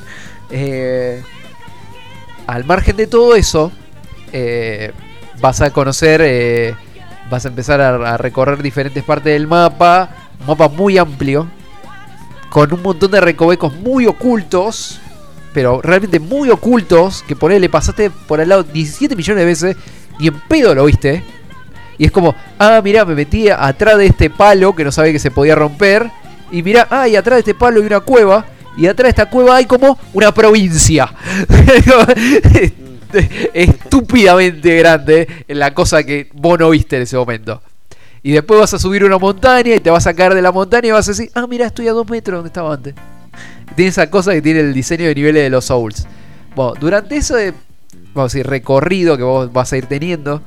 [0.50, 1.22] Eh,
[2.52, 3.72] al margen de todo eso,
[4.34, 4.92] eh,
[5.40, 6.76] vas a conocer, eh,
[7.30, 10.10] vas a empezar a, recorrer diferentes partes del mapa.
[10.42, 11.48] Un mapa muy amplio,
[12.50, 15.00] con un montón de recovecos muy ocultos,
[15.54, 19.46] pero realmente muy ocultos, que por ahí le pasaste por al lado 17 millones de
[19.46, 19.78] veces
[20.20, 21.24] y en pedo lo viste.
[21.98, 25.20] Y es como, ah, mirá, me metí atrás de este palo que no sabía que
[25.20, 26.12] se podía romper.
[26.52, 28.46] Y mirá, ah, y atrás de este palo hay una cueva.
[28.78, 31.14] Y atrás de esta cueva hay como una provincia.
[33.54, 37.62] Estúpidamente grande en la cosa que vos no viste en ese momento.
[38.24, 40.88] Y después vas a subir una montaña y te vas a caer de la montaña
[40.88, 42.94] y vas a decir, ah, mira, estoy a dos metros donde estaba antes.
[43.76, 46.06] Tiene esa cosa que tiene el diseño de niveles de los Souls.
[46.56, 47.54] Bueno, durante eso de,
[48.14, 50.42] vamos a decir, recorrido que vos vas a ir teniendo,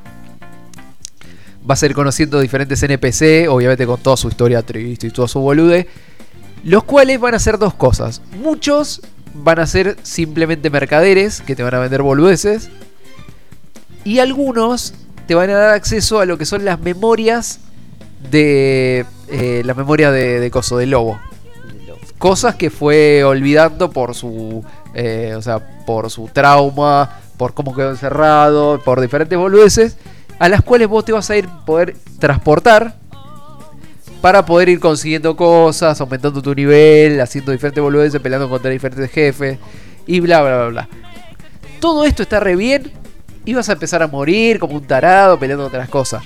[1.64, 5.40] vas a ir conociendo diferentes NPC, obviamente con toda su historia triste y todo su
[5.40, 5.88] bolude,
[6.64, 8.22] los cuales van a hacer dos cosas.
[8.42, 9.02] Muchos
[9.34, 12.70] van a ser simplemente mercaderes que te van a vender boludeces.
[14.04, 14.94] Y algunos
[15.26, 17.60] te van a dar acceso a lo que son las memorias
[18.30, 19.06] de.
[19.28, 21.18] eh, la memoria de, Coso, de Lobo.
[22.18, 24.64] Cosas que fue olvidando por su.
[24.94, 29.96] eh, o sea, por su trauma, por cómo quedó encerrado, por diferentes boludeces.
[30.38, 32.96] A las cuales vos te vas a ir poder transportar
[34.24, 39.58] para poder ir consiguiendo cosas, aumentando tu nivel, haciendo diferentes boludeces, peleando contra diferentes jefes
[40.06, 40.88] y bla bla bla bla.
[41.78, 42.90] Todo esto está re bien
[43.44, 46.24] y vas a empezar a morir como un tarado peleando contra las cosas.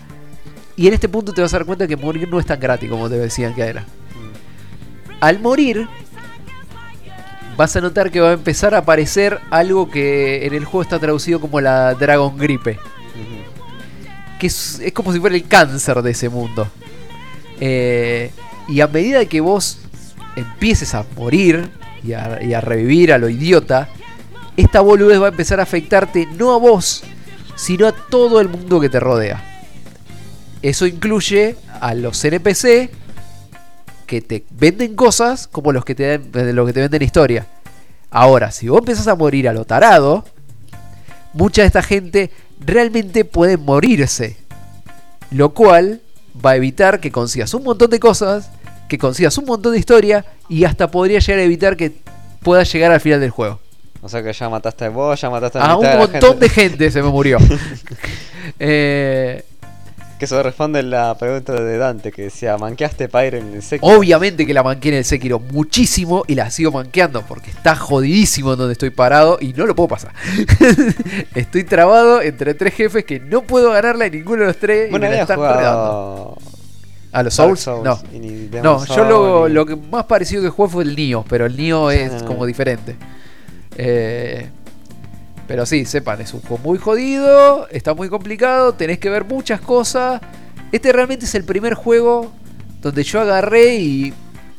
[0.77, 2.89] Y en este punto te vas a dar cuenta que morir no es tan gratis
[2.89, 3.85] como te decían que era.
[5.19, 5.89] Al morir,
[7.57, 11.01] vas a notar que va a empezar a aparecer algo que en el juego está
[11.01, 12.79] traducido como la Dragon Gripe.
[14.39, 16.69] Que es, es como si fuera el cáncer de ese mundo.
[17.61, 18.31] Eh,
[18.69, 19.79] y a medida que vos
[20.37, 21.71] empieces a morir
[22.03, 23.89] y a, revivir a lo idiota,
[24.57, 27.03] esta boludez va a empezar a afectarte no a vos,
[27.57, 29.43] sino a todo el mundo que te rodea.
[30.63, 32.91] Eso incluye a los NPC
[34.07, 37.47] que te venden cosas como los que te, los que te venden historia.
[38.11, 40.25] Ahora, si vos empezás a morir a lo tarado,
[41.35, 44.37] mucha de esta gente realmente puede morirse.
[45.31, 46.01] Lo cual
[46.45, 48.51] va a evitar que consigas un montón de cosas,
[48.89, 51.93] que consigas un montón de historia y hasta podría llegar a evitar que
[52.43, 53.59] puedas llegar al final del juego.
[54.01, 56.39] O sea que ya mataste a vos, ya mataste a, A un de montón gente.
[56.39, 57.39] de gente se me murió.
[58.59, 59.45] Eh,
[60.19, 63.97] Que eso responde la pregunta de Dante que decía, ¿manqueaste Pyre en el Sekiro?
[63.97, 68.53] Obviamente que la manqué en el Sekiro muchísimo y la sigo manqueando porque está jodidísimo
[68.55, 70.13] en donde estoy parado y no lo puedo pasar.
[71.37, 75.07] estoy trabado entre tres jefes que no puedo ganarla en ninguno de los tres Bueno,
[75.07, 76.37] y me la están jugado
[77.13, 77.85] ¿A los Dark Souls?
[77.85, 78.03] No.
[78.63, 81.91] No, yo lo, lo que más parecido que jugué fue el Nioh, pero el Nioh
[81.91, 82.25] es Ah.
[82.27, 82.97] como diferente.
[83.77, 84.49] Eh,
[85.49, 89.63] pero sí, sepan, es un juego muy jodido, está muy complicado, tenés que ver muchas
[89.63, 90.21] cosas.
[90.71, 92.31] Este realmente es el primer juego
[92.83, 94.13] donde yo agarré y...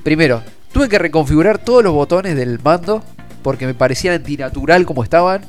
[0.04, 3.04] Primero, tuve que reconfigurar todos los botones del mando
[3.44, 5.42] porque me parecían antinatural como estaban.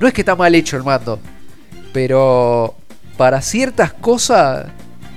[0.00, 1.20] No es que está mal hecho el mando,
[1.92, 2.74] pero
[3.16, 4.66] para ciertas cosas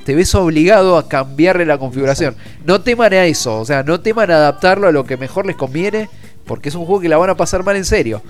[0.05, 2.35] te ves obligado a cambiarle la configuración.
[2.65, 5.55] No teman a eso, o sea, no teman a adaptarlo a lo que mejor les
[5.55, 6.07] conviene,
[6.45, 8.21] porque es un juego que la van a pasar mal en serio.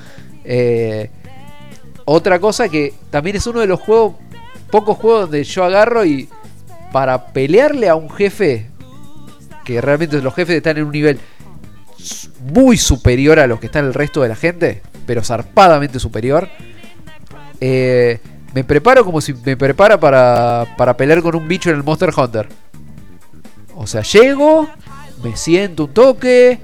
[0.45, 1.09] Eh,
[2.05, 4.15] otra cosa que también es uno de los juegos,
[4.71, 6.29] pocos juegos donde yo agarro y
[6.91, 8.69] para pelearle a un jefe,
[9.65, 11.19] que realmente los jefes están en un nivel
[12.53, 16.47] muy superior a los que están el resto de la gente, pero zarpadamente superior.
[17.59, 18.19] Eh,
[18.53, 22.11] me preparo como si me prepara para, para pelear con un bicho en el Monster
[22.15, 22.47] Hunter.
[23.75, 24.69] O sea, llego,
[25.23, 26.59] me siento un toque,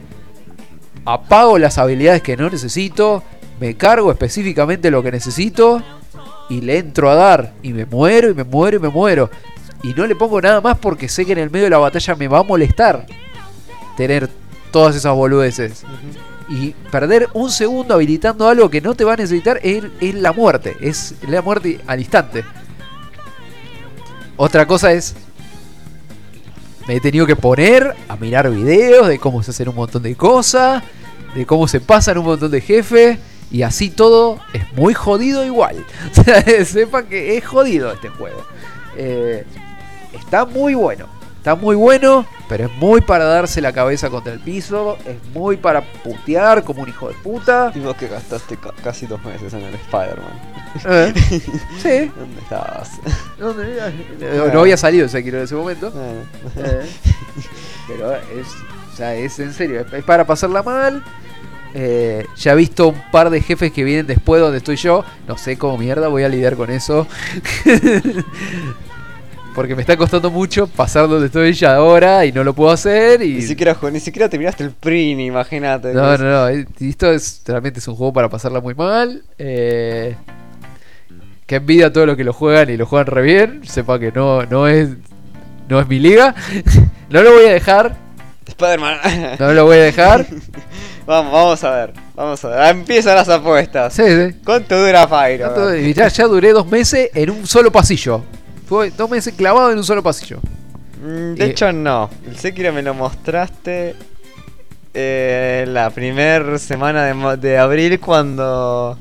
[1.04, 3.24] apago las habilidades que no necesito,
[3.62, 5.84] me cargo específicamente lo que necesito
[6.50, 9.30] y le entro a dar y me muero y me muero y me muero.
[9.84, 12.16] Y no le pongo nada más porque sé que en el medio de la batalla
[12.16, 13.06] me va a molestar
[13.96, 14.30] tener
[14.72, 15.84] todas esas boludeces.
[16.50, 20.34] Y perder un segundo habilitando algo que no te va a necesitar es, es la
[20.34, 20.76] muerte.
[20.82, 22.44] Es la muerte al instante.
[24.38, 25.14] Otra cosa es.
[26.88, 30.16] Me he tenido que poner a mirar videos de cómo se hacen un montón de
[30.16, 30.82] cosas.
[31.36, 33.20] De cómo se pasan un montón de jefes.
[33.52, 35.86] Y así todo es muy jodido igual.
[36.66, 38.42] Sepan que es jodido este juego.
[38.96, 39.46] Eh,
[40.14, 41.08] está muy bueno.
[41.38, 44.96] Está muy bueno, pero es muy para darse la cabeza contra el piso.
[45.08, 47.74] Es muy para putear como un hijo de puta.
[47.78, 50.52] Vos que gastaste ca- casi dos meses en el Spider-Man.
[50.86, 51.14] Eh,
[51.82, 52.12] sí.
[52.16, 52.92] ¿Dónde estabas?
[53.40, 53.82] ¿Dónde?
[54.38, 55.92] No, no había salido Sekiro en ese momento.
[56.58, 56.86] Eh,
[57.88, 58.48] pero es,
[58.94, 61.04] o sea, es en serio, es para pasarla mal.
[61.74, 65.04] Eh, ya he visto un par de jefes que vienen después donde estoy yo.
[65.28, 67.08] No sé cómo mierda voy a lidiar con eso.
[69.56, 73.22] Porque me está costando mucho pasar donde estoy ya ahora y no lo puedo hacer.
[73.22, 73.34] Y...
[73.36, 75.94] Ni siquiera, ni siquiera terminaste el Prini, imagínate.
[75.94, 76.48] No, no, no.
[76.50, 79.24] eh, Esto es realmente es un juego para pasarla muy mal.
[79.38, 80.16] Eh,
[81.46, 83.62] que envidia a todos los que lo juegan y lo juegan re bien.
[83.68, 84.90] Sepa que no, no es.
[85.68, 86.34] No es mi liga.
[87.10, 87.98] no lo voy a dejar.
[88.48, 88.98] Spider-Man.
[89.40, 90.26] No lo voy a dejar.
[91.06, 91.94] vamos, vamos a ver.
[92.16, 92.60] Vamos a ver.
[92.60, 93.94] Ah, Empiezan las apuestas.
[93.94, 94.36] Sí, sí.
[94.44, 95.76] ¿Cuánto dura Pyro?
[95.78, 98.24] Y ya, ya duré dos meses en un solo pasillo.
[98.68, 100.40] Fue dos meses clavado en un solo pasillo.
[101.04, 102.10] Mm, De Eh, hecho, no.
[102.28, 103.96] El Sekiro me lo mostraste
[104.94, 108.98] eh, la primera semana de, de abril cuando.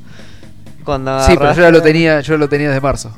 [0.85, 3.17] Cuando Sí, pero yo ya lo tenía, yo lo tenía desde marzo.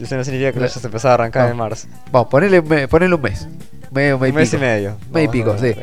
[0.00, 1.50] Eso no significa que lo hayas empezado a arrancar No.
[1.52, 1.88] en marzo.
[2.12, 3.48] Vamos, ponele, ponele un mes.
[3.90, 4.60] Me- un mes y Un mes y pico.
[4.60, 4.96] medio.
[5.00, 5.74] Y Vamos pico, a sí.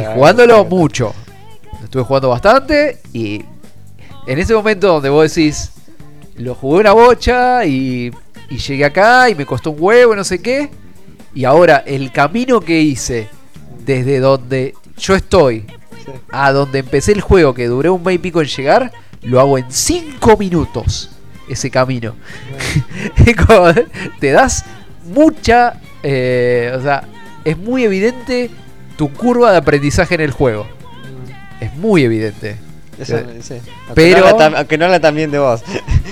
[0.00, 1.14] Y jugándolo mucho.
[1.84, 3.42] Estuve jugando bastante y
[4.26, 5.70] en ese momento donde vos decís,
[6.36, 8.12] lo jugué una bocha y,
[8.50, 10.70] y llegué acá y me costó un huevo, no sé qué.
[11.34, 13.28] Y ahora el camino que hice
[13.84, 15.66] desde donde yo estoy
[16.04, 16.12] Sí.
[16.32, 18.90] a donde empecé el juego, que duré un mes y pico en llegar,
[19.22, 21.10] lo hago en 5 minutos.
[21.48, 22.14] Ese camino.
[24.20, 24.64] Te das
[25.12, 25.74] mucha.
[26.02, 27.04] eh, o sea,
[27.44, 28.50] es muy evidente
[28.96, 30.66] tu curva de aprendizaje en el juego.
[31.60, 32.56] Es muy evidente.
[32.98, 33.54] Eso, Eh, sí.
[33.86, 35.62] Aunque pero- No habla aunque no habla tan bien de vos.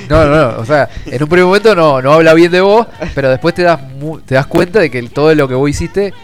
[0.09, 0.59] No, no, no.
[0.59, 3.63] O sea, en un primer momento no, no habla bien de vos, pero después te
[3.63, 6.15] das, mu- te das cuenta de que todo lo que vos hiciste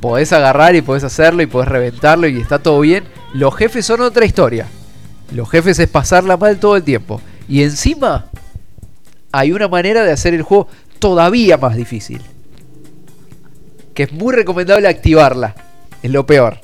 [0.00, 3.04] podés agarrar y podés hacerlo y podés reventarlo y está todo bien.
[3.34, 4.66] Los jefes son otra historia.
[5.32, 7.20] Los jefes es pasarla mal todo el tiempo.
[7.48, 8.26] Y encima
[9.32, 10.68] hay una manera de hacer el juego
[10.98, 12.20] todavía más difícil.
[13.94, 15.54] Que es muy recomendable activarla.
[16.02, 16.58] Es lo peor.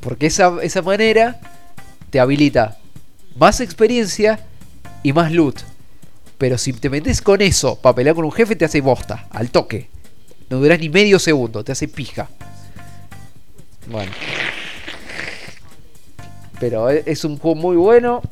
[0.00, 1.40] Porque esa, esa manera
[2.10, 2.78] te habilita
[3.36, 4.40] más experiencia
[5.02, 5.60] y más loot.
[6.38, 9.50] Pero si te metes con eso para pelear con un jefe, te hace bosta, al
[9.50, 9.88] toque.
[10.50, 12.28] No duras ni medio segundo, te hace pija.
[13.86, 14.12] Bueno.
[16.58, 18.22] Pero e- es un juego muy bueno.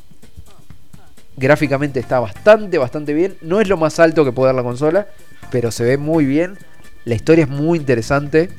[1.36, 3.39] Gráficamente está bastante, bastante bien.
[3.40, 5.07] No es lo más alto que puede dar la consola,
[5.50, 6.58] pero se ve muy bien.
[7.04, 8.50] La historia es muy interesante.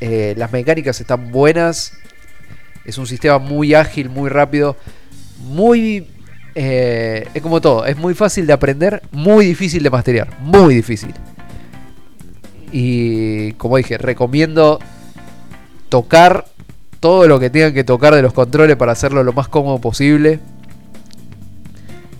[0.00, 1.92] Eh, las mecánicas están buenas.
[2.84, 4.76] Es un sistema muy ágil, muy rápido.
[5.38, 6.06] Muy
[6.60, 11.14] eh, es como todo, es muy fácil de aprender, muy difícil de masterear, muy difícil.
[12.72, 14.80] Y como dije, recomiendo
[15.88, 16.46] tocar
[16.98, 20.40] todo lo que tengan que tocar de los controles para hacerlo lo más cómodo posible.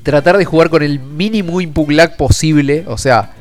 [0.05, 3.33] Tratar de jugar con el mínimo input lag posible, o sea,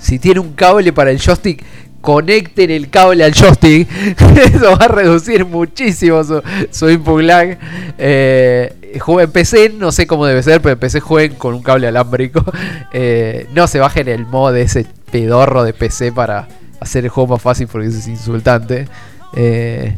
[0.00, 1.64] si tiene un cable para el joystick,
[2.00, 3.88] conecten el cable al joystick.
[4.54, 7.58] Eso va a reducir muchísimo su, su input lag.
[7.98, 11.86] Eh, en PC, no sé cómo debe ser, pero en PC jueguen con un cable
[11.86, 12.44] alámbrico.
[12.92, 16.48] Eh, no se bajen el mod de ese pedorro de PC para
[16.80, 18.88] hacer el juego más fácil porque es insultante.
[19.36, 19.96] Eh,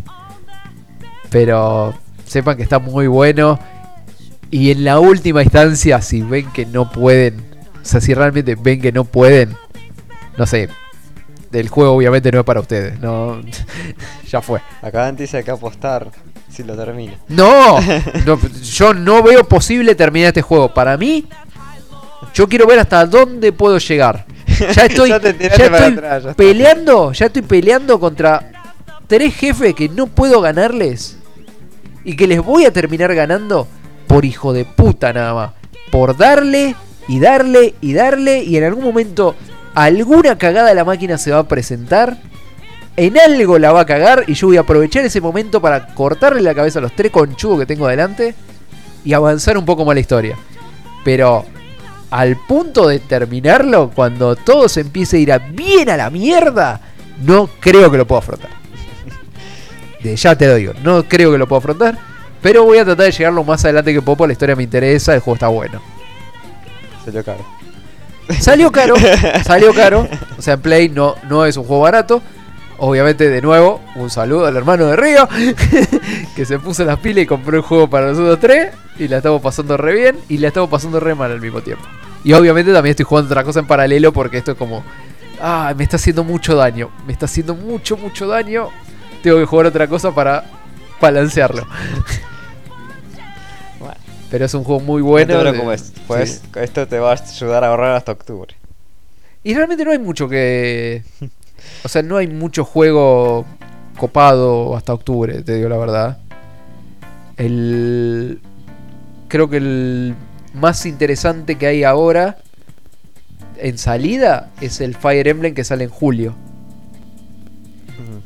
[1.31, 1.95] pero
[2.27, 3.59] sepan que está muy bueno.
[4.51, 7.37] Y en la última instancia, si ven que no pueden,
[7.83, 9.57] o sea, si realmente ven que no pueden,
[10.37, 10.69] no sé,
[11.53, 13.41] el juego obviamente no es para ustedes, no,
[14.29, 14.61] ya fue.
[14.81, 16.09] Acá antes hay que apostar
[16.51, 17.15] si lo termina.
[17.29, 17.79] No,
[18.27, 20.73] no, yo no veo posible terminar este juego.
[20.73, 21.27] Para mí,
[22.35, 24.27] yo quiero ver hasta dónde puedo llegar.
[24.77, 26.35] Ya estoy, Ya estoy atrás, ya está.
[26.35, 28.53] peleando, ya estoy peleando contra
[29.09, 31.19] tres jefes que no puedo ganarles
[32.05, 33.67] y que les voy a terminar ganando
[34.07, 35.51] por hijo de puta nada más.
[35.91, 36.77] Por darle
[37.09, 39.35] y darle y darle y en algún momento
[39.75, 42.17] alguna cagada de la máquina se va a presentar.
[42.97, 46.43] En algo la va a cagar y yo voy a aprovechar ese momento para cortarle
[46.43, 48.35] la cabeza a los tres conchudos que tengo delante
[49.03, 50.37] y avanzar un poco más la historia.
[51.03, 51.47] Pero
[52.11, 56.81] al punto de terminarlo, cuando todo se empiece a ir a bien a la mierda,
[57.23, 58.51] no creo que lo pueda afrontar.
[60.03, 61.99] De ya te lo digo, no creo que lo pueda afrontar.
[62.43, 65.15] Pero voy a tratar de llegar lo más adelante que puedo, la historia me interesa,
[65.15, 65.81] el juego está bueno.
[67.05, 67.62] Salió caro.
[68.41, 68.95] Salió caro,
[69.45, 70.09] salió caro.
[70.39, 72.23] O sea, en Play no, no es un juego barato.
[72.79, 75.29] Obviamente, de nuevo, un saludo al hermano de Río,
[76.37, 78.75] que se puso las pilas y compró el juego para nosotros tres.
[78.99, 81.85] Y la estamos pasando re bien y la estamos pasando re mal al mismo tiempo.
[82.25, 84.85] Y obviamente también estoy jugando otra cosa en paralelo porque esto es como...
[85.41, 86.91] Ah, me está haciendo mucho daño.
[87.07, 88.69] Me está haciendo mucho, mucho daño.
[89.23, 90.45] Tengo que jugar otra cosa para
[91.01, 91.67] balancearlo.
[94.33, 95.35] Pero es un juego muy bueno.
[95.35, 96.59] no te preocupes, pues sí.
[96.59, 98.57] esto te va a ayudar a ahorrar hasta octubre.
[99.45, 101.03] Y realmente no hay mucho que.
[101.85, 103.45] O sea, no hay mucho juego
[103.99, 106.19] copado hasta octubre, te digo la verdad.
[107.37, 108.41] El.
[109.29, 110.15] Creo que el
[110.55, 112.39] más interesante que hay ahora
[113.59, 116.35] en salida es el Fire Emblem que sale en julio.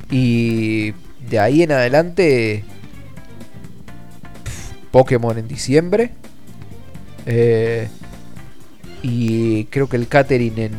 [0.08, 0.92] Y
[1.28, 2.64] de ahí en adelante.
[4.96, 6.10] Pokémon en diciembre.
[7.26, 7.86] Eh,
[9.02, 10.72] y creo que el catering en,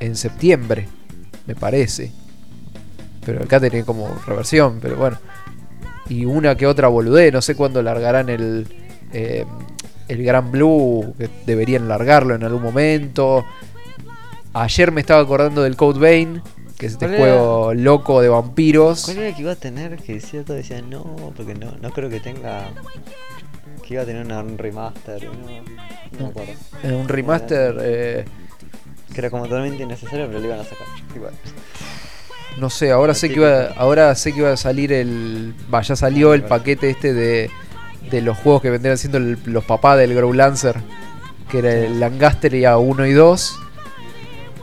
[0.00, 0.88] en septiembre,
[1.46, 2.10] me parece.
[3.22, 5.18] Pero el catering como reversión, pero bueno.
[6.08, 8.66] Y una que otra boludez, no sé cuándo largarán el,
[9.12, 9.44] eh,
[10.08, 13.44] el Gran Blue, que deberían largarlo en algún momento.
[14.54, 16.40] Ayer me estaba acordando del Code Vein,
[16.78, 19.04] que es este juego loco de vampiros.
[19.04, 19.96] ¿Cuál era que iba a tener?
[19.98, 22.64] Que decía todo, decía no, porque no, no creo que tenga.
[23.86, 25.32] Que iba a tener un remaster, no,
[26.18, 26.52] no me acuerdo.
[26.82, 28.24] Eh, un remaster, eh,
[29.12, 30.86] Que era como totalmente innecesario, pero lo iban a sacar.
[31.14, 31.34] Igual.
[32.58, 35.96] no sé, ahora sé que iba, ahora sé que iba a salir el, va, ya
[35.96, 37.50] salió el paquete este de,
[38.10, 40.76] de los juegos que vendrían siendo el- los papás del Grow Lancer,
[41.50, 43.58] que era el Langasteria 1 y 2.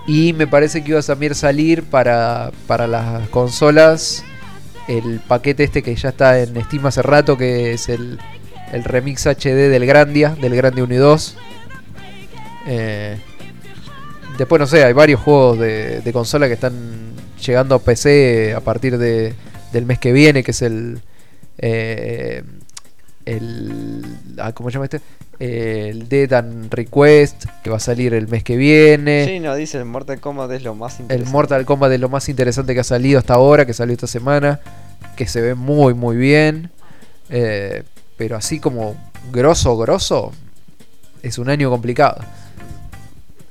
[0.07, 4.23] Y me parece que iba a también salir para, para las consolas
[4.88, 8.19] el paquete este que ya está en Steam hace rato, que es el,
[8.71, 11.38] el remix HD del Grandia, del Grandia 1 y 2.
[12.67, 13.17] Eh,
[14.38, 17.13] después no sé, hay varios juegos de, de consola que están
[17.45, 19.33] llegando a PC a partir de,
[19.71, 21.01] del mes que viene, que es el...
[21.57, 22.43] eh,
[23.25, 24.03] el
[24.39, 24.99] ah, ¿Cómo se llama este?
[25.41, 29.25] El Dead and Request, que va a salir el mes que viene.
[29.25, 31.31] Sí, no, dice el Mortal Kombat es lo más El interesante.
[31.31, 34.59] Mortal Kombat es lo más interesante que ha salido hasta ahora, que salió esta semana,
[35.15, 36.69] que se ve muy muy bien.
[37.31, 37.81] Eh,
[38.17, 38.95] pero así como
[39.31, 40.31] grosso, grosso,
[41.23, 42.23] es un año complicado.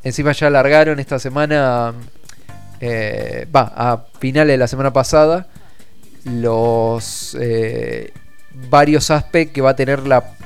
[0.04, 1.92] Encima ya largaron esta semana,
[2.80, 5.48] eh, va, a finales de la semana pasada,
[6.24, 8.12] los eh,
[8.70, 10.36] varios aspectos que va a tener la,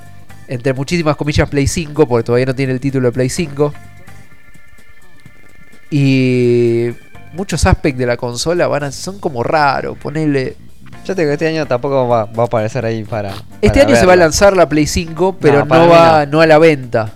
[0.48, 3.72] entre muchísimas comillas, Play 5, porque todavía no tiene el título de Play 5.
[5.90, 6.88] Y
[7.34, 9.96] muchos aspectos de la consola van a, son como raros.
[9.98, 10.56] Ponerle.
[11.04, 13.32] Yo te digo, este año tampoco va, va a aparecer ahí para.
[13.60, 16.58] Este año se va a lanzar la Play 5, pero No, va no a la
[16.58, 17.12] venta.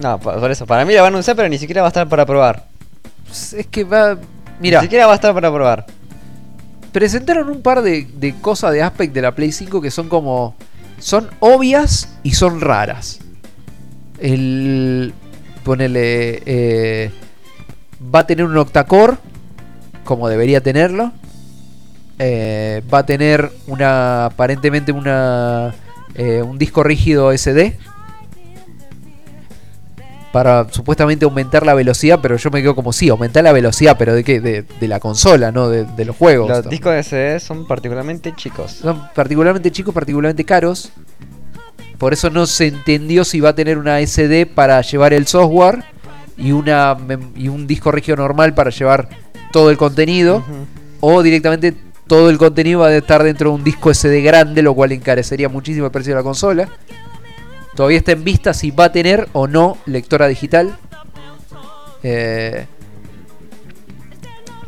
[0.00, 0.66] No, por por eso.
[0.66, 2.66] Para mí la van a anunciar, pero ni siquiera va a estar para probar.
[3.30, 4.18] Es que va.
[4.60, 5.86] Mira, Ni siquiera va a estar para probar.
[6.92, 10.54] presentaron un par de, de cosas de aspect de la Play 5 que son como.
[11.04, 13.20] Son obvias y son raras.
[14.18, 15.12] El.
[15.62, 16.42] Ponele.
[16.46, 17.10] eh,
[18.14, 19.18] va a tener un octacore,
[20.04, 21.12] como debería tenerlo.
[22.18, 24.24] Eh, va a tener una.
[24.24, 25.74] Aparentemente una.
[26.14, 27.76] eh, un disco rígido SD.
[30.34, 34.16] Para supuestamente aumentar la velocidad, pero yo me quedo como sí, aumentar la velocidad, pero
[34.16, 34.40] de qué?
[34.40, 35.68] De, de la consola, ¿no?
[35.68, 36.48] De, de los juegos.
[36.48, 38.72] Los discos de CD son particularmente chicos.
[38.72, 40.90] Son particularmente chicos, particularmente caros.
[41.98, 45.84] Por eso no se entendió si va a tener una SD para llevar el software
[46.36, 46.96] y, una,
[47.36, 49.08] y un disco rígido normal para llevar
[49.52, 50.42] todo el contenido.
[50.98, 51.74] O directamente
[52.08, 55.48] todo el contenido va a estar dentro de un disco SD grande, lo cual encarecería
[55.48, 56.68] muchísimo el precio de la consola.
[57.74, 60.76] Todavía está en vista si va a tener o no lectora digital.
[62.02, 62.66] Eh,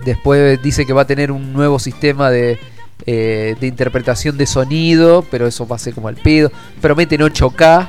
[0.07, 2.61] Después dice que va a tener un nuevo sistema de,
[3.07, 6.53] eh, de interpretación de sonido, pero eso va a ser como al pedo.
[6.81, 7.89] Prometen 8K,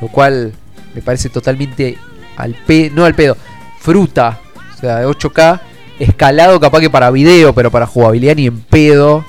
[0.00, 0.54] lo cual
[0.94, 1.98] me parece totalmente
[2.38, 3.36] al pedo, no al pedo,
[3.78, 4.40] fruta.
[4.74, 5.60] O sea, 8K,
[5.98, 9.22] escalado capaz que para video, pero para jugabilidad ni en pedo.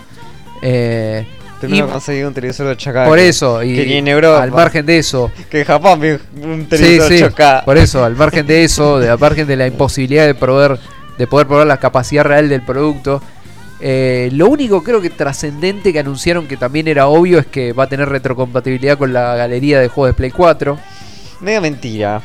[0.61, 1.27] Eh,
[1.67, 3.05] Primero y- conseguí un televisor de 8K.
[3.05, 4.41] por que- eso, y que en Europa.
[4.43, 6.01] al margen de eso, Que en Japón
[6.41, 7.63] un televisor sí, 8K.
[7.65, 10.77] por eso, al margen de eso, de, al margen de la imposibilidad de poder,
[11.17, 13.21] de poder probar la capacidad real del producto,
[13.79, 17.85] eh, lo único creo que trascendente que anunciaron que también era obvio es que va
[17.85, 20.77] a tener retrocompatibilidad con la galería de juegos de Play 4.
[21.39, 22.21] Medio mentira.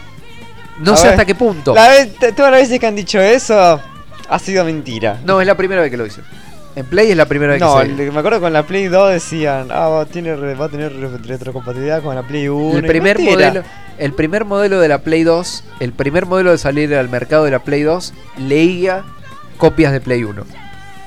[0.80, 1.74] No A sé ver, hasta qué punto.
[1.74, 3.80] La vez- todas las veces que han dicho eso,
[4.28, 5.18] ha sido mentira.
[5.24, 6.24] No, es la primera vez que lo dicen.
[6.76, 8.10] En Play es la primera vez No, que se...
[8.12, 11.16] me acuerdo con la Play 2 decían, ah, va, tiene, re- va a tener re-
[11.18, 12.78] retrocompatibilidad con la Play 1.
[12.78, 13.48] El y primer, mentira.
[13.48, 13.62] modelo,
[13.98, 17.50] el primer modelo de la Play 2, el primer modelo de salir al mercado de
[17.50, 19.04] la Play 2, leía
[19.56, 20.44] copias de Play 1.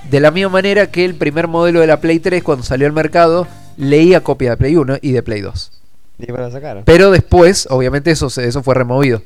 [0.10, 2.94] De la misma manera que el primer modelo de la Play 3, cuando salió al
[2.94, 5.72] mercado, leía copias de Play 1 y de Play 2.
[6.18, 6.84] Y para lo sacaron.
[6.84, 9.22] Pero después, obviamente, eso, se- eso fue removido.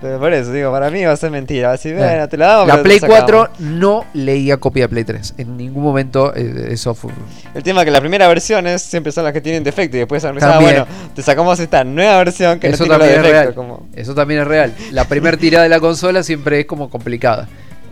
[0.00, 1.68] Pero por eso, digo, para mí va a ser mentira.
[1.68, 2.68] Va a decir, Eh, bueno, te la damos.
[2.68, 3.18] la Play sacamos".
[3.24, 5.34] 4 no leía copia de Play 3.
[5.38, 7.10] En ningún momento eh, eso fue...
[7.54, 10.24] El tema es que las primeras versiones siempre son las que tienen defecto y después
[10.24, 10.60] han También.
[10.84, 10.86] bueno,
[11.16, 13.44] te sacamos esta nueva versión que eso no tiene también es defectos.
[13.44, 13.54] real.
[13.54, 13.86] Como...
[13.94, 14.74] Eso también es real.
[14.92, 17.48] La primera tirada de la consola siempre es como complicada.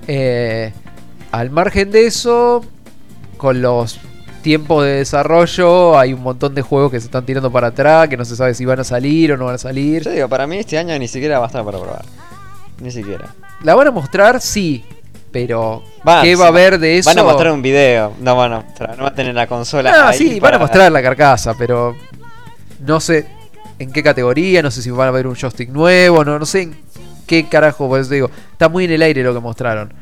[0.06, 0.72] Eh,
[1.32, 2.64] al margen de eso,
[3.36, 3.98] con los
[4.46, 8.16] tiempos de desarrollo, hay un montón de juegos que se están tirando para atrás, que
[8.16, 10.04] no se sabe si van a salir o no van a salir.
[10.04, 12.04] Yo digo, para mí este año ni siquiera va a estar para probar.
[12.78, 13.34] Ni siquiera.
[13.64, 14.84] La van a mostrar, sí,
[15.32, 15.82] pero
[16.22, 17.10] ¿qué va a haber de eso?
[17.10, 19.92] Van a mostrar un video, no van a mostrar, no va a tener la consola.
[19.92, 21.96] Ah, ahí sí, van a mostrar la carcasa, pero
[22.78, 23.26] no sé
[23.80, 26.62] en qué categoría, no sé si van a ver un joystick nuevo, no, no sé
[26.62, 26.76] en
[27.26, 29.92] qué carajo, por eso digo, está muy en el aire lo que mostraron.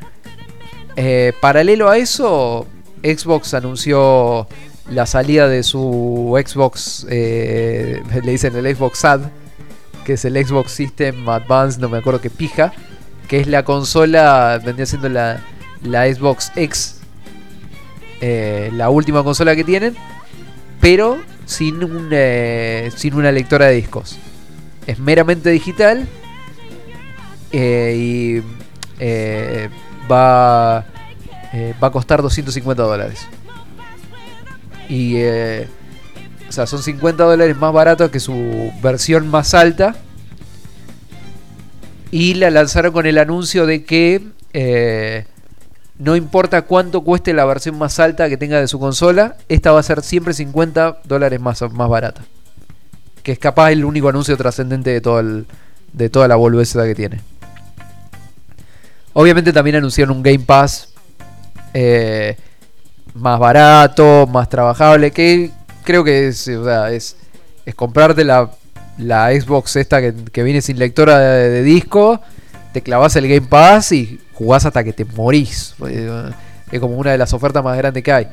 [0.95, 2.67] Eh, paralelo a eso,
[3.05, 4.47] Xbox anunció
[4.89, 9.21] la salida de su Xbox, eh, le dicen el Xbox SAD,
[10.03, 12.73] que es el Xbox System Advanced, no me acuerdo qué pija,
[13.27, 15.41] que es la consola, vendría siendo la,
[15.83, 16.99] Xbox X,
[18.21, 19.95] eh, la última consola que tienen,
[20.81, 24.17] pero sin, un, eh, sin una lectora de discos.
[24.85, 26.07] Es meramente digital
[27.51, 28.41] y
[30.11, 30.85] va,
[31.55, 33.25] eh, va a costar 250 dólares.
[34.89, 35.69] Y, eh,
[36.49, 39.95] o sea, son 50 dólares más baratos que su versión más alta.
[42.11, 45.25] Y la lanzaron con el anuncio de que eh,
[45.97, 49.79] no importa cuánto cueste la versión más alta que tenga de su consola, esta va
[49.79, 52.21] a ser siempre 50 dólares más, más barata.
[53.23, 55.45] Que es capaz el único anuncio trascendente de,
[55.93, 57.21] de toda la boludez que tiene.
[59.13, 60.94] Obviamente también anunciaron un Game Pass
[61.77, 62.37] eh,
[63.13, 65.51] más barato, más trabajable, que
[65.83, 67.17] creo que es, o sea, es,
[67.65, 68.49] es comprarte la,
[68.97, 72.21] la Xbox esta que, que viene sin lectora de, de disco,
[72.73, 75.75] te clavas el Game Pass y jugás hasta que te morís.
[75.87, 76.31] Eh,
[76.71, 78.27] Es como una de las ofertas más grandes que hay.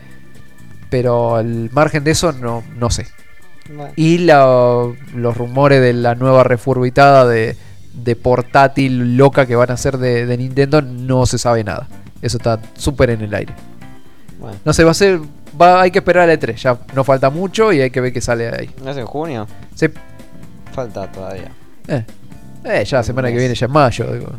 [0.91, 3.07] Pero al margen de eso, no, no sé.
[3.73, 3.93] Bueno.
[3.97, 7.57] Y la- los rumores de la nueva refurbitada de,
[7.95, 11.89] de portátil loca que van a hacer de, de Nintendo, no se sabe nada.
[12.23, 13.53] Eso está súper en el aire.
[14.39, 14.57] Bueno.
[14.65, 15.21] No sé, va a ser.
[15.61, 16.55] Va, hay que esperar al E3.
[16.55, 18.71] Ya no falta mucho y hay que ver qué sale de ahí.
[18.83, 19.47] ¿No es en junio?
[19.75, 19.89] Sí.
[20.73, 21.51] Falta todavía.
[21.89, 22.05] Eh,
[22.65, 24.07] eh, ya la semana que viene, ya es mayo.
[24.13, 24.31] digo.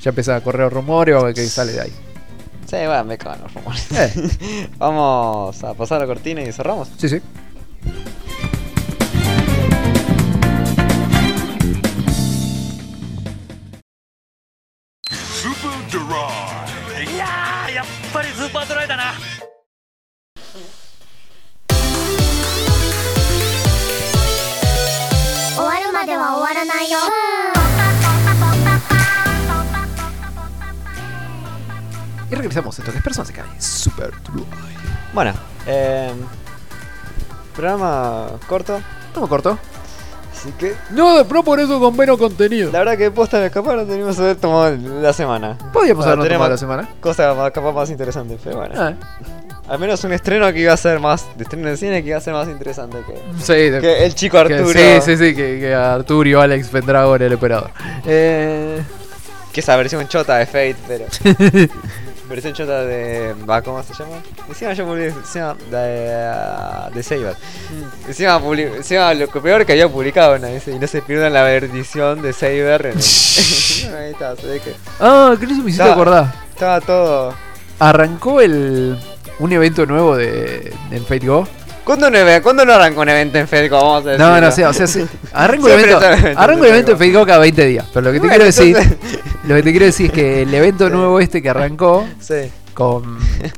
[0.00, 1.92] Ya empiezan a correr rumores, vamos a ver qué sale de ahí.
[2.66, 3.86] Sí, bueno, me cagan los rumores.
[3.92, 4.68] Eh.
[4.78, 6.90] Vamos a pasar la cortina y cerramos.
[6.96, 7.20] Sí, sí.
[15.10, 16.35] Super Drive.
[32.34, 32.78] Regresamos.
[32.78, 33.44] Esto que es Persona se cae.
[33.60, 34.42] Super True.
[35.12, 35.32] Bueno,
[35.66, 36.10] eh,
[37.54, 38.80] programa corto.
[39.08, 39.58] Estamos corto.
[40.32, 42.70] Así que No, no por eso con menos contenido.
[42.70, 45.56] la verdad que posta de escapar no tenemos que haber tomado la semana.
[45.74, 46.88] Habernos tener tomado la semana.
[47.00, 48.74] Cosa más, capaz más interesante, pero bueno.
[48.76, 48.92] Ah,
[49.68, 51.26] Al menos un estreno que iba a ser más.
[51.36, 53.14] De estreno de cine que iba a ser más interesante que.
[53.42, 54.78] sí, de- que el chico que- Arturo.
[54.78, 57.70] sí, sí, sí, que, que Arturio, Alex Pendragon, el operador.
[58.04, 58.82] Eh,
[59.52, 61.06] Que esa versión chota de Fate, pero.
[62.28, 63.34] versión chota de.
[63.48, 64.16] va, ¿Cómo se llama?
[64.48, 65.08] Encima yo publiqué.
[65.08, 66.90] Encima de.
[66.94, 67.34] de Saber.
[67.70, 68.08] Mm.
[68.08, 68.40] Encima,
[68.76, 70.66] encima lo que peor que había publicado una vez.
[70.68, 72.86] Y no se pierdan la edición de Saber.
[72.86, 72.96] El-
[73.96, 74.74] Ahí está, se ve que.
[75.00, 76.34] ah, que eso me hiciste Estaba- acordar.
[76.50, 77.34] Estaba todo.
[77.78, 78.98] Arrancó el
[79.38, 81.46] un evento nuevo de en Fate Go.
[81.86, 83.46] ¿Cuándo no, ¿Cuándo no arrancó un evento en?
[83.70, 87.12] Vamos a No, no, sí, o sea, sí, arranco Siempre evento, arranco el evento Fate
[87.12, 87.86] Go cada 20 días.
[87.94, 90.42] Pero lo que te Bueno, quiero decir, entonces- lo que te quiero decir es que
[90.42, 92.50] el evento nuevo este que arrancó Sí.
[92.74, 93.16] con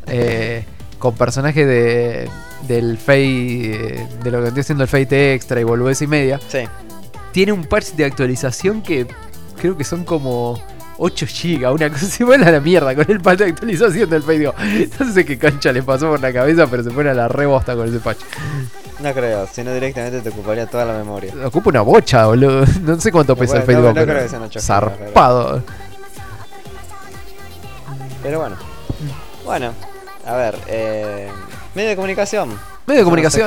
[0.08, 0.65] eh,
[0.98, 2.28] con personajes de
[2.66, 6.39] del Fate eh, de lo que estoy haciendo el Fate Extra y boludez y media,
[6.48, 6.58] Sí.
[7.32, 9.07] tiene un patch de actualización que
[9.58, 10.62] creo que son como
[10.99, 14.44] 8 GB, una cosa se a la mierda con el patch de actualización del Fate
[14.47, 14.55] Go.
[15.01, 17.75] No sé qué cancha le pasó por la cabeza, pero se pone a la rebosta
[17.77, 18.18] con ese patch.
[19.01, 21.33] No creo, si no directamente te ocuparía toda la memoria.
[21.44, 22.65] Ocupa una bocha, boludo.
[22.83, 25.62] No sé cuánto pesa el Fate no- no creo que sean ocho gigas, zarpado.
[28.23, 28.57] Pero bueno.
[29.44, 29.73] Bueno,
[30.27, 31.28] a ver, eh,
[31.75, 32.59] medio de comunicación.
[32.89, 33.47] Medio de comunicación.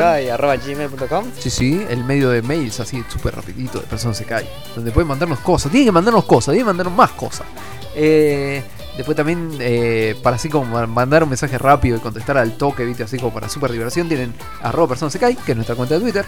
[0.66, 1.26] Gmail.com.
[1.40, 4.48] Sí, sí, el medio de mails así súper rapidito de Persona se cae.
[4.76, 5.72] Donde pueden mandarnos cosas.
[5.72, 7.48] Tienen que mandarnos cosas, tienen que mandarnos más cosas.
[7.96, 8.64] Eh,
[8.96, 12.86] después también, eh, para así como ma- mandar un mensaje rápido y contestar al toque,
[12.86, 15.96] viste, así como para super diversión, tienen arroba Persona se cae, que es nuestra cuenta
[15.96, 16.26] de Twitter.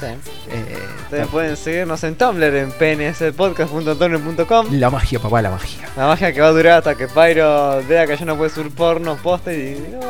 [0.00, 0.06] Sí.
[0.50, 4.66] Eh, Ustedes pueden seguirnos en Tumblr en pnspodcast.tumblr.com.
[4.72, 5.88] la magia, papá, la magia.
[5.96, 8.72] La magia que va a durar hasta que Pyro vea que ya no puede subir
[8.72, 10.00] porno, poste y no,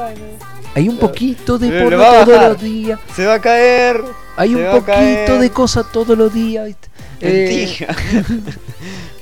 [0.75, 2.99] Hay un poquito de porno todos los días.
[3.15, 4.03] se va a caer.
[4.37, 6.71] Hay un poquito de cosas todos los días.
[7.21, 7.87] Eh.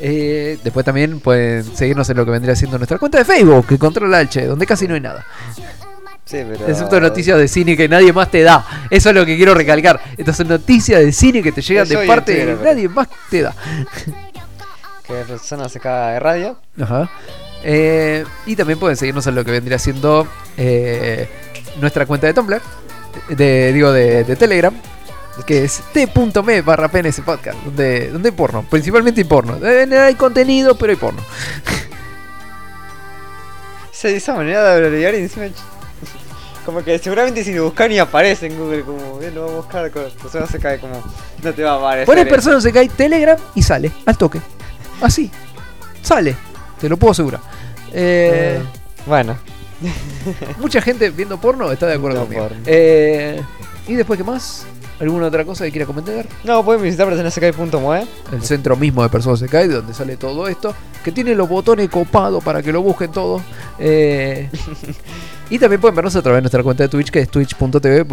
[0.05, 3.79] Eh, después también pueden seguirnos en lo que vendría siendo nuestra cuenta de Facebook, que
[3.79, 5.25] controla el Che, donde casi no hay nada.
[6.33, 6.67] Sí, pero.
[6.67, 8.65] Excepto noticias de cine que nadie más te da.
[8.89, 10.01] Eso es lo que quiero recalcar.
[10.17, 13.43] Estas son noticias de cine que te llegan de parte de pero- nadie más te
[13.43, 13.55] da.
[15.07, 16.57] Que persona se caga de radio.
[16.81, 17.11] Ajá.
[17.65, 21.29] Eh, y también pueden seguirnos en lo que vendría siendo eh,
[21.81, 22.63] nuestra cuenta de Tumblr,
[23.29, 24.73] de, digo, de, de Telegram,
[25.45, 29.59] que es t.me barra PNS podcast, donde, donde hay porno, principalmente hay porno.
[29.67, 31.21] Eh, hay contenido, pero hay porno.
[33.93, 35.47] Esa, esa manera de abreviar y encima.
[36.65, 39.57] Como que seguramente si lo buscan y aparece en Google, como bien lo va a
[39.57, 41.03] buscar, con persona se cae como.
[41.43, 42.07] No te va a aparecer.
[42.07, 44.41] Pones persona se cae Telegram y sale, al toque.
[45.01, 45.31] Así.
[46.03, 46.37] Sale.
[46.81, 47.41] Te lo puedo asegurar.
[47.93, 48.61] Eh,
[49.07, 49.37] Bueno,
[50.59, 52.49] mucha gente viendo porno está de acuerdo conmigo.
[52.67, 53.41] Eh,
[53.89, 54.65] ¿Y después qué más?
[55.01, 56.27] ¿Alguna otra cosa que quiera comentar?
[56.45, 58.07] no, pueden visitar personasecai.moe.
[58.31, 60.75] El centro mismo de Personas se cae, donde sale todo esto.
[61.03, 63.43] Que tiene los botones copados para que lo busquen todo.
[63.81, 64.49] Eh,
[65.53, 68.07] y también pueden vernos a través de nuestra cuenta de Twitch, que es twitch.tv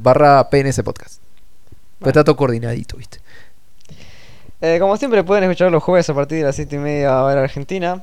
[0.00, 1.20] barra PNS Podcast.
[1.98, 3.20] Pues está todo coordinadito, ¿viste?
[4.62, 7.42] Eh, como siempre, pueden escuchar los jueves a partir de las 7 y media hora
[7.42, 8.02] Argentina.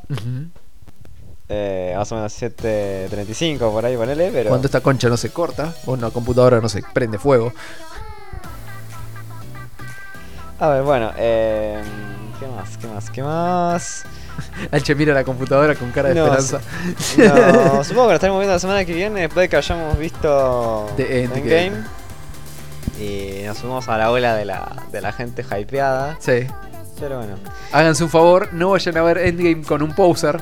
[1.49, 4.49] Eh, más o menos 7.35 por ahí, ponele, pero.
[4.49, 7.51] Cuando esta concha no se corta, o una computadora no se prende fuego.
[10.59, 11.81] A ver, bueno, eh,
[12.39, 12.77] ¿qué más?
[12.77, 13.09] ¿Qué más?
[13.09, 14.05] ¿Qué más?
[14.71, 16.59] Alche mira la computadora con cara de No, esperanza.
[17.17, 20.91] No, supongo que lo estaremos viendo la semana que viene después de que hayamos visto
[20.97, 21.65] The Endgame.
[21.67, 21.87] Endgame.
[22.99, 26.15] Y nos sumamos a la ola de la, de la gente hypeada.
[26.19, 26.47] Sí.
[26.99, 27.35] Pero bueno.
[27.71, 30.41] Háganse un favor, no vayan a ver Endgame con un poser.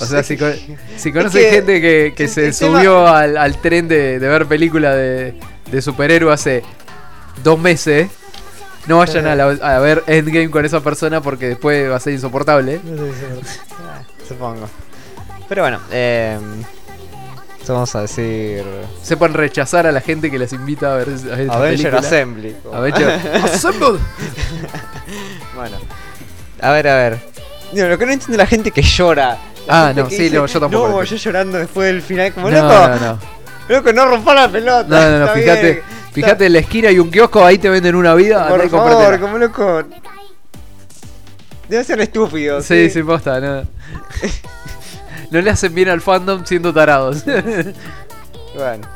[0.00, 0.54] O sea, si, con-
[0.96, 4.96] si conocen que gente que, que se subió al, al tren de, de ver películas
[4.96, 5.38] de,
[5.70, 6.62] de superhéroes hace
[7.44, 8.08] dos meses,
[8.86, 9.46] no vayan a, la-
[9.76, 12.80] a ver Endgame con esa persona porque después va a ser insoportable.
[13.86, 14.68] Ah, Supongo.
[15.48, 16.38] Pero bueno, eh,
[17.68, 18.62] vamos a decir
[19.02, 21.94] Sepan rechazar a la gente que les invita a ver, a ver Avenger.
[21.96, 22.56] Assembly.
[22.62, 23.08] como- Avenger
[23.44, 23.98] Assemble.
[25.54, 25.76] bueno,
[26.60, 27.18] a ver, a ver.
[27.72, 29.38] Digo, lo que no entiende la gente que llora.
[29.66, 32.62] La Ah, no, sí, no, yo tampoco No, yo llorando después del final, como No,
[32.62, 32.88] loco.
[32.88, 33.18] no, no.
[33.68, 34.84] Loco, no rompa la pelota.
[34.86, 35.82] No, no, no, fíjate, bien.
[36.14, 39.38] Fíjate en la esquina hay un kiosco, ahí te venden una vida, Por favor, como
[39.38, 39.82] loco.
[41.68, 42.60] Debe ser estúpido.
[42.62, 43.62] Sí, sí, posta, no.
[45.30, 47.24] no le hacen bien al fandom siendo tarados.
[48.56, 48.86] Bueno.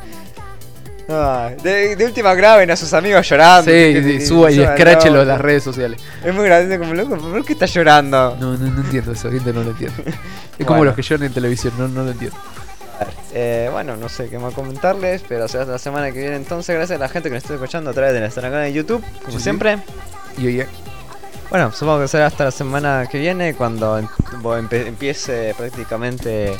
[1.09, 3.65] Ay, de, de última graben a sus amigos llorando.
[3.69, 5.99] Sí, que- sí, suba y escráchelo en las redes sociales.
[6.23, 8.37] Es muy grande como loco, ¿por qué está llorando?
[8.39, 10.03] No, no, no entiendo eso, gente no lo entiende.
[10.59, 12.37] Es como los que lloran en televisión, no, no lo entiendo.
[13.33, 16.75] Eh, bueno, no sé qué más comentarles, pero será hasta la semana que viene entonces.
[16.75, 19.03] Gracias a la gente que nos está escuchando a través de nuestro canal de YouTube,
[19.23, 19.43] como Sí.
[19.43, 19.77] siempre.
[20.37, 20.67] Y oye,
[21.49, 24.07] Bueno, supongo que será hasta la semana que viene cuando em-
[24.43, 26.55] empe- empiece prácticamente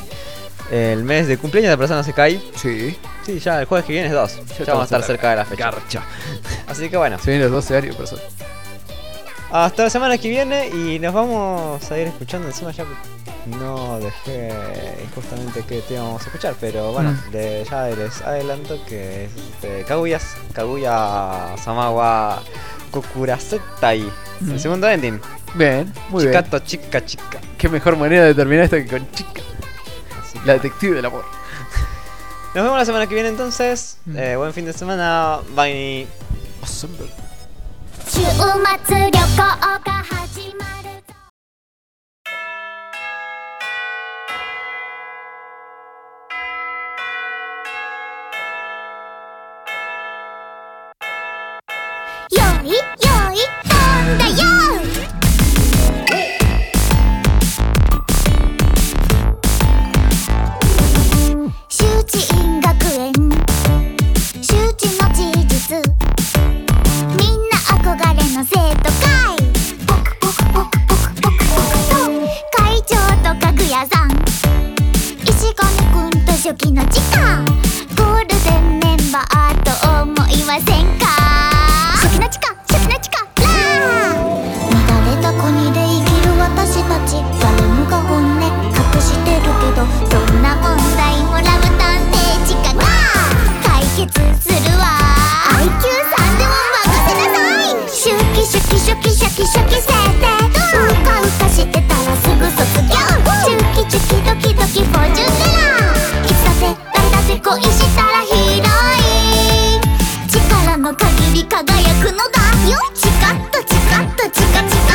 [0.71, 2.41] el mes de cumpleaños de Persona Sekai.
[2.55, 4.39] sí, Sí, ya el jueves que viene es 2.
[4.57, 5.65] Ya, vamos a estar cerca de la fecha.
[5.71, 6.03] Garcha.
[6.67, 8.21] Así que bueno, Se vienen los 12 años, persona.
[9.51, 12.85] hasta la semana que viene y nos vamos a ir escuchando encima ya.
[13.57, 14.51] No dejé
[15.15, 17.31] justamente qué tema vamos a escuchar, pero bueno, Mm.
[17.31, 20.19] de- ya les adelanto que es este, Kaguya,
[20.53, 22.41] Kaguya Samawa
[22.91, 24.01] Kokurasetai.
[24.41, 24.51] Mm.
[24.51, 25.19] El segundo ending.
[25.55, 26.33] Bien, muy bien.
[26.35, 27.39] Chicato, chica, chica.
[27.57, 29.41] Qué mejor manera de terminar esto que con chica.
[30.21, 31.25] Así La detective del amor.
[32.55, 33.97] Nos vemos la semana que viene entonces.
[34.05, 34.17] Mm.
[34.17, 35.39] Eh, buen fin de semana.
[35.55, 36.07] Bye.
[36.61, 36.87] 週
[76.49, 77.58] 初期の時間
[94.41, 94.85] するわ。
[95.59, 97.37] IQ3 でも任せなさ
[97.71, 97.89] い。
[97.89, 100.39] シュキシュキシュキシュキシュキ設定
[100.79, 102.95] うかうかしてたらすぐ卒業
[103.43, 109.81] チュキチュキドキドキフォーチュンテラーいつだって誰だって恋したらヒーローイン
[110.29, 111.59] 力の限り輝
[112.01, 112.39] くのだ
[112.69, 114.89] よチカッとチカッとチカチカ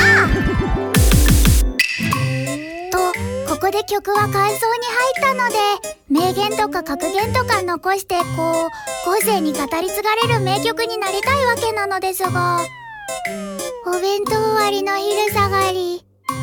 [2.91, 2.99] と
[3.53, 5.57] ここで曲は感想に入ったので
[6.15, 8.71] 名言とか格言とか残してこう
[9.05, 12.61] 後世に語り継がれる名曲になりたいわけなのですが。
[13.85, 16.05] お弁当終わりの昼下がり。
[16.29, 16.37] は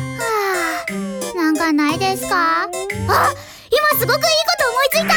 [1.34, 2.64] あなんかないですか？
[2.64, 5.14] あ今すごくいいこと思いついた。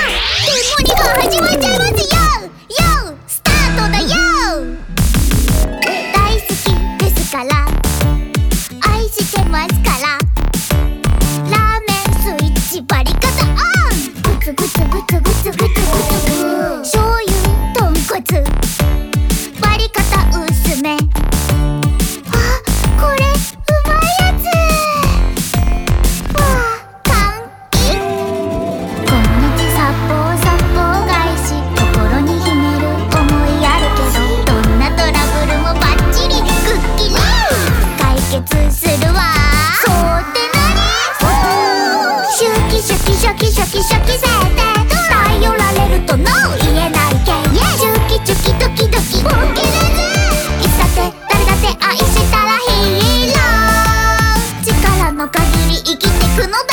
[0.48, 2.22] デモニが始まっちゃいますよ。
[2.48, 4.08] よスタートだよ。
[6.14, 7.50] 大好きですから。
[8.90, 9.85] 愛してます
[14.46, 15.66] つぐつぐつぐつぐつ
[18.12, 18.65] ぐつ
[46.16, 46.24] と NO
[46.64, 47.32] 言えないけ
[47.78, 49.68] シュキチュキドキドキ本気で
[50.62, 56.08] いつだって誰だって愛したらヒーロー力の限り生きて
[56.42, 56.65] くの